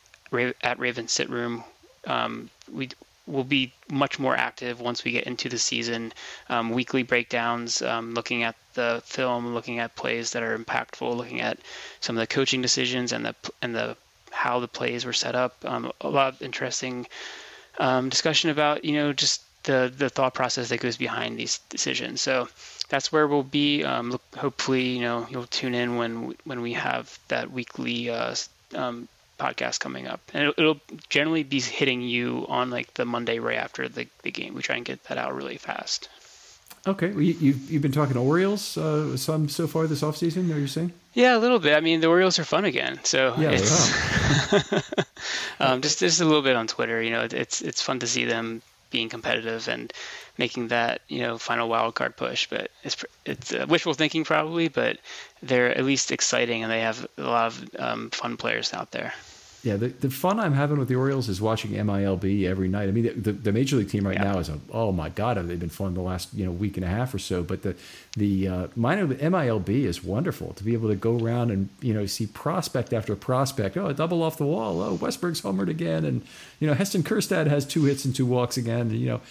at 0.61 0.79
Raven 0.79 1.07
Sit 1.07 1.29
Room. 1.29 1.63
Um, 2.05 2.49
we 2.71 2.89
will 3.27 3.43
be 3.43 3.71
much 3.89 4.19
more 4.19 4.35
active 4.35 4.81
once 4.81 5.03
we 5.03 5.11
get 5.11 5.25
into 5.25 5.49
the 5.49 5.57
season. 5.57 6.13
Um, 6.49 6.71
weekly 6.71 7.03
breakdowns, 7.03 7.81
um, 7.81 8.13
looking 8.13 8.43
at 8.43 8.55
the 8.73 9.01
film, 9.05 9.53
looking 9.53 9.79
at 9.79 9.95
plays 9.95 10.31
that 10.31 10.43
are 10.43 10.57
impactful, 10.57 11.15
looking 11.15 11.41
at 11.41 11.57
some 11.99 12.17
of 12.17 12.21
the 12.21 12.27
coaching 12.27 12.61
decisions 12.61 13.11
and 13.11 13.25
the 13.25 13.35
and 13.61 13.75
the 13.75 13.97
how 14.31 14.59
the 14.59 14.67
plays 14.67 15.05
were 15.05 15.13
set 15.13 15.35
up. 15.35 15.55
A 15.63 16.07
lot 16.07 16.33
of 16.33 16.41
interesting 16.41 17.07
um, 17.79 18.09
discussion 18.09 18.49
about 18.49 18.85
you 18.85 18.93
know 18.93 19.13
just 19.13 19.41
the 19.63 19.91
the 19.95 20.09
thought 20.09 20.33
process 20.33 20.69
that 20.69 20.79
goes 20.79 20.97
behind 20.97 21.37
these 21.37 21.59
decisions. 21.69 22.21
So 22.21 22.47
that's 22.89 23.11
where 23.11 23.27
we'll 23.27 23.43
be. 23.43 23.83
Um, 23.83 24.11
look, 24.11 24.23
hopefully, 24.35 24.83
you 24.83 25.01
know 25.01 25.27
you'll 25.29 25.47
tune 25.47 25.75
in 25.75 25.97
when 25.97 26.35
when 26.43 26.61
we 26.61 26.73
have 26.73 27.17
that 27.27 27.51
weekly 27.51 28.09
uh, 28.09 28.35
um, 28.75 29.07
podcast 29.39 29.79
coming 29.79 30.07
up, 30.07 30.21
and 30.33 30.43
it'll, 30.43 30.53
it'll, 30.57 30.81
generally 31.09 31.43
be 31.43 31.59
hitting 31.59 32.01
you 32.01 32.45
on 32.47 32.69
like 32.69 32.93
the 32.93 33.05
Monday 33.05 33.39
right 33.39 33.57
after 33.57 33.89
the, 33.89 34.07
the 34.23 34.31
game. 34.31 34.53
We 34.53 34.61
try 34.61 34.75
and 34.75 34.85
get 34.85 35.03
that 35.05 35.17
out 35.17 35.35
really 35.35 35.57
fast. 35.57 36.09
Okay, 36.87 37.11
well, 37.11 37.21
you, 37.21 37.35
you've 37.39 37.71
you've 37.71 37.81
been 37.81 37.91
talking 37.91 38.17
Orioles 38.17 38.75
uh, 38.75 39.15
some 39.15 39.49
so 39.49 39.67
far 39.67 39.85
this 39.85 40.01
offseason, 40.01 40.53
are 40.53 40.59
you 40.59 40.67
saying? 40.67 40.91
Yeah, 41.13 41.37
a 41.37 41.39
little 41.39 41.59
bit. 41.59 41.75
I 41.75 41.79
mean, 41.79 42.01
the 42.01 42.07
Orioles 42.07 42.39
are 42.39 42.43
fun 42.43 42.65
again, 42.65 42.99
so 43.03 43.35
yeah, 43.37 43.51
it's 43.51 44.73
um, 45.59 45.81
just 45.81 45.99
just 45.99 46.21
a 46.21 46.25
little 46.25 46.41
bit 46.41 46.55
on 46.55 46.65
Twitter. 46.65 46.99
You 47.01 47.11
know, 47.11 47.27
it's 47.29 47.61
it's 47.61 47.81
fun 47.83 47.99
to 47.99 48.07
see 48.07 48.25
them 48.25 48.63
being 48.89 49.09
competitive 49.09 49.67
and 49.67 49.93
making 50.39 50.69
that 50.69 51.01
you 51.07 51.19
know 51.19 51.37
final 51.37 51.69
wild 51.69 51.93
card 51.93 52.17
push. 52.17 52.47
But 52.47 52.71
it's 52.83 53.05
it's 53.25 53.53
uh, 53.53 53.67
wishful 53.69 53.93
thinking 53.93 54.23
probably, 54.23 54.67
but 54.67 54.97
they're 55.43 55.77
at 55.77 55.85
least 55.85 56.11
exciting 56.11 56.63
and 56.63 56.71
they 56.71 56.81
have 56.81 57.05
a 57.17 57.21
lot 57.23 57.47
of 57.47 57.69
um, 57.77 58.09
fun 58.09 58.37
players 58.37 58.73
out 58.73 58.89
there. 58.89 59.13
Yeah, 59.63 59.75
the, 59.75 59.89
the 59.89 60.09
fun 60.09 60.39
I'm 60.39 60.53
having 60.53 60.79
with 60.79 60.87
the 60.87 60.95
Orioles 60.95 61.29
is 61.29 61.39
watching 61.39 61.71
MILB 61.71 62.45
every 62.45 62.67
night. 62.67 62.89
I 62.89 62.91
mean, 62.91 63.03
the, 63.03 63.13
the, 63.13 63.31
the 63.31 63.51
major 63.51 63.75
league 63.75 63.89
team 63.89 64.07
right 64.07 64.17
yeah. 64.17 64.31
now 64.31 64.39
is 64.39 64.49
a 64.49 64.59
oh 64.71 64.91
my 64.91 65.09
god, 65.09 65.37
they've 65.37 65.59
been 65.59 65.69
fun 65.69 65.93
the 65.93 66.01
last 66.01 66.33
you 66.33 66.45
know 66.45 66.51
week 66.51 66.77
and 66.77 66.85
a 66.85 66.89
half 66.89 67.13
or 67.13 67.19
so? 67.19 67.43
But 67.43 67.61
the 67.61 67.75
the 68.17 68.47
uh, 68.47 68.67
minor 68.75 69.07
MILB 69.07 69.69
is 69.69 70.03
wonderful 70.03 70.53
to 70.53 70.63
be 70.63 70.73
able 70.73 70.89
to 70.89 70.95
go 70.95 71.17
around 71.17 71.51
and 71.51 71.69
you 71.79 71.93
know 71.93 72.07
see 72.07 72.25
prospect 72.25 72.91
after 72.91 73.15
prospect. 73.15 73.77
Oh, 73.77 73.87
a 73.87 73.93
double 73.93 74.23
off 74.23 74.37
the 74.37 74.45
wall. 74.45 74.81
Oh, 74.81 74.97
Westburg's 74.97 75.41
homered 75.41 75.69
again, 75.69 76.05
and 76.05 76.23
you 76.59 76.67
know 76.67 76.73
Heston 76.73 77.03
Kjerstad 77.03 77.45
has 77.45 77.63
two 77.63 77.83
hits 77.83 78.03
and 78.03 78.15
two 78.15 78.25
walks 78.25 78.57
again. 78.57 78.81
And, 78.81 78.93
you 78.93 79.07
know, 79.09 79.21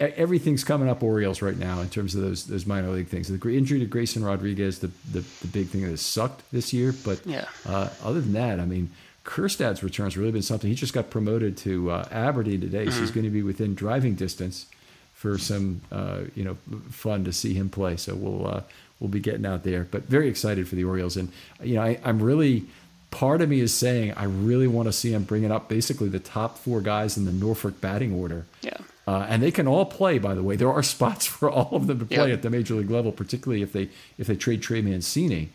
everything's 0.00 0.64
coming 0.64 0.88
up 0.88 1.02
Orioles 1.02 1.40
right 1.40 1.56
now 1.56 1.80
in 1.80 1.88
terms 1.88 2.16
of 2.16 2.22
those 2.22 2.46
those 2.46 2.66
minor 2.66 2.90
league 2.90 3.08
things. 3.08 3.28
The 3.28 3.56
injury 3.56 3.78
to 3.78 3.86
Grayson 3.86 4.24
Rodriguez, 4.24 4.80
the 4.80 4.90
the, 5.12 5.20
the 5.40 5.46
big 5.46 5.68
thing 5.68 5.82
that 5.82 5.90
has 5.90 6.02
sucked 6.02 6.42
this 6.50 6.72
year. 6.72 6.92
But 7.04 7.24
yeah. 7.24 7.46
uh, 7.64 7.90
other 8.02 8.20
than 8.20 8.32
that, 8.32 8.58
I 8.58 8.64
mean, 8.64 8.90
Kjerstad's 9.24 9.82
return 9.82 10.06
has 10.06 10.16
really 10.16 10.32
been 10.32 10.42
something. 10.42 10.68
He 10.68 10.74
just 10.74 10.92
got 10.92 11.10
promoted 11.10 11.56
to 11.58 11.90
uh, 11.90 12.08
Aberdeen 12.10 12.60
today, 12.60 12.86
so 12.86 12.90
he's 12.90 13.10
mm-hmm. 13.10 13.14
going 13.14 13.24
to 13.24 13.30
be 13.30 13.42
within 13.42 13.74
driving 13.74 14.14
distance 14.14 14.66
for 15.14 15.38
some 15.38 15.80
uh, 15.92 16.22
you 16.34 16.42
know 16.42 16.56
fun 16.90 17.24
to 17.24 17.32
see 17.32 17.54
him 17.54 17.68
play. 17.68 17.96
So 17.96 18.14
we'll 18.14 18.46
uh, 18.46 18.62
we'll 18.98 19.10
be 19.10 19.20
getting 19.20 19.46
out 19.46 19.62
there, 19.62 19.86
but 19.90 20.04
very 20.04 20.28
excited 20.28 20.68
for 20.68 20.74
the 20.74 20.84
Orioles. 20.84 21.16
And 21.16 21.30
you 21.62 21.76
know, 21.76 21.82
I, 21.82 22.00
I'm 22.04 22.20
really 22.20 22.64
part 23.12 23.40
of 23.40 23.48
me 23.48 23.60
is 23.60 23.72
saying 23.72 24.12
I 24.14 24.24
really 24.24 24.66
want 24.66 24.88
to 24.88 24.92
see 24.92 25.12
him 25.12 25.22
bringing 25.22 25.52
up 25.52 25.68
basically 25.68 26.08
the 26.08 26.18
top 26.18 26.58
four 26.58 26.80
guys 26.80 27.16
in 27.16 27.24
the 27.24 27.32
Norfolk 27.32 27.80
batting 27.80 28.12
order. 28.12 28.46
Yeah. 28.62 28.78
Uh, 29.06 29.26
and 29.28 29.42
they 29.42 29.50
can 29.50 29.68
all 29.68 29.84
play, 29.84 30.18
by 30.18 30.34
the 30.34 30.42
way. 30.42 30.56
There 30.56 30.72
are 30.72 30.82
spots 30.94 31.26
for 31.26 31.48
all 31.48 31.76
of 31.76 31.86
them 31.86 32.00
to 32.00 32.04
play 32.04 32.28
yep. 32.28 32.38
at 32.38 32.42
the 32.42 32.50
major 32.50 32.74
league 32.74 32.90
level, 32.90 33.12
particularly 33.12 33.62
if 33.62 33.72
they 33.72 33.88
if 34.18 34.26
they 34.26 34.34
trade 34.34 34.62
Trey 34.62 34.82
Mancini. 34.82 35.50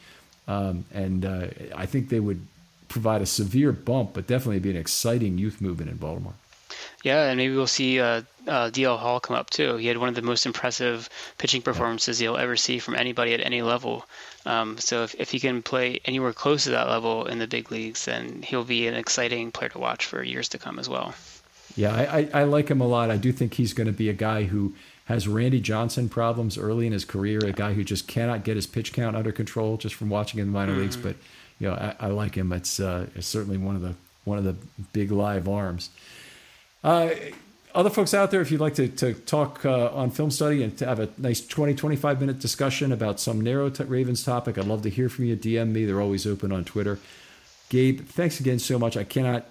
Um, 0.48 0.86
and 0.94 1.26
uh, 1.26 1.48
I 1.76 1.86
think 1.86 2.08
they 2.08 2.22
would 2.22 2.48
provide 2.88 3.22
a 3.22 3.26
severe 3.26 3.72
bump, 3.72 4.14
but 4.14 4.28
definitely 4.28 4.60
be 4.60 4.72
an 4.72 4.78
exciting 4.78 5.38
youth 5.38 5.62
movement 5.62 5.92
in 5.92 5.98
Baltimore. 5.98 6.34
Yeah, 7.04 7.30
and 7.30 7.38
maybe 7.38 7.56
we'll 7.56 7.68
see 7.68 8.00
uh, 8.00 8.24
uh, 8.48 8.70
DL 8.70 8.98
Hall 8.98 9.20
come 9.20 9.36
up 9.36 9.50
too. 9.50 9.78
He 9.78 9.88
had 9.88 9.98
one 9.98 10.10
of 10.10 10.16
the 10.16 10.22
most 10.22 10.46
impressive 10.46 11.10
pitching 11.38 11.62
performances 11.62 12.22
you'll 12.22 12.38
ever 12.38 12.56
see 12.56 12.80
from 12.80 12.96
anybody 12.96 13.34
at 13.34 13.40
any 13.40 13.62
level. 13.62 14.06
Um, 14.46 14.78
so 14.78 15.04
if, 15.04 15.16
if 15.16 15.32
he 15.32 15.40
can 15.40 15.62
play 15.62 16.00
anywhere 16.06 16.34
close 16.34 16.64
to 16.64 16.72
that 16.72 16.88
level 16.88 17.26
in 17.26 17.40
the 17.40 17.48
big 17.48 17.72
leagues, 17.72 18.06
then 18.06 18.42
he'll 18.42 18.64
be 18.64 18.88
an 18.88 18.96
exciting 18.96 19.52
player 19.52 19.70
to 19.70 19.80
watch 19.80 20.06
for 20.06 20.24
years 20.24 20.50
to 20.50 20.58
come 20.58 20.80
as 20.80 20.90
well. 20.90 21.14
Yeah, 21.76 21.94
I, 21.94 22.20
I, 22.20 22.30
I 22.34 22.44
like 22.44 22.70
him 22.70 22.82
a 22.82 22.88
lot. 22.88 23.12
I 23.12 23.18
do 23.18 23.32
think 23.32 23.54
he's 23.54 23.74
going 23.74 23.88
to 23.88 23.94
be 23.94 24.10
a 24.10 24.14
guy 24.14 24.44
who 24.44 24.74
has 25.06 25.28
Randy 25.28 25.62
Johnson 25.62 26.10
problems 26.10 26.58
early 26.58 26.88
in 26.88 26.94
his 26.94 27.06
career, 27.06 27.40
a 27.46 27.52
guy 27.52 27.74
who 27.74 27.84
just 27.84 28.08
cannot 28.08 28.44
get 28.44 28.56
his 28.56 28.68
pitch 28.68 28.92
count 28.92 29.16
under 29.16 29.32
control 29.32 29.78
just 29.78 29.96
from 29.96 30.10
watching 30.10 30.40
in 30.40 30.48
the 30.48 30.52
minor 30.52 30.74
mm. 30.74 30.80
leagues. 30.80 30.98
But 30.98 31.16
you 31.60 31.68
know, 31.68 31.74
I, 31.74 31.96
I 32.06 32.08
like 32.08 32.36
him. 32.36 32.52
It's, 32.54 32.80
uh, 32.80 33.08
it's 33.16 33.28
certainly 33.28 33.58
one 33.58 33.76
of 33.76 33.82
the 33.82 33.96
one 34.28 34.38
of 34.38 34.44
the 34.44 34.56
big 34.92 35.10
live 35.10 35.48
arms. 35.48 35.90
Uh, 36.84 37.12
other 37.74 37.90
folks 37.90 38.14
out 38.14 38.32
there, 38.32 38.42
if 38.42 38.52
you'd 38.52 38.60
like 38.60 38.76
to, 38.76 38.88
to 38.88 39.14
talk 39.14 39.66
uh, 39.66 39.90
on 39.90 40.10
film 40.10 40.32
study 40.32 40.64
and 40.64 40.78
to 40.80 40.86
have 40.86 41.00
a 41.00 41.10
nice 41.18 41.46
20, 41.46 41.76
25 41.76 42.20
minute 42.20 42.40
discussion 42.40 42.92
about 42.92 43.20
some 43.20 43.40
narrow 43.40 43.70
t- 43.70 43.84
Ravens 43.84 44.24
topic, 44.24 44.58
I'd 44.58 44.66
love 44.66 44.82
to 44.82 44.90
hear 44.90 45.10
from 45.10 45.26
you. 45.26 45.36
DM 45.36 45.72
me. 45.72 45.86
They're 45.86 46.02
always 46.02 46.26
open 46.28 46.52
on 46.52 46.66
Twitter. 46.66 47.00
Gabe, 47.70 48.02
thanks 48.02 48.40
again 48.40 48.60
so 48.60 48.80
much. 48.80 48.98
I 48.98 49.04
cannot 49.04 49.46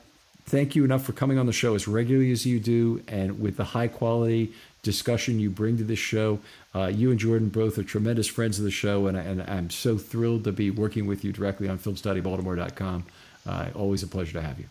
thank 0.45 0.75
you 0.75 0.85
enough 0.85 1.05
for 1.05 1.13
coming 1.13 1.39
on 1.39 1.47
the 1.47 1.53
show 1.53 1.75
as 1.75 1.87
regularly 1.87 2.33
as 2.33 2.47
you 2.47 2.61
do 2.61 3.03
and 3.09 3.41
with 3.41 3.57
the 3.57 3.65
high 3.65 3.89
quality 3.89 4.53
discussion 4.87 5.41
you 5.41 5.51
bring 5.51 5.77
to 5.77 5.85
this 5.85 5.99
show. 5.99 6.39
Uh, 6.75 6.87
you 6.87 7.11
and 7.11 7.19
Jordan 7.19 7.49
both 7.49 7.77
are 7.77 7.83
tremendous 7.83 8.29
friends 8.29 8.59
of 8.59 8.65
the 8.65 8.71
show, 8.71 9.09
and, 9.09 9.17
and 9.17 9.43
I'm 9.43 9.69
so 9.69 9.99
thrilled 9.99 10.45
to 10.45 10.53
be 10.53 10.71
working 10.71 11.07
with 11.07 11.25
you 11.25 11.33
directly 11.33 11.69
on 11.69 11.79
filmstudybaltimore.com. 11.79 13.05
Uh, 13.45 13.69
always 13.75 14.03
a 14.03 14.07
pleasure 14.07 14.35
to 14.35 14.43
have 14.43 14.59
you. 14.59 14.67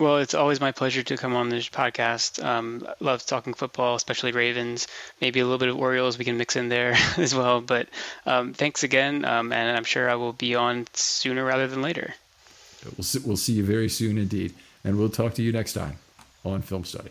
Well, 0.00 0.18
it's 0.18 0.34
always 0.34 0.60
my 0.60 0.72
pleasure 0.72 1.04
to 1.04 1.16
come 1.16 1.36
on 1.36 1.48
this 1.48 1.68
podcast. 1.68 2.44
Um, 2.44 2.88
love 2.98 3.24
talking 3.24 3.54
football, 3.54 3.94
especially 3.94 4.32
Ravens. 4.32 4.88
Maybe 5.20 5.38
a 5.38 5.44
little 5.44 5.58
bit 5.58 5.68
of 5.68 5.78
Orioles 5.78 6.18
we 6.18 6.24
can 6.24 6.38
mix 6.38 6.56
in 6.56 6.68
there 6.68 6.94
as 7.16 7.34
well. 7.34 7.60
But 7.60 7.88
um, 8.26 8.52
thanks 8.52 8.82
again, 8.82 9.24
um, 9.24 9.52
and 9.52 9.76
I'm 9.76 9.84
sure 9.84 10.10
I 10.10 10.16
will 10.16 10.32
be 10.32 10.56
on 10.56 10.88
sooner 10.92 11.44
rather 11.44 11.68
than 11.68 11.82
later. 11.82 12.14
We'll 12.96 13.04
see, 13.04 13.20
we'll 13.24 13.36
see 13.36 13.52
you 13.52 13.64
very 13.64 13.88
soon 13.88 14.18
indeed, 14.18 14.54
and 14.82 14.98
we'll 14.98 15.08
talk 15.08 15.34
to 15.34 15.42
you 15.42 15.52
next 15.52 15.74
time 15.74 15.98
on 16.44 16.62
Film 16.62 16.84
Study. 16.84 17.10